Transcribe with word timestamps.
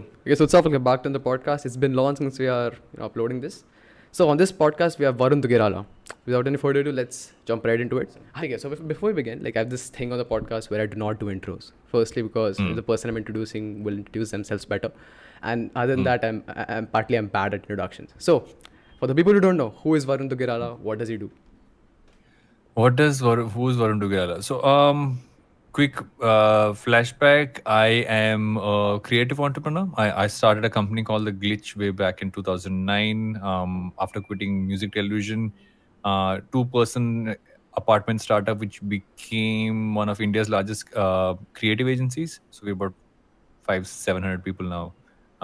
Cool. 0.00 0.10
Okay, 0.26 0.34
so 0.34 0.44
it's 0.44 0.54
off. 0.54 0.64
Welcome 0.64 0.84
back 0.84 1.02
to 1.02 1.10
the 1.10 1.20
podcast. 1.20 1.66
It's 1.66 1.76
been 1.76 1.94
long 1.94 2.16
since 2.16 2.38
we 2.38 2.46
are 2.48 2.70
you 2.72 2.98
know, 2.98 3.04
uploading 3.06 3.40
this. 3.40 3.64
So 4.12 4.28
on 4.28 4.36
this 4.36 4.50
podcast, 4.52 4.98
we 4.98 5.04
have 5.04 5.16
Varun 5.16 5.42
Duggirala. 5.42 5.84
Without 6.26 6.46
any 6.46 6.56
further 6.56 6.80
ado, 6.80 6.92
let's 6.92 7.32
jump 7.44 7.64
right 7.64 7.80
into 7.80 7.98
it. 7.98 8.16
Okay, 8.36 8.56
so 8.56 8.70
before 8.92 9.08
we 9.10 9.14
begin, 9.14 9.42
like 9.42 9.56
I 9.56 9.60
have 9.60 9.70
this 9.70 9.88
thing 9.88 10.12
on 10.12 10.18
the 10.18 10.24
podcast 10.24 10.70
where 10.70 10.80
I 10.80 10.86
do 10.86 10.96
not 10.96 11.20
do 11.20 11.26
intros. 11.26 11.72
Firstly, 11.86 12.22
because 12.22 12.58
Hmm. 12.58 12.74
the 12.74 12.82
person 12.82 13.10
I'm 13.10 13.16
introducing 13.16 13.68
will 13.84 13.94
introduce 13.94 14.30
themselves 14.30 14.64
better, 14.64 14.90
and 15.42 15.70
other 15.76 15.94
than 15.94 16.04
that, 16.04 16.24
I'm, 16.24 16.42
I'm 16.56 16.86
partly 16.86 17.16
I'm 17.16 17.28
bad 17.28 17.54
at 17.54 17.60
introductions. 17.62 18.10
So 18.18 18.46
for 18.98 19.06
the 19.06 19.14
people 19.14 19.32
who 19.32 19.40
don't 19.40 19.56
know, 19.56 19.70
who 19.84 19.94
is 19.94 20.06
Varun 20.06 20.30
Duggirala? 20.34 20.78
What 20.78 20.98
does 20.98 21.08
he 21.08 21.16
do? 21.16 21.30
What 22.74 22.96
does 22.96 23.20
Varun, 23.20 23.50
who's 23.52 23.76
Varun 23.76 24.00
Duggirala? 24.02 24.42
So, 24.42 24.62
um, 24.64 25.20
quick 25.72 25.98
uh, 26.20 26.72
flashback. 26.72 27.60
I 27.66 28.04
am 28.08 28.56
a 28.56 29.00
creative 29.02 29.40
entrepreneur. 29.40 29.88
I, 29.96 30.24
I 30.24 30.26
started 30.26 30.64
a 30.64 30.70
company 30.70 31.02
called 31.02 31.24
The 31.24 31.32
Glitch 31.32 31.76
way 31.76 31.90
back 31.90 32.22
in 32.22 32.30
2009 32.30 33.36
um, 33.42 33.92
after 34.00 34.20
quitting 34.20 34.66
music 34.66 34.92
television. 34.92 35.52
Uh, 36.04 36.40
two 36.52 36.64
person 36.64 37.36
apartment 37.74 38.20
startup, 38.20 38.58
which 38.58 38.80
became 38.88 39.94
one 39.94 40.08
of 40.08 40.20
India's 40.20 40.48
largest 40.48 40.92
uh, 40.94 41.34
creative 41.54 41.88
agencies. 41.88 42.40
So, 42.50 42.62
we're 42.64 42.72
about 42.72 42.94
five, 43.62 43.86
700 43.86 44.44
people 44.44 44.66
now 44.66 44.92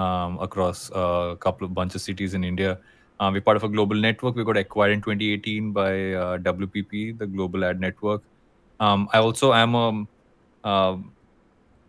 um, 0.03 0.39
across 0.41 0.91
a 0.95 1.37
couple 1.39 1.67
of 1.67 1.75
bunch 1.75 1.95
of 1.95 2.01
cities 2.01 2.35
in 2.35 2.43
India. 2.43 2.79
Um, 3.21 3.33
we're 3.33 3.41
part 3.41 3.57
of 3.57 3.65
a 3.65 3.69
global 3.69 3.97
network. 3.97 4.35
We 4.35 4.45
got 4.45 4.57
acquired 4.57 4.93
in 4.93 5.01
2018 5.01 5.73
by 5.73 6.13
uh, 6.13 6.39
WPP, 6.39 7.17
the 7.17 7.27
Global 7.27 7.65
Ad 7.65 7.81
Network. 7.81 8.23
Um, 8.79 9.09
I 9.13 9.19
also 9.19 9.55
am 9.55 9.75
a, 9.75 10.07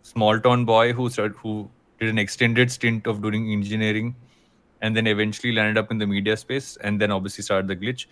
small 0.02 0.40
town 0.40 0.64
boy 0.64 0.92
who 0.92 1.10
started, 1.10 1.36
who 1.36 1.68
did 1.98 2.08
an 2.08 2.18
extended 2.18 2.70
stint 2.70 3.06
of 3.06 3.22
doing 3.22 3.52
engineering, 3.52 4.14
and 4.80 4.96
then 4.96 5.06
eventually 5.06 5.52
landed 5.52 5.78
up 5.78 5.90
in 5.90 5.98
the 5.98 6.06
media 6.06 6.36
space, 6.36 6.76
and 6.82 7.00
then 7.00 7.10
obviously 7.10 7.42
started 7.42 7.68
the 7.68 7.76
glitch. 7.76 8.06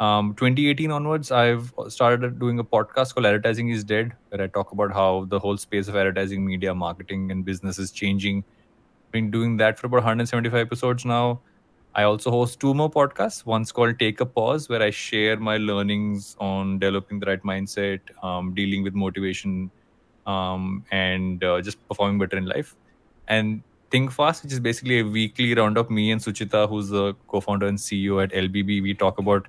Um, 0.00 0.34
2018 0.34 0.90
onwards, 0.90 1.30
I've 1.30 1.72
started 1.88 2.38
doing 2.38 2.58
a 2.58 2.64
podcast 2.64 3.14
called 3.14 3.26
Advertising 3.26 3.68
is 3.68 3.84
Dead, 3.84 4.12
where 4.30 4.42
I 4.42 4.46
talk 4.46 4.72
about 4.72 4.92
how 4.92 5.26
the 5.26 5.38
whole 5.38 5.56
space 5.56 5.88
of 5.88 5.96
advertising, 5.96 6.44
media, 6.44 6.74
marketing, 6.74 7.30
and 7.30 7.44
business 7.44 7.78
is 7.78 7.92
changing. 7.92 8.44
Been 9.10 9.30
doing 9.30 9.56
that 9.58 9.78
for 9.78 9.86
about 9.86 9.98
175 9.98 10.58
episodes 10.58 11.04
now. 11.04 11.40
I 11.94 12.04
also 12.04 12.30
host 12.30 12.58
two 12.58 12.72
more 12.72 12.90
podcasts. 12.90 13.44
One's 13.44 13.70
called 13.70 13.98
Take 13.98 14.20
a 14.20 14.26
Pause, 14.26 14.70
where 14.70 14.82
I 14.82 14.90
share 14.90 15.36
my 15.36 15.58
learnings 15.58 16.36
on 16.40 16.78
developing 16.78 17.20
the 17.20 17.26
right 17.26 17.42
mindset, 17.42 18.00
um, 18.24 18.54
dealing 18.54 18.82
with 18.82 18.94
motivation, 18.94 19.70
um, 20.26 20.84
and 20.90 21.42
uh, 21.44 21.60
just 21.60 21.86
performing 21.88 22.18
better 22.18 22.36
in 22.36 22.46
life. 22.46 22.74
And 23.28 23.62
Think 23.90 24.10
Fast, 24.10 24.42
which 24.42 24.52
is 24.52 24.60
basically 24.60 25.00
a 25.00 25.04
weekly 25.04 25.54
roundup. 25.54 25.90
Me 25.90 26.10
and 26.10 26.20
Suchita, 26.20 26.68
who's 26.68 26.88
the 26.88 27.14
co-founder 27.28 27.66
and 27.66 27.76
CEO 27.76 28.22
at 28.22 28.32
LBB, 28.32 28.82
we 28.82 28.94
talk 28.94 29.18
about 29.18 29.46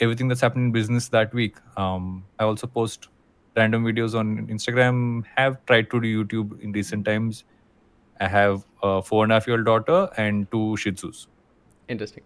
everything 0.00 0.28
that's 0.28 0.40
happening 0.40 0.66
in 0.66 0.72
business 0.72 1.08
that 1.10 1.32
week. 1.32 1.56
Um, 1.76 2.24
I 2.38 2.44
also 2.44 2.66
post 2.66 3.08
random 3.56 3.84
videos 3.84 4.18
on 4.18 4.46
Instagram. 4.48 5.24
Have 5.36 5.64
tried 5.66 5.90
to 5.90 6.00
do 6.00 6.24
YouTube 6.24 6.60
in 6.60 6.72
recent 6.72 7.04
times. 7.04 7.44
I 8.20 8.26
have 8.26 8.64
a 8.82 9.00
four 9.00 9.22
and 9.22 9.32
a 9.32 9.36
half 9.36 9.46
year 9.46 9.56
old 9.56 9.66
daughter 9.66 10.08
and 10.16 10.50
two 10.50 10.76
Shih 10.76 10.92
Tzus. 10.92 11.26
Interesting. 11.88 12.24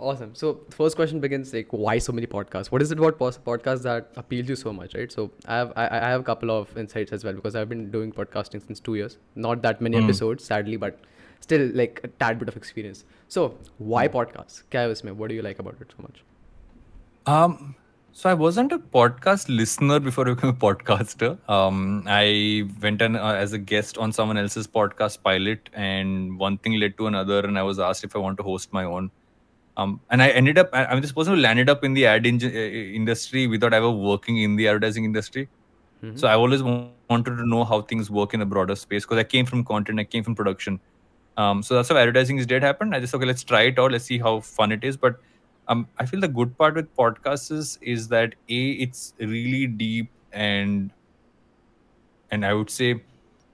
Awesome. 0.00 0.34
So 0.34 0.60
first 0.70 0.96
question 0.96 1.20
begins 1.20 1.52
like 1.52 1.68
why 1.70 1.98
so 1.98 2.10
many 2.10 2.26
podcasts? 2.26 2.68
What 2.68 2.80
is 2.80 2.90
it 2.90 2.98
about 2.98 3.18
podcasts 3.18 3.82
that 3.82 4.10
appeals 4.16 4.48
you 4.48 4.56
so 4.56 4.72
much, 4.72 4.94
right? 4.94 5.12
So 5.12 5.30
I 5.46 5.56
have 5.56 5.72
I, 5.76 5.88
I, 5.88 6.08
have 6.08 6.22
a 6.22 6.24
couple 6.24 6.50
of 6.50 6.74
insights 6.78 7.12
as 7.12 7.22
well 7.22 7.34
because 7.34 7.54
I've 7.54 7.68
been 7.68 7.90
doing 7.90 8.10
podcasting 8.10 8.66
since 8.66 8.80
two 8.80 8.94
years. 8.94 9.18
Not 9.34 9.60
that 9.60 9.82
many 9.82 9.98
mm. 9.98 10.04
episodes, 10.04 10.42
sadly, 10.42 10.78
but 10.78 10.98
still 11.40 11.70
like 11.74 12.00
a 12.02 12.08
tad 12.08 12.38
bit 12.38 12.48
of 12.48 12.56
experience. 12.56 13.04
So 13.28 13.58
why 13.76 14.08
mm. 14.08 14.14
podcasts? 14.14 15.14
What 15.14 15.28
do 15.28 15.34
you 15.34 15.42
like 15.42 15.58
about 15.58 15.76
it 15.82 15.92
so 15.94 16.02
much? 16.02 16.24
Um, 17.26 17.74
so 18.12 18.30
I 18.30 18.34
wasn't 18.34 18.72
a 18.72 18.78
podcast 18.78 19.54
listener 19.54 20.00
before 20.00 20.28
I 20.28 20.34
became 20.34 20.50
a 20.50 20.54
podcaster. 20.54 21.38
Um, 21.48 22.04
I 22.06 22.68
went 22.80 23.02
in, 23.02 23.16
uh, 23.16 23.34
as 23.34 23.52
a 23.52 23.58
guest 23.58 23.98
on 23.98 24.12
someone 24.12 24.38
else's 24.38 24.66
podcast 24.66 25.22
pilot, 25.22 25.68
and 25.74 26.38
one 26.38 26.56
thing 26.58 26.80
led 26.80 26.96
to 26.96 27.06
another, 27.06 27.40
and 27.40 27.58
I 27.58 27.62
was 27.62 27.78
asked 27.78 28.02
if 28.02 28.16
I 28.16 28.18
want 28.18 28.38
to 28.38 28.42
host 28.42 28.72
my 28.72 28.84
own. 28.84 29.10
Um, 29.80 30.00
and 30.10 30.22
I 30.22 30.28
ended 30.40 30.58
up, 30.58 30.74
I- 30.80 30.86
I'm 30.86 31.00
this 31.02 31.12
person 31.18 31.36
who 31.36 31.40
landed 31.40 31.70
up 31.74 31.84
in 31.88 31.94
the 31.94 32.06
ad 32.06 32.24
inj- 32.24 32.54
uh, 32.62 32.96
industry 33.00 33.46
without 33.46 33.74
ever 33.78 33.90
working 33.90 34.38
in 34.38 34.56
the 34.56 34.68
advertising 34.68 35.04
industry. 35.04 35.48
So 36.14 36.28
I 36.28 36.34
always 36.34 36.62
wanted 36.62 37.36
to 37.38 37.48
know 37.48 37.64
how 37.64 37.82
things 37.82 38.10
work 38.10 38.34
in 38.34 38.42
a 38.42 38.46
broader 38.46 38.76
space 38.76 39.04
because 39.06 39.18
I 39.24 39.24
came 39.34 39.46
from 39.52 39.64
content, 39.64 40.00
I 40.00 40.04
came 40.14 40.24
from 40.28 40.36
production. 40.42 40.56
Um, 41.36 41.62
so 41.62 41.74
that's 41.76 41.88
how 41.88 41.96
advertising 41.96 42.38
is 42.38 42.46
dead 42.46 42.62
happened. 42.62 42.94
I 42.94 43.00
just 43.00 43.14
okay, 43.14 43.24
let's 43.24 43.44
try 43.44 43.62
it 43.62 43.78
out, 43.78 43.92
let's 43.92 44.04
see 44.04 44.18
how 44.18 44.40
fun 44.40 44.72
it 44.72 44.84
is. 44.84 44.96
But 44.96 45.20
um, 45.68 45.88
I 45.98 46.06
feel 46.06 46.20
the 46.20 46.28
good 46.28 46.56
part 46.58 46.74
with 46.74 46.94
podcasts 46.96 47.50
is, 47.50 47.78
is 47.80 48.08
that 48.08 48.34
a 48.48 48.70
it's 48.86 49.14
really 49.20 49.66
deep 49.66 50.10
and 50.32 50.90
and 52.30 52.44
I 52.44 52.54
would 52.54 52.70
say 52.70 53.02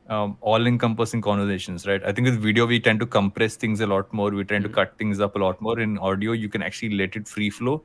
um, 0.09 0.37
all-encompassing 0.41 1.21
conversations, 1.21 1.87
right? 1.87 2.03
I 2.05 2.13
think 2.13 2.27
with 2.27 2.41
video 2.41 2.67
we 2.67 2.79
tend 2.81 3.01
to 3.01 3.07
compress 3.07 3.57
things 3.57 3.81
a 3.81 3.87
lot 3.87 4.13
more. 4.13 4.31
We 4.31 4.45
tend 4.45 4.65
to 4.65 4.71
cut 4.71 4.97
things 4.99 5.21
up 5.21 5.37
a 5.37 5.39
lot 5.39 5.61
more. 5.61 5.81
In 5.81 5.99
audio, 5.99 6.33
you 6.33 6.49
can 6.49 6.63
actually 6.63 6.97
let 6.97 7.17
it 7.17 7.27
free 7.27 7.51
flow, 7.51 7.83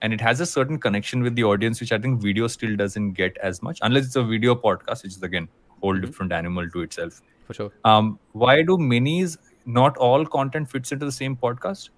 and 0.00 0.12
it 0.12 0.20
has 0.20 0.40
a 0.40 0.46
certain 0.46 0.78
connection 0.78 1.22
with 1.22 1.34
the 1.34 1.44
audience, 1.44 1.80
which 1.80 1.92
I 1.92 1.98
think 1.98 2.20
video 2.20 2.46
still 2.48 2.76
doesn't 2.76 3.12
get 3.12 3.36
as 3.38 3.62
much, 3.62 3.78
unless 3.82 4.06
it's 4.06 4.16
a 4.16 4.24
video 4.24 4.54
podcast, 4.54 5.04
which 5.04 5.12
is 5.12 5.22
again 5.22 5.48
a 5.70 5.80
whole 5.80 5.98
different 5.98 6.32
animal 6.32 6.68
to 6.70 6.82
itself. 6.82 7.22
For 7.46 7.54
sure. 7.54 7.72
Um, 7.84 8.18
why 8.32 8.62
do 8.62 8.76
minis? 8.76 9.36
Not 9.64 9.96
all 9.96 10.26
content 10.26 10.68
fits 10.68 10.90
into 10.90 11.06
the 11.06 11.12
same 11.12 11.36
podcast. 11.36 11.90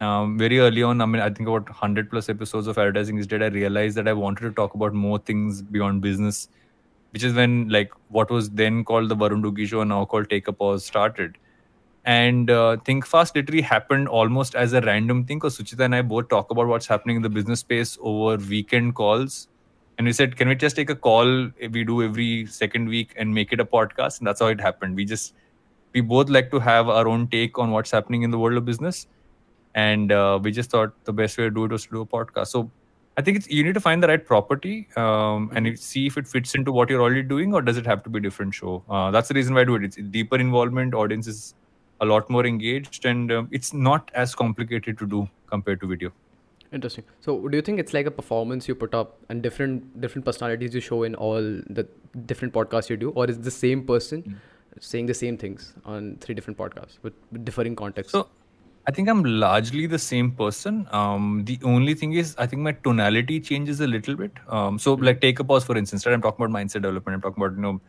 Um, 0.00 0.36
very 0.36 0.58
early 0.58 0.82
on, 0.82 1.00
I 1.00 1.06
mean, 1.06 1.22
I 1.22 1.30
think 1.30 1.48
about 1.48 1.68
100 1.68 2.10
plus 2.10 2.28
episodes 2.28 2.66
of 2.66 2.76
Advertising 2.76 3.18
is 3.18 3.26
Dead, 3.26 3.42
I 3.42 3.46
realized 3.46 3.96
that 3.96 4.08
I 4.08 4.12
wanted 4.12 4.40
to 4.42 4.50
talk 4.50 4.74
about 4.74 4.92
more 4.92 5.18
things 5.18 5.62
beyond 5.62 6.02
business, 6.02 6.48
which 7.14 7.24
is 7.24 7.32
when, 7.32 7.70
like, 7.70 7.90
what 8.08 8.30
was 8.30 8.50
then 8.50 8.84
called 8.84 9.08
the 9.08 9.16
Varun 9.16 9.42
Duggi 9.42 9.66
Show, 9.66 9.80
and 9.80 9.88
now 9.88 10.04
called 10.04 10.28
Take 10.28 10.48
a 10.48 10.52
Pause, 10.52 10.84
started. 10.84 11.38
And 12.04 12.50
uh, 12.50 12.76
Think 12.84 13.06
Fast 13.06 13.34
literally 13.34 13.62
happened 13.62 14.08
almost 14.08 14.54
as 14.54 14.74
a 14.74 14.80
random 14.82 15.24
thing 15.24 15.38
because 15.38 15.58
Suchita 15.58 15.86
and 15.86 15.94
I 15.94 16.02
both 16.02 16.28
talk 16.28 16.50
about 16.50 16.66
what's 16.66 16.86
happening 16.86 17.16
in 17.16 17.22
the 17.22 17.30
business 17.30 17.60
space 17.60 17.96
over 18.02 18.36
weekend 18.36 18.94
calls. 18.94 19.48
And 19.96 20.06
we 20.06 20.12
said, 20.12 20.36
can 20.36 20.48
we 20.48 20.54
just 20.56 20.76
take 20.76 20.90
a 20.90 20.96
call 20.96 21.50
we 21.70 21.84
do 21.84 22.02
every 22.02 22.44
second 22.46 22.88
week 22.88 23.14
and 23.16 23.32
make 23.32 23.52
it 23.54 23.60
a 23.60 23.64
podcast? 23.64 24.18
And 24.18 24.26
that's 24.26 24.40
how 24.40 24.48
it 24.48 24.60
happened. 24.60 24.96
We 24.96 25.04
just, 25.04 25.34
we 25.94 26.02
both 26.02 26.28
like 26.28 26.50
to 26.50 26.58
have 26.58 26.88
our 26.88 27.08
own 27.08 27.28
take 27.28 27.58
on 27.58 27.70
what's 27.70 27.92
happening 27.92 28.22
in 28.22 28.30
the 28.30 28.38
world 28.38 28.58
of 28.58 28.64
business. 28.64 29.06
And 29.74 30.12
uh, 30.12 30.40
we 30.42 30.50
just 30.50 30.70
thought 30.70 30.92
the 31.04 31.12
best 31.12 31.38
way 31.38 31.44
to 31.44 31.50
do 31.50 31.64
it 31.64 31.70
was 31.70 31.84
to 31.84 31.90
do 31.90 32.00
a 32.00 32.06
podcast. 32.06 32.48
So 32.48 32.70
I 33.16 33.22
think 33.22 33.36
it's, 33.36 33.48
you 33.48 33.62
need 33.62 33.74
to 33.74 33.80
find 33.80 34.02
the 34.02 34.08
right 34.08 34.24
property 34.24 34.88
um, 34.96 35.50
and 35.54 35.66
you 35.66 35.76
see 35.76 36.06
if 36.06 36.16
it 36.18 36.26
fits 36.26 36.54
into 36.54 36.72
what 36.72 36.90
you're 36.90 37.00
already 37.00 37.22
doing 37.22 37.54
or 37.54 37.62
does 37.62 37.76
it 37.76 37.86
have 37.86 38.02
to 38.04 38.10
be 38.10 38.18
a 38.18 38.22
different 38.22 38.52
show. 38.52 38.82
Uh, 38.88 39.10
that's 39.12 39.28
the 39.28 39.34
reason 39.34 39.54
why 39.54 39.60
I 39.60 39.64
do 39.64 39.76
it. 39.76 39.84
It's 39.84 39.96
deeper 39.96 40.36
involvement, 40.36 40.94
audience 40.94 41.28
is 41.28 41.54
a 42.00 42.04
lot 42.04 42.28
more 42.28 42.44
engaged, 42.44 43.04
and 43.04 43.30
um, 43.30 43.48
it's 43.52 43.72
not 43.72 44.10
as 44.14 44.34
complicated 44.34 44.98
to 44.98 45.06
do 45.06 45.28
compared 45.46 45.80
to 45.80 45.86
video. 45.86 46.12
Interesting. 46.72 47.04
So, 47.20 47.46
do 47.48 47.56
you 47.56 47.62
think 47.62 47.78
it's 47.78 47.94
like 47.94 48.06
a 48.06 48.10
performance 48.10 48.66
you 48.66 48.74
put 48.74 48.94
up 48.94 49.16
and 49.28 49.42
different 49.42 50.00
different 50.00 50.24
personalities 50.24 50.74
you 50.74 50.80
show 50.80 51.04
in 51.04 51.14
all 51.14 51.40
the 51.40 51.86
different 52.26 52.52
podcasts 52.52 52.90
you 52.90 52.96
do, 52.96 53.10
or 53.10 53.30
is 53.30 53.38
the 53.40 53.50
same 53.50 53.86
person 53.86 54.40
saying 54.80 55.06
the 55.06 55.14
same 55.14 55.38
things 55.38 55.74
on 55.84 56.16
three 56.20 56.34
different 56.34 56.58
podcasts 56.58 56.98
with, 57.02 57.12
with 57.30 57.44
differing 57.44 57.76
contexts? 57.76 58.12
So 58.12 58.28
I 58.86 58.90
think 58.90 59.08
I'm 59.08 59.24
largely 59.24 59.86
the 59.86 59.98
same 59.98 60.30
person. 60.32 60.86
Um, 60.92 61.42
the 61.44 61.58
only 61.64 61.94
thing 61.94 62.12
is, 62.12 62.34
I 62.36 62.46
think 62.46 62.60
my 62.62 62.72
tonality 62.72 63.40
changes 63.40 63.80
a 63.80 63.86
little 63.86 64.14
bit. 64.14 64.32
Um, 64.48 64.78
so, 64.78 64.94
like, 64.94 65.20
take 65.22 65.40
a 65.40 65.44
pause 65.44 65.64
for 65.64 65.76
instance. 65.76 66.04
Right? 66.06 66.12
I'm 66.12 66.20
talking 66.20 66.44
about 66.44 66.54
mindset 66.54 66.82
development. 66.82 67.14
I'm 67.16 67.22
talking 67.22 67.42
about 67.42 67.56
you 67.56 67.62
know 67.62 67.80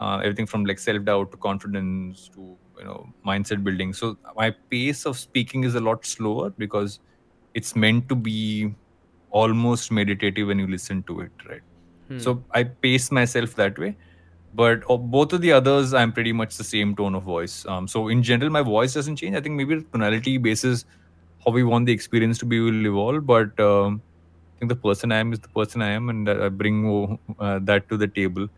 uh, 0.00 0.18
everything 0.18 0.46
from 0.46 0.64
like 0.64 0.78
self 0.78 1.04
doubt 1.04 1.30
to 1.32 1.36
confidence 1.36 2.28
to 2.34 2.56
you 2.78 2.84
know 2.84 3.06
mindset 3.26 3.62
building. 3.62 3.92
So 3.92 4.16
my 4.36 4.50
pace 4.70 5.06
of 5.06 5.18
speaking 5.18 5.64
is 5.64 5.74
a 5.76 5.80
lot 5.80 6.04
slower 6.04 6.50
because 6.50 6.98
it's 7.54 7.76
meant 7.76 8.08
to 8.08 8.16
be 8.16 8.74
almost 9.30 9.92
meditative 9.92 10.48
when 10.48 10.58
you 10.58 10.66
listen 10.66 11.02
to 11.04 11.20
it, 11.20 11.32
right? 11.48 11.62
So 12.18 12.42
I 12.52 12.64
pace 12.64 13.12
myself 13.12 13.54
that 13.56 13.78
way. 13.78 13.96
But 14.52 14.82
both 14.86 15.32
of 15.32 15.40
the 15.40 15.52
others, 15.52 15.94
I'm 15.94 16.12
pretty 16.12 16.32
much 16.32 16.56
the 16.56 16.64
same 16.64 16.96
tone 16.96 17.14
of 17.14 17.22
voice. 17.22 17.64
Um, 17.66 17.86
so 17.86 18.08
in 18.08 18.22
general, 18.22 18.50
my 18.50 18.62
voice 18.62 18.94
doesn't 18.94 19.16
change. 19.16 19.36
I 19.36 19.40
think 19.40 19.54
maybe 19.54 19.76
the 19.76 19.86
tonality 19.92 20.38
basis 20.38 20.84
how 21.44 21.52
we 21.52 21.62
want 21.62 21.86
the 21.86 21.92
experience 21.92 22.38
to 22.38 22.46
be 22.46 22.60
will 22.60 22.86
evolve. 22.86 23.26
But 23.26 23.58
um, 23.60 24.02
I 24.56 24.58
think 24.58 24.68
the 24.70 24.76
person 24.76 25.12
I 25.12 25.18
am 25.18 25.32
is 25.32 25.40
the 25.40 25.48
person 25.48 25.82
I 25.82 25.90
am, 25.90 26.08
and 26.08 26.28
I 26.28 26.48
bring 26.48 27.18
uh, 27.38 27.60
that 27.62 27.88
to 27.90 27.96
the 27.96 28.08
table. 28.08 28.48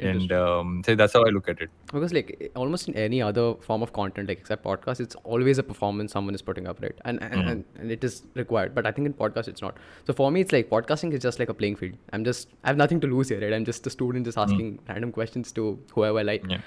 And 0.00 0.32
um, 0.32 0.82
so 0.84 0.94
that's 0.96 1.12
how 1.12 1.22
I 1.24 1.28
look 1.30 1.48
at 1.48 1.60
it. 1.60 1.70
because 1.92 2.12
like 2.12 2.50
almost 2.56 2.88
in 2.88 2.94
any 2.96 3.22
other 3.22 3.54
form 3.66 3.82
of 3.82 3.92
content 3.92 4.28
like 4.28 4.38
except 4.40 4.64
podcast 4.64 4.98
it's 5.04 5.14
always 5.22 5.58
a 5.58 5.62
performance 5.62 6.12
someone 6.12 6.34
is 6.34 6.42
putting 6.42 6.66
up 6.66 6.80
right 6.82 6.96
and 7.04 7.22
and, 7.22 7.34
and 7.50 7.64
and 7.78 7.92
it 7.96 8.02
is 8.08 8.14
required 8.34 8.74
but 8.78 8.88
i 8.90 8.92
think 8.96 9.06
in 9.10 9.14
podcast 9.20 9.46
it's 9.52 9.62
not 9.66 9.76
so 10.08 10.12
for 10.20 10.30
me 10.36 10.40
it's 10.40 10.50
like 10.56 10.68
podcasting 10.68 11.12
is 11.18 11.22
just 11.26 11.38
like 11.38 11.48
a 11.48 11.54
playing 11.60 11.76
field 11.76 11.94
i'm 12.12 12.24
just 12.30 12.48
i 12.64 12.68
have 12.72 12.76
nothing 12.76 13.00
to 13.04 13.06
lose 13.14 13.28
here 13.34 13.40
right 13.44 13.52
i'm 13.58 13.64
just 13.70 13.86
a 13.86 13.90
student 13.96 14.24
just 14.30 14.36
asking 14.46 14.72
random 14.88 15.12
questions 15.12 15.52
to 15.52 15.78
whoever 15.94 16.18
i 16.18 16.26
like 16.32 16.44
Yeah. 16.54 16.58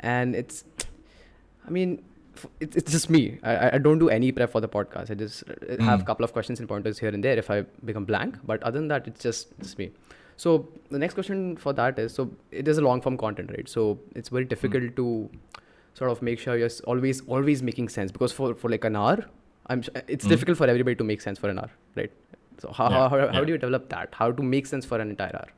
and 0.00 0.36
it's 0.36 0.64
I 1.66 1.70
mean, 1.70 2.02
it's, 2.60 2.76
it's 2.76 2.90
just 2.92 3.10
me. 3.10 3.38
I, 3.42 3.74
I- 3.74 3.78
don't 3.78 3.98
do 3.98 4.08
any 4.08 4.32
prep 4.32 4.50
for 4.50 4.60
the 4.60 4.68
podcast. 4.68 5.10
I 5.10 5.14
just 5.14 5.42
uh, 5.48 5.82
have 5.88 5.98
Mm. 6.00 6.02
a 6.02 6.06
couple 6.06 6.24
of 6.24 6.32
questions 6.32 6.58
and 6.60 6.68
pointers 6.68 6.98
here 6.98 7.10
and 7.10 7.22
there 7.22 7.36
if 7.42 7.50
I 7.50 7.62
become 7.84 8.04
blank. 8.04 8.36
But 8.44 8.62
other 8.62 8.78
than 8.78 8.88
that, 8.88 9.06
it's 9.06 9.22
just, 9.22 9.48
just 9.60 9.78
me. 9.78 9.90
So 10.40 10.50
the 10.90 10.98
next 10.98 11.14
question 11.14 11.56
for 11.62 11.72
that 11.78 11.98
is 11.98 12.14
so 12.18 12.30
it 12.50 12.68
is 12.72 12.78
a 12.78 12.84
long 12.84 13.00
form 13.06 13.16
content, 13.22 13.50
right? 13.54 13.68
So 13.68 13.98
it's 14.20 14.30
very 14.36 14.46
difficult 14.52 14.96
to 14.96 15.06
sort 15.94 16.10
of 16.10 16.22
make 16.28 16.38
sure 16.44 16.56
you're 16.56 16.70
always 16.92 17.20
always 17.36 17.62
making 17.70 17.90
sense 17.96 18.10
because 18.18 18.32
for, 18.32 18.54
for 18.54 18.70
like 18.74 18.86
an 18.90 18.96
hour, 19.00 19.18
I'm 19.66 19.84
it's 20.14 20.24
Mm. 20.24 20.32
difficult 20.34 20.58
for 20.62 20.66
everybody 20.74 20.96
to 21.02 21.04
make 21.10 21.20
sense 21.26 21.38
for 21.44 21.50
an 21.50 21.58
hour, 21.64 21.70
right? 22.00 22.10
So 22.64 22.72
how, 22.78 22.88
Yeah, 22.90 23.02
how, 23.02 23.08
how, 23.10 23.18
how 23.18 23.40
yeah. 23.40 23.44
do 23.44 23.52
you 23.52 23.58
develop 23.66 23.90
that? 23.90 24.16
How 24.22 24.30
to 24.40 24.42
make 24.54 24.66
sense 24.72 24.86
for 24.94 24.98
an 25.04 25.10
entire 25.10 25.36
hour? 25.42 25.48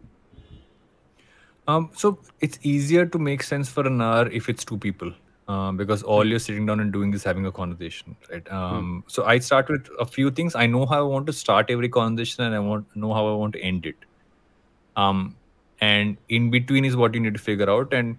Um, 1.69 1.90
so 2.05 2.19
it's 2.40 2.58
easier 2.75 3.06
to 3.06 3.19
make 3.19 3.43
sense 3.44 3.69
for 3.79 3.87
an 3.87 4.00
hour 4.02 4.29
if 4.43 4.49
it's 4.49 4.64
two 4.64 4.79
people, 4.79 5.12
um, 5.46 5.76
because 5.76 6.02
all 6.02 6.26
you're 6.26 6.40
sitting 6.50 6.67
down 6.67 6.81
and 6.81 6.93
doing 6.93 7.14
is 7.14 7.23
having 7.32 7.46
a 7.46 7.52
conversation, 7.52 8.17
right? 8.32 8.50
Um, 8.61 9.05
So 9.06 9.25
I 9.25 9.38
start 9.50 9.69
with 9.69 9.88
a 10.06 10.06
few 10.06 10.31
things. 10.40 10.56
I 10.56 10.67
know 10.67 10.87
how 10.87 10.99
I 11.05 11.12
want 11.17 11.26
to 11.34 11.37
start 11.43 11.70
every 11.76 11.88
conversation, 11.99 12.44
and 12.49 12.55
I 12.62 12.64
want 12.70 12.96
know 13.05 13.12
how 13.20 13.29
I 13.34 13.37
want 13.44 13.55
to 13.61 13.62
end 13.73 13.87
it. 13.93 14.08
Um, 14.97 15.37
and 15.81 16.17
in 16.29 16.50
between 16.50 16.85
is 16.85 16.97
what 16.97 17.15
you 17.15 17.21
need 17.21 17.35
to 17.35 17.41
figure 17.41 17.69
out. 17.71 17.93
And 17.93 18.19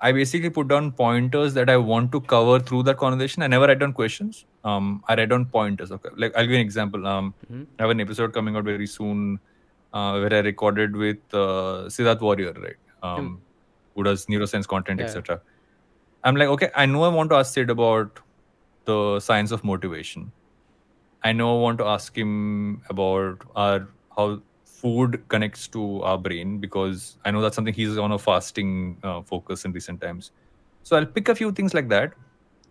I 0.00 0.12
basically 0.12 0.50
put 0.50 0.68
down 0.68 0.92
pointers 0.92 1.54
that 1.54 1.68
I 1.68 1.76
want 1.76 2.12
to 2.12 2.20
cover 2.20 2.58
through 2.60 2.84
that 2.84 2.96
conversation. 2.96 3.42
I 3.42 3.48
never 3.48 3.66
write 3.66 3.78
down 3.80 3.92
questions. 3.92 4.44
Um, 4.64 5.02
I 5.08 5.14
write 5.16 5.28
down 5.28 5.46
pointers. 5.46 5.90
Okay, 5.92 6.08
like 6.16 6.34
I'll 6.36 6.44
give 6.44 6.52
you 6.52 6.56
an 6.56 6.62
example. 6.62 7.06
Um, 7.06 7.34
I 7.78 7.82
have 7.82 7.90
an 7.90 8.00
episode 8.00 8.32
coming 8.32 8.56
out 8.56 8.64
very 8.64 8.86
soon 8.86 9.40
uh, 9.92 10.18
where 10.18 10.32
I 10.32 10.38
recorded 10.38 10.96
with 10.96 11.18
uh, 11.32 11.88
Siddharth 11.88 12.20
Warrier, 12.20 12.52
right? 12.52 12.76
Um, 13.02 13.40
Who 13.94 14.04
does 14.04 14.26
neuroscience 14.26 14.66
content, 14.66 15.00
Yeah. 15.00 15.06
etc. 15.06 15.40
I'm 16.24 16.36
like, 16.36 16.48
okay, 16.48 16.70
I 16.74 16.86
know 16.86 17.02
I 17.02 17.08
want 17.08 17.30
to 17.30 17.36
ask 17.36 17.54
Sid 17.54 17.70
about 17.70 18.20
the 18.84 19.20
science 19.20 19.50
of 19.50 19.64
motivation. 19.64 20.30
I 21.22 21.32
know 21.32 21.58
I 21.58 21.60
want 21.62 21.78
to 21.78 21.84
ask 21.84 22.16
him 22.16 22.82
about 22.88 23.42
our 23.54 23.88
how 24.16 24.40
food 24.80 25.22
connects 25.28 25.68
to 25.68 26.02
our 26.02 26.18
brain 26.18 26.58
because 26.58 27.18
I 27.24 27.30
know 27.30 27.42
that's 27.42 27.56
something 27.56 27.74
he's 27.74 27.98
on 27.98 28.12
a 28.12 28.18
fasting 28.18 28.98
uh, 29.02 29.20
focus 29.22 29.64
in 29.64 29.72
recent 29.72 30.00
times. 30.00 30.32
So 30.82 30.96
I'll 30.96 31.06
pick 31.06 31.28
a 31.28 31.34
few 31.34 31.52
things 31.52 31.74
like 31.74 31.88
that, 31.90 32.14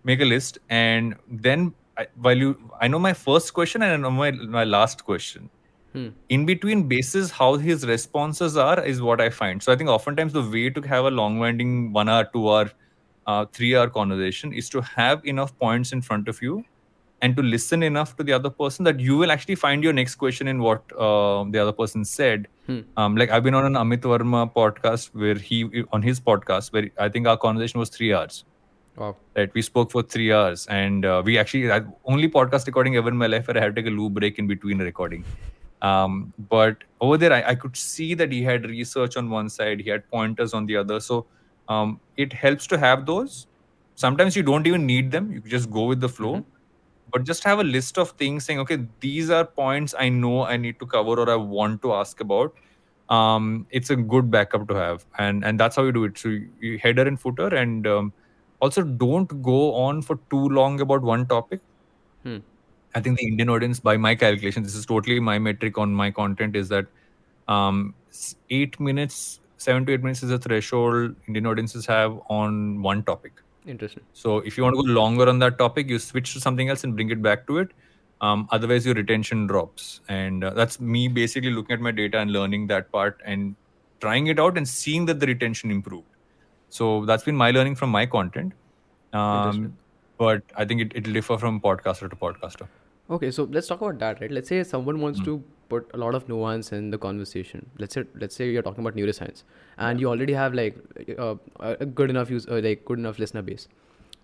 make 0.03 0.21
a 0.21 0.25
list, 0.25 0.57
and 0.69 1.15
then 1.27 1.73
I, 1.97 2.07
while 2.15 2.37
you, 2.37 2.71
I 2.81 2.87
know 2.87 2.99
my 2.99 3.13
first 3.13 3.53
question 3.53 3.83
and 3.83 3.93
I 3.93 3.97
know 3.97 4.11
my 4.11 4.31
my 4.31 4.63
last 4.63 5.05
question. 5.05 5.49
Hmm. 5.93 6.09
In 6.29 6.45
between 6.45 6.87
bases, 6.87 7.31
how 7.31 7.55
his 7.55 7.85
responses 7.85 8.57
are 8.57 8.83
is 8.83 9.01
what 9.01 9.21
I 9.21 9.29
find. 9.29 9.61
So 9.61 9.71
I 9.73 9.75
think 9.75 9.89
oftentimes 9.89 10.33
the 10.33 10.43
way 10.43 10.69
to 10.69 10.81
have 10.81 11.05
a 11.05 11.11
long-winding 11.11 11.93
one 11.93 12.09
hour, 12.09 12.27
two 12.33 12.49
hour, 12.49 12.71
uh, 13.25 13.45
three 13.53 13.75
hour 13.75 13.89
conversation 13.89 14.53
is 14.53 14.69
to 14.69 14.81
have 14.81 15.25
enough 15.25 15.57
points 15.57 15.91
in 15.91 16.01
front 16.01 16.27
of 16.27 16.43
you 16.43 16.63
and 17.21 17.35
to 17.35 17.43
listen 17.43 17.83
enough 17.83 18.15
to 18.17 18.23
the 18.23 18.33
other 18.33 18.49
person 18.49 18.85
that 18.85 18.99
you 18.99 19.17
will 19.17 19.31
actually 19.31 19.55
find 19.55 19.83
your 19.83 19.93
next 19.93 20.15
question 20.15 20.47
in 20.47 20.59
what 20.59 20.83
uh, 20.97 21.43
the 21.49 21.59
other 21.59 21.71
person 21.71 22.05
said. 22.05 22.47
Hmm. 22.67 22.79
Um, 22.97 23.15
like 23.15 23.29
I've 23.29 23.43
been 23.43 23.53
on 23.53 23.65
an 23.65 23.73
Amit 23.73 24.01
Varma 24.01 24.51
podcast 24.53 25.13
where 25.13 25.35
he 25.35 25.83
on 25.91 26.01
his 26.01 26.19
podcast 26.19 26.71
where 26.71 26.89
I 26.97 27.09
think 27.09 27.27
our 27.27 27.37
conversation 27.37 27.79
was 27.79 27.89
three 27.89 28.13
hours. 28.13 28.45
Wow. 28.95 29.15
Right, 29.35 29.53
we 29.53 29.61
spoke 29.61 29.91
for 29.91 30.03
three 30.03 30.33
hours, 30.33 30.67
and 30.67 31.05
uh, 31.05 31.21
we 31.25 31.37
actually 31.37 31.71
I, 31.71 31.81
only 32.03 32.29
podcast 32.29 32.67
recording 32.67 32.97
ever 32.97 33.07
in 33.09 33.15
my 33.15 33.27
life 33.27 33.47
where 33.47 33.57
I 33.57 33.61
had 33.61 33.75
to 33.75 33.81
take 33.81 33.89
a 33.89 33.95
loo 33.95 34.09
break 34.09 34.39
in 34.39 34.47
between 34.47 34.81
a 34.81 34.83
recording. 34.83 35.23
Um, 35.81 36.33
but 36.49 36.83
over 36.99 37.17
there, 37.17 37.31
I, 37.31 37.51
I 37.51 37.55
could 37.55 37.77
see 37.77 38.13
that 38.15 38.31
he 38.31 38.43
had 38.43 38.65
research 38.65 39.15
on 39.15 39.29
one 39.29 39.47
side, 39.47 39.79
he 39.79 39.89
had 39.89 40.09
pointers 40.09 40.53
on 40.53 40.65
the 40.65 40.75
other. 40.75 40.99
So 40.99 41.25
um, 41.69 42.01
it 42.17 42.33
helps 42.33 42.67
to 42.67 42.77
have 42.77 43.05
those. 43.05 43.47
Sometimes 43.95 44.35
you 44.35 44.43
don't 44.43 44.67
even 44.67 44.85
need 44.85 45.11
them; 45.11 45.31
you 45.31 45.39
just 45.41 45.71
go 45.71 45.85
with 45.85 46.01
the 46.01 46.09
flow. 46.09 46.37
Mhm. 46.37 46.45
But 47.11 47.23
just 47.23 47.43
have 47.43 47.59
a 47.59 47.63
list 47.63 47.97
of 47.97 48.11
things 48.11 48.45
saying, 48.45 48.59
okay, 48.59 48.79
these 48.99 49.29
are 49.29 49.45
points 49.45 49.95
I 49.97 50.09
know 50.09 50.43
I 50.43 50.57
need 50.57 50.79
to 50.79 50.85
cover 50.85 51.11
or 51.11 51.29
I 51.29 51.35
want 51.35 51.81
to 51.83 51.93
ask 51.93 52.19
about. 52.19 52.53
Um, 53.09 53.65
it's 53.71 53.89
a 53.89 53.95
good 53.95 54.29
backup 54.29 54.67
to 54.67 54.75
have, 54.75 55.05
and 55.17 55.43
and 55.43 55.59
that's 55.59 55.75
how 55.75 55.83
you 55.83 55.91
do 55.91 56.03
it. 56.03 56.17
So 56.17 56.29
you, 56.29 56.49
you 56.59 56.77
header 56.77 57.07
and 57.07 57.19
footer, 57.19 57.47
and 57.47 57.87
um, 57.87 58.13
also 58.59 58.83
don't 58.83 59.41
go 59.41 59.73
on 59.73 60.03
for 60.03 60.19
too 60.29 60.49
long 60.49 60.79
about 60.79 61.01
one 61.01 61.25
topic. 61.25 61.59
Hmm. 62.23 62.37
I 62.93 63.01
think 63.01 63.17
the 63.17 63.27
Indian 63.27 63.49
audience, 63.49 63.79
by 63.79 63.97
my 63.97 64.13
calculation, 64.15 64.63
this 64.63 64.75
is 64.75 64.85
totally 64.85 65.19
my 65.19 65.39
metric 65.39 65.77
on 65.77 65.93
my 65.93 66.11
content, 66.11 66.55
is 66.55 66.69
that 66.69 66.85
um, 67.47 67.95
eight 68.49 68.79
minutes, 68.79 69.39
seven 69.57 69.85
to 69.87 69.93
eight 69.93 70.03
minutes 70.03 70.23
is 70.23 70.31
a 70.31 70.37
threshold 70.37 71.15
Indian 71.27 71.47
audiences 71.47 71.85
have 71.85 72.19
on 72.29 72.81
one 72.81 73.03
topic. 73.03 73.33
Interesting. 73.65 74.03
So 74.13 74.37
if 74.39 74.57
you 74.57 74.63
want 74.63 74.75
to 74.75 74.83
go 74.83 74.91
longer 74.91 75.27
on 75.27 75.39
that 75.39 75.57
topic, 75.57 75.89
you 75.89 75.99
switch 75.99 76.33
to 76.33 76.39
something 76.39 76.69
else 76.69 76.83
and 76.83 76.95
bring 76.95 77.09
it 77.09 77.21
back 77.21 77.45
to 77.47 77.57
it. 77.59 77.71
Um, 78.21 78.47
otherwise, 78.51 78.85
your 78.85 78.95
retention 78.95 79.47
drops, 79.47 80.01
and 80.09 80.43
uh, 80.43 80.49
that's 80.49 80.79
me 80.79 81.07
basically 81.07 81.51
looking 81.51 81.73
at 81.73 81.79
my 81.79 81.91
data 81.91 82.19
and 82.19 82.31
learning 82.31 82.67
that 82.67 82.91
part 82.91 83.21
and 83.25 83.55
trying 84.01 84.27
it 84.27 84.39
out 84.39 84.57
and 84.57 84.67
seeing 84.67 85.05
that 85.05 85.19
the 85.21 85.27
retention 85.27 85.71
improved. 85.71 86.07
So 86.69 87.05
that's 87.05 87.23
been 87.23 87.35
my 87.35 87.51
learning 87.51 87.75
from 87.75 87.89
my 87.89 88.05
content. 88.05 88.53
Um, 89.13 89.77
but 90.17 90.43
I 90.55 90.65
think 90.65 90.81
it, 90.81 90.91
it'll 90.95 91.13
differ 91.13 91.37
from 91.37 91.61
podcaster 91.61 92.09
to 92.09 92.15
podcaster. 92.15 92.67
Okay, 93.09 93.31
so 93.31 93.45
let's 93.45 93.67
talk 93.67 93.81
about 93.81 93.99
that, 93.99 94.21
right? 94.21 94.29
Let's 94.29 94.49
say 94.49 94.63
someone 94.63 94.99
wants 94.99 95.19
to 95.21 95.43
put 95.73 95.89
a 95.93 95.97
lot 96.03 96.15
of 96.19 96.27
nuance 96.31 96.71
in 96.77 96.89
the 96.95 96.97
conversation. 97.05 97.65
Let's 97.83 97.93
say 97.99 98.03
let's 98.23 98.35
say 98.41 98.49
you're 98.49 98.65
talking 98.67 98.85
about 98.85 98.95
neuroscience, 98.99 99.43
and 99.87 99.99
you 100.03 100.09
already 100.13 100.33
have 100.41 100.53
like 100.59 100.77
uh, 101.27 101.35
a 101.59 101.85
good 102.01 102.09
enough 102.15 102.29
use, 102.35 102.47
uh, 102.47 102.61
like 102.67 102.85
good 102.91 102.99
enough 103.03 103.19
listener 103.25 103.43
base. 103.49 103.67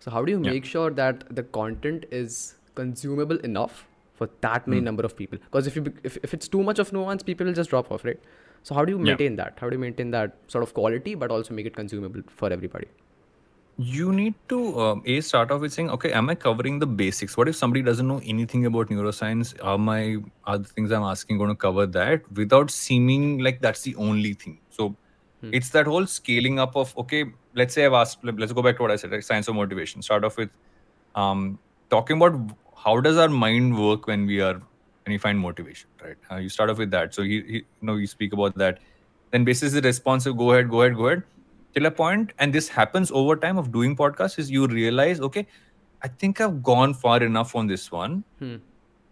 So 0.06 0.12
how 0.18 0.24
do 0.30 0.36
you 0.38 0.40
Yeah. 0.44 0.56
make 0.56 0.66
sure 0.76 0.90
that 1.02 1.24
the 1.42 1.44
content 1.60 2.08
is 2.22 2.40
consumable 2.82 3.38
enough 3.52 3.86
for 4.20 4.30
that 4.48 4.68
many 4.74 4.82
Hmm. 4.82 4.90
number 4.92 5.06
of 5.12 5.16
people? 5.22 5.40
Because 5.46 5.68
if 5.74 5.76
you 5.82 5.86
if, 6.12 6.18
if 6.30 6.34
it's 6.40 6.52
too 6.58 6.64
much 6.72 6.84
of 6.86 6.94
nuance, 7.00 7.24
people 7.32 7.52
will 7.52 7.58
just 7.62 7.76
drop 7.76 7.92
off, 7.98 8.06
right? 8.10 8.30
So 8.70 8.76
how 8.80 8.86
do 8.90 8.96
you 8.98 9.00
Yeah. 9.00 9.10
maintain 9.12 9.40
that? 9.42 9.64
How 9.66 9.70
do 9.74 9.80
you 9.80 9.84
maintain 9.88 10.12
that 10.20 10.38
sort 10.56 10.68
of 10.70 10.74
quality, 10.82 11.16
but 11.24 11.36
also 11.40 11.58
make 11.62 11.72
it 11.74 11.76
consumable 11.82 12.24
for 12.44 12.52
everybody? 12.60 12.88
You 13.78 14.14
need 14.14 14.36
to 14.48 14.80
um, 14.80 15.04
a 15.06 15.20
start 15.20 15.52
off 15.52 15.60
with 15.60 15.74
saying, 15.74 15.90
okay, 15.90 16.14
am 16.14 16.30
I 16.30 16.36
covering 16.36 16.80
the 16.80 16.88
basics? 16.88 17.36
What 17.36 17.50
if 17.50 17.58
somebody 17.58 17.82
doesn't 17.82 18.08
know 18.08 18.22
anything 18.24 18.66
about 18.66 18.88
neuroscience? 18.88 19.54
Are 19.62 19.78
my 19.78 20.18
are 20.46 20.58
the 20.58 20.64
things 20.70 20.92
I'm 20.92 21.04
asking 21.04 21.40
going 21.40 21.50
to 21.50 21.56
cover 21.56 21.86
that 21.88 22.32
without 22.32 22.72
seeming 22.72 23.40
like 23.40 23.60
that's 23.62 23.82
the 23.82 23.94
only 23.98 24.34
thing? 24.34 24.60
So 24.70 24.96
it's 25.52 25.72
that 25.72 25.88
whole 25.88 26.08
scaling 26.08 26.58
up 26.58 26.78
of 26.78 26.98
okay, 26.98 27.26
let's 27.54 27.74
say 27.74 27.86
I've 27.86 27.94
asked. 27.94 28.24
let- 28.24 28.40
Let's 28.40 28.54
go 28.54 28.62
back 28.62 28.78
to 28.78 28.84
what 28.84 28.92
I 28.92 28.96
said, 28.96 29.12
right? 29.12 29.24
Science 29.24 29.50
of 29.50 29.56
motivation. 29.56 30.02
Start 30.02 30.24
off 30.24 30.38
with 30.38 30.52
um, 31.16 31.60
talking 31.90 32.16
about 32.16 32.40
how 32.78 33.02
does 33.02 33.18
our 33.18 33.28
mind 33.28 33.78
work 33.78 34.08
when 34.08 34.26
we 34.26 34.40
are 34.40 34.54
when 34.54 35.10
we 35.10 35.18
find 35.18 35.38
motivation, 35.38 35.90
right? 36.02 36.16
Uh, 36.32 36.38
you 36.38 36.48
start 36.48 36.70
off 36.70 36.78
with 36.78 36.92
that. 36.92 37.14
So 37.14 37.24
he, 37.24 37.42
he, 37.42 37.54
you 37.56 37.66
know, 37.82 37.96
you 37.98 38.08
speak 38.08 38.32
about 38.32 38.58
that. 38.58 38.80
Then 39.32 39.44
basis 39.44 39.74
the 39.74 39.82
response 39.82 40.26
responsive, 40.26 40.38
go 40.38 40.52
ahead, 40.54 40.70
go 40.70 40.82
ahead, 40.82 40.96
go 40.96 41.08
ahead 41.08 41.24
till 41.76 41.86
a 41.86 41.92
point 41.92 42.32
and 42.40 42.54
this 42.54 42.68
happens 42.70 43.12
over 43.22 43.36
time 43.36 43.58
of 43.58 43.72
doing 43.72 43.96
podcasts 44.02 44.40
is 44.44 44.50
you 44.56 44.68
realize 44.74 45.20
okay 45.28 45.46
i 46.02 46.08
think 46.24 46.42
i've 46.46 46.58
gone 46.72 46.94
far 46.94 47.22
enough 47.24 47.56
on 47.62 47.68
this 47.68 47.92
one 47.92 48.24
Hmm. 48.40 48.56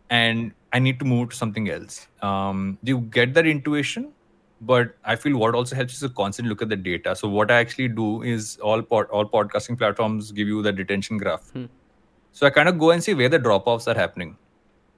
and 0.10 0.51
i 0.72 0.79
need 0.79 1.00
to 1.00 1.05
move 1.05 1.29
to 1.32 1.36
something 1.36 1.70
else. 1.70 2.08
Um, 2.22 2.77
you 2.84 3.00
get 3.17 3.34
that 3.36 3.46
intuition 3.53 4.12
but 4.70 4.96
i 5.03 5.15
feel 5.24 5.38
what 5.43 5.55
also 5.62 5.75
helps 5.75 5.96
is 5.98 6.03
a 6.03 6.10
constant 6.10 6.48
look 6.50 6.62
at 6.62 6.70
the 6.70 6.75
data. 6.89 7.15
So 7.22 7.27
what 7.29 7.51
i 7.51 7.60
actually 7.60 7.88
do 7.89 8.22
is 8.24 8.58
all 8.72 8.82
pod, 8.82 9.08
all 9.10 9.25
podcasting 9.29 9.77
platforms 9.77 10.32
give 10.32 10.48
you 10.48 10.62
the 10.62 10.74
retention 10.74 11.17
graph. 11.17 11.50
Hmm. 11.51 11.65
so 12.32 12.48
i 12.48 12.50
kind 12.50 12.70
of 12.70 12.79
go 12.79 12.91
and 12.91 13.03
see 13.03 13.13
where 13.13 13.29
the 13.29 13.39
drop 13.39 13.67
offs 13.67 13.88
are 13.88 13.96
happening. 14.03 14.36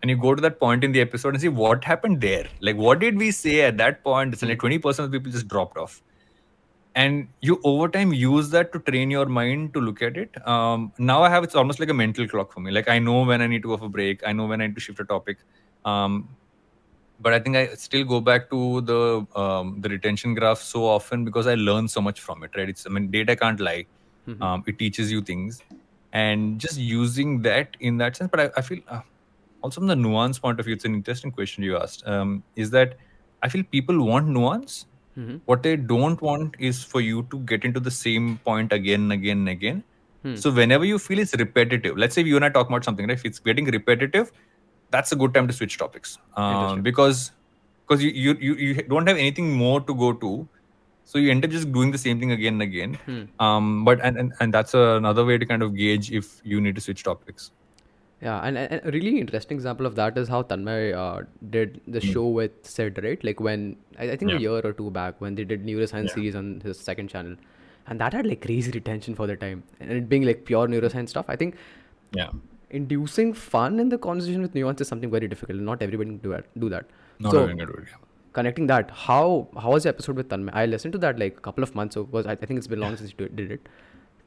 And 0.01 0.11
you 0.11 0.17
go 0.17 0.35
to 0.35 0.41
that 0.41 0.59
point 0.59 0.83
in 0.83 0.91
the 0.91 1.01
episode 1.01 1.33
and 1.33 1.41
see 1.41 1.49
what 1.49 1.83
happened 1.83 2.21
there. 2.21 2.45
Like 2.61 2.75
what 2.77 2.99
did 2.99 3.17
we 3.17 3.31
say 3.31 3.61
at 3.61 3.77
that 3.77 4.03
point? 4.03 4.33
It's 4.33 4.43
like 4.43 4.59
20% 4.59 4.99
of 4.99 5.11
people 5.11 5.31
just 5.31 5.47
dropped 5.47 5.77
off 5.83 5.95
and 6.95 7.27
you 7.41 7.59
over 7.63 7.87
time 7.89 8.13
use 8.13 8.49
that 8.51 8.71
to 8.73 8.79
train 8.79 9.11
your 9.11 9.25
mind 9.25 9.73
to 9.73 9.81
look 9.81 10.01
at 10.01 10.17
it. 10.17 10.35
Um, 10.47 10.93
now 10.97 11.23
i 11.23 11.29
have 11.29 11.43
it's 11.43 11.55
almost 11.55 11.79
like 11.79 11.89
a 11.89 11.93
mental 11.93 12.27
clock 12.27 12.53
for 12.53 12.61
me. 12.61 12.71
Like 12.71 12.89
i 12.89 12.99
know 12.99 13.23
when 13.23 13.41
i 13.41 13.47
need 13.47 13.63
to 13.63 13.69
go 13.69 13.77
for 13.77 13.85
a 13.85 13.89
break. 13.89 14.21
I 14.25 14.33
know 14.33 14.45
when 14.45 14.61
i 14.61 14.67
need 14.67 14.75
to 14.75 14.81
shift 14.81 14.99
a 14.99 15.05
topic. 15.05 15.37
Um, 15.85 16.29
but 17.19 17.33
i 17.33 17.39
think 17.39 17.55
i 17.55 17.67
still 17.75 18.03
go 18.05 18.19
back 18.19 18.49
to 18.49 18.81
the 18.81 19.25
um, 19.41 19.79
the 19.81 19.89
retention 19.89 20.33
graph 20.33 20.59
so 20.59 20.85
often 20.85 21.23
because 21.25 21.47
i 21.47 21.55
learn 21.55 21.87
so 21.87 22.01
much 22.01 22.19
from 22.21 22.43
it 22.43 22.51
right? 22.57 22.69
It's 22.69 22.85
i 22.85 22.89
mean 22.89 23.09
data 23.11 23.35
can't 23.35 23.59
lie. 23.59 23.85
Mhm. 24.27 24.41
um, 24.41 24.63
it 24.67 24.79
teaches 24.79 25.11
you 25.11 25.21
things. 25.21 25.61
And 26.13 26.59
just 26.59 26.77
using 26.79 27.41
that 27.43 27.75
in 27.79 27.97
that 27.97 28.15
sense 28.17 28.29
but 28.31 28.39
i, 28.39 28.49
I 28.57 28.61
feel 28.61 28.79
uh, 28.87 29.01
also 29.61 29.81
from 29.81 29.87
the 29.87 29.95
nuance 29.95 30.39
point 30.39 30.59
of 30.59 30.65
view 30.65 30.75
it's 30.75 30.85
an 30.85 30.95
interesting 30.95 31.31
question 31.31 31.63
you 31.63 31.77
asked. 31.77 32.05
Um, 32.07 32.43
is 32.55 32.71
that 32.71 32.95
i 33.43 33.49
feel 33.49 33.63
people 33.77 34.03
want 34.05 34.27
nuance 34.27 34.85
Mhm. 35.17 35.41
what 35.45 35.63
they 35.63 35.75
don't 35.91 36.21
want 36.21 36.55
is 36.69 36.83
for 36.93 37.01
you 37.01 37.23
to 37.33 37.39
get 37.51 37.63
into 37.69 37.79
the 37.79 37.91
same 37.97 38.25
point 38.49 38.73
again 38.79 39.01
and 39.07 39.13
again 39.19 39.37
and 39.45 39.49
again 39.57 39.83
Hmm. 40.25 40.35
so 40.43 40.49
whenever 40.57 40.85
you 40.89 40.97
feel 41.01 41.19
it's 41.23 41.33
repetitive 41.39 41.97
let's 42.03 42.15
say 42.17 42.21
you 42.27 42.35
and 42.37 42.45
i 42.45 42.49
talk 42.53 42.69
about 42.71 42.83
something 42.87 43.07
right 43.09 43.17
if 43.19 43.25
it's 43.29 43.41
getting 43.49 43.65
repetitive 43.75 44.31
that's 44.95 45.11
a 45.11 45.17
good 45.23 45.33
time 45.35 45.47
to 45.51 45.53
switch 45.57 45.77
topics 45.81 46.17
um, 46.35 46.81
because 46.87 47.31
because 47.87 48.03
you, 48.03 48.11
you 48.25 48.33
you 48.47 48.53
you 48.55 48.83
don't 48.93 49.07
have 49.07 49.17
anything 49.25 49.51
more 49.63 49.79
to 49.89 49.93
go 50.05 50.11
to 50.25 50.31
So 51.09 51.19
you 51.23 51.29
end 51.31 51.45
up 51.45 51.51
just 51.53 51.67
doing 51.73 51.91
the 51.93 51.99
same 52.01 52.19
thing 52.21 52.31
again 52.35 52.55
and 52.57 52.63
again. 52.65 52.93
Hmm. 53.07 53.17
Um, 53.47 53.65
but 53.87 53.99
and, 54.07 54.17
and 54.21 54.31
and 54.45 54.55
that's 54.55 54.73
another 54.79 55.25
way 55.27 55.35
to 55.41 55.47
kind 55.51 55.65
of 55.65 55.75
gauge 55.81 56.07
if 56.19 56.29
you 56.53 56.61
need 56.67 56.79
to 56.79 56.83
switch 56.85 57.03
topics. 57.07 57.43
Yeah, 58.21 58.39
and, 58.39 58.57
and 58.57 58.81
a 58.83 58.91
really 58.91 59.19
interesting 59.19 59.55
example 59.55 59.85
of 59.85 59.95
that 59.95 60.17
is 60.17 60.29
how 60.29 60.41
Tanmay 60.41 60.95
uh, 60.95 61.25
did 61.49 61.81
the 61.85 61.99
mm. 61.99 62.13
show 62.13 62.27
with 62.27 62.51
Sid, 62.63 62.99
right? 63.03 63.21
Like 63.23 63.39
when 63.39 63.75
I, 63.99 64.11
I 64.11 64.15
think 64.15 64.31
yeah. 64.31 64.37
a 64.37 64.39
year 64.39 64.61
or 64.63 64.71
two 64.71 64.89
back 64.89 65.19
when 65.19 65.35
they 65.35 65.43
did 65.43 65.65
neuroscience 65.65 66.07
yeah. 66.07 66.13
series 66.13 66.35
on 66.35 66.61
his 66.61 66.79
second 66.79 67.09
channel, 67.09 67.35
and 67.87 67.99
that 67.99 68.13
had 68.13 68.25
like 68.25 68.41
crazy 68.41 68.71
retention 68.71 69.15
for 69.15 69.27
the 69.27 69.35
time, 69.35 69.63
and 69.81 69.91
it 69.91 70.09
being 70.09 70.23
like 70.23 70.45
pure 70.45 70.65
neuroscience 70.65 71.09
stuff. 71.09 71.25
I 71.27 71.35
think, 71.35 71.55
yeah, 72.13 72.29
inducing 72.69 73.33
fun 73.33 73.79
in 73.79 73.89
the 73.89 73.97
conversation 73.97 74.41
with 74.41 74.55
nuance 74.55 74.79
is 74.81 74.87
something 74.87 75.11
very 75.11 75.27
difficult. 75.27 75.59
Not 75.59 75.83
everybody 75.83 76.09
can 76.11 76.17
do 76.19 76.29
that. 76.29 76.45
Do 76.57 76.69
that. 76.69 76.85
Not 77.19 77.31
so, 77.31 77.43
everyone 77.43 77.59
can 77.59 77.67
do 77.67 77.73
it. 77.73 77.87
Yeah. 77.91 77.97
Connecting 78.33 78.67
that, 78.67 78.89
how 78.91 79.49
how 79.59 79.71
was 79.71 79.83
the 79.83 79.89
episode 79.89 80.15
with 80.15 80.29
Tanmay? 80.29 80.51
I 80.53 80.65
listened 80.65 80.93
to 80.93 80.99
that 80.99 81.19
like 81.19 81.37
a 81.37 81.41
couple 81.41 81.63
of 81.63 81.75
months 81.75 81.97
ago. 81.97 82.07
Was 82.11 82.25
I, 82.25 82.31
I 82.31 82.35
think 82.35 82.57
it's 82.57 82.67
been 82.67 82.79
long 82.79 82.95
since 82.95 83.13
you 83.17 83.27
did 83.27 83.51
it. 83.51 83.67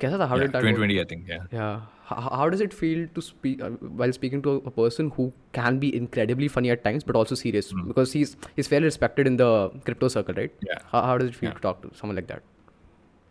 How 0.00 0.08
yeah, 0.08 0.42
did 0.42 0.52
that? 0.52 0.60
Twenty 0.60 0.76
twenty, 0.76 1.00
I 1.00 1.04
think. 1.04 1.26
Yeah. 1.26 1.40
Yeah. 1.50 1.80
How, 2.08 2.20
how 2.40 2.48
does 2.48 2.62
it 2.62 2.72
feel 2.72 3.06
to 3.14 3.20
speak 3.20 3.60
uh, 3.62 3.68
while 4.00 4.12
speaking 4.12 4.40
to 4.42 4.52
a, 4.66 4.70
person 4.70 5.10
who 5.10 5.32
can 5.52 5.78
be 5.78 5.94
incredibly 5.94 6.48
funny 6.48 6.70
at 6.70 6.82
times, 6.82 7.04
but 7.04 7.14
also 7.16 7.34
serious? 7.34 7.72
Because 7.86 8.12
he's 8.12 8.36
he's 8.56 8.66
fairly 8.66 8.84
respected 8.84 9.26
in 9.26 9.36
the 9.36 9.70
crypto 9.84 10.08
circle, 10.08 10.34
right? 10.34 10.50
Yeah. 10.62 10.78
How, 10.92 11.02
how 11.02 11.18
does 11.18 11.28
it 11.28 11.34
feel 11.34 11.50
Yeah. 11.50 11.54
to 11.54 11.60
talk 11.60 11.82
to 11.82 11.90
someone 11.94 12.16
like 12.16 12.28
that? 12.28 12.42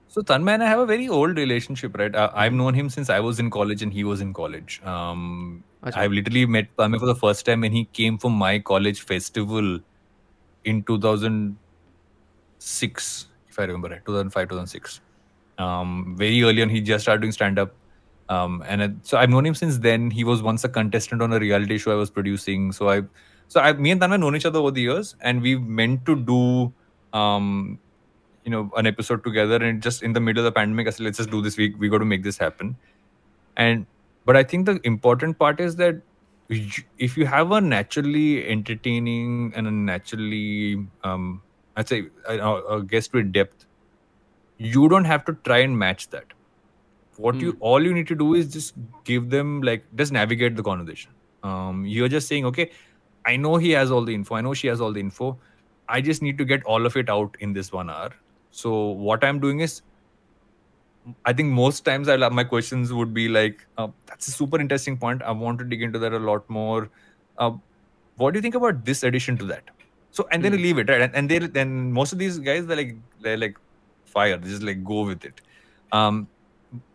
So 0.10 0.22
Tanmay 0.22 0.53
and 0.53 0.63
I 0.63 0.67
have 0.67 0.79
a 0.79 0.86
very 0.86 1.10
old 1.10 1.38
relationship, 1.38 1.98
right? 1.98 2.15
Uh, 2.15 2.29
I've 2.34 2.53
known 2.53 2.74
him 2.75 2.89
since 2.89 3.10
I 3.10 3.19
was 3.19 3.39
in 3.39 3.50
college 3.50 3.81
and 3.81 3.91
he 3.91 4.03
was 4.03 4.22
in 4.22 4.31
college. 4.34 4.79
Um. 4.84 5.63
I've 5.84 6.12
literally 6.12 6.46
met 6.46 6.75
Tanmay 6.75 7.00
for 7.00 7.05
the 7.05 7.15
first 7.15 7.46
time 7.46 7.62
when 7.62 7.72
he 7.72 7.86
came 7.86 8.17
for 8.17 8.29
my 8.29 8.60
college 8.60 9.01
festival 9.01 9.79
in 10.65 10.84
2006, 10.84 13.25
if 13.50 13.60
I 13.60 13.63
remember 13.63 13.88
right, 13.89 14.05
2005, 14.05 14.50
2006. 14.50 15.00
Um, 15.57 16.15
very 16.17 16.43
early 16.43 16.62
on, 16.62 16.69
he 16.69 16.81
just 16.81 17.03
started 17.03 17.22
doing 17.22 17.31
stand 17.31 17.57
up. 17.57 17.74
Um, 18.29 18.63
and 18.67 18.81
it, 18.81 18.91
so 19.03 19.17
I've 19.17 19.29
known 19.29 19.46
him 19.46 19.55
since 19.55 19.77
then. 19.77 20.12
He 20.12 20.24
was 20.24 20.41
once 20.41 20.63
a 20.63 20.69
contestant 20.69 21.22
on 21.22 21.31
a 21.31 21.39
reality 21.39 21.77
show 21.77 21.91
I 21.91 21.96
was 21.96 22.10
producing. 22.10 22.72
So 22.72 22.89
I, 22.89 23.03
so 23.48 23.62
I, 23.62 23.74
me 23.74 23.91
and 23.91 24.01
Tanmay 24.01 24.19
known 24.19 24.36
each 24.36 24.46
other 24.46 24.60
over 24.60 24.72
the 24.72 24.81
years, 24.81 25.15
and 25.22 25.41
we 25.41 25.55
meant 25.55 26.05
to 26.05 26.15
do, 26.15 26.74
um, 27.17 27.79
you 28.43 28.51
know, 28.51 28.69
an 28.75 28.86
episode 28.86 29.24
together. 29.24 29.55
And 29.55 29.81
just 29.81 30.03
in 30.03 30.13
the 30.13 30.19
middle 30.19 30.46
of 30.46 30.46
the 30.46 30.51
pandemic, 30.51 30.88
I 30.88 30.89
said, 30.89 31.05
let's 31.05 31.17
just 31.17 31.31
do 31.31 31.41
this. 31.41 31.57
We 31.57 31.74
we 31.75 31.89
got 31.89 32.00
to 32.00 32.05
make 32.05 32.24
this 32.24 32.38
happen. 32.38 32.75
And 33.55 33.86
but 34.25 34.36
I 34.36 34.43
think 34.43 34.65
the 34.65 34.79
important 34.84 35.39
part 35.39 35.60
is 35.62 35.77
that 35.77 36.01
if 36.98 37.17
you 37.17 37.25
have 37.25 37.51
a 37.51 37.60
naturally 37.62 38.48
entertaining 38.48 39.53
and 39.55 39.67
a 39.67 39.72
naturally, 39.72 40.88
um, 41.03 41.41
I'd 41.75 41.88
say, 41.88 42.07
a, 42.27 42.38
a 42.77 42.84
guest 42.84 43.13
with 43.13 43.31
depth, 43.31 43.65
you 44.57 44.88
don't 44.89 45.05
have 45.05 45.25
to 45.25 45.34
try 45.43 45.60
and 45.60 45.77
match 45.77 46.10
that 46.10 46.34
what 47.18 47.36
you 47.36 47.58
all 47.60 47.84
you 47.84 47.94
need 47.94 48.08
to 48.08 48.16
do 48.16 48.34
is 48.36 48.52
just 48.54 48.74
give 49.04 49.30
them 49.30 49.62
like 49.62 49.84
just 49.96 50.12
navigate 50.12 50.56
the 50.56 50.64
conversation. 50.64 51.12
Um 51.44 51.86
you're 51.86 52.08
just 52.08 52.28
saying 52.28 52.46
okay 52.46 52.72
i 53.26 53.36
know 53.36 53.58
he 53.58 53.72
has 53.72 53.92
all 53.92 54.04
the 54.04 54.14
info 54.14 54.36
i 54.36 54.42
know 54.42 54.54
she 54.54 54.68
has 54.68 54.82
all 54.82 54.92
the 54.92 55.00
info. 55.00 55.38
I 55.90 56.02
just 56.02 56.22
need 56.22 56.38
to 56.38 56.46
get 56.46 56.64
all 56.64 56.86
of 56.86 56.98
it 56.98 57.10
out 57.10 57.38
in 57.40 57.54
this 57.54 57.72
one 57.72 57.90
hour. 57.90 58.10
So 58.52 58.72
what 59.10 59.24
i'm 59.24 59.40
doing 59.40 59.62
is 59.62 59.82
i 61.26 61.32
think 61.32 61.50
most 61.58 61.86
times 61.86 62.10
i'll 62.10 62.26
have 62.28 62.34
my 62.34 62.44
questions 62.44 62.92
would 62.92 63.14
be 63.14 63.28
like 63.30 63.66
uh, 63.78 63.88
that's 64.06 64.28
a 64.28 64.32
super 64.32 64.60
interesting 64.60 64.98
point. 64.98 65.22
I 65.22 65.32
want 65.32 65.60
to 65.60 65.66
dig 65.66 65.82
into 65.82 66.00
that 66.00 66.14
a 66.14 66.20
lot 66.20 66.50
more. 66.50 66.90
Uh, 67.38 67.52
what 68.16 68.34
do 68.34 68.38
you 68.38 68.42
think 68.42 68.56
about 68.56 68.84
this 68.84 69.04
addition 69.04 69.38
to 69.38 69.46
that? 69.46 69.64
So 70.12 70.28
and 70.32 70.44
then 70.44 70.54
you 70.54 70.60
leave 70.60 70.78
it 70.80 70.90
right? 70.90 71.02
And, 71.02 71.16
and 71.16 71.30
they 71.30 71.40
then 71.40 71.92
most 71.92 72.12
of 72.12 72.20
these 72.20 72.40
guys 72.40 72.66
they're 72.66 72.78
like 72.78 72.96
they're 73.22 73.38
like 73.38 73.58
fire 74.06 74.38
they 74.38 74.50
just 74.50 74.64
like 74.64 74.84
go 74.84 75.04
with 75.04 75.24
it. 75.26 75.42
Um 75.92 76.28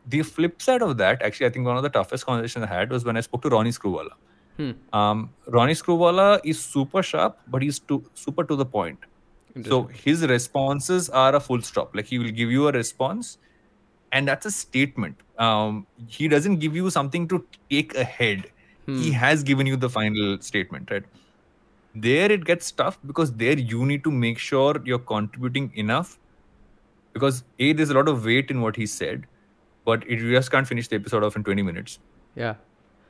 the 0.06 0.22
flip 0.22 0.60
side 0.60 0.82
of 0.82 0.96
that, 0.98 1.22
actually, 1.22 1.46
I 1.46 1.50
think 1.50 1.66
one 1.66 1.76
of 1.76 1.82
the 1.82 1.88
toughest 1.88 2.26
conversations 2.26 2.64
I 2.64 2.68
had 2.68 2.90
was 2.90 3.04
when 3.04 3.16
I 3.16 3.20
spoke 3.20 3.42
to 3.42 3.48
Ronnie 3.48 3.70
Screwvala. 3.70 4.10
Hmm. 4.56 4.72
Um, 4.92 5.30
Ronnie 5.46 5.72
Screwvala 5.72 6.40
is 6.44 6.60
super 6.60 7.02
sharp, 7.02 7.38
but 7.48 7.62
he's 7.62 7.78
too, 7.78 8.04
super 8.14 8.44
to 8.44 8.56
the 8.56 8.66
point. 8.66 8.98
So 9.64 9.82
his 9.82 10.26
responses 10.26 11.10
are 11.10 11.34
a 11.34 11.40
full 11.40 11.60
stop. 11.60 11.94
Like 11.94 12.06
he 12.06 12.18
will 12.18 12.30
give 12.30 12.50
you 12.50 12.68
a 12.68 12.72
response, 12.72 13.36
and 14.10 14.26
that's 14.26 14.46
a 14.46 14.50
statement. 14.50 15.16
Um, 15.38 15.86
he 16.06 16.26
doesn't 16.26 16.56
give 16.56 16.74
you 16.74 16.88
something 16.88 17.28
to 17.28 17.44
take 17.70 17.94
ahead. 17.94 18.46
He 18.86 19.12
has 19.12 19.42
given 19.42 19.66
you 19.66 19.76
the 19.76 19.88
final 19.88 20.40
statement, 20.40 20.90
right? 20.90 21.04
There 21.94 22.32
it 22.32 22.44
gets 22.44 22.70
tough 22.72 22.98
because 23.06 23.32
there 23.32 23.58
you 23.58 23.84
need 23.84 24.02
to 24.04 24.10
make 24.10 24.38
sure 24.38 24.80
you're 24.84 24.98
contributing 24.98 25.70
enough 25.74 26.18
because 27.12 27.44
a 27.58 27.72
there's 27.74 27.90
a 27.90 27.94
lot 27.94 28.08
of 28.08 28.24
weight 28.24 28.50
in 28.50 28.60
what 28.60 28.74
he 28.74 28.86
said 28.86 29.26
but 29.84 30.04
it, 30.08 30.18
you 30.20 30.32
just 30.32 30.50
can't 30.50 30.66
finish 30.66 30.88
the 30.88 30.96
episode 30.96 31.24
off 31.24 31.36
in 31.36 31.44
20 31.44 31.62
minutes. 31.62 31.98
Yeah. 32.34 32.54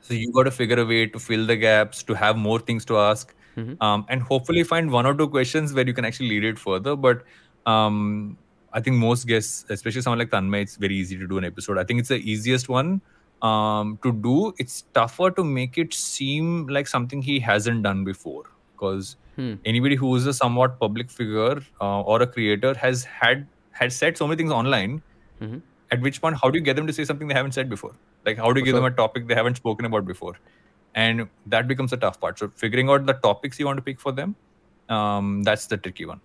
so 0.01 0.13
you 0.13 0.31
got 0.33 0.43
to 0.43 0.51
figure 0.51 0.79
a 0.79 0.85
way 0.85 1.05
to 1.07 1.19
fill 1.19 1.45
the 1.45 1.55
gaps 1.55 2.03
to 2.03 2.13
have 2.13 2.35
more 2.37 2.59
things 2.59 2.85
to 2.85 2.97
ask 2.97 3.33
um, 3.81 4.05
and 4.09 4.21
hopefully 4.21 4.63
find 4.63 4.91
one 4.91 5.05
or 5.05 5.13
two 5.13 5.27
questions 5.29 5.73
where 5.73 5.85
you 5.85 5.93
can 5.93 6.03
actually 6.05 6.27
lead 6.29 6.43
it 6.43 6.59
further 6.59 6.95
but 6.95 7.21
um, 7.73 8.37
i 8.73 8.81
think 8.81 8.97
most 8.97 9.27
guests 9.27 9.65
especially 9.75 10.01
someone 10.01 10.19
like 10.23 10.31
tanmay 10.31 10.61
it's 10.63 10.75
very 10.75 10.95
easy 10.95 11.17
to 11.17 11.27
do 11.27 11.37
an 11.37 11.45
episode. 11.45 11.77
I 11.77 11.83
think 11.85 11.99
it's 12.01 12.09
the 12.09 12.17
easiest 12.31 12.67
one 12.67 12.99
um, 13.41 13.97
to 14.03 14.11
do. 14.11 14.53
It's 14.57 14.83
tougher 14.93 15.29
to 15.31 15.43
make 15.43 15.77
it 15.77 15.93
seem 15.93 16.67
like 16.67 16.87
something 16.87 17.21
he 17.21 17.39
hasn't 17.39 17.83
done 17.83 18.03
before 18.03 18.43
because 18.73 19.15
anybody 19.65 19.95
who 19.95 20.15
is 20.15 20.25
a 20.27 20.33
somewhat 20.33 20.79
public 20.79 21.09
figure 21.11 21.61
uh, 21.81 22.01
or 22.01 22.21
a 22.21 22.27
creator 22.27 22.73
has 22.75 23.03
had 23.03 23.47
had 23.71 23.91
said 23.93 24.17
so 24.17 24.27
many 24.27 24.37
things 24.37 24.51
online 24.51 25.01
at 25.93 26.01
which 26.07 26.19
point 26.21 26.37
how 26.41 26.49
do 26.55 26.59
you 26.59 26.65
get 26.71 26.75
them 26.81 26.87
to 26.91 26.93
say 26.99 27.05
something 27.11 27.27
they 27.33 27.39
haven't 27.41 27.59
said 27.59 27.69
before? 27.75 27.93
Like 28.25 28.37
how 28.45 28.53
do 28.53 28.59
you 28.59 28.65
give 28.65 28.75
them 28.75 28.89
a 28.91 28.95
topic 29.03 29.27
they 29.27 29.35
haven't 29.41 29.57
spoken 29.63 29.85
about 29.91 30.05
before? 30.13 30.33
And 30.95 31.27
that 31.53 31.67
becomes 31.67 31.93
a 31.93 31.97
tough 31.97 32.19
part. 32.23 32.39
So 32.39 32.49
figuring 32.63 32.89
out 32.95 33.05
the 33.11 33.13
topics 33.27 33.59
you 33.59 33.65
want 33.71 33.77
to 33.77 33.87
pick 33.91 33.99
for 34.07 34.11
them 34.11 34.35
um, 34.89 35.43
that's 35.43 35.67
the 35.67 35.77
tricky 35.77 36.05
one. 36.05 36.21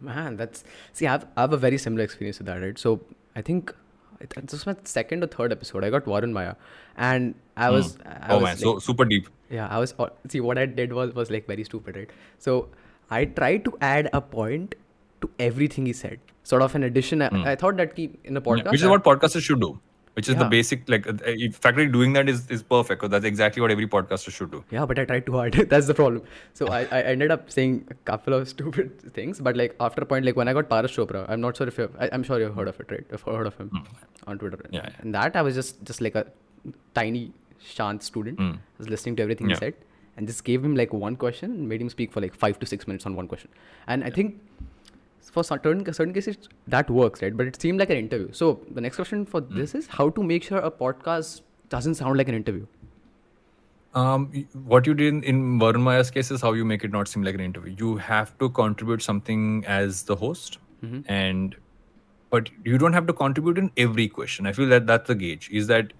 Man, 0.00 0.36
that's 0.36 0.64
see, 0.92 1.06
I 1.06 1.12
have, 1.12 1.26
I 1.36 1.42
have 1.42 1.52
a 1.52 1.56
very 1.56 1.78
similar 1.78 2.04
experience 2.04 2.38
with 2.38 2.46
that, 2.46 2.60
right? 2.62 2.78
So 2.78 3.00
I 3.36 3.42
think 3.42 3.74
this 4.18 4.52
was 4.52 4.66
my 4.66 4.76
second 4.84 5.22
or 5.22 5.26
third 5.26 5.52
episode. 5.52 5.84
I 5.84 5.90
got 5.90 6.04
Varun 6.04 6.32
Mayya, 6.32 6.56
and 6.96 7.34
I 7.56 7.70
was, 7.70 7.98
I 8.04 8.30
oh 8.30 8.36
was 8.36 8.44
man. 8.44 8.56
So 8.56 8.78
super 8.78 9.04
deep. 9.04 9.28
yeah, 9.50 9.68
I 9.68 9.78
was 9.78 9.94
see 10.28 10.40
what 10.40 10.58
I 10.58 10.66
did 10.66 10.92
was 10.92 11.14
was 11.14 11.30
like 11.30 11.46
very 11.46 11.64
stupid, 11.64 11.96
right? 11.96 12.10
So 12.38 12.68
I 13.10 13.26
tried 13.26 13.64
to 13.66 13.76
add 13.80 14.08
a 14.12 14.20
point 14.20 14.74
to 15.20 15.30
everything 15.38 15.86
he 15.86 15.92
said, 15.92 16.18
sort 16.44 16.62
of 16.62 16.74
an 16.74 16.82
addition. 16.84 17.22
I, 17.22 17.28
I 17.52 17.56
thought 17.56 17.76
that 17.76 17.96
he, 17.96 18.10
in 18.24 18.34
the 18.34 18.40
Hmm. 18.40 18.56
Yeah, 18.56 18.62
podcast, 18.64 18.70
which 18.72 18.82
is 18.82 18.88
what 18.88 19.04
podcasters 19.04 19.42
should 19.42 19.60
do 19.60 19.78
which 20.18 20.28
is 20.28 20.34
the 20.34 20.44
basic 20.52 20.88
like 20.92 21.04
uh, 21.06 21.12
in 21.42 21.52
fact 21.52 21.76
doing 21.92 22.12
that 22.14 22.28
is, 22.28 22.40
is 22.54 22.62
perfect 22.64 23.00
because 23.00 23.10
that's 23.12 23.24
exactly 23.24 23.62
what 23.62 23.70
every 23.70 23.86
podcaster 23.86 24.30
should 24.38 24.50
do 24.50 24.62
Yeah, 24.70 24.84
but 24.84 24.98
I 24.98 25.04
tried 25.04 25.24
too 25.24 25.32
hard. 25.34 25.52
That's 25.70 25.86
the 25.86 25.94
problem. 25.94 26.22
So 26.52 26.66
I, 26.66 26.80
I 26.96 27.00
ended 27.12 27.30
up 27.30 27.48
saying 27.50 27.86
a 27.90 27.94
couple 28.10 28.34
of 28.34 28.48
stupid 28.54 29.00
things. 29.14 29.40
But 29.40 29.56
like 29.56 29.76
after 29.78 30.02
a 30.02 30.06
point, 30.06 30.24
like 30.26 30.34
when 30.34 30.48
I 30.48 30.52
got 30.52 30.68
Paras 30.68 30.90
Chopra, 30.90 31.24
I'm 31.28 31.40
not 31.40 31.56
sure 31.56 31.68
if 31.68 31.78
you've, 31.78 31.94
I, 31.98 32.08
I'm 32.12 32.24
sure 32.24 32.40
you've 32.40 32.56
heard 32.56 32.66
of 32.66 32.80
it, 32.80 32.90
right? 32.90 33.04
You've 33.10 33.22
heard 33.22 33.46
of 33.46 33.56
him 33.56 33.70
on 34.26 34.38
Twitter. 34.40 34.56
Hmm. 34.56 34.74
Yeah, 34.74 34.80
yeah. 34.88 34.96
And 34.98 35.14
that 35.14 35.36
I 35.36 35.42
was 35.42 35.54
just 35.54 35.82
just 35.84 36.00
like 36.00 36.16
a 36.16 36.26
tiny 36.94 37.32
shant 37.60 38.02
student. 38.02 38.40
I 38.40 38.58
was 38.78 38.88
listening 38.88 39.16
to 39.16 39.22
everything 39.22 39.46
Hmm. 39.46 39.50
Yeah. 39.52 39.56
he 39.56 39.60
said 39.66 39.74
and 40.16 40.26
just 40.26 40.44
gave 40.44 40.64
him 40.64 40.74
like 40.74 40.92
one 40.92 41.14
question 41.16 41.52
and 41.52 41.68
made 41.68 41.80
him 41.80 41.88
speak 41.88 42.12
for 42.12 42.20
like 42.20 42.34
five 42.34 42.58
to 42.58 42.66
six 42.66 42.86
minutes 42.88 43.06
on 43.06 43.14
one 43.14 43.28
question. 43.28 43.48
And 43.86 44.02
I 44.04 44.10
think 44.10 44.40
for 45.28 45.42
certain 45.44 45.84
certain 45.92 46.14
cases 46.14 46.48
that 46.68 46.88
works, 46.90 47.22
right? 47.22 47.36
But 47.36 47.46
it 47.48 47.60
seemed 47.60 47.78
like 47.78 47.90
an 47.90 47.96
interview. 47.98 48.32
So 48.32 48.60
the 48.70 48.80
next 48.80 48.96
question 48.96 49.26
for 49.26 49.40
Hmm. 49.40 49.58
this 49.58 49.74
is 49.74 49.86
how 49.86 50.08
to 50.10 50.22
make 50.22 50.42
sure 50.44 50.58
a 50.58 50.70
podcast 50.70 51.42
doesn't 51.68 51.96
sound 51.96 52.16
like 52.18 52.28
an 52.28 52.34
interview. 52.34 52.66
Um, 53.92 54.46
what 54.72 54.86
you 54.86 54.94
did 54.94 55.08
in, 55.12 55.22
in 55.24 55.58
Varun 55.58 55.82
Mayya's 55.82 56.10
case 56.12 56.30
is 56.30 56.40
how 56.40 56.52
you 56.52 56.64
make 56.64 56.84
it 56.84 56.92
not 56.92 57.08
seem 57.08 57.24
like 57.24 57.34
an 57.34 57.40
interview. 57.40 57.74
You 57.76 57.96
have 57.96 58.36
to 58.38 58.48
contribute 58.48 59.02
something 59.02 59.64
as 59.66 60.04
the 60.04 60.14
host, 60.14 60.58
and 61.08 61.56
but 62.30 62.48
you 62.64 62.78
don't 62.78 62.92
have 62.92 63.08
to 63.08 63.12
contribute 63.12 63.58
in 63.58 63.70
every 63.76 64.06
question. 64.08 64.46
I 64.46 64.52
feel 64.52 64.68
that 64.68 64.86
that's 64.86 65.08
the 65.08 65.16
gauge. 65.16 65.48
Is 65.50 65.66
that 65.66 65.92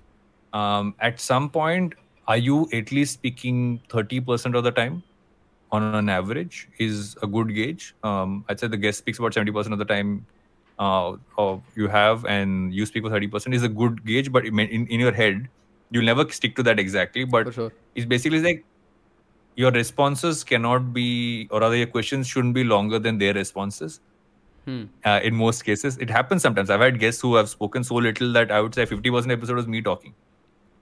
um, 0.53 0.95
at 1.01 1.21
some 1.21 1.51
point 1.51 1.95
are 2.29 2.37
you 2.37 2.69
at 2.73 2.93
least 2.93 3.15
speaking 3.15 3.81
thirty 3.89 4.21
percent 4.21 4.55
of 4.55 4.63
the 4.63 4.71
time 4.71 5.03
on 5.73 5.95
an 5.95 6.09
average 6.09 6.69
is 6.79 7.17
a 7.23 7.27
good 7.27 7.55
gauge. 7.55 7.95
Um, 8.03 8.45
I'd 8.49 8.61
say 8.61 8.67
the 8.67 8.77
guest 8.77 8.99
speaks 8.99 9.19
about 9.19 9.35
seventy 9.35 9.53
percent 9.53 9.73
of 9.73 9.79
the 9.79 9.85
time. 9.85 10.27
Uh, 10.79 11.17
or 11.37 11.63
you 11.77 11.89
have 11.89 12.25
and 12.25 12.73
you 12.73 12.87
speak 12.87 13.03
for 13.03 13.11
30% 13.11 13.53
is 13.53 13.63
a 13.63 13.69
good 13.69 14.03
gauge 14.03 14.33
but 14.33 14.47
in, 14.47 14.59
in, 14.59 14.99
your 14.99 15.13
head 15.13 15.47
you'll 15.91 16.07
never 16.07 16.27
stick 16.31 16.57
to 16.57 16.63
that 16.63 16.79
exactly 16.79 17.23
but 17.23 17.53
sure. 17.53 17.71
it's 17.95 18.07
basically 18.07 18.41
like 18.41 18.65
your 19.57 19.71
responses 19.73 20.43
cannot 20.43 20.95
be 20.95 21.47
or 21.51 21.61
rather 21.61 21.77
your 21.77 21.87
questions 21.87 22.27
shouldn't 22.27 22.55
be 22.55 22.65
longer 22.65 22.99
than 22.99 23.19
their 23.19 23.35
responses 23.35 24.01
Hmm. 24.67 24.85
uh, 25.07 25.21
in 25.23 25.35
most 25.35 25.65
cases 25.65 25.97
it 25.99 26.11
happens 26.11 26.43
sometimes 26.43 26.69
i've 26.69 26.81
had 26.81 26.99
guests 27.01 27.23
who 27.23 27.35
have 27.35 27.49
spoken 27.49 27.83
so 27.83 27.95
little 27.95 28.31
that 28.35 28.51
i 28.53 28.61
would 28.61 28.75
say 28.75 28.85
50% 28.85 29.33
episode 29.33 29.57
was 29.57 29.67
me 29.67 29.81
talking 29.81 30.15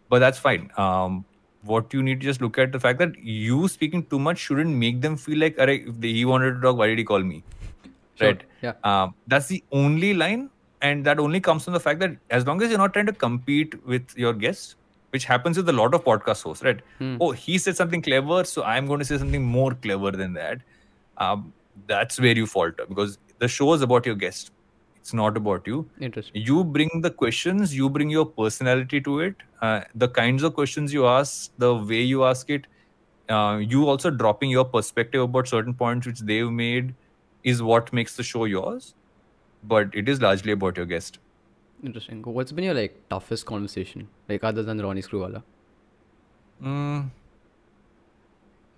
but 0.08 0.18
that's 0.18 0.36
fine 0.36 0.70
um, 0.76 1.24
what 1.72 1.94
you 1.96 2.02
need 2.02 2.20
to 2.20 2.26
just 2.26 2.40
look 2.44 2.58
at 2.64 2.72
the 2.72 2.80
fact 2.84 2.98
that 3.04 3.18
you 3.38 3.68
speaking 3.68 4.04
too 4.12 4.18
much 4.18 4.38
shouldn't 4.38 4.74
make 4.84 5.00
them 5.06 5.16
feel 5.16 5.38
like 5.38 5.56
Arey, 5.56 5.88
if 5.88 6.00
they, 6.00 6.12
he 6.12 6.24
wanted 6.24 6.54
to 6.54 6.60
talk 6.60 6.76
why 6.76 6.86
did 6.88 6.98
he 6.98 7.04
call 7.04 7.20
me 7.32 7.42
Sure. 8.16 8.28
right? 8.28 8.42
Yeah. 8.62 8.72
Um, 8.84 9.14
that's 9.28 9.46
the 9.46 9.62
only 9.70 10.12
line, 10.14 10.50
and 10.82 11.04
that 11.06 11.20
only 11.20 11.40
comes 11.40 11.64
from 11.64 11.72
the 11.74 11.80
fact 11.80 12.00
that 12.00 12.16
as 12.30 12.46
long 12.46 12.60
as 12.62 12.70
you're 12.70 12.78
not 12.78 12.92
trying 12.92 13.06
to 13.06 13.12
compete 13.12 13.74
with 13.86 14.16
your 14.16 14.32
guest, 14.32 14.74
which 15.10 15.24
happens 15.24 15.56
with 15.56 15.68
a 15.68 15.72
lot 15.72 15.94
of 15.94 16.04
podcast 16.04 16.42
hosts, 16.42 16.64
right? 16.64 16.80
Hmm. 16.98 17.16
Oh, 17.20 17.30
he 17.30 17.58
said 17.58 17.76
something 17.76 18.02
clever, 18.02 18.42
so 18.44 18.64
I'm 18.64 18.86
going 18.86 18.98
to 18.98 19.04
say 19.04 19.18
something 19.18 19.42
more 19.42 19.72
clever 19.74 20.10
than 20.10 20.32
that. 20.34 20.58
Um, 21.16 21.52
that's 21.86 22.18
where 22.20 22.34
you 22.36 22.46
falter 22.46 22.84
because 22.88 23.18
the 23.38 23.48
show 23.48 23.72
is 23.74 23.82
about 23.82 24.04
your 24.04 24.16
guest. 24.16 24.50
It's 25.00 25.14
not 25.14 25.36
about 25.36 25.66
you. 25.66 25.90
Interesting. 26.00 26.42
You 26.42 26.64
bring 26.64 26.90
the 27.02 27.10
questions, 27.10 27.74
you 27.74 27.88
bring 27.88 28.10
your 28.10 28.26
personality 28.26 29.00
to 29.02 29.20
it. 29.20 29.36
Uh, 29.62 29.80
the 29.94 30.08
kinds 30.08 30.42
of 30.42 30.54
questions 30.54 30.92
you 30.92 31.06
ask, 31.06 31.50
the 31.58 31.74
way 31.74 32.02
you 32.02 32.24
ask 32.24 32.50
it, 32.50 32.66
uh, 33.28 33.58
you 33.60 33.88
also 33.88 34.10
dropping 34.10 34.50
your 34.50 34.64
perspective 34.64 35.22
about 35.22 35.48
certain 35.48 35.74
points 35.74 36.06
which 36.06 36.20
they've 36.20 36.50
made 36.50 36.94
is 37.44 37.62
what 37.62 37.92
makes 37.92 38.16
the 38.16 38.22
show 38.22 38.44
yours. 38.44 38.94
But 39.62 39.94
it 39.94 40.08
is 40.08 40.20
largely 40.20 40.52
about 40.52 40.76
your 40.76 40.86
guest. 40.86 41.18
Interesting. 41.82 42.22
What's 42.22 42.52
been 42.52 42.64
your 42.64 42.74
like 42.74 43.08
toughest 43.08 43.46
conversation, 43.46 44.08
like 44.28 44.44
other 44.44 44.62
than 44.62 44.80
Ronnie 44.80 45.02
Screwvala? 45.02 45.42
Mm, 46.62 47.10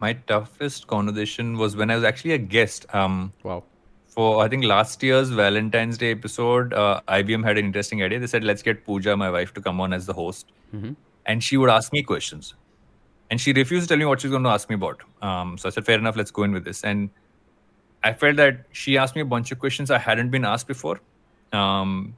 my 0.01 0.13
toughest 0.15 0.87
conversation 0.87 1.57
was 1.57 1.77
when 1.77 1.91
I 1.91 1.95
was 1.95 2.05
actually 2.05 2.33
a 2.33 2.39
guest. 2.39 2.87
Um, 2.95 3.33
Wow. 3.43 3.65
For 4.11 4.43
I 4.43 4.49
think 4.49 4.65
last 4.65 5.03
year's 5.03 5.31
Valentine's 5.31 5.97
Day 5.97 6.11
episode, 6.11 6.75
uh, 6.75 7.01
IVM 7.09 7.45
had 7.45 7.57
an 7.59 7.65
interesting 7.65 8.03
idea. 8.03 8.19
They 8.19 8.27
said, 8.27 8.43
let's 8.43 8.61
get 8.61 8.85
Pooja, 8.85 9.17
my 9.17 9.31
wife, 9.31 9.55
to 9.55 9.61
come 9.61 9.81
on 9.81 9.93
as 9.93 10.05
the 10.07 10.13
host. 10.13 10.47
Mm-hmm. 10.75 10.93
And 11.27 11.45
she 11.45 11.57
would 11.57 11.71
ask 11.71 11.93
me 11.93 12.03
questions. 12.03 12.55
And 13.31 13.41
she 13.41 13.53
refused 13.53 13.85
to 13.85 13.89
tell 13.89 13.99
me 13.99 14.05
what 14.05 14.21
she's 14.21 14.33
going 14.33 14.43
to 14.43 14.49
ask 14.49 14.69
me 14.69 14.75
about. 14.75 15.01
Um, 15.23 15.57
so 15.57 15.69
I 15.69 15.71
said, 15.71 15.87
fair 15.87 15.97
enough, 15.99 16.17
let's 16.17 16.33
go 16.33 16.43
in 16.43 16.53
with 16.53 16.65
this. 16.65 16.83
And 16.83 17.09
I 18.03 18.13
felt 18.13 18.37
that 18.37 18.65
she 18.73 18.99
asked 18.99 19.15
me 19.15 19.23
a 19.23 19.25
bunch 19.25 19.53
of 19.53 19.61
questions 19.61 19.93
I 19.93 19.99
hadn't 19.99 20.31
been 20.31 20.45
asked 20.45 20.67
before. 20.67 21.01
Um, 21.53 22.17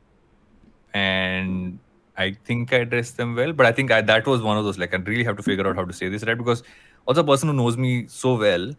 and 0.95 1.79
I 2.17 2.39
think 2.45 2.73
I 2.73 2.79
addressed 2.79 3.19
them 3.19 3.35
well. 3.35 3.53
But 3.53 3.67
I 3.67 3.73
think 3.73 3.91
I, 3.91 4.01
that 4.01 4.27
was 4.27 4.41
one 4.41 4.57
of 4.57 4.65
those, 4.65 4.79
like, 4.79 4.95
I 4.95 4.97
really 4.97 5.25
have 5.25 5.37
to 5.37 5.43
figure 5.43 5.69
out 5.69 5.77
how 5.77 5.85
to 5.85 5.93
say 5.93 6.09
this, 6.09 6.25
right? 6.25 6.39
Because 6.39 6.63
also 7.05 7.21
a 7.21 7.25
person 7.25 7.51
who 7.51 7.55
knows 7.55 7.77
me 7.77 8.07
so 8.07 8.37
well. 8.39 8.75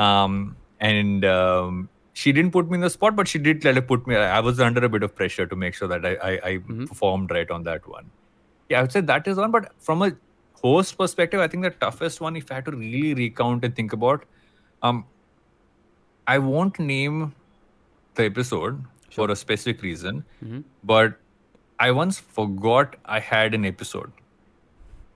Um, 0.00 0.56
and 0.80 1.24
um, 1.24 1.88
she 2.20 2.32
didn't 2.32 2.52
put 2.52 2.70
me 2.70 2.76
in 2.76 2.80
the 2.80 2.88
spot, 2.88 3.14
but 3.14 3.28
she 3.28 3.38
did 3.38 3.62
like 3.64 3.86
put 3.86 4.06
me. 4.06 4.16
I 4.16 4.40
was 4.40 4.58
under 4.58 4.82
a 4.82 4.88
bit 4.88 5.02
of 5.02 5.14
pressure 5.14 5.46
to 5.46 5.56
make 5.62 5.74
sure 5.74 5.86
that 5.88 6.06
I, 6.10 6.12
I, 6.28 6.40
I 6.50 6.58
performed 6.86 7.30
right 7.30 7.50
on 7.50 7.64
that 7.64 7.86
one. 7.86 8.10
Yeah, 8.70 8.78
I 8.78 8.82
would 8.82 8.92
say 8.92 9.02
that 9.02 9.28
is 9.28 9.36
one. 9.36 9.50
But 9.50 9.72
from 9.78 10.00
a 10.00 10.12
host 10.62 10.96
perspective, 10.96 11.40
I 11.40 11.48
think 11.48 11.62
the 11.64 11.70
toughest 11.70 12.22
one, 12.22 12.34
if 12.36 12.50
I 12.50 12.54
had 12.54 12.64
to 12.64 12.70
really 12.70 13.12
recount 13.12 13.66
and 13.66 13.76
think 13.76 13.92
about, 13.92 14.24
um, 14.82 15.04
I 16.26 16.38
won't 16.38 16.78
name 16.78 17.34
the 18.14 18.24
episode 18.24 18.82
for 19.10 19.30
a 19.30 19.36
specific 19.36 19.82
reason, 19.82 20.24
but 20.84 21.18
I 21.78 21.90
once 21.90 22.18
forgot 22.18 22.96
I 23.04 23.20
had 23.20 23.52
an 23.52 23.66
episode 23.66 24.10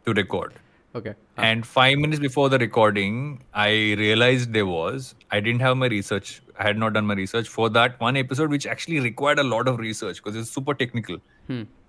to 0.04 0.12
record. 0.12 0.52
Okay. 0.94 1.14
And 1.36 1.64
five 1.64 1.98
minutes 1.98 2.18
before 2.18 2.48
the 2.48 2.58
recording, 2.58 3.44
I 3.54 3.68
realized 3.68 4.52
there 4.52 4.66
was. 4.66 5.14
I 5.30 5.38
didn't 5.38 5.60
have 5.60 5.76
my 5.76 5.86
research. 5.86 6.42
I 6.58 6.64
had 6.64 6.76
not 6.76 6.94
done 6.94 7.06
my 7.06 7.14
research 7.14 7.48
for 7.48 7.70
that 7.70 7.98
one 8.00 8.16
episode, 8.16 8.50
which 8.50 8.66
actually 8.66 8.98
required 8.98 9.38
a 9.38 9.44
lot 9.44 9.68
of 9.68 9.78
research 9.78 10.16
because 10.16 10.34
it's 10.34 10.50
super 10.50 10.74
technical. 10.74 11.18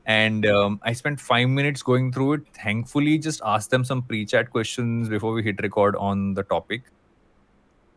And 0.06 0.46
um, 0.46 0.80
I 0.84 0.94
spent 0.94 1.20
five 1.20 1.50
minutes 1.50 1.82
going 1.82 2.12
through 2.12 2.34
it. 2.34 2.42
Thankfully, 2.54 3.18
just 3.18 3.42
asked 3.44 3.72
them 3.72 3.84
some 3.84 4.04
pre 4.04 4.26
chat 4.26 4.52
questions 4.52 5.10
before 5.10 5.34
we 5.34 5.44
hit 5.44 5.62
record 5.62 5.96
on 5.96 6.36
the 6.36 6.44
topic. 6.44 6.84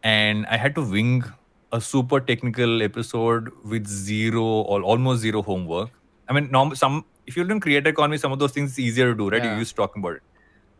And 0.03 0.47
I 0.47 0.57
had 0.57 0.75
to 0.75 0.83
wing 0.83 1.25
a 1.73 1.81
super 1.81 2.21
technical 2.21 2.83
episode 2.83 3.51
with 3.65 3.87
zero 3.87 4.43
or 4.43 4.83
almost 4.83 5.21
zero 5.21 5.43
homework. 5.43 5.91
I 6.29 6.33
mean, 6.33 6.51
norm- 6.51 6.75
some 6.75 7.05
if 7.27 7.37
you're 7.37 7.47
doing 7.47 7.61
creator 7.61 7.91
economy, 7.91 8.17
some 8.19 8.33
of 8.33 8.39
those 8.39 8.53
things 8.53 8.71
it's 8.71 8.79
easier 8.79 9.13
to 9.13 9.15
do, 9.17 9.29
right? 9.29 9.43
Yeah. 9.43 9.51
You're 9.51 9.59
used 9.61 9.71
to 9.73 9.77
talking 9.77 10.03
about 10.03 10.17
it 10.17 10.23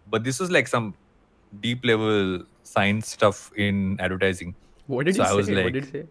but 0.09 0.25
this 0.25 0.41
was 0.41 0.51
like 0.51 0.69
some 0.69 0.95
deep 1.61 1.85
level 1.85 2.43
science 2.63 3.09
stuff 3.09 3.53
in 3.57 3.99
advertising. 4.01 4.55
What 4.87 5.07
did 5.07 5.17
So 5.17 5.23
you 5.23 5.27
I 5.27 5.31
say? 5.31 5.37
was 5.37 5.49
what 5.65 5.73
did 5.73 5.85
you 5.87 5.91
say? 5.91 6.05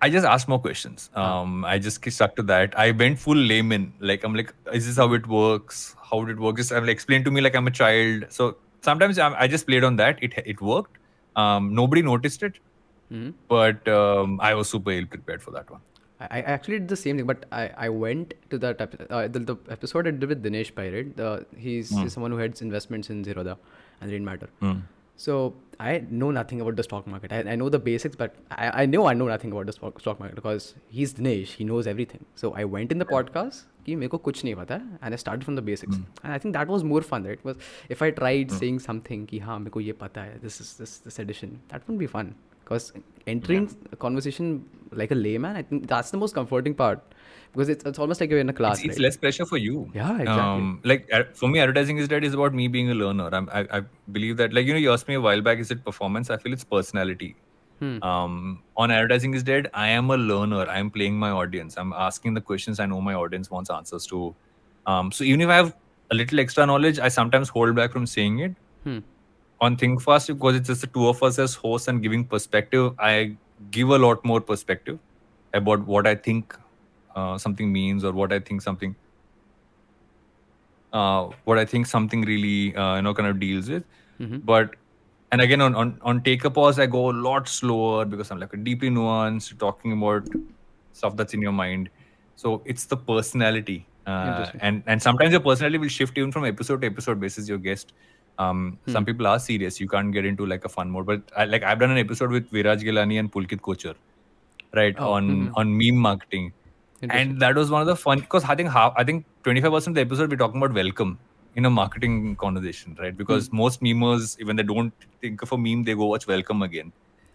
I 0.00 0.10
just 0.10 0.26
asked 0.26 0.48
more 0.48 0.58
questions. 0.58 1.10
Um, 1.14 1.64
I 1.64 1.78
just 1.78 2.04
stuck 2.10 2.34
to 2.36 2.42
that. 2.44 2.76
I 2.76 2.90
went 2.90 3.20
full 3.20 3.36
layman. 3.36 3.92
Like 4.00 4.24
I'm 4.24 4.34
like, 4.34 4.52
is 4.72 4.86
this 4.86 4.96
how 4.96 5.12
it 5.12 5.26
works? 5.28 5.94
How 6.10 6.18
would 6.18 6.28
it 6.30 6.40
work? 6.40 6.56
Just 6.56 6.72
I'm 6.72 6.82
like, 6.84 6.92
explain 6.92 7.22
to 7.24 7.30
me 7.30 7.40
like 7.40 7.54
I'm 7.54 7.68
a 7.68 7.70
child. 7.70 8.24
So 8.28 8.56
sometimes 8.80 9.18
I, 9.18 9.32
I 9.42 9.46
just 9.46 9.66
played 9.66 9.84
on 9.84 9.96
that. 9.96 10.18
It 10.20 10.34
it 10.44 10.60
worked. 10.60 10.98
Um, 11.36 11.72
nobody 11.74 12.02
noticed 12.02 12.42
it, 12.42 12.58
Mhm. 13.12 13.34
but 13.48 13.86
um, 13.88 14.40
I 14.40 14.54
was 14.54 14.68
super 14.68 14.90
ill 14.90 15.06
prepared 15.06 15.40
for 15.42 15.52
that 15.52 15.70
one. 15.70 15.80
I 16.30 16.40
actually 16.42 16.78
did 16.78 16.88
the 16.88 16.96
same 16.96 17.16
thing, 17.16 17.26
but 17.26 17.44
I, 17.52 17.70
I 17.76 17.88
went 17.88 18.34
to 18.50 18.58
that 18.58 18.80
epi- 18.80 19.06
uh, 19.10 19.28
the, 19.28 19.38
the, 19.40 19.56
episode 19.70 20.06
I 20.06 20.10
did 20.10 20.24
with 20.28 20.42
Dinesh 20.42 20.74
Pirate. 20.74 21.16
The, 21.16 21.46
he's, 21.56 21.90
mm. 21.90 22.02
he's 22.02 22.12
someone 22.12 22.30
who 22.30 22.38
heads 22.38 22.62
investments 22.62 23.10
in 23.10 23.24
Zerodha 23.24 23.56
and 24.00 24.12
Rainmatter. 24.12 24.48
Mm. 24.60 24.82
So 25.16 25.54
I 25.78 26.04
know 26.10 26.30
nothing 26.30 26.60
about 26.60 26.76
the 26.76 26.82
stock 26.82 27.06
market. 27.06 27.32
I, 27.32 27.52
I 27.52 27.56
know 27.56 27.68
the 27.68 27.78
basics, 27.78 28.16
but 28.16 28.34
I, 28.50 28.82
I 28.82 28.86
know 28.86 29.06
I 29.06 29.14
know 29.14 29.28
nothing 29.28 29.52
about 29.52 29.66
the 29.66 29.72
stock, 29.72 30.00
stock 30.00 30.18
market 30.20 30.34
because 30.36 30.74
he's 30.88 31.14
Dinesh. 31.14 31.48
He 31.48 31.64
knows 31.64 31.86
everything. 31.86 32.24
So 32.34 32.52
I 32.54 32.64
went 32.64 32.92
in 32.92 32.98
the 32.98 33.04
podcast 33.04 33.66
कि 33.86 33.94
मेरे 33.96 34.08
को 34.08 34.18
कुछ 34.18 34.44
नहीं 34.44 34.54
पता 34.54 34.74
है 34.74 34.98
and 34.98 35.14
I 35.14 35.18
start 35.18 35.42
from 35.44 35.56
the 35.56 35.62
basics 35.64 35.96
and 35.96 36.32
I 36.32 36.38
think 36.38 36.56
that 36.56 36.68
was 36.68 36.82
more 36.90 37.02
fun 37.02 37.24
right 37.26 37.46
was 37.46 37.56
if 37.90 38.02
I 38.02 38.10
tried 38.10 38.50
saying 38.50 38.78
something 38.80 39.26
कि 39.26 39.38
हाँ 39.38 39.58
मेरे 39.58 39.70
को 39.70 39.80
ये 39.80 39.92
पता 40.02 40.22
है 40.22 40.38
this 40.42 40.60
is 40.60 40.76
this 40.78 41.04
this 41.04 41.20
edition 41.20 41.56
because 42.72 42.92
entering 43.26 43.74
a 43.92 43.96
conversation 43.96 44.64
like 44.92 45.10
a 45.10 45.14
layman 45.14 45.56
I 45.56 45.62
think 45.62 45.86
that's 45.86 46.10
the 46.10 46.16
most 46.16 46.34
comforting 46.34 46.74
part 46.74 47.02
because 47.52 47.68
it's, 47.68 47.84
it's 47.84 47.98
almost 47.98 48.20
like 48.20 48.30
you're 48.30 48.38
in 48.38 48.48
a 48.48 48.52
class 48.52 48.78
It's, 48.78 48.86
it's 48.86 48.96
right? 48.98 49.04
less 49.04 49.16
pressure 49.16 49.44
for 49.44 49.58
you. 49.58 49.90
Yeah, 49.94 50.12
exactly. 50.18 50.32
Um, 50.32 50.80
like 50.84 51.08
uh, 51.12 51.24
for 51.34 51.48
me, 51.48 51.60
advertising 51.60 51.98
is 51.98 52.08
that 52.08 52.24
is 52.24 52.34
about 52.34 52.54
me 52.54 52.66
being 52.68 52.90
a 52.90 52.94
learner. 52.94 53.28
I'm, 53.30 53.48
I, 53.52 53.66
I 53.70 53.82
believe 54.10 54.38
that, 54.38 54.54
like 54.54 54.66
you 54.66 54.72
know, 54.72 54.78
you 54.78 54.90
asked 54.90 55.06
me 55.06 55.14
a 55.14 55.20
while 55.20 55.42
back, 55.42 55.58
is 55.58 55.70
it 55.70 55.84
performance? 55.84 56.30
I 56.30 56.38
feel 56.38 56.52
it's 56.52 56.64
personality. 56.64 57.36
Hmm. 57.80 58.02
Um, 58.02 58.62
on 58.76 58.90
advertising 58.90 59.34
is 59.34 59.42
dead. 59.42 59.68
I 59.74 59.88
am 59.88 60.10
a 60.10 60.16
learner. 60.16 60.66
I 60.66 60.78
am 60.78 60.90
playing 60.90 61.18
my 61.18 61.30
audience. 61.30 61.76
I'm 61.76 61.92
asking 61.92 62.34
the 62.34 62.40
questions 62.40 62.80
I 62.80 62.86
know 62.86 63.02
my 63.02 63.14
audience 63.14 63.50
wants 63.50 63.68
answers 63.68 64.06
to. 64.06 64.34
Um, 64.86 65.12
so 65.12 65.24
even 65.24 65.42
if 65.42 65.48
I 65.48 65.56
have 65.56 65.76
a 66.10 66.14
little 66.14 66.40
extra 66.40 66.64
knowledge, 66.64 66.98
I 66.98 67.08
sometimes 67.08 67.50
hold 67.50 67.74
back 67.74 67.92
from 67.92 68.06
saying 68.06 68.38
it. 68.38 68.54
Hmm. 68.84 68.98
On 69.62 69.76
Think 69.76 70.02
Fast, 70.02 70.26
because 70.28 70.56
it's 70.56 70.68
just 70.68 70.80
the 70.82 70.88
two 70.88 71.08
of 71.08 71.22
us 71.22 71.38
as 71.38 71.54
hosts 71.54 71.88
and 71.88 72.02
giving 72.02 72.24
perspective, 72.24 72.94
I 72.98 73.36
give 73.70 73.90
a 73.90 73.98
lot 73.98 74.24
more 74.24 74.40
perspective 74.40 74.98
about 75.54 75.86
what 75.86 76.06
I 76.06 76.16
think 76.16 76.56
uh, 77.14 77.38
something 77.38 77.72
means 77.72 78.04
or 78.04 78.12
what 78.12 78.32
I 78.32 78.40
think 78.40 78.60
something 78.62 78.96
uh, 80.92 81.30
what 81.44 81.58
I 81.58 81.64
think 81.64 81.86
something 81.86 82.22
really 82.22 82.74
uh, 82.76 82.96
you 82.96 83.02
know 83.02 83.14
kind 83.14 83.28
of 83.28 83.40
deals 83.40 83.68
with. 83.70 83.84
But 84.44 84.76
and 85.30 85.40
again 85.40 85.60
on, 85.60 85.74
on 85.74 85.98
on 86.02 86.22
take 86.22 86.44
a 86.44 86.50
pause, 86.50 86.78
I 86.78 86.86
go 86.86 87.10
a 87.10 87.16
lot 87.28 87.48
slower 87.48 88.04
because 88.04 88.30
I'm 88.30 88.40
like 88.40 88.52
a 88.52 88.56
deeply 88.56 88.90
nuanced 88.90 89.58
talking 89.58 89.92
about 89.92 90.28
stuff 90.92 91.16
that's 91.16 91.34
in 91.34 91.42
your 91.42 91.52
mind. 91.52 91.88
So 92.36 92.62
it's 92.64 92.86
the 92.86 92.96
personality, 92.96 93.86
uh, 94.06 94.50
and 94.60 94.82
and 94.86 95.00
sometimes 95.02 95.32
your 95.32 95.40
personality 95.40 95.78
will 95.78 95.88
shift 95.88 96.18
even 96.18 96.32
from 96.32 96.44
episode 96.44 96.80
to 96.82 96.86
episode 96.88 97.20
basis. 97.20 97.48
Your 97.48 97.58
guest. 97.58 97.92
Um, 98.38 98.78
Some 98.88 99.04
people 99.04 99.26
are 99.26 99.38
serious. 99.38 99.80
You 99.80 99.88
can't 99.88 100.12
get 100.12 100.24
into 100.24 100.46
like 100.46 100.64
a 100.64 100.68
fun 100.68 100.90
mode. 100.90 101.06
But 101.06 101.22
I, 101.36 101.44
like 101.44 101.62
I've 101.62 101.78
done 101.78 101.90
an 101.90 101.98
episode 101.98 102.30
with 102.30 102.50
Viraj 102.50 102.82
Ghelani 102.82 103.18
and 103.18 103.30
Pulkit 103.30 103.60
Kochar, 103.60 103.94
right 104.74 104.94
Oh, 104.98 105.12
on 105.12 105.52
on 105.54 105.76
meme 105.76 105.96
marketing 105.96 106.52
and 107.10 107.40
that 107.40 107.56
was 107.56 107.70
one 107.70 107.80
of 107.80 107.86
the 107.88 107.96
fun 107.96 108.20
because 108.20 108.44
I 108.44 108.54
think 108.54 108.70
half, 108.70 108.92
I 108.96 109.02
think 109.04 109.26
25% 109.44 109.88
of 109.88 109.94
the 109.94 110.00
episode 110.00 110.30
we're 110.30 110.36
talking 110.36 110.62
about 110.62 110.72
welcome 110.72 111.18
in 111.56 111.64
a 111.64 111.70
marketing 111.70 112.36
conversation, 112.36 112.96
right? 113.00 113.16
Because 113.16 113.48
Hmm. 113.48 113.56
most 113.56 113.80
memers, 113.82 114.36
even 114.40 114.56
they 114.56 114.62
don't 114.62 114.92
think 115.20 115.42
of 115.42 115.52
a 115.52 115.58
meme, 115.58 115.82
they 115.82 115.94
go 115.94 116.06
watch 116.06 116.26
welcome 116.28 116.62
again. 116.62 116.92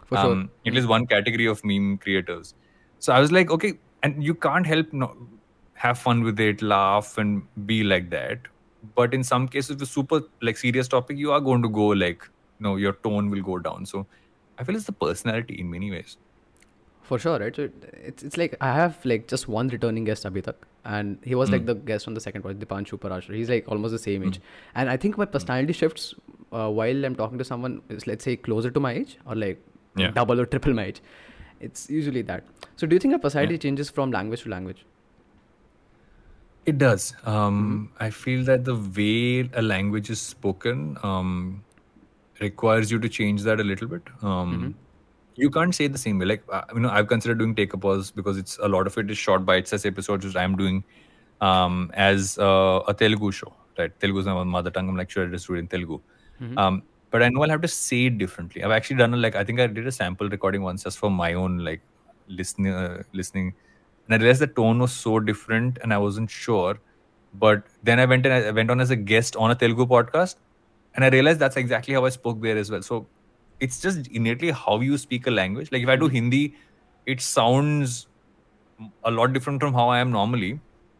For 0.08 0.18
sure. 0.18 0.32
Um, 0.32 0.50
It 0.64 0.78
is 0.78 0.88
one 0.88 1.06
category 1.06 1.48
of 1.48 1.64
meme 1.66 1.98
creators. 1.98 2.56
So 3.00 3.14
I 3.14 3.20
was 3.20 3.32
like, 3.32 3.52
okay, 3.52 3.74
and 4.04 4.24
you 4.24 4.34
can't 4.36 4.66
help 4.66 4.94
no, 4.94 5.16
have 5.74 6.00
fun 6.00 6.24
with 6.24 6.40
it, 6.40 6.62
laugh, 6.62 7.18
and 7.18 7.44
be 7.66 7.84
like 7.84 8.10
that. 8.12 8.40
But 8.96 9.14
in 9.14 9.24
some 9.24 9.48
cases, 9.48 9.78
with 9.78 9.90
super 9.90 10.22
like 10.42 10.58
serious 10.58 10.88
topic, 10.88 11.18
you 11.18 11.32
are 11.32 11.42
going 11.42 11.62
to 11.64 11.70
go 11.70 11.88
like, 11.88 12.24
you 12.60 12.64
know, 12.64 12.76
your 12.76 12.94
tone 12.94 13.30
will 13.30 13.42
go 13.42 13.58
down. 13.60 13.86
So 13.86 14.08
I 14.58 14.64
feel 14.64 14.76
it's 14.76 14.86
the 14.86 14.92
personality 14.92 15.56
in 15.60 15.70
many 15.70 15.92
ways. 15.92 16.18
For 17.04 17.18
sure, 17.18 17.40
right? 17.40 17.56
So 17.56 17.70
it's 17.94 18.22
it's 18.22 18.38
like 18.38 18.56
I 18.60 18.74
have 18.74 19.04
like 19.06 19.28
just 19.28 19.48
one 19.48 19.70
returning 19.70 20.04
guest 20.04 20.26
abhi 20.26 20.44
tak, 20.44 20.56
and 20.84 21.18
he 21.24 21.36
was 21.36 21.50
like 21.52 21.66
the 21.66 21.76
guest 21.76 22.08
on 22.08 22.14
the 22.14 22.20
second 22.20 22.42
part, 22.42 22.60
Dipanshu 22.60 23.00
Parashar. 23.00 23.34
He's 23.34 23.50
like 23.50 23.70
almost 23.70 23.94
the 23.94 24.00
same 24.00 24.26
age, 24.30 24.42
and 24.76 24.90
I 24.90 24.98
think 24.98 25.18
my 25.18 25.24
personality 25.26 25.72
shifts 25.72 26.14
uh, 26.52 26.70
while 26.70 27.06
I'm 27.06 27.16
talking 27.16 27.38
to 27.38 27.46
someone 27.46 27.82
is 27.90 28.08
let's 28.08 28.26
say 28.26 28.36
closer 28.36 28.72
to 28.72 28.80
my 28.88 28.92
age 29.04 29.18
or 29.26 29.36
like 29.36 29.64
Yeah. 29.96 30.12
double 30.12 30.40
or 30.42 30.46
triple 30.46 30.74
my 30.74 30.86
age. 30.90 31.02
It's 31.68 31.90
usually 31.90 32.22
that. 32.24 32.44
So 32.76 32.86
do 32.86 32.96
you 32.96 33.00
think 33.00 33.12
your 33.12 33.20
personality 33.20 33.58
changes 33.58 33.90
from 33.90 34.12
language 34.12 34.44
to 34.44 34.50
language? 34.50 34.86
It 36.68 36.78
does. 36.78 37.14
Um, 37.26 37.92
I 37.98 38.10
feel 38.10 38.44
that 38.44 38.66
the 38.66 38.76
way 38.76 39.50
a 39.54 39.62
language 39.62 40.10
is 40.10 40.20
spoken 40.20 40.98
um, 41.02 41.64
requires 42.42 42.92
you 42.92 43.00
to 43.00 43.10
change 43.10 43.44
that 43.44 43.62
a 43.62 43.64
little 43.64 43.88
bit. 43.88 44.02
Um, 44.22 44.76
you 45.36 45.50
can't 45.50 45.74
say 45.74 45.88
the 45.88 45.98
same 45.98 46.20
way. 46.20 46.26
Like 46.26 46.44
uh, 46.52 46.64
you 46.74 46.82
know, 46.82 46.90
I've 46.90 47.08
considered 47.08 47.40
doing 47.40 47.56
take 47.56 47.74
a 47.74 47.78
pause 47.78 48.12
because 48.12 48.38
it's 48.38 48.58
a 48.62 48.68
lot 48.68 48.86
of 48.86 48.98
it 48.98 49.10
is 49.10 49.18
short 49.18 49.46
bite-sized 49.46 49.86
episodes, 49.86 50.26
which 50.26 50.36
I'm 50.36 50.58
doing 50.58 50.84
um, 51.40 51.92
as 51.94 52.38
uh, 52.38 52.82
a 52.88 52.94
Telugu 52.94 53.32
show. 53.32 53.54
Right, 53.80 53.98
Telugu 54.02 54.20
is 54.20 54.26
my 54.26 54.44
mother 54.44 54.72
tongue. 54.72 54.90
I'm 54.90 54.98
like 54.98 55.10
sure 55.10 55.26
do 55.26 55.36
it 55.36 55.60
in 55.60 55.68
Telugu. 55.68 56.00
Um, 56.58 56.84
but 57.12 57.24
I 57.24 57.30
know 57.30 57.44
I'll 57.44 57.50
have 57.50 57.62
to 57.62 57.68
say 57.68 58.08
it 58.08 58.18
differently. 58.18 58.64
I've 58.64 58.72
actually 58.72 58.98
done 58.98 59.14
a, 59.14 59.18
like 59.18 59.36
I 59.36 59.44
think 59.46 59.62
I 59.62 59.68
did 59.68 59.88
a 59.88 59.92
sample 59.92 60.28
recording 60.28 60.64
once 60.64 60.84
just 60.84 60.98
for 60.98 61.10
my 61.10 61.34
own 61.34 61.60
like 61.60 61.82
listening, 62.28 62.74
uh, 62.74 63.04
listening, 63.14 63.54
and 64.08 64.16
I 64.16 64.18
realized 64.18 64.42
the 64.42 64.48
tone 64.48 64.80
was 64.80 64.94
so 64.94 65.20
different, 65.20 65.78
and 65.82 65.94
I 65.94 65.98
wasn't 65.98 66.30
sure. 66.30 66.80
But 67.34 67.64
then 67.84 68.00
I 68.00 68.06
went 68.06 68.26
and 68.26 68.34
I 68.34 68.52
went 68.52 68.72
on 68.72 68.80
as 68.80 68.90
a 68.90 68.96
guest 68.96 69.36
on 69.36 69.52
a 69.52 69.56
Telugu 69.56 69.86
podcast, 69.86 70.36
and 70.96 71.06
I 71.06 71.10
realized 71.10 71.40
that's 71.40 71.58
exactly 71.58 71.94
how 71.94 72.06
I 72.06 72.10
spoke 72.10 72.42
there 72.42 72.58
as 72.58 72.72
well. 72.72 72.82
So 72.82 73.06
it's 73.60 73.82
just 73.82 74.08
innately 74.08 74.52
how 74.52 74.80
you 74.80 74.98
speak 74.98 75.28
a 75.28 75.32
language. 75.32 75.72
Like 75.72 75.84
if 75.84 75.90
I 75.90 75.96
do 75.96 76.08
Hindi, 76.08 76.56
it 77.06 77.22
sounds 77.22 78.08
a 79.04 79.12
lot 79.12 79.34
different 79.34 79.62
from 79.62 79.74
how 79.74 79.90
I 79.90 80.00
am 80.00 80.12
normally. 80.12 80.60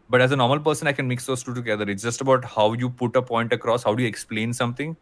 But 0.10 0.22
as 0.22 0.32
a 0.32 0.36
normal 0.36 0.60
person, 0.60 0.88
I 0.88 0.94
can 0.94 1.08
mix 1.08 1.26
those 1.26 1.44
two 1.44 1.54
together. 1.54 1.90
It's 1.90 2.02
just 2.02 2.22
about 2.22 2.46
how 2.46 2.74
you 2.74 2.90
put 2.90 3.16
a 3.16 3.22
point 3.22 3.52
across, 3.52 3.84
how 3.84 3.94
do 3.94 4.04
you 4.04 4.08
explain 4.08 4.54
something, 4.54 4.96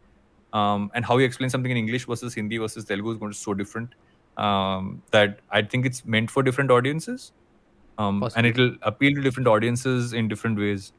um, 0.51 0.91
and 0.95 1.05
how 1.05 1.17
you 1.17 1.25
explain 1.25 1.49
something 1.49 1.71
in 1.71 1.77
English 1.77 2.05
versus 2.07 2.33
Hindi 2.33 2.57
versus 2.57 2.85
Telugu 2.85 3.11
is 3.11 3.17
going 3.17 3.31
to 3.31 3.35
be 3.37 3.41
so 3.41 3.53
different 3.53 3.93
um, 4.37 5.03
that 5.11 5.39
I 5.51 5.61
think 5.61 5.85
it's 5.85 6.05
meant 6.05 6.31
for 6.31 6.43
different 6.43 6.71
audiences, 6.71 7.31
um, 7.97 8.23
and 8.35 8.45
it'll 8.45 8.75
appeal 8.81 9.13
to 9.15 9.21
different 9.21 9.47
audiences 9.47 10.13
in 10.13 10.27
different 10.27 10.57
ways. 10.59 10.91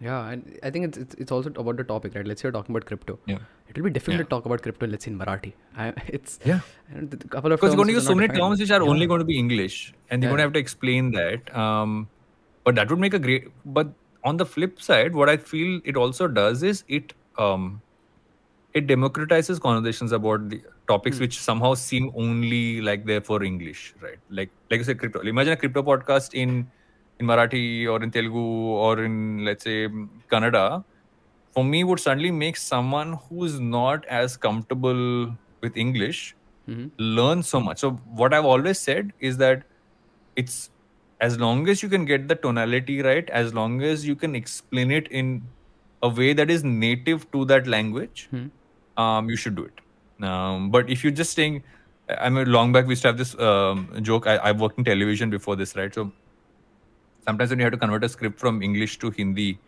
Yeah, 0.00 0.28
and 0.28 0.58
I 0.62 0.70
think 0.70 0.86
it's, 0.86 0.98
it's 0.98 1.14
it's 1.14 1.32
also 1.32 1.50
about 1.50 1.76
the 1.76 1.84
topic, 1.84 2.14
right? 2.14 2.26
Let's 2.26 2.42
say 2.42 2.46
you're 2.46 2.52
talking 2.52 2.74
about 2.74 2.84
crypto. 2.86 3.18
Yeah. 3.26 3.38
It 3.68 3.76
will 3.76 3.84
be 3.84 3.90
difficult 3.90 4.18
Yeah. 4.18 4.24
to 4.24 4.28
talk 4.28 4.44
about 4.44 4.62
crypto, 4.62 4.86
let's 4.86 5.04
say 5.04 5.12
in 5.12 5.18
Marathi. 5.18 5.52
I, 5.76 5.92
it's 6.08 6.38
Yeah. 6.44 6.60
the 6.92 7.16
couple 7.16 7.52
of 7.52 7.60
because 7.60 7.72
you're 7.74 7.76
going 7.76 7.88
to 7.88 7.94
use 7.94 8.06
so 8.06 8.14
many 8.14 8.26
defined. 8.28 8.42
terms 8.42 8.60
which 8.60 8.70
are 8.70 8.82
Yeah. 8.82 8.88
only 8.94 9.06
going 9.06 9.20
to 9.20 9.24
be 9.24 9.38
English, 9.38 9.94
and 10.10 10.22
you're 10.22 10.30
going 10.30 10.38
to 10.38 10.42
have 10.48 10.52
to 10.54 10.58
explain 10.58 11.12
that. 11.12 11.54
Um, 11.56 12.08
but 12.64 12.74
that 12.74 12.90
would 12.90 12.98
make 12.98 13.14
a 13.14 13.18
great. 13.28 13.48
But 13.64 13.92
on 14.24 14.36
the 14.36 14.46
flip 14.46 14.80
side, 14.82 15.14
what 15.14 15.28
I 15.28 15.36
feel 15.36 15.80
it 15.84 15.96
also 15.96 16.26
does 16.26 16.62
is 16.62 16.82
it 16.88 17.14
um, 17.38 17.80
it 18.74 18.86
democratizes 18.88 19.60
conversations 19.60 20.12
about 20.12 20.48
the 20.50 20.60
topics 20.88 21.20
which 21.20 21.38
somehow 21.40 21.74
seem 21.74 22.10
only 22.16 22.80
like 22.80 23.04
they're 23.06 23.20
for 23.20 23.42
English, 23.42 23.94
right? 24.00 24.18
Like 24.30 24.50
like 24.70 24.80
I 24.80 24.82
said, 24.84 24.98
crypto. 24.98 25.20
Imagine 25.20 25.52
a 25.54 25.56
crypto 25.56 25.82
podcast 25.82 26.34
in 26.34 26.70
in 27.20 27.26
Marathi 27.26 27.88
or 27.88 28.02
in 28.02 28.10
Telugu 28.10 28.46
or 28.86 29.04
in 29.04 29.44
let's 29.44 29.64
say 29.64 29.88
Kannada. 30.32 30.84
For 31.52 31.64
me, 31.64 31.84
would 31.84 32.00
suddenly 32.00 32.30
make 32.32 32.56
someone 32.56 33.12
who's 33.28 33.60
not 33.60 34.04
as 34.06 34.36
comfortable 34.36 35.02
with 35.62 35.76
English 35.76 36.22
Mhm. 36.68 36.90
learn 37.18 37.42
so 37.50 37.60
much. 37.60 37.78
So 37.84 37.90
what 38.22 38.34
I've 38.36 38.46
always 38.54 38.78
said 38.88 39.12
is 39.30 39.36
that 39.38 39.64
it's 40.36 40.70
as 41.20 41.38
long 41.38 41.68
as 41.68 41.82
you 41.82 41.88
can 41.88 42.04
get 42.04 42.28
the 42.28 42.34
tonality 42.34 43.02
right, 43.02 43.28
as 43.30 43.54
long 43.54 43.82
as 43.82 44.06
you 44.06 44.16
can 44.16 44.34
explain 44.34 44.90
it 44.90 45.08
in 45.08 45.30
a 46.02 46.08
way 46.08 46.32
that 46.32 46.50
is 46.50 46.64
native 46.64 47.30
to 47.32 47.44
that 47.46 47.66
language, 47.66 48.28
Hmm. 48.30 48.46
Um, 48.96 49.28
you 49.30 49.36
should 49.36 49.54
do 49.56 49.64
it. 49.64 50.24
Um, 50.24 50.70
but 50.70 50.88
if 50.90 51.02
you're 51.04 51.12
just 51.12 51.34
saying, 51.34 51.62
I 52.08 52.28
mean, 52.28 52.50
long 52.50 52.72
back 52.72 52.86
we 52.86 52.92
used 52.92 53.02
to 53.02 53.08
have 53.08 53.16
this 53.18 53.38
um, 53.38 53.88
joke. 54.02 54.26
I, 54.26 54.38
I've 54.38 54.60
worked 54.60 54.78
in 54.78 54.84
television 54.84 55.30
before 55.30 55.56
this, 55.56 55.74
right? 55.76 55.94
So 55.94 56.12
sometimes 57.26 57.50
when 57.50 57.58
you 57.58 57.64
have 57.64 57.72
to 57.72 57.78
convert 57.78 58.04
a 58.04 58.08
script 58.08 58.38
from 58.38 58.62
English 58.62 58.98
to 58.98 59.10
Hindi, 59.10 59.58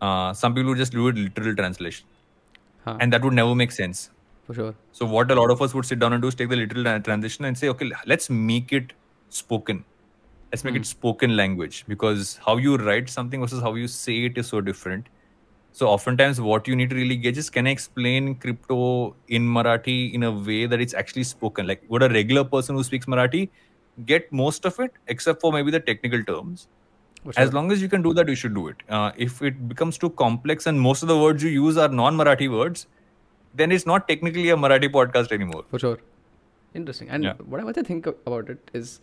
uh, 0.00 0.32
some 0.32 0.54
people 0.54 0.70
would 0.70 0.78
just 0.78 0.92
do 0.92 1.08
it 1.08 1.16
literal 1.16 1.54
translation, 1.56 2.06
Huh, 2.84 2.98
and 3.00 3.12
that 3.12 3.24
would 3.24 3.32
never 3.32 3.54
make 3.54 3.72
sense. 3.72 4.10
for 4.46 4.54
sure. 4.54 4.74
So 4.92 5.06
what 5.06 5.30
a 5.30 5.34
lot 5.34 5.50
of 5.50 5.60
us 5.64 5.74
would 5.74 5.84
sit 5.86 5.98
down 5.98 6.12
and 6.12 6.22
do 6.22 6.28
is 6.28 6.34
take 6.36 6.48
the 6.50 6.56
literal 6.56 6.84
tra- 6.84 7.00
transition 7.00 7.44
and 7.46 7.58
say, 7.58 7.68
okay, 7.70 7.90
let's 8.06 8.28
make 8.30 8.72
it 8.72 8.92
spoken. 9.28 9.84
Let's 10.52 10.62
make 10.62 10.76
it 10.76 10.86
spoken 10.86 11.34
language 11.36 11.84
because 11.88 12.38
how 12.46 12.56
you 12.56 12.76
write 12.76 13.08
something 13.10 13.40
versus 13.40 13.60
how 13.60 13.74
you 13.74 13.88
say 13.88 14.26
it 14.26 14.38
is 14.38 14.46
so 14.46 14.60
different. 14.60 15.08
So 15.76 15.88
oftentimes, 15.88 16.40
what 16.40 16.66
you 16.66 16.74
need 16.74 16.88
to 16.88 16.96
really 16.96 17.16
gauge 17.16 17.36
is 17.36 17.50
can 17.50 17.66
I 17.66 17.70
explain 17.70 18.36
crypto 18.36 19.14
in 19.28 19.46
Marathi 19.46 20.14
in 20.14 20.22
a 20.22 20.30
way 20.32 20.64
that 20.64 20.80
it's 20.80 20.94
actually 20.94 21.24
spoken? 21.24 21.66
Like, 21.66 21.82
would 21.88 22.02
a 22.02 22.08
regular 22.08 22.44
person 22.44 22.76
who 22.76 22.82
speaks 22.82 23.04
Marathi 23.04 23.50
get 24.06 24.32
most 24.32 24.64
of 24.64 24.80
it, 24.80 24.94
except 25.06 25.42
for 25.42 25.52
maybe 25.52 25.70
the 25.70 25.80
technical 25.80 26.24
terms? 26.24 26.66
For 27.24 27.34
As 27.36 27.52
long 27.52 27.70
as 27.72 27.82
you 27.82 27.90
can 27.90 28.00
do 28.00 28.14
that, 28.14 28.26
you 28.26 28.34
should 28.34 28.54
do 28.54 28.68
it. 28.68 28.76
Uh, 28.88 29.12
if 29.18 29.42
it 29.42 29.68
becomes 29.68 29.98
too 29.98 30.08
complex 30.22 30.66
and 30.66 30.80
most 30.80 31.02
of 31.02 31.08
the 31.08 31.18
words 31.18 31.42
you 31.42 31.50
use 31.50 31.76
are 31.76 31.88
non-Marathi 31.88 32.50
words, 32.50 32.86
then 33.54 33.70
it's 33.70 33.84
not 33.84 34.08
technically 34.08 34.48
a 34.48 34.56
Marathi 34.56 34.90
podcast 34.98 35.30
anymore. 35.30 35.64
For 35.68 35.78
sure. 35.78 35.98
Interesting. 36.74 37.10
And 37.10 37.24
Yeah. 37.24 37.34
what 37.44 37.60
I 37.60 37.64
what 37.64 37.76
I 37.76 37.82
think 37.82 38.06
about 38.14 38.48
it 38.48 38.70
is 38.72 38.98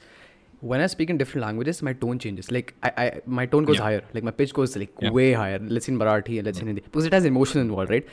when 0.71 0.82
I 0.84 0.88
speak 0.91 1.10
in 1.13 1.17
different 1.21 1.45
languages, 1.45 1.82
my 1.88 1.91
tone 2.02 2.19
changes. 2.23 2.49
Like 2.58 2.73
I, 2.89 2.91
I 3.04 3.06
my 3.38 3.45
tone 3.54 3.65
goes 3.69 3.78
Yeah. 3.78 3.84
higher. 3.88 4.04
Like 4.17 4.23
my 4.28 4.34
pitch 4.41 4.54
goes 4.60 4.76
like 4.82 4.91
Yeah. 5.06 5.12
way 5.17 5.26
higher. 5.39 5.60
Let's 5.78 5.88
say 5.88 5.93
in 5.93 5.99
Marathi 6.02 6.38
and 6.41 6.45
let's 6.49 6.58
say 6.60 6.63
in 6.65 6.67
Hindi. 6.71 6.84
Because 6.89 7.06
it 7.10 7.15
has 7.17 7.26
emotion 7.30 7.62
involved, 7.63 7.89
right? 7.95 8.06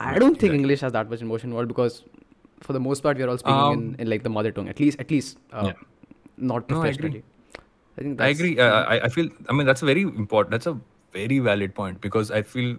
I 0.00 0.12
don't 0.18 0.38
think 0.42 0.52
exactly. 0.52 0.58
English 0.58 0.80
has 0.86 0.92
that 0.98 1.10
much 1.14 1.22
emotion 1.22 1.50
involved 1.50 1.68
because 1.74 1.96
for 2.66 2.72
the 2.76 2.82
most 2.84 3.02
part 3.06 3.16
we 3.22 3.24
are 3.24 3.30
all 3.34 3.38
speaking 3.38 3.72
in, 3.72 3.80
Um, 3.88 3.96
in 4.04 4.10
like 4.12 4.22
the 4.28 4.32
mother 4.36 4.52
tongue. 4.58 4.68
At 4.74 4.82
least 4.84 5.00
at 5.06 5.10
least 5.16 5.38
uh, 5.52 5.64
Yeah. 5.70 5.72
not 6.52 6.70
No, 6.70 6.82
I 6.82 6.92
agree. 6.92 7.10
professionally. 7.10 7.24
I 7.98 8.02
think 8.02 8.20
I 8.26 8.28
agree. 8.34 8.52
Uh, 8.66 8.82
I, 8.96 9.00
I 9.06 9.08
feel. 9.16 9.30
I 9.48 9.56
mean, 9.60 9.66
that's 9.72 9.82
a 9.86 9.86
very 9.90 10.02
important. 10.02 10.52
That's 10.56 10.70
a 10.72 10.76
very 11.18 11.40
valid 11.48 11.74
point 11.80 12.00
because 12.06 12.30
I 12.40 12.42
feel 12.52 12.76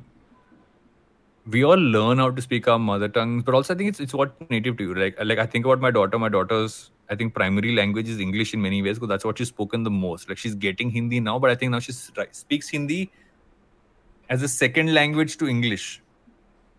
we 1.58 1.64
all 1.72 1.84
learn 1.98 2.20
how 2.20 2.30
to 2.40 2.42
speak 2.42 2.68
our 2.68 2.80
mother 2.80 3.10
tongues, 3.10 3.44
but 3.44 3.56
also 3.60 3.74
I 3.74 3.78
think 3.82 3.90
it's 3.96 4.00
it's 4.00 4.14
what 4.22 4.40
native 4.56 4.78
to 4.78 4.88
you. 4.90 4.96
Like 5.04 5.20
like 5.34 5.40
I 5.40 5.46
think 5.58 5.66
about 5.72 5.82
my 5.88 5.92
daughter. 6.00 6.20
My 6.26 6.30
daughter's 6.38 6.80
I 7.10 7.16
think 7.16 7.34
primary 7.34 7.74
language 7.76 8.10
is 8.10 8.20
English 8.20 8.54
in 8.54 8.62
many 8.62 8.82
ways 8.82 8.98
because 8.98 9.10
that's 9.10 9.26
what 9.26 9.38
she's 9.38 9.48
spoken 9.48 9.84
the 9.84 9.90
most. 9.92 10.30
Like 10.30 10.38
she's 10.38 10.56
getting 10.56 10.92
Hindi 10.92 11.20
now, 11.20 11.40
but 11.40 11.50
I 11.50 11.56
think 11.56 11.72
now 11.72 11.80
she 11.80 11.92
speaks 11.92 12.70
Hindi 12.70 13.12
as 14.30 14.44
a 14.44 14.48
second 14.48 14.94
language 14.94 15.38
to 15.38 15.48
English. 15.48 16.02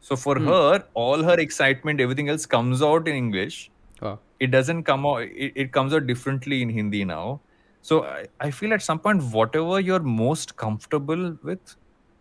So 0.01 0.17
for 0.17 0.39
her, 0.39 0.85
all 0.95 1.23
her 1.23 1.35
excitement, 1.35 2.01
everything 2.01 2.29
else 2.29 2.47
comes 2.47 2.81
out 2.83 3.09
in 3.09 3.15
English 3.15 3.71
Wow. 4.01 4.19
it 4.39 4.51
doesn't 4.51 4.85
come 4.85 5.05
out 5.05 5.23
it, 5.25 5.53
it 5.55 5.73
comes 5.73 5.93
out 5.93 6.07
differently 6.07 6.63
in 6.63 6.71
hindi 6.71 7.05
now 7.05 7.39
so 7.83 8.05
I, 8.05 8.29
I 8.41 8.51
feel 8.51 8.73
at 8.73 8.81
some 8.81 8.99
point 8.99 9.23
whatever 9.23 9.79
you're 9.79 10.01
most 10.01 10.57
comfortable 10.57 11.37
with 11.43 11.77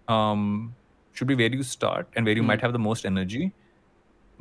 um 0.10 0.76
should 1.14 1.28
be 1.28 1.36
where 1.36 1.48
you 1.48 1.64
start 1.64 2.10
and 2.18 2.26
where 2.26 2.36
you 2.36 2.44
might 2.44 2.60
have 2.60 2.74
the 2.74 2.80
most 2.80 3.06
energy 3.06 3.54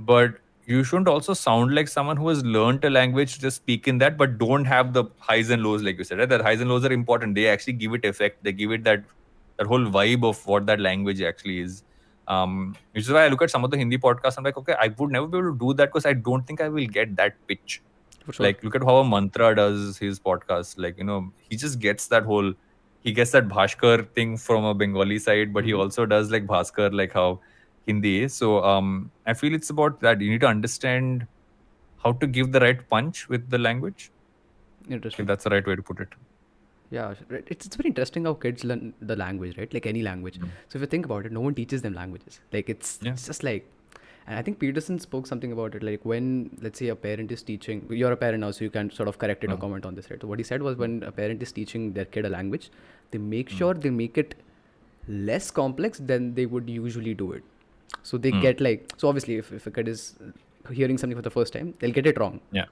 but 0.01 0.35
you 0.77 0.85
shouldn't 0.85 1.09
also 1.09 1.35
sound 1.35 1.75
like 1.75 1.89
someone 1.89 2.17
who 2.17 2.29
has 2.29 2.45
learned 2.45 2.85
a 2.85 2.91
language 2.91 3.35
to 3.35 3.41
just 3.41 3.57
speak 3.57 3.89
in 3.89 3.99
that 3.99 4.17
but 4.17 4.39
don't 4.39 4.67
have 4.67 4.93
the 4.93 5.05
highs 5.19 5.51
and 5.51 5.63
lows 5.63 5.83
like 5.83 5.99
you 5.99 6.05
said 6.05 6.19
right? 6.19 6.29
that 6.29 6.43
highs 6.43 6.61
and 6.61 6.71
lows 6.71 6.85
are 6.85 6.93
important 6.93 7.35
they 7.35 7.49
actually 7.49 7.73
give 7.73 7.95
it 7.95 8.05
effect 8.05 8.43
they 8.45 8.53
give 8.53 8.71
it 8.71 8.85
that 8.85 9.03
that 9.57 9.67
whole 9.67 9.87
vibe 9.99 10.25
of 10.25 10.47
what 10.47 10.67
that 10.67 10.79
language 10.79 11.23
actually 11.23 11.61
is 11.61 11.83
um, 12.29 12.77
which 12.93 13.05
is 13.05 13.11
why 13.11 13.25
I 13.25 13.29
look 13.29 13.43
at 13.43 13.51
some 13.51 13.65
of 13.65 13.71
the 13.71 13.79
Hindi 13.79 13.99
podcasts. 13.99 14.37
I'm 14.37 14.45
like, 14.45 14.57
okay, 14.59 14.75
I 14.79 14.89
would 14.89 15.11
never 15.11 15.27
be 15.27 15.39
able 15.39 15.53
to 15.53 15.59
do 15.59 15.75
that 15.75 15.87
because 15.87 16.07
I 16.07 16.13
don't 16.13 16.47
think 16.47 16.61
I 16.61 16.69
will 16.69 16.87
get 16.87 17.17
that 17.17 17.35
pitch. 17.47 17.83
Sure. 18.31 18.45
Like, 18.45 18.63
look 18.63 18.75
at 18.75 18.83
how 18.85 18.99
a 18.99 19.09
mantra 19.09 19.57
does 19.57 19.97
his 19.97 20.21
podcast. 20.21 20.75
Like, 20.77 20.99
you 20.99 21.05
know, 21.05 21.33
he 21.49 21.57
just 21.57 21.79
gets 21.79 22.07
that 22.09 22.25
whole, 22.25 22.53
he 23.01 23.13
gets 23.13 23.31
that 23.31 23.49
Bhaskar 23.49 24.07
thing 24.11 24.37
from 24.37 24.65
a 24.65 24.75
Bengali 24.75 25.19
side, 25.19 25.55
but 25.55 25.65
he 25.65 25.73
also 25.73 26.05
does 26.05 26.31
like 26.31 26.47
Bhaskar, 26.47 26.93
like 26.93 27.15
how 27.15 27.41
Hindi. 27.89 28.29
So, 28.29 28.63
um, 28.63 29.11
I 29.27 29.35
feel 29.35 29.55
it's 29.55 29.71
about 29.71 30.01
that. 30.01 30.21
You 30.21 30.31
need 30.31 30.41
to 30.47 30.47
understand 30.47 31.27
how 32.05 32.13
to 32.13 32.27
give 32.27 32.53
the 32.53 32.61
right 32.61 32.89
punch 32.89 33.29
with 33.29 33.51
the 33.51 33.59
language. 33.59 34.11
Interesting. 34.89 35.25
If 35.25 35.29
that's 35.29 35.45
the 35.45 35.51
right 35.51 35.67
way 35.67 35.77
to 35.77 35.83
put 35.83 36.01
it. 36.01 36.09
Yeah, 36.91 37.15
it's, 37.31 37.67
it's 37.67 37.77
very 37.77 37.89
interesting 37.89 38.25
how 38.25 38.35
kids 38.35 38.65
learn 38.65 38.95
the 39.01 39.17
language, 39.17 39.59
right? 39.59 39.73
Like 39.73 39.87
any 39.87 40.03
language. 40.03 40.37
Hmm. 40.37 40.47
So 40.69 40.79
if 40.79 40.81
you 40.81 40.87
think 40.87 41.05
about 41.05 41.27
it, 41.27 41.33
no 41.33 41.41
one 41.41 41.55
teaches 41.55 41.83
them 41.83 41.95
languages. 41.95 42.41
Like 42.53 42.69
it's 42.69 42.99
Yeah. 43.03 43.13
it's 43.13 43.27
just 43.27 43.45
like, 43.45 43.67
and 44.27 44.39
I 44.39 44.43
think 44.43 44.59
Peterson 44.59 44.99
spoke 44.99 45.27
something 45.27 45.53
about 45.53 45.75
it. 45.75 45.83
Like 45.83 46.05
when 46.05 46.51
let's 46.63 46.79
say 46.79 46.89
a 46.89 46.97
parent 46.97 47.31
is 47.31 47.43
teaching, 47.43 47.87
you're 47.91 48.13
a 48.13 48.17
parent 48.17 48.41
now, 48.41 48.51
so 48.53 48.65
you 48.65 48.71
can 48.71 48.91
sort 48.91 49.09
of 49.09 49.19
correct 49.19 49.45
it 49.45 49.51
or 49.51 49.57
hmm. 49.57 49.61
comment 49.61 49.85
on 49.85 49.95
this, 49.95 50.11
right? 50.11 50.21
So 50.21 50.29
what 50.29 50.39
he 50.39 50.45
said 50.45 50.63
was 50.63 50.77
when 50.77 51.03
a 51.03 51.13
parent 51.13 51.43
is 51.43 51.53
teaching 51.53 51.93
their 51.93 52.07
kid 52.07 52.25
a 52.25 52.31
language, 52.31 52.71
they 53.11 53.19
make 53.19 53.51
hmm. 53.51 53.57
sure 53.59 53.75
they 53.75 53.91
make 53.91 54.17
it 54.17 54.35
less 55.09 55.51
complex 55.51 55.99
than 55.99 56.35
they 56.35 56.47
would 56.47 56.69
usually 56.71 57.15
do 57.15 57.33
it 57.33 57.43
so 58.03 58.19
they 58.19 58.33
mm. 58.33 58.41
get 58.41 58.61
like 58.61 58.93
so 58.97 59.09
obviously 59.09 59.37
if, 59.37 59.53
if 59.53 59.67
a 59.67 59.71
kid 59.71 59.89
is 59.89 60.15
hearing 60.73 60.99
something 60.99 61.17
for 61.17 61.23
the 61.23 61.31
first 61.31 61.53
time 61.53 61.75
they'll 61.79 61.93
get 61.99 62.07
it 62.07 62.19
wrong 62.19 62.41
yeah 62.53 62.65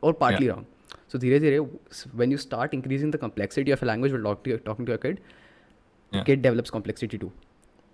or 0.00 0.12
partly 0.12 0.46
yeah. 0.46 0.52
wrong 0.52 0.66
so 1.08 1.18
dheere 1.18 1.38
dheere 1.38 1.62
when 2.20 2.30
you 2.30 2.38
start 2.38 2.72
increasing 2.74 3.10
the 3.10 3.18
complexity 3.18 3.70
of 3.70 3.82
a 3.82 3.86
language 3.86 4.12
while 4.12 4.22
talk 4.22 4.44
to 4.44 4.50
your, 4.50 4.58
talking 4.70 4.86
to 4.86 4.92
a 4.92 4.98
kid 4.98 5.20
yeah. 6.12 6.24
kid 6.24 6.42
develops 6.42 6.70
complexity 6.70 7.18
too 7.18 7.32